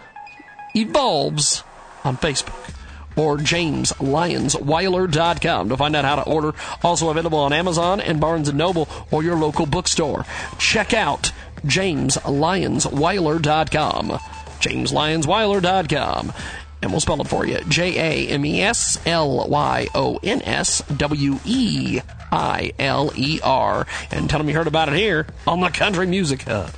Evolves 0.75 1.63
on 2.03 2.17
Facebook 2.17 2.75
or 3.15 3.37
jameslyonsweiler.com 3.37 5.69
to 5.69 5.77
find 5.77 5.95
out 5.95 6.03
how 6.05 6.15
to 6.15 6.23
order. 6.23 6.53
Also 6.83 7.09
available 7.09 7.39
on 7.39 7.53
Amazon 7.53 7.99
and 7.99 8.21
Barnes 8.21 8.53
& 8.53 8.55
Noble 8.55 8.87
or 9.11 9.23
your 9.23 9.35
local 9.35 9.65
bookstore. 9.65 10.25
Check 10.57 10.93
out 10.93 11.31
jameslyonsweiler.com. 11.65 14.19
jameslyonsweiler.com. 14.61 16.33
And 16.81 16.91
we'll 16.91 16.99
spell 16.99 17.21
it 17.21 17.27
for 17.27 17.45
you. 17.45 17.59
J 17.67 18.27
A 18.27 18.29
M 18.29 18.45
E 18.45 18.61
S 18.61 18.99
L 19.05 19.47
Y 19.47 19.87
O 19.93 20.19
N 20.23 20.41
S 20.41 20.81
W 20.97 21.39
E 21.45 22.01
I 22.31 22.73
L 22.79 23.11
E 23.15 23.39
R. 23.43 23.85
And 24.09 24.29
tell 24.29 24.39
them 24.39 24.49
you 24.49 24.55
heard 24.55 24.67
about 24.67 24.89
it 24.89 24.95
here 24.95 25.27
on 25.45 25.59
the 25.59 25.69
Country 25.69 26.07
Music 26.07 26.41
Hub. 26.43 26.71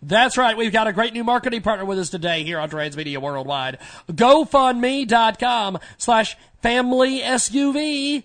That's 0.00 0.38
right. 0.38 0.56
We've 0.56 0.72
got 0.72 0.86
a 0.86 0.92
great 0.92 1.12
new 1.12 1.22
marketing 1.22 1.60
partner 1.62 1.84
with 1.84 1.98
us 1.98 2.08
today 2.08 2.42
here 2.42 2.58
on 2.58 2.70
Transmedia 2.70 3.18
Worldwide. 3.18 3.78
GoFundMe.com 4.10 5.78
slash 5.98 6.36
family 6.62 7.20
SUV. 7.20 8.24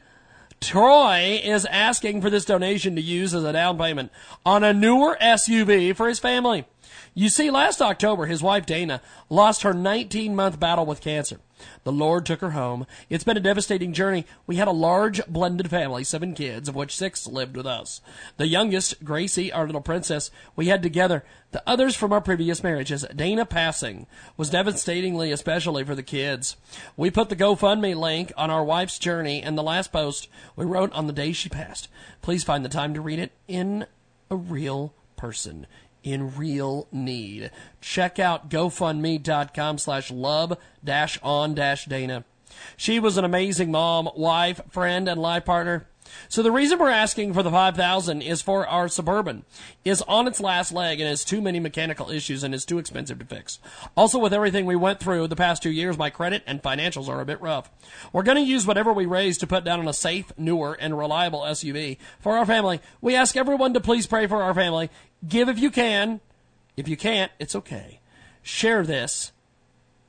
Troy 0.64 1.42
is 1.44 1.66
asking 1.66 2.22
for 2.22 2.30
this 2.30 2.46
donation 2.46 2.96
to 2.96 3.02
use 3.02 3.34
as 3.34 3.44
a 3.44 3.54
down 3.54 3.78
payment 3.78 4.12
on 4.46 4.64
a 4.64 4.74
newer 4.74 5.18
SUV 5.22 5.96
for 5.96 6.08
his 6.08 6.20
family. 6.20 6.66
You 7.14 7.30
see, 7.30 7.52
last 7.52 7.82
October, 7.82 8.26
his 8.26 8.42
wife 8.42 8.66
Dana 8.66 9.02
lost 9.30 9.64
her 9.64 9.74
19 9.74 10.36
month 10.36 10.60
battle 10.60 10.86
with 10.86 11.02
cancer. 11.02 11.40
The 11.84 11.92
Lord 11.92 12.26
took 12.26 12.42
her 12.42 12.52
home. 12.52 12.86
It's 13.10 13.24
been 13.24 13.38
a 13.38 13.42
devastating 13.42 13.94
journey. 13.94 14.26
We 14.48 14.56
had 14.56 14.68
a 14.68 14.72
large 14.72 15.26
blended 15.28 15.70
family, 15.70 16.04
seven 16.04 16.34
kids, 16.34 16.70
of 16.70 16.76
which 16.76 16.96
six 16.96 17.28
lived 17.28 17.58
with 17.58 17.66
us. 17.66 18.02
The 18.38 18.48
youngest, 18.48 19.04
Gracie, 19.04 19.52
our 19.52 19.66
little 19.66 19.82
princess, 19.82 20.32
we 20.56 20.68
had 20.68 20.84
together. 20.84 21.24
The 21.52 21.64
others 21.68 21.96
from 21.96 22.12
our 22.12 22.22
previous 22.22 22.64
marriages. 22.64 23.06
Dana 23.16 23.46
passing 23.46 24.08
was 24.38 24.50
devastatingly, 24.50 25.32
especially 25.32 25.84
for 25.84 25.96
the 25.96 26.04
kids. 26.04 26.58
We 26.98 27.12
put 27.12 27.30
the 27.30 27.36
GoFundMe 27.36 27.96
link 27.96 28.32
on 28.36 28.50
our 28.50 28.64
wife's 28.64 28.98
journey 28.98 29.42
and 29.42 29.58
the 29.58 29.64
last 29.64 29.92
post 29.92 30.28
we 30.56 30.66
wrote 30.66 30.92
on 30.94 31.08
the 31.08 31.14
day 31.14 31.32
she 31.32 31.50
passed. 31.50 31.90
Please 32.22 32.44
find 32.44 32.66
the 32.66 32.70
time 32.70 32.94
to 32.94 33.02
read 33.02 33.20
it 33.20 33.32
in 33.48 33.86
a 34.30 34.36
real 34.36 34.94
person 35.16 35.68
in 36.04 36.36
real 36.36 36.88
need. 36.92 37.52
Check 37.82 38.20
out 38.20 38.50
GoFundMe.com 38.50 39.78
slash 39.78 40.12
love 40.12 40.58
dash 40.84 41.20
on 41.24 41.56
dash 41.56 41.86
Dana. 41.86 42.26
She 42.78 43.00
was 43.00 43.18
an 43.18 43.26
amazing 43.26 43.72
mom, 43.72 44.10
wife, 44.16 44.62
friend, 44.70 45.10
and 45.10 45.20
life 45.20 45.46
partner. 45.46 45.88
So 46.30 46.44
the 46.44 46.52
reason 46.52 46.80
we're 46.80 46.90
asking 46.90 47.34
for 47.34 47.44
the 47.44 47.50
5000 47.50 48.22
is 48.22 48.42
for 48.42 48.68
our 48.68 48.88
Suburban 48.88 49.46
is 49.84 50.02
on 50.04 50.28
its 50.28 50.40
last 50.40 50.72
leg 50.72 51.00
and 51.00 51.10
has 51.10 51.24
too 51.24 51.42
many 51.42 51.60
mechanical 51.60 52.10
issues 52.10 52.44
and 52.44 52.54
is 52.54 52.66
too 52.66 52.78
expensive 52.78 53.20
to 53.20 53.26
fix. 53.26 53.60
Also 53.96 54.20
with 54.20 54.34
everything 54.34 54.66
we 54.66 54.76
went 54.76 55.00
through 55.00 55.28
the 55.28 55.36
past 55.36 55.64
2 55.64 55.72
years, 55.72 55.98
my 55.98 56.10
credit 56.10 56.44
and 56.46 56.62
financials 56.62 57.08
are 57.08 57.22
a 57.22 57.26
bit 57.26 57.42
rough. 57.42 57.72
We're 58.12 58.24
going 58.24 58.38
to 58.38 58.44
use 58.44 58.68
whatever 58.68 58.94
we 58.94 59.06
raise 59.06 59.38
to 59.40 59.48
put 59.48 59.64
down 59.64 59.80
on 59.80 59.88
a 59.88 59.94
safe, 59.94 60.32
newer, 60.38 60.78
and 60.80 60.98
reliable 60.98 61.42
SUV 61.42 61.98
for 62.20 62.38
our 62.38 62.46
family. 62.46 62.82
We 63.02 63.16
ask 63.16 63.36
everyone 63.36 63.74
to 63.74 63.82
please 63.82 64.08
pray 64.08 64.28
for 64.28 64.44
our 64.44 64.54
family. 64.54 64.90
Give 65.28 65.50
if 65.50 65.60
you 65.60 65.72
can. 65.72 66.22
If 66.76 66.88
you 66.88 66.98
can't, 66.98 67.32
it's 67.40 67.56
okay. 67.56 68.00
Share 68.42 68.84
this 68.84 69.32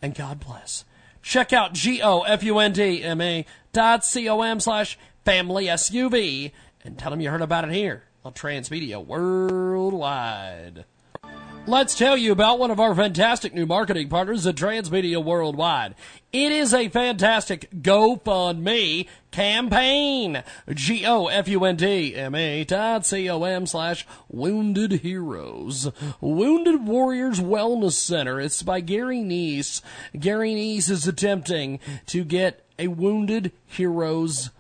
and 0.03 0.15
God 0.15 0.41
bless. 0.41 0.85
Check 1.23 1.53
out 1.53 1.73
G-O-F-U-N-D-M-A 1.73 3.47
dot 3.73 4.05
C-O-M 4.05 4.61
slash 4.61 4.99
family 5.25 5.67
SUV 5.67 6.53
and 6.85 6.99
tell 6.99 7.11
them 7.11 7.21
you 7.21 7.31
heard 7.31 7.41
about 7.43 7.65
it 7.65 7.73
here 7.73 8.05
on 8.25 8.33
Transmedia 8.33 9.05
Worldwide. 9.05 10.85
Let's 11.67 11.95
tell 11.95 12.15
you 12.15 12.31
about 12.31 12.59
one 12.59 12.71
of 12.71 12.79
our 12.79 12.95
fantastic 12.95 13.55
new 13.55 13.65
marketing 13.65 14.11
partners 14.11 14.47
at 14.47 14.55
Transmedia 14.55 15.25
Worldwide. 15.25 15.95
It 16.31 16.53
is 16.53 16.75
a 16.75 16.91
fantastic 16.91 17.71
GoFundMe 17.71 19.09
campaign. 19.31 20.43
G-O-F-U-N-D-M-A 20.71 22.65
dot 22.65 23.07
C-O-M 23.07 23.65
slash 23.65 24.07
Wounded 24.29 24.93
Heroes. 24.93 25.91
Wounded 26.21 26.87
Warriors 26.87 27.41
Wellness 27.41 27.93
Center. 27.93 28.39
It's 28.43 28.63
by 28.63 28.81
Gary 28.81 29.21
Neese. 29.21 29.81
Gary 30.21 30.53
Neese 30.53 30.91
is 30.91 31.09
attempting 31.09 31.81
to 32.09 32.25
get 32.25 32.63
a 32.79 32.89
Wounded 32.89 33.53
Heroes 33.67 34.51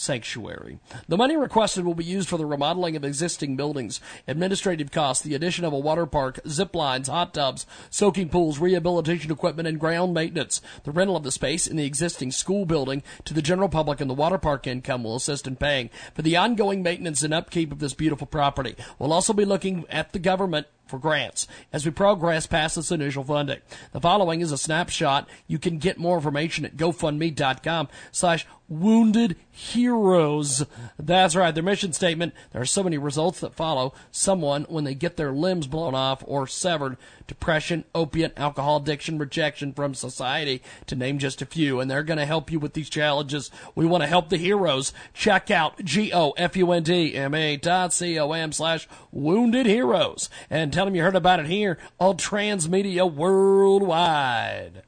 sanctuary. 0.00 0.78
The 1.08 1.16
money 1.16 1.36
requested 1.36 1.84
will 1.84 1.94
be 1.94 2.04
used 2.04 2.28
for 2.28 2.36
the 2.36 2.46
remodeling 2.46 2.96
of 2.96 3.04
existing 3.04 3.56
buildings, 3.56 4.00
administrative 4.26 4.90
costs, 4.90 5.22
the 5.22 5.34
addition 5.34 5.64
of 5.64 5.72
a 5.72 5.78
water 5.78 6.06
park, 6.06 6.40
zip 6.48 6.74
lines, 6.74 7.08
hot 7.08 7.34
tubs, 7.34 7.66
soaking 7.90 8.30
pools, 8.30 8.58
rehabilitation 8.58 9.30
equipment, 9.30 9.68
and 9.68 9.78
ground 9.78 10.14
maintenance. 10.14 10.60
The 10.84 10.92
rental 10.92 11.16
of 11.16 11.22
the 11.22 11.30
space 11.30 11.66
in 11.66 11.76
the 11.76 11.86
existing 11.86 12.32
school 12.32 12.66
building 12.66 13.02
to 13.24 13.34
the 13.34 13.42
general 13.42 13.68
public 13.68 14.00
and 14.00 14.10
the 14.10 14.14
water 14.14 14.38
park 14.38 14.66
income 14.66 15.04
will 15.04 15.16
assist 15.16 15.46
in 15.46 15.56
paying 15.56 15.90
for 16.14 16.22
the 16.22 16.36
ongoing 16.36 16.82
maintenance 16.82 17.22
and 17.22 17.34
upkeep 17.34 17.72
of 17.72 17.78
this 17.78 17.94
beautiful 17.94 18.26
property. 18.26 18.74
We'll 18.98 19.12
also 19.12 19.32
be 19.32 19.44
looking 19.44 19.84
at 19.90 20.12
the 20.12 20.18
government 20.18 20.66
for 20.90 20.98
grants 20.98 21.46
as 21.72 21.86
we 21.86 21.90
progress 21.90 22.46
past 22.46 22.76
this 22.76 22.92
initial 22.92 23.24
funding. 23.24 23.60
The 23.92 24.00
following 24.00 24.40
is 24.42 24.52
a 24.52 24.58
snapshot. 24.58 25.28
You 25.46 25.58
can 25.58 25.78
get 25.78 25.98
more 25.98 26.16
information 26.16 26.64
at 26.64 26.76
gofundme.com 26.76 27.88
slash 28.12 28.46
wounded 28.68 29.36
heroes. 29.50 30.64
That's 30.98 31.34
right. 31.34 31.52
Their 31.52 31.62
mission 31.62 31.92
statement. 31.92 32.34
There 32.52 32.62
are 32.62 32.66
so 32.66 32.82
many 32.82 32.98
results 32.98 33.40
that 33.40 33.54
follow. 33.54 33.94
Someone, 34.10 34.64
when 34.68 34.84
they 34.84 34.94
get 34.94 35.16
their 35.16 35.32
limbs 35.32 35.66
blown 35.66 35.94
off 35.94 36.22
or 36.26 36.46
severed, 36.46 36.96
depression, 37.30 37.84
opiate, 37.94 38.36
alcohol 38.36 38.78
addiction, 38.78 39.16
rejection 39.16 39.72
from 39.72 39.94
society, 39.94 40.60
to 40.86 40.96
name 40.96 41.16
just 41.16 41.40
a 41.40 41.46
few. 41.46 41.78
And 41.78 41.88
they're 41.88 42.02
going 42.02 42.18
to 42.18 42.26
help 42.26 42.50
you 42.50 42.58
with 42.58 42.72
these 42.72 42.90
challenges. 42.90 43.52
We 43.76 43.86
want 43.86 44.02
to 44.02 44.08
help 44.08 44.30
the 44.30 44.36
heroes. 44.36 44.92
Check 45.14 45.48
out 45.48 45.84
G-O-F-U-N-D-M-A 45.84 47.56
dot 47.58 47.92
C-O-M 47.92 48.50
slash 48.50 48.88
wounded 49.12 49.66
heroes. 49.66 50.28
And 50.50 50.72
tell 50.72 50.86
them 50.86 50.96
you 50.96 51.02
heard 51.02 51.14
about 51.14 51.38
it 51.38 51.46
here 51.46 51.78
on 52.00 52.16
Transmedia 52.16 53.08
Worldwide. 53.08 54.82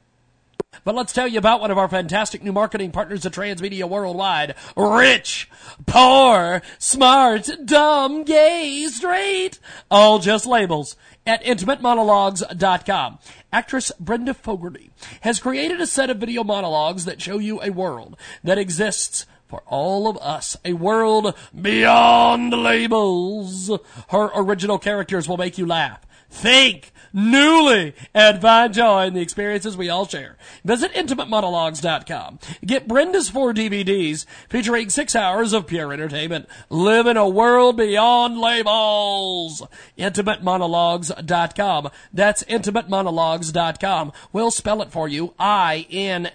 But 0.83 0.95
let's 0.95 1.13
tell 1.13 1.27
you 1.27 1.37
about 1.37 1.61
one 1.61 1.71
of 1.71 1.77
our 1.77 1.87
fantastic 1.87 2.43
new 2.43 2.51
marketing 2.51 2.91
partners 2.91 3.25
at 3.25 3.31
Transmedia 3.31 3.87
Worldwide. 3.87 4.55
Rich, 4.75 5.49
poor, 5.85 6.61
smart, 6.77 7.49
dumb, 7.63 8.23
gay, 8.23 8.85
straight. 8.89 9.59
All 9.89 10.19
just 10.19 10.45
labels 10.45 10.97
at 11.25 11.43
intimatemonologues.com. 11.43 13.19
Actress 13.51 13.91
Brenda 13.99 14.33
Fogarty 14.33 14.91
has 15.21 15.39
created 15.39 15.81
a 15.81 15.87
set 15.87 16.09
of 16.09 16.17
video 16.17 16.43
monologues 16.43 17.05
that 17.05 17.21
show 17.21 17.37
you 17.37 17.61
a 17.61 17.69
world 17.69 18.15
that 18.43 18.57
exists 18.57 19.25
for 19.47 19.61
all 19.67 20.07
of 20.07 20.17
us, 20.17 20.57
a 20.65 20.73
world 20.73 21.35
beyond 21.59 22.53
labels. 22.53 23.69
Her 24.09 24.31
original 24.35 24.79
characters 24.79 25.29
will 25.29 25.37
make 25.37 25.57
you 25.57 25.65
laugh, 25.65 26.05
think 26.29 26.92
newly 27.13 27.93
and 28.13 28.41
find 28.41 28.73
joy 28.73 29.05
in 29.05 29.13
the 29.13 29.21
experiences 29.21 29.77
we 29.77 29.89
all 29.89 30.07
share. 30.07 30.37
Visit 30.65 30.93
intimatemonologues.com. 30.93 32.39
Get 32.65 32.87
Brenda's 32.87 33.29
four 33.29 33.53
DVDs 33.53 34.25
featuring 34.49 34.89
six 34.89 35.15
hours 35.15 35.53
of 35.53 35.67
pure 35.67 35.93
entertainment. 35.93 36.47
Live 36.69 37.05
in 37.07 37.17
a 37.17 37.29
world 37.29 37.77
beyond 37.77 38.39
labels. 38.39 39.61
IntimateMonologues.com. 39.97 41.89
That's 42.11 42.43
IntimateMonologues.com. 42.43 44.11
We'll 44.31 44.51
spell 44.51 44.81
it 44.81 44.91
for 44.91 45.07
you. 45.07 45.33
I-N-T-I-M-A-T-E. 45.39 46.33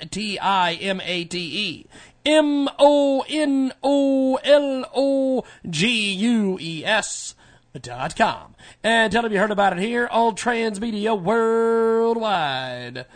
M 2.27 2.69
O 2.79 3.25
N 3.27 3.73
O 3.83 4.37
L 4.45 4.85
O 4.95 5.45
G 5.71 6.13
U 6.13 6.59
E 6.61 6.85
S 6.85 7.35
dot 7.79 8.17
com. 8.17 8.55
And 8.83 9.13
tell 9.13 9.23
them 9.23 9.33
you 9.33 9.39
heard 9.39 9.51
about 9.51 9.73
it 9.73 9.83
here 9.83 10.09
on 10.11 10.35
Transmedia 10.35 11.21
Worldwide. 11.21 13.07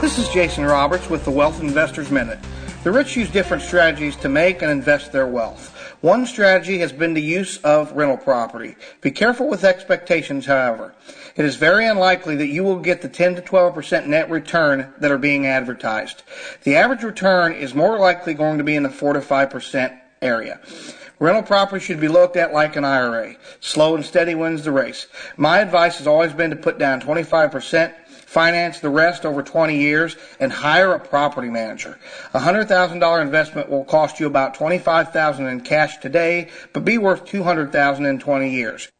This 0.00 0.18
is 0.18 0.28
Jason 0.30 0.64
Roberts 0.64 1.08
with 1.08 1.24
the 1.24 1.30
Wealth 1.30 1.60
Investors 1.60 2.10
Minute. 2.10 2.40
The 2.82 2.90
rich 2.90 3.16
use 3.16 3.30
different 3.30 3.62
strategies 3.62 4.16
to 4.16 4.28
make 4.28 4.60
and 4.60 4.70
invest 4.70 5.12
their 5.12 5.28
wealth. 5.28 5.68
One 6.00 6.26
strategy 6.26 6.78
has 6.80 6.92
been 6.92 7.14
the 7.14 7.22
use 7.22 7.58
of 7.58 7.92
rental 7.92 8.16
property. 8.16 8.74
Be 9.00 9.12
careful 9.12 9.48
with 9.48 9.62
expectations, 9.62 10.46
however. 10.46 10.92
It 11.34 11.44
is 11.46 11.56
very 11.56 11.86
unlikely 11.86 12.36
that 12.36 12.48
you 12.48 12.62
will 12.62 12.78
get 12.78 13.00
the 13.00 13.08
10 13.08 13.36
to 13.36 13.42
12% 13.42 14.06
net 14.06 14.28
return 14.28 14.92
that 14.98 15.10
are 15.10 15.18
being 15.18 15.46
advertised. 15.46 16.22
The 16.64 16.76
average 16.76 17.02
return 17.02 17.54
is 17.54 17.74
more 17.74 17.98
likely 17.98 18.34
going 18.34 18.58
to 18.58 18.64
be 18.64 18.76
in 18.76 18.82
the 18.82 18.90
4 18.90 19.14
to 19.14 19.20
5% 19.20 19.98
area. 20.20 20.60
Rental 21.18 21.42
property 21.42 21.82
should 21.84 22.00
be 22.00 22.08
looked 22.08 22.36
at 22.36 22.52
like 22.52 22.76
an 22.76 22.84
IRA. 22.84 23.36
Slow 23.60 23.94
and 23.94 24.04
steady 24.04 24.34
wins 24.34 24.64
the 24.64 24.72
race. 24.72 25.06
My 25.36 25.60
advice 25.60 25.98
has 25.98 26.06
always 26.06 26.32
been 26.32 26.50
to 26.50 26.56
put 26.56 26.78
down 26.78 27.00
25%, 27.00 27.94
finance 28.08 28.80
the 28.80 28.90
rest 28.90 29.24
over 29.24 29.42
20 29.42 29.78
years, 29.78 30.16
and 30.40 30.52
hire 30.52 30.92
a 30.92 31.00
property 31.00 31.48
manager. 31.48 31.98
A 32.34 32.40
$100,000 32.40 33.22
investment 33.22 33.70
will 33.70 33.84
cost 33.84 34.20
you 34.20 34.26
about 34.26 34.54
25,000 34.54 35.46
in 35.46 35.60
cash 35.60 35.98
today, 35.98 36.50
but 36.72 36.84
be 36.84 36.98
worth 36.98 37.24
200,000 37.24 38.04
in 38.04 38.18
20 38.18 38.50
years. 38.50 38.90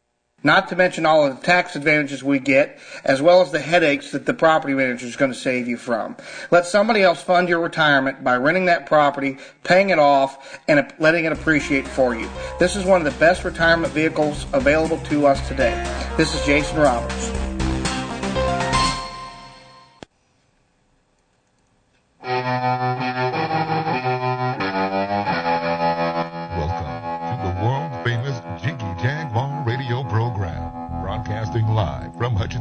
Not 0.43 0.67
to 0.69 0.75
mention 0.75 1.05
all 1.05 1.25
of 1.25 1.39
the 1.39 1.45
tax 1.45 1.77
advantages 1.77 2.21
we 2.21 2.39
get, 2.39 2.77
as 3.05 3.21
well 3.21 3.41
as 3.41 3.51
the 3.51 3.59
headaches 3.59 4.11
that 4.11 4.25
the 4.25 4.33
property 4.33 4.73
manager 4.73 5.05
is 5.05 5.15
going 5.15 5.31
to 5.31 5.37
save 5.37 5.69
you 5.69 5.77
from. 5.77 6.17
Let 6.51 6.65
somebody 6.65 7.01
else 7.01 7.21
fund 7.21 7.47
your 7.47 7.61
retirement 7.61 8.23
by 8.23 8.35
renting 8.35 8.65
that 8.65 8.85
property, 8.85 9.37
paying 9.63 9.89
it 9.89 9.99
off, 9.99 10.59
and 10.67 10.85
letting 10.99 11.23
it 11.23 11.31
appreciate 11.31 11.87
for 11.87 12.13
you. 12.13 12.29
This 12.59 12.75
is 12.75 12.83
one 12.83 13.05
of 13.05 13.11
the 13.11 13.19
best 13.19 13.45
retirement 13.45 13.93
vehicles 13.93 14.45
available 14.51 14.97
to 15.05 15.27
us 15.27 15.47
today. 15.47 15.81
This 16.17 16.35
is 16.35 16.45
Jason 16.45 16.77
Roberts. 16.77 17.31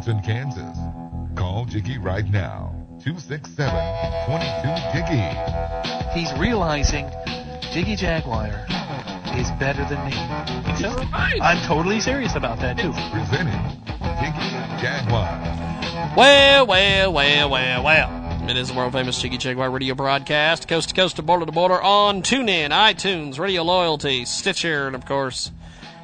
Live 0.06 0.22
from 0.22 0.22
Hutchinson, 0.22 0.54
Kansas. 0.54 0.78
Call 1.36 1.64
Jiggy 1.64 1.98
right 1.98 2.28
now, 2.30 2.74
267 3.02 3.72
22 4.26 4.46
Jiggy. 4.92 6.18
He's 6.18 6.32
realizing 6.38 7.10
Jiggy 7.72 7.96
Jaguar 7.96 8.48
is 9.36 9.50
better 9.58 9.84
than 9.88 10.04
me. 10.06 10.12
So, 10.76 10.90
I'm 11.12 11.66
totally 11.66 12.00
serious 12.00 12.34
about 12.34 12.58
that 12.60 12.78
too. 12.78 12.92
Presenting 13.12 13.60
Jiggy 14.20 14.50
Jaguar. 14.80 15.40
Well, 16.16 16.66
well, 16.66 17.12
well, 17.12 17.50
well, 17.50 17.84
well. 17.84 18.50
It 18.50 18.56
is 18.56 18.68
the 18.68 18.74
world 18.74 18.92
famous 18.92 19.20
Jiggy 19.20 19.38
Jaguar 19.38 19.70
radio 19.70 19.94
broadcast, 19.94 20.68
coast 20.68 20.90
to 20.90 20.94
coast 20.94 21.16
to 21.16 21.22
border 21.22 21.46
to 21.46 21.52
border 21.52 21.80
on 21.80 22.22
TuneIn, 22.22 22.70
iTunes, 22.70 23.38
Radio 23.38 23.62
Loyalty, 23.62 24.24
Stitcher, 24.24 24.88
and 24.88 24.96
of 24.96 25.06
course, 25.06 25.52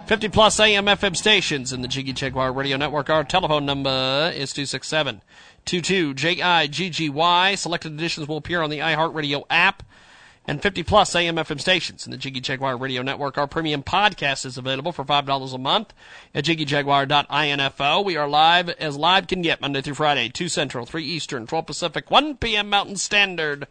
50 0.08 0.30
plus 0.30 0.58
AM 0.58 0.86
FM 0.86 1.14
stations 1.14 1.70
in 1.70 1.82
the 1.82 1.86
Jiggy 1.86 2.14
Jaguar 2.14 2.50
radio 2.50 2.78
network. 2.78 3.10
Our 3.10 3.24
telephone 3.24 3.66
number 3.66 4.32
is 4.34 4.54
267 4.54 5.20
22 5.66 6.14
J-I-G-G-Y. 6.14 7.54
Selected 7.56 7.92
editions 7.92 8.26
will 8.26 8.38
appear 8.38 8.62
on 8.62 8.70
the 8.70 8.78
iHeartRadio 8.78 9.44
app 9.50 9.82
and 10.46 10.62
50 10.62 10.82
plus 10.84 11.14
AM 11.14 11.36
FM 11.36 11.60
stations 11.60 12.06
in 12.06 12.10
the 12.10 12.16
Jiggy 12.16 12.40
Jaguar 12.40 12.78
radio 12.78 13.02
network. 13.02 13.36
Our 13.36 13.46
premium 13.46 13.82
podcast 13.82 14.46
is 14.46 14.56
available 14.56 14.92
for 14.92 15.04
$5 15.04 15.54
a 15.54 15.58
month 15.58 15.92
at 16.34 16.46
jiggyjaguar.info. 16.46 18.00
We 18.00 18.16
are 18.16 18.28
live 18.28 18.70
as 18.70 18.96
live 18.96 19.26
can 19.26 19.42
get 19.42 19.60
Monday 19.60 19.82
through 19.82 19.96
Friday, 19.96 20.30
2 20.30 20.48
Central, 20.48 20.86
3 20.86 21.04
Eastern, 21.04 21.46
12 21.46 21.66
Pacific, 21.66 22.10
1 22.10 22.38
p.m. 22.38 22.70
Mountain 22.70 22.96
Standard, 22.96 23.68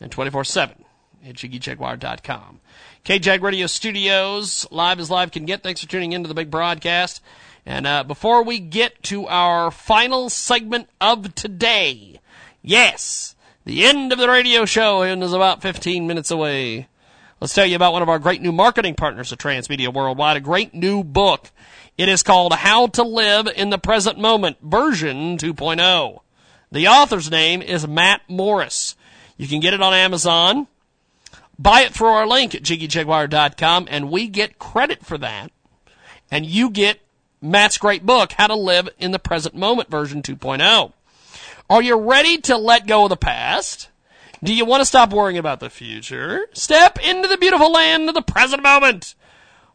and 0.00 0.12
24-7 0.12 0.84
at 1.26 1.36
jiggyjaguar.com. 1.36 2.60
KJAG 3.04 3.42
Radio 3.42 3.66
Studios, 3.66 4.66
live 4.70 5.00
as 5.00 5.10
live 5.10 5.30
can 5.30 5.46
get. 5.46 5.62
Thanks 5.62 5.80
for 5.80 5.88
tuning 5.88 6.12
in 6.12 6.22
to 6.22 6.28
the 6.28 6.34
big 6.34 6.50
broadcast. 6.50 7.22
And 7.64 7.86
uh, 7.86 8.04
before 8.04 8.42
we 8.42 8.58
get 8.58 9.02
to 9.04 9.26
our 9.26 9.70
final 9.70 10.30
segment 10.30 10.88
of 11.00 11.34
today, 11.34 12.20
yes, 12.62 13.34
the 13.64 13.84
end 13.84 14.12
of 14.12 14.18
the 14.18 14.28
radio 14.28 14.64
show 14.64 15.02
is 15.02 15.32
about 15.32 15.62
15 15.62 16.06
minutes 16.06 16.30
away. 16.30 16.88
Let's 17.40 17.54
tell 17.54 17.66
you 17.66 17.76
about 17.76 17.92
one 17.92 18.02
of 18.02 18.08
our 18.08 18.18
great 18.18 18.42
new 18.42 18.52
marketing 18.52 18.94
partners 18.94 19.32
at 19.32 19.38
Transmedia 19.38 19.92
Worldwide, 19.92 20.36
a 20.36 20.40
great 20.40 20.74
new 20.74 21.04
book. 21.04 21.50
It 21.96 22.08
is 22.08 22.22
called 22.22 22.52
How 22.52 22.86
to 22.88 23.02
Live 23.02 23.46
in 23.46 23.70
the 23.70 23.78
Present 23.78 24.18
Moment, 24.18 24.56
version 24.62 25.36
2.0. 25.36 26.20
The 26.72 26.88
author's 26.88 27.30
name 27.30 27.62
is 27.62 27.86
Matt 27.86 28.22
Morris. 28.28 28.96
You 29.36 29.46
can 29.46 29.60
get 29.60 29.74
it 29.74 29.82
on 29.82 29.94
Amazon. 29.94 30.66
Buy 31.58 31.82
it 31.82 31.92
through 31.92 32.08
our 32.08 32.26
link 32.26 32.54
at 32.54 32.62
jiggyjaguar.com, 32.62 33.88
and 33.90 34.10
we 34.10 34.28
get 34.28 34.58
credit 34.58 35.04
for 35.04 35.18
that. 35.18 35.50
And 36.30 36.46
you 36.46 36.70
get 36.70 37.00
Matt's 37.40 37.78
great 37.78 38.04
book, 38.04 38.32
How 38.32 38.46
to 38.46 38.54
Live 38.54 38.88
in 38.98 39.10
the 39.10 39.18
Present 39.18 39.54
Moment, 39.54 39.90
version 39.90 40.22
2.0. 40.22 40.92
Are 41.70 41.82
you 41.82 41.96
ready 41.98 42.38
to 42.42 42.56
let 42.56 42.86
go 42.86 43.04
of 43.04 43.10
the 43.10 43.16
past? 43.16 43.88
Do 44.42 44.54
you 44.54 44.64
want 44.64 44.80
to 44.80 44.86
stop 44.86 45.12
worrying 45.12 45.38
about 45.38 45.60
the 45.60 45.70
future? 45.70 46.48
Step 46.52 46.98
into 47.04 47.28
the 47.28 47.36
beautiful 47.36 47.72
land 47.72 48.08
of 48.08 48.14
the 48.14 48.22
present 48.22 48.62
moment 48.62 49.14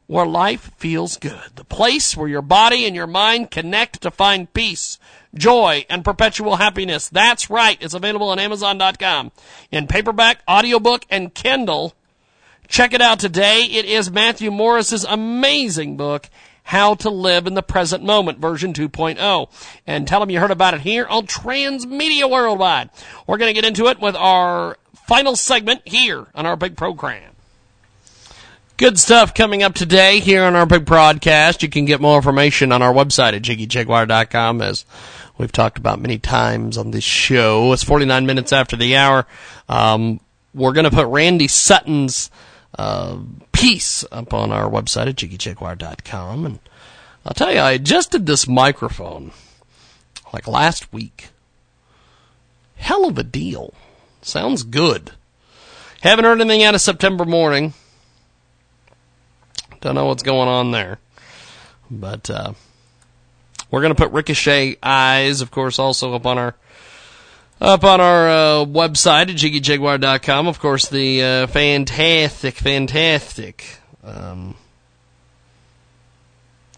where 0.08 0.26
life 0.26 0.72
feels 0.78 1.18
good. 1.18 1.56
The 1.56 1.64
place 1.64 2.16
where 2.16 2.28
your 2.28 2.42
body 2.42 2.86
and 2.86 2.96
your 2.96 3.08
mind 3.08 3.52
connect 3.52 4.02
to 4.02 4.12
find 4.12 4.54
peace, 4.54 5.00
joy, 5.34 5.86
and 5.90 6.04
perpetual 6.04 6.56
happiness. 6.58 7.10
That's 7.10 7.50
right. 7.50 7.78
It's 7.82 7.94
available 7.94 8.30
on 8.30 8.40
Amazon.com 8.40 9.32
in 9.72 9.88
paperback, 9.88 10.40
audiobook, 10.50 11.06
and 11.10 11.34
Kindle. 11.34 11.94
Check 12.68 12.94
it 12.94 13.02
out 13.02 13.20
today. 13.20 13.64
It 13.64 13.86
is 13.86 14.10
Matthew 14.10 14.50
Morris's 14.50 15.04
amazing 15.04 15.98
book, 15.98 16.30
how 16.64 16.96
to 16.96 17.10
Live 17.10 17.46
in 17.46 17.54
the 17.54 17.62
Present 17.62 18.04
Moment, 18.04 18.40
version 18.40 18.74
2.0. 18.74 19.50
And 19.86 20.08
tell 20.08 20.20
them 20.20 20.30
you 20.30 20.40
heard 20.40 20.52
about 20.52 20.74
it 20.74 20.82
here 20.82 21.06
on 21.06 21.28
Transmedia 21.28 22.30
Worldwide. 22.30 22.90
We're 23.28 23.38
going 23.38 23.54
to 23.54 23.62
get 23.62 23.68
into 23.68 23.88
it 23.88 24.00
with 24.00 24.16
our 24.16 24.78
final 25.08 25.36
segment 25.36 25.82
here 25.86 26.28
on 26.34 26.46
our 26.46 26.56
big 26.56 26.78
program. 26.78 27.33
Good 28.76 28.98
stuff 28.98 29.36
coming 29.36 29.62
up 29.62 29.76
today 29.76 30.20
here 30.20 30.44
on 30.44 30.56
our 30.56 30.66
big 30.66 30.84
broadcast. 30.84 31.62
You 31.62 31.70
can 31.70 31.86
get 31.86 32.02
more 32.02 32.16
information 32.16 32.72
on 32.72 32.82
our 32.82 32.92
website 32.92 33.34
at 33.34 33.44
jiggyjaguar.com 33.44 34.64
as 34.64 34.84
we've 35.38 35.52
talked 35.52 35.78
about 35.78 36.02
many 36.02 36.18
times 36.18 36.76
on 36.76 36.90
this 36.90 37.04
show. 37.04 37.72
It's 37.72 37.84
49 37.84 38.26
minutes 38.26 38.52
after 38.52 38.76
the 38.76 38.96
hour. 38.96 39.28
Um, 39.70 40.20
we're 40.56 40.74
going 40.74 40.86
to 40.86 40.92
put 40.92 41.06
Randy 41.06 41.48
Sutton's 41.48 42.32
uh, 42.76 43.20
piece 43.52 44.06
up 44.12 44.34
on 44.34 44.52
our 44.52 44.68
website 44.68 45.08
at 45.08 45.18
jiggyjaguar.com. 45.18 46.46
And 46.48 46.60
I'll 47.28 47.36
tell 47.36 47.54
you, 47.54 47.60
I 47.60 47.74
adjusted 47.74 48.26
this 48.26 48.48
microphone 48.48 49.34
like 50.34 50.48
last 50.48 50.92
week. 50.92 51.30
Hell 52.78 53.06
of 53.06 53.20
a 53.20 53.24
deal. 53.24 53.76
Sounds 54.24 54.64
good. 54.64 55.12
Haven't 56.02 56.26
heard 56.26 56.42
anything 56.42 56.64
out 56.64 56.74
of 56.74 56.82
September 56.82 57.24
morning. 57.24 57.76
Don't 59.84 59.96
know 59.96 60.06
what's 60.06 60.24
going 60.24 60.48
on 60.48 60.72
there. 60.72 60.98
But 61.92 62.30
uh, 62.30 62.54
we're 63.70 63.82
going 63.82 63.94
to 63.94 64.02
put 64.02 64.14
Ricochet 64.14 64.78
Eyes, 64.82 65.42
of 65.42 65.52
course, 65.52 65.78
also 65.78 66.14
up 66.14 66.26
on 66.26 66.38
our 66.38 66.56
up 67.60 67.84
on 67.84 68.00
our 68.00 68.30
uh, 68.30 68.66
website 68.66 69.24
at 69.24 69.36
jiggyjaguar.com. 69.36 70.48
Of 70.48 70.62
course, 70.62 70.88
the 70.88 71.22
uh, 71.22 71.48
fantastic, 71.48 72.56
fantastic 72.56 73.66
um, 74.06 74.56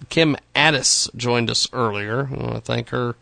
Kim 0.09 0.35
Addis 0.55 1.07
joined 1.15 1.51
us 1.51 1.67
earlier. 1.71 2.27
I 2.31 2.37
want 2.37 2.55
to 2.55 2.61
thank 2.61 2.89
her 2.89 3.15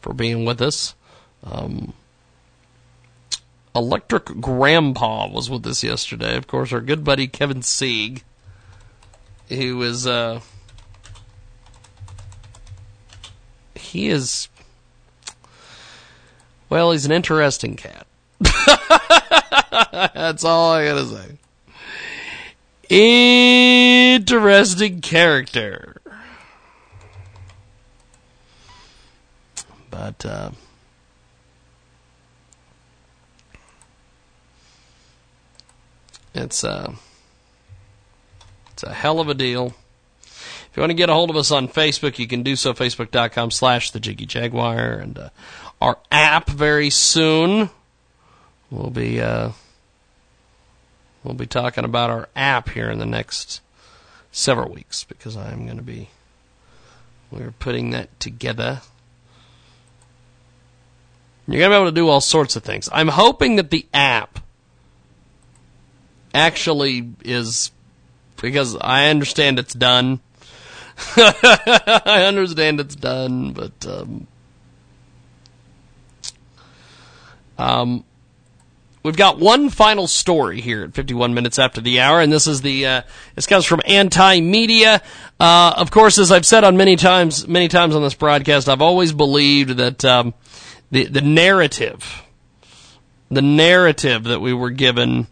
for 0.00 0.14
being 0.14 0.44
with 0.44 0.62
us. 0.62 0.94
Um, 1.42 1.92
Electric 3.74 4.40
Grandpa 4.40 5.28
was 5.28 5.50
with 5.50 5.66
us 5.66 5.82
yesterday. 5.82 6.36
Of 6.36 6.46
course, 6.46 6.72
our 6.72 6.80
good 6.80 7.02
buddy 7.02 7.26
Kevin 7.26 7.62
Sieg. 7.62 8.22
He 9.48 9.72
was 9.72 10.06
uh, 10.06 10.40
he 13.74 14.08
is 14.08 14.48
well, 16.70 16.92
he's 16.92 17.06
an 17.06 17.12
interesting 17.12 17.76
cat. 17.76 18.06
That's 19.92 20.44
all 20.44 20.72
I 20.72 20.84
gotta 20.84 21.06
say. 21.06 21.38
Interesting 24.20 25.00
character. 25.00 25.96
But 29.90 30.26
uh, 30.26 30.50
it's 36.34 36.62
uh, 36.62 36.92
it's 38.78 38.84
a 38.84 38.94
hell 38.94 39.18
of 39.18 39.28
a 39.28 39.34
deal. 39.34 39.74
If 40.22 40.70
you 40.76 40.82
want 40.82 40.90
to 40.90 40.94
get 40.94 41.10
a 41.10 41.12
hold 41.12 41.30
of 41.30 41.36
us 41.36 41.50
on 41.50 41.66
Facebook, 41.66 42.20
you 42.20 42.28
can 42.28 42.44
do 42.44 42.54
so 42.54 42.72
facebook.com 42.72 43.50
slash 43.50 43.90
the 43.90 43.98
Jiggy 43.98 44.24
Jaguar 44.24 44.92
and 44.92 45.18
uh, 45.18 45.30
our 45.80 45.98
app 46.12 46.48
very 46.48 46.88
soon. 46.88 47.70
We'll 48.70 48.90
be 48.90 49.20
uh, 49.20 49.50
we'll 51.24 51.34
be 51.34 51.48
talking 51.48 51.84
about 51.84 52.10
our 52.10 52.28
app 52.36 52.68
here 52.68 52.88
in 52.88 53.00
the 53.00 53.06
next 53.06 53.62
several 54.30 54.72
weeks 54.72 55.02
because 55.02 55.36
I'm 55.36 55.64
going 55.64 55.78
to 55.78 55.82
be 55.82 56.10
we're 57.32 57.50
putting 57.50 57.90
that 57.90 58.20
together. 58.20 58.82
You're 61.48 61.58
going 61.58 61.70
to 61.70 61.74
be 61.74 61.80
able 61.80 61.90
to 61.90 61.94
do 61.96 62.08
all 62.08 62.20
sorts 62.20 62.54
of 62.54 62.62
things. 62.62 62.88
I'm 62.92 63.08
hoping 63.08 63.56
that 63.56 63.70
the 63.70 63.86
app 63.92 64.38
actually 66.32 67.10
is 67.24 67.72
because 68.40 68.76
I 68.80 69.08
understand 69.08 69.58
it's 69.58 69.74
done. 69.74 70.20
I 71.16 72.24
understand 72.26 72.80
it's 72.80 72.96
done, 72.96 73.52
but 73.52 73.86
um, 73.86 74.26
um, 77.56 78.04
we've 79.02 79.16
got 79.16 79.38
one 79.38 79.70
final 79.70 80.06
story 80.06 80.60
here 80.60 80.84
at 80.84 80.94
51 80.94 81.34
minutes 81.34 81.58
after 81.58 81.80
the 81.80 82.00
hour, 82.00 82.20
and 82.20 82.32
this 82.32 82.46
is 82.46 82.62
the 82.62 82.86
uh, 82.86 83.02
this 83.34 83.46
comes 83.46 83.64
from 83.64 83.80
Anti 83.86 84.40
Media. 84.40 85.02
Uh, 85.38 85.74
of 85.76 85.90
course, 85.90 86.18
as 86.18 86.32
I've 86.32 86.46
said 86.46 86.64
on 86.64 86.76
many 86.76 86.96
times, 86.96 87.46
many 87.46 87.68
times 87.68 87.94
on 87.94 88.02
this 88.02 88.14
broadcast, 88.14 88.68
I've 88.68 88.82
always 88.82 89.12
believed 89.12 89.76
that 89.76 90.04
um, 90.04 90.34
the 90.90 91.04
the 91.04 91.20
narrative, 91.20 92.22
the 93.30 93.42
narrative 93.42 94.24
that 94.24 94.40
we 94.40 94.52
were 94.52 94.70
given 94.70 95.26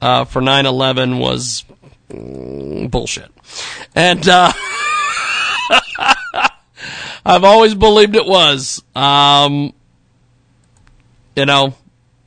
uh, 0.00 0.24
for 0.24 0.42
9/11 0.42 1.18
was 1.18 1.64
bullshit, 2.90 3.30
and. 3.94 4.28
Uh, 4.28 4.52
I've 7.26 7.44
always 7.44 7.74
believed 7.74 8.16
it 8.16 8.26
was. 8.26 8.82
Um, 8.94 9.72
you 11.34 11.46
know, 11.46 11.74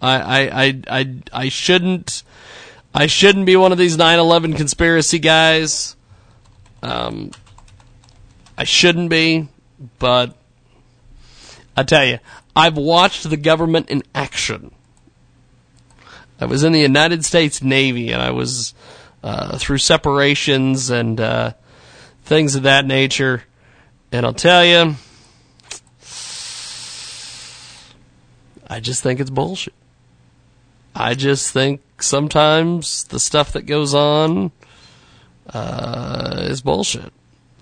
I, 0.02 0.20
I, 0.20 0.66
I, 0.66 0.82
I, 0.90 1.16
I 1.32 1.50
shouldn't, 1.50 2.24
I 2.94 3.08
shouldn't 3.08 3.46
be 3.46 3.56
one 3.56 3.72
of 3.72 3.78
these 3.78 3.98
9/11 3.98 4.58
conspiracy 4.58 5.20
guys. 5.20 5.96
Um, 6.82 7.32
I 8.58 8.64
shouldn't 8.64 9.10
be, 9.10 9.48
but 10.00 10.36
I 11.76 11.84
tell 11.84 12.06
you, 12.06 12.20
I've 12.56 12.78
watched 12.78 13.30
the 13.30 13.38
government 13.38 13.90
in 13.90 14.02
action. 14.16 14.72
I 16.40 16.46
was 16.46 16.64
in 16.64 16.72
the 16.72 16.80
United 16.80 17.24
States 17.24 17.62
Navy, 17.62 18.12
and 18.12 18.22
I 18.22 18.32
was 18.32 18.74
uh, 19.28 19.58
through 19.58 19.78
separations 19.78 20.90
and 20.90 21.20
uh, 21.20 21.52
things 22.24 22.56
of 22.56 22.64
that 22.64 22.86
nature. 22.86 23.44
And 24.10 24.26
I'll 24.26 24.34
tell 24.34 24.64
you, 24.64 24.96
I 28.70 28.80
just 28.80 29.04
think 29.04 29.20
it's 29.20 29.30
bullshit. 29.30 29.74
I 30.96 31.14
just 31.14 31.52
think 31.52 31.82
sometimes 32.00 33.04
the 33.04 33.20
stuff 33.20 33.52
that 33.52 33.64
goes 33.64 33.94
on 33.94 34.54
uh, 35.54 36.38
is 36.44 36.62
bullshit. 36.62 37.12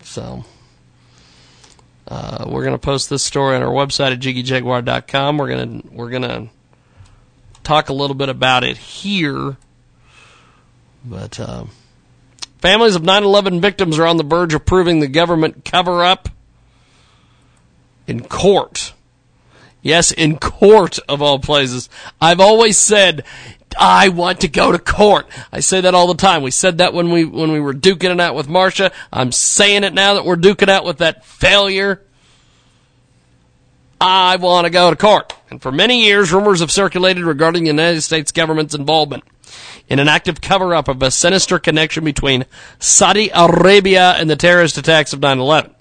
So 0.04 0.46
uh, 2.08 2.46
we're 2.48 2.64
gonna 2.64 2.78
post 2.78 3.10
this 3.10 3.24
story 3.24 3.56
on 3.56 3.64
our 3.64 3.74
website 3.74 4.12
at 4.12 4.20
jiggyjaguar.com. 4.20 5.40
We're 5.40 5.50
gonna 5.50 5.82
we're 5.92 6.12
gonna 6.12 6.50
talk 7.64 7.90
a 7.90 7.94
little 7.94 8.16
bit 8.16 8.30
about 8.30 8.64
it 8.64 8.78
here, 8.78 9.58
but 11.06 11.40
uh, 11.40 11.66
families 12.60 12.96
of 12.96 13.04
9/11 13.04 13.62
victims 13.62 14.00
are 14.00 14.06
on 14.06 14.18
the 14.18 14.24
verge 14.24 14.54
of 14.54 14.66
proving 14.66 15.00
the 15.00 15.08
government 15.08 15.64
cover 15.64 16.04
up 16.04 16.30
in 18.08 18.24
court. 18.24 18.94
Yes, 19.82 20.12
in 20.12 20.40
court 20.40 20.98
of 21.08 21.22
all 21.22 21.38
places. 21.38 21.90
I've 22.20 22.40
always 22.40 22.78
said 22.78 23.24
I 23.78 24.10
want 24.10 24.42
to 24.42 24.48
go 24.48 24.72
to 24.72 24.80
court. 24.80 25.28
I 25.52 25.60
say 25.60 25.82
that 25.82 25.94
all 25.94 26.08
the 26.08 26.16
time. 26.16 26.42
We 26.42 26.52
said 26.52 26.80
that 26.80 26.94
when 26.94 27.12
we 27.12 27.26
when 27.26 27.52
we 27.52 27.60
were 27.60 27.74
duking 27.74 28.12
it 28.12 28.20
out 28.20 28.36
with 28.36 28.48
Marcia. 28.48 28.92
I'm 29.12 29.32
saying 29.32 29.84
it 29.84 29.94
now 29.94 30.16
that 30.16 30.26
we're 30.26 30.38
duking 30.38 30.70
out 30.70 30.86
with 30.86 31.00
that 31.00 31.26
failure. 31.26 32.02
I 34.00 34.36
want 34.38 34.66
to 34.66 34.72
go 34.72 34.90
to 34.90 34.96
court. 34.96 35.34
And 35.50 35.62
for 35.62 35.72
many 35.72 36.06
years, 36.06 36.34
rumors 36.34 36.60
have 36.60 36.72
circulated 36.72 37.24
regarding 37.24 37.64
the 37.64 37.70
United 37.70 38.02
States 38.02 38.32
government's 38.32 38.76
involvement 38.76 39.24
in 39.88 40.00
an 40.00 40.08
active 40.08 40.42
cover 40.42 40.74
up 40.74 40.88
of 40.88 41.02
a 41.02 41.12
sinister 41.12 41.60
connection 41.60 42.04
between 42.04 42.46
Saudi 42.80 43.30
Arabia 43.34 44.12
and 44.14 44.30
the 44.30 44.36
terrorist 44.36 44.78
attacks 44.78 45.14
of 45.14 45.22
9 45.22 45.40
11. 45.40 45.76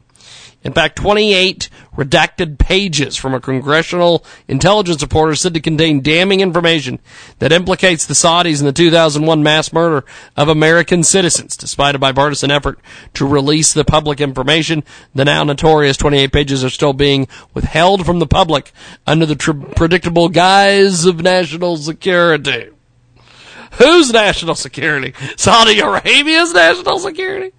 In 0.65 0.73
fact, 0.73 0.97
28 0.97 1.69
redacted 1.95 2.59
pages 2.59 3.17
from 3.17 3.35
a 3.35 3.41
congressional 3.41 4.25
intelligence 4.49 5.03
reporter 5.03 5.35
said 5.35 5.53
to 5.53 5.61
contain 5.61 6.01
damning 6.01 6.41
information 6.41 6.99
that 7.39 7.53
implicates 7.53 8.07
the 8.07 8.15
Saudis 8.15 8.61
in 8.61 8.67
the 8.67 8.73
2001 8.73 9.43
mass 9.43 9.75
murder 9.75 10.07
of 10.39 10.49
American 10.49 11.03
citizens. 11.03 11.57
Despite 11.59 11.95
a 11.95 11.99
bipartisan 11.99 12.51
effort 12.51 12.79
to 13.13 13.27
release 13.27 13.75
the 13.75 13.85
public 13.85 14.23
information, 14.23 14.85
the 15.15 15.27
now 15.27 15.45
notorious 15.45 15.99
28 15.99 16.33
pages 16.33 16.65
are 16.65 16.71
still 16.71 16.95
being 16.95 17.29
withheld 17.53 18.07
from 18.07 18.19
the 18.19 18.27
public 18.27 18.73
under 19.07 19.27
the 19.27 19.37
tr- 19.37 19.53
predictable 19.53 20.31
guise 20.31 21.05
of 21.05 21.21
national 21.21 21.77
security. 21.77 22.71
Whose 23.79 24.13
national 24.13 24.55
security? 24.55 25.15
Saudi 25.37 25.81
Arabia's 25.81 26.53
national 26.53 26.99
security? 26.99 27.53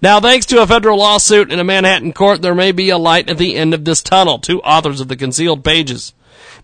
Now, 0.00 0.18
thanks 0.18 0.46
to 0.46 0.60
a 0.60 0.66
federal 0.66 0.98
lawsuit 0.98 1.52
in 1.52 1.60
a 1.60 1.64
Manhattan 1.64 2.12
court, 2.12 2.42
there 2.42 2.56
may 2.56 2.72
be 2.72 2.90
a 2.90 2.98
light 2.98 3.30
at 3.30 3.38
the 3.38 3.54
end 3.54 3.72
of 3.72 3.84
this 3.84 4.02
tunnel. 4.02 4.40
Two 4.40 4.60
authors 4.62 5.00
of 5.00 5.06
the 5.06 5.16
concealed 5.16 5.64
pages 5.64 6.12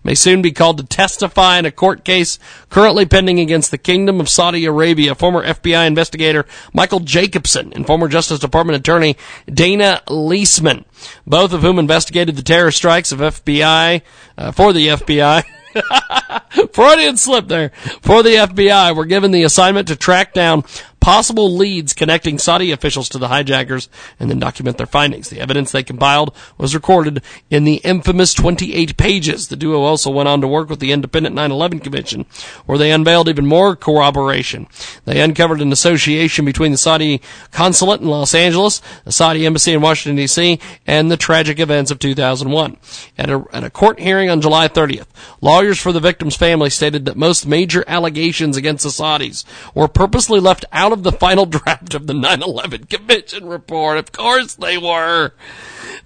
may 0.03 0.13
soon 0.15 0.41
be 0.41 0.51
called 0.51 0.77
to 0.77 0.83
testify 0.83 1.57
in 1.57 1.65
a 1.65 1.71
court 1.71 2.03
case 2.03 2.37
currently 2.69 3.05
pending 3.05 3.39
against 3.39 3.71
the 3.71 3.77
Kingdom 3.77 4.19
of 4.19 4.29
Saudi 4.29 4.65
Arabia. 4.65 5.15
Former 5.15 5.43
FBI 5.43 5.87
investigator 5.87 6.45
Michael 6.73 6.99
Jacobson 6.99 7.71
and 7.73 7.87
former 7.87 8.07
Justice 8.07 8.39
Department 8.39 8.77
attorney 8.77 9.15
Dana 9.51 10.01
Lesemann, 10.07 10.85
both 11.25 11.53
of 11.53 11.61
whom 11.61 11.79
investigated 11.79 12.35
the 12.35 12.43
terror 12.43 12.71
strikes 12.71 13.11
of 13.11 13.19
FBI 13.19 14.01
uh, 14.37 14.51
for 14.51 14.73
the 14.73 14.87
FBI. 14.87 15.43
Freudian 16.73 17.17
slip 17.17 17.47
there. 17.47 17.69
For 18.01 18.23
the 18.23 18.31
FBI, 18.31 18.95
We're 18.95 19.05
given 19.05 19.31
the 19.31 19.43
assignment 19.43 19.87
to 19.89 19.95
track 19.95 20.33
down 20.33 20.63
possible 20.99 21.55
leads 21.55 21.93
connecting 21.93 22.37
Saudi 22.37 22.71
officials 22.71 23.09
to 23.09 23.17
the 23.17 23.29
hijackers 23.29 23.89
and 24.19 24.29
then 24.29 24.39
document 24.39 24.77
their 24.77 24.85
findings. 24.85 25.29
The 25.29 25.39
evidence 25.39 25.71
they 25.71 25.83
compiled 25.83 26.35
was 26.57 26.75
recorded 26.75 27.23
in 27.49 27.63
the 27.63 27.75
infamous 27.77 28.33
28 28.33 28.97
pages. 28.97 29.47
The 29.47 29.55
duo 29.55 29.81
also 29.81 30.11
went 30.11 30.29
on 30.29 30.41
to 30.41 30.47
work 30.47 30.69
with 30.69 30.79
the 30.79 30.91
Independent 30.91 31.35
9-11 31.35 31.83
Commission, 31.83 32.25
where 32.65 32.77
they 32.77 32.91
unveiled 32.91 33.29
even 33.29 33.45
more 33.45 33.75
corroboration. 33.75 34.67
They 35.05 35.21
uncovered 35.21 35.61
an 35.61 35.71
association 35.71 36.45
between 36.45 36.71
the 36.71 36.77
Saudi 36.77 37.21
consulate 37.51 38.01
in 38.01 38.07
Los 38.07 38.35
Angeles, 38.35 38.81
the 39.05 39.11
Saudi 39.11 39.45
embassy 39.45 39.73
in 39.73 39.81
Washington, 39.81 40.17
D.C., 40.17 40.59
and 40.85 41.09
the 41.09 41.17
tragic 41.17 41.59
events 41.59 41.91
of 41.91 41.99
2001. 41.99 42.77
At 43.17 43.29
a, 43.29 43.45
at 43.53 43.63
a 43.63 43.69
court 43.69 43.99
hearing 43.99 44.29
on 44.29 44.41
July 44.41 44.67
30th, 44.67 45.07
lawyers 45.41 45.79
for 45.79 45.91
the 45.91 45.99
victim's 45.99 46.35
family 46.35 46.69
stated 46.69 47.05
that 47.05 47.17
most 47.17 47.47
major 47.47 47.83
allegations 47.87 48.57
against 48.57 48.83
the 48.83 48.89
Saudis 48.89 49.45
were 49.73 49.87
purposely 49.87 50.39
left 50.39 50.65
out 50.71 50.88
of 50.93 51.03
the 51.03 51.11
final 51.11 51.45
draft 51.45 51.93
of 51.93 52.07
the 52.07 52.13
9-11 52.13 52.89
Commission 52.89 53.47
report. 53.47 53.97
Of 53.97 54.11
course 54.11 54.55
they 54.55 54.77
were. 54.77 55.33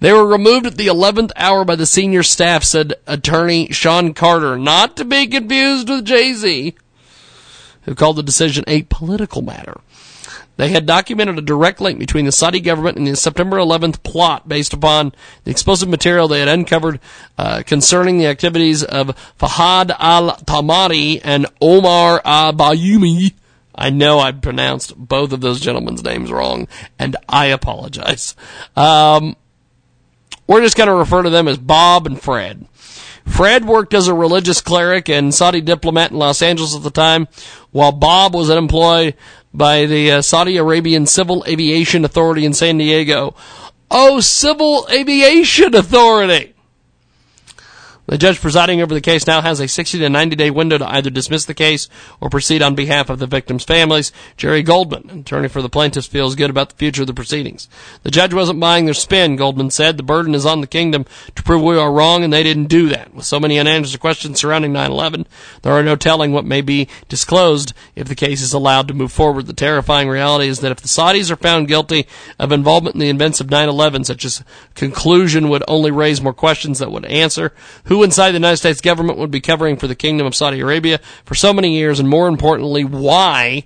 They 0.00 0.12
were 0.12 0.26
removed 0.26 0.66
at 0.66 0.76
the 0.76 0.88
11th 0.88 1.30
hour 1.36 1.64
by 1.64 1.76
the 1.76 1.86
senior 1.86 2.22
staff, 2.22 2.64
said 2.64 2.94
attorney 3.06 3.68
Sean 3.72 4.14
Carter, 4.14 4.58
not 4.58 4.96
to 4.96 5.04
be 5.04 5.26
confused 5.26 5.88
with 5.88 6.04
Jay-Z, 6.04 6.74
who 7.82 7.94
called 7.94 8.16
the 8.16 8.22
decision 8.22 8.64
a 8.66 8.82
political 8.82 9.42
matter. 9.42 9.80
They 10.56 10.68
had 10.68 10.86
documented 10.86 11.38
a 11.38 11.42
direct 11.42 11.80
link 11.80 11.98
between 11.98 12.26
the 12.26 12.32
Saudi 12.32 12.60
government 12.60 12.96
and 12.96 13.06
the 13.06 13.16
September 13.16 13.56
11th 13.56 14.02
plot 14.04 14.48
based 14.48 14.72
upon 14.72 15.12
the 15.42 15.50
explosive 15.50 15.88
material 15.88 16.28
they 16.28 16.38
had 16.38 16.48
uncovered 16.48 17.00
uh, 17.36 17.62
concerning 17.66 18.18
the 18.18 18.26
activities 18.26 18.84
of 18.84 19.16
Fahad 19.38 19.94
al-Tamari 19.98 21.20
and 21.24 21.46
Omar 21.60 22.22
al-Bayumi 22.24 23.34
I 23.74 23.90
know 23.90 24.20
I 24.20 24.32
pronounced 24.32 24.96
both 24.96 25.32
of 25.32 25.40
those 25.40 25.60
gentlemen's 25.60 26.04
names 26.04 26.30
wrong, 26.30 26.68
and 26.98 27.16
I 27.28 27.46
apologize. 27.46 28.36
Um, 28.76 29.36
we're 30.46 30.62
just 30.62 30.76
going 30.76 30.88
to 30.88 30.94
refer 30.94 31.22
to 31.22 31.30
them 31.30 31.48
as 31.48 31.58
Bob 31.58 32.06
and 32.06 32.20
Fred. 32.20 32.66
Fred 33.26 33.64
worked 33.64 33.94
as 33.94 34.06
a 34.06 34.14
religious 34.14 34.60
cleric 34.60 35.08
and 35.08 35.34
Saudi 35.34 35.60
diplomat 35.60 36.10
in 36.10 36.18
Los 36.18 36.42
Angeles 36.42 36.76
at 36.76 36.82
the 36.82 36.90
time, 36.90 37.26
while 37.70 37.92
Bob 37.92 38.34
was 38.34 38.50
employed 38.50 39.14
by 39.52 39.86
the 39.86 40.12
uh, 40.12 40.22
Saudi 40.22 40.56
Arabian 40.56 41.06
Civil 41.06 41.44
Aviation 41.48 42.04
Authority 42.04 42.44
in 42.44 42.52
San 42.52 42.78
Diego. 42.78 43.34
Oh, 43.90 44.20
Civil 44.20 44.86
Aviation 44.90 45.74
Authority! 45.74 46.53
The 48.06 48.18
judge 48.18 48.38
presiding 48.38 48.82
over 48.82 48.92
the 48.92 49.00
case 49.00 49.26
now 49.26 49.40
has 49.40 49.60
a 49.60 49.68
60 49.68 49.98
to 49.98 50.10
90 50.10 50.36
day 50.36 50.50
window 50.50 50.76
to 50.76 50.86
either 50.86 51.08
dismiss 51.08 51.46
the 51.46 51.54
case 51.54 51.88
or 52.20 52.28
proceed 52.28 52.60
on 52.60 52.74
behalf 52.74 53.08
of 53.08 53.18
the 53.18 53.26
victims' 53.26 53.64
families. 53.64 54.12
Jerry 54.36 54.62
Goldman, 54.62 55.20
attorney 55.20 55.48
for 55.48 55.62
the 55.62 55.70
plaintiffs, 55.70 56.06
feels 56.06 56.34
good 56.34 56.50
about 56.50 56.68
the 56.68 56.76
future 56.76 57.02
of 57.02 57.06
the 57.06 57.14
proceedings. 57.14 57.68
The 58.02 58.10
judge 58.10 58.34
wasn't 58.34 58.60
buying 58.60 58.84
their 58.84 58.94
spin, 58.94 59.36
Goldman 59.36 59.70
said. 59.70 59.96
The 59.96 60.02
burden 60.02 60.34
is 60.34 60.44
on 60.44 60.60
the 60.60 60.66
kingdom 60.66 61.06
to 61.34 61.42
prove 61.42 61.62
we 61.62 61.78
are 61.78 61.90
wrong, 61.90 62.22
and 62.22 62.32
they 62.32 62.42
didn't 62.42 62.66
do 62.66 62.90
that. 62.90 63.14
With 63.14 63.24
so 63.24 63.40
many 63.40 63.58
unanswered 63.58 64.00
questions 64.00 64.38
surrounding 64.38 64.72
9-11, 64.72 65.24
there 65.62 65.72
are 65.72 65.82
no 65.82 65.96
telling 65.96 66.32
what 66.32 66.44
may 66.44 66.60
be 66.60 66.88
disclosed 67.08 67.72
if 67.96 68.06
the 68.06 68.14
case 68.14 68.42
is 68.42 68.52
allowed 68.52 68.86
to 68.88 68.94
move 68.94 69.12
forward. 69.12 69.46
The 69.46 69.54
terrifying 69.54 70.10
reality 70.10 70.48
is 70.48 70.60
that 70.60 70.72
if 70.72 70.80
the 70.80 70.88
Saudis 70.88 71.30
are 71.30 71.36
found 71.36 71.68
guilty 71.68 72.06
of 72.38 72.52
involvement 72.52 72.96
in 72.96 73.00
the 73.00 73.08
events 73.08 73.40
of 73.40 73.46
9-11, 73.46 74.04
such 74.04 74.26
as 74.26 74.44
conclusion 74.74 75.48
would 75.48 75.62
only 75.66 75.90
raise 75.90 76.20
more 76.20 76.34
questions 76.34 76.80
that 76.80 76.92
would 76.92 77.06
answer. 77.06 77.52
Who 77.84 77.93
inside 78.02 78.30
the 78.30 78.38
United 78.38 78.56
States 78.56 78.80
government 78.80 79.18
would 79.18 79.30
be 79.30 79.40
covering 79.40 79.76
for 79.76 79.86
the 79.86 79.94
Kingdom 79.94 80.26
of 80.26 80.34
Saudi 80.34 80.60
Arabia 80.60 80.98
for 81.24 81.34
so 81.34 81.52
many 81.52 81.76
years, 81.76 82.00
and 82.00 82.08
more 82.08 82.28
importantly, 82.28 82.84
why? 82.84 83.64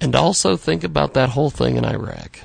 And 0.00 0.14
also 0.14 0.56
think 0.56 0.84
about 0.84 1.14
that 1.14 1.30
whole 1.30 1.50
thing 1.50 1.76
in 1.76 1.84
Iraq. 1.84 2.40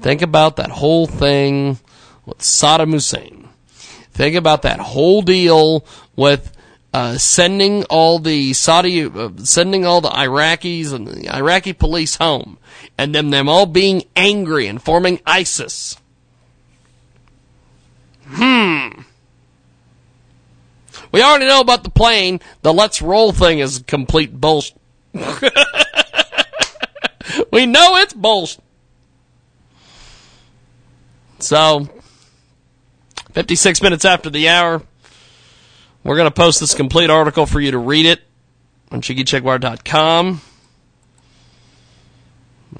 Think 0.00 0.22
about 0.22 0.56
that 0.56 0.70
whole 0.70 1.06
thing 1.06 1.78
with 2.26 2.38
Saddam 2.38 2.92
Hussein. 2.92 3.48
Think 4.12 4.36
about 4.36 4.62
that 4.62 4.78
whole 4.78 5.22
deal 5.22 5.84
with 6.14 6.54
uh, 6.92 7.18
sending 7.18 7.82
all 7.84 8.20
the 8.20 8.52
Saudi, 8.52 9.04
uh, 9.04 9.30
sending 9.38 9.84
all 9.84 10.00
the 10.00 10.10
Iraqis 10.10 10.92
and 10.92 11.08
the 11.08 11.34
Iraqi 11.34 11.72
police 11.72 12.16
home, 12.16 12.58
and 12.96 13.12
them 13.12 13.30
them 13.30 13.48
all 13.48 13.66
being 13.66 14.04
angry 14.14 14.68
and 14.68 14.80
forming 14.80 15.20
ISIS. 15.26 15.96
Hmm. 18.26 19.02
We 21.12 21.22
already 21.22 21.46
know 21.46 21.60
about 21.60 21.84
the 21.84 21.90
plane. 21.90 22.40
The 22.62 22.72
let's 22.72 23.00
roll 23.00 23.32
thing 23.32 23.60
is 23.60 23.84
complete 23.86 24.40
bullshit. 24.40 24.76
we 27.52 27.66
know 27.66 27.96
it's 27.96 28.14
bullshit. 28.14 28.62
So, 31.38 31.88
56 33.32 33.82
minutes 33.82 34.04
after 34.04 34.30
the 34.30 34.48
hour, 34.48 34.82
we're 36.02 36.16
going 36.16 36.28
to 36.28 36.34
post 36.34 36.60
this 36.60 36.74
complete 36.74 37.10
article 37.10 37.46
for 37.46 37.60
you 37.60 37.70
to 37.72 37.78
read 37.78 38.06
it 38.06 38.22
on 38.90 39.02
JiggyJaguar.com. 39.02 40.40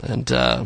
And, 0.01 0.33
uh, 0.33 0.65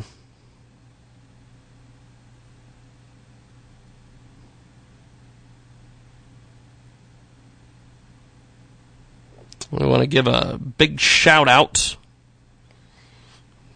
we 9.70 9.86
want 9.86 10.02
to 10.02 10.06
give 10.06 10.26
a 10.26 10.58
big 10.58 10.98
shout 10.98 11.48
out 11.48 11.97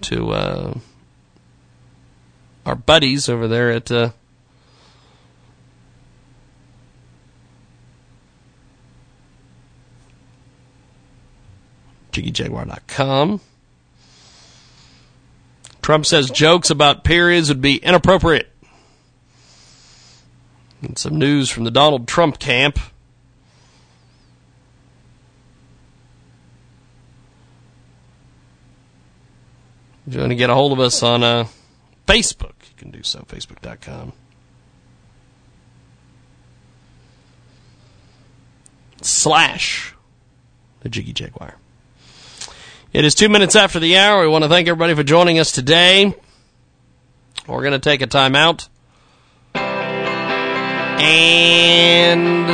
to 0.02 0.30
uh, 0.30 0.74
our 2.64 2.74
buddies 2.74 3.28
over 3.28 3.46
there 3.46 3.70
at 3.70 3.90
uh, 3.90 4.10
JiggyJaguar.com. 12.12 13.40
Trump 15.82 16.06
says 16.06 16.30
jokes 16.30 16.70
about 16.70 17.02
periods 17.04 17.48
would 17.48 17.60
be 17.60 17.76
inappropriate. 17.76 18.48
And 20.80 20.96
some 20.96 21.16
news 21.16 21.50
from 21.50 21.64
the 21.64 21.70
Donald 21.70 22.06
Trump 22.06 22.38
camp. 22.38 22.78
If 30.06 30.14
you 30.14 30.20
want 30.20 30.30
to 30.30 30.36
get 30.36 30.50
a 30.50 30.54
hold 30.54 30.72
of 30.72 30.80
us 30.80 31.02
on 31.02 31.22
uh, 31.22 31.46
Facebook, 32.06 32.54
you 32.68 32.76
can 32.76 32.90
do 32.90 33.02
so, 33.02 33.20
facebook.com. 33.20 34.12
Slash 39.00 39.94
the 40.80 40.88
Jiggy 40.88 41.12
Jaguar. 41.12 41.56
It 42.92 43.04
is 43.04 43.14
two 43.14 43.28
minutes 43.28 43.56
after 43.56 43.78
the 43.78 43.96
hour. 43.96 44.22
We 44.22 44.28
want 44.28 44.44
to 44.44 44.48
thank 44.48 44.68
everybody 44.68 44.94
for 44.94 45.02
joining 45.02 45.38
us 45.38 45.52
today. 45.52 46.14
We're 47.46 47.62
going 47.62 47.72
to 47.72 47.78
take 47.78 48.02
a 48.02 48.06
time 48.06 48.36
out. 48.36 48.68
And 51.04 52.48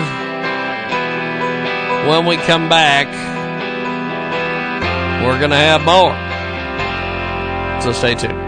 when 2.08 2.26
we 2.26 2.36
come 2.36 2.68
back, 2.68 3.08
we're 5.24 5.38
going 5.38 5.50
to 5.50 5.56
have 5.56 5.84
more. 5.84 6.12
So 7.80 7.92
stay 7.92 8.14
tuned. 8.16 8.47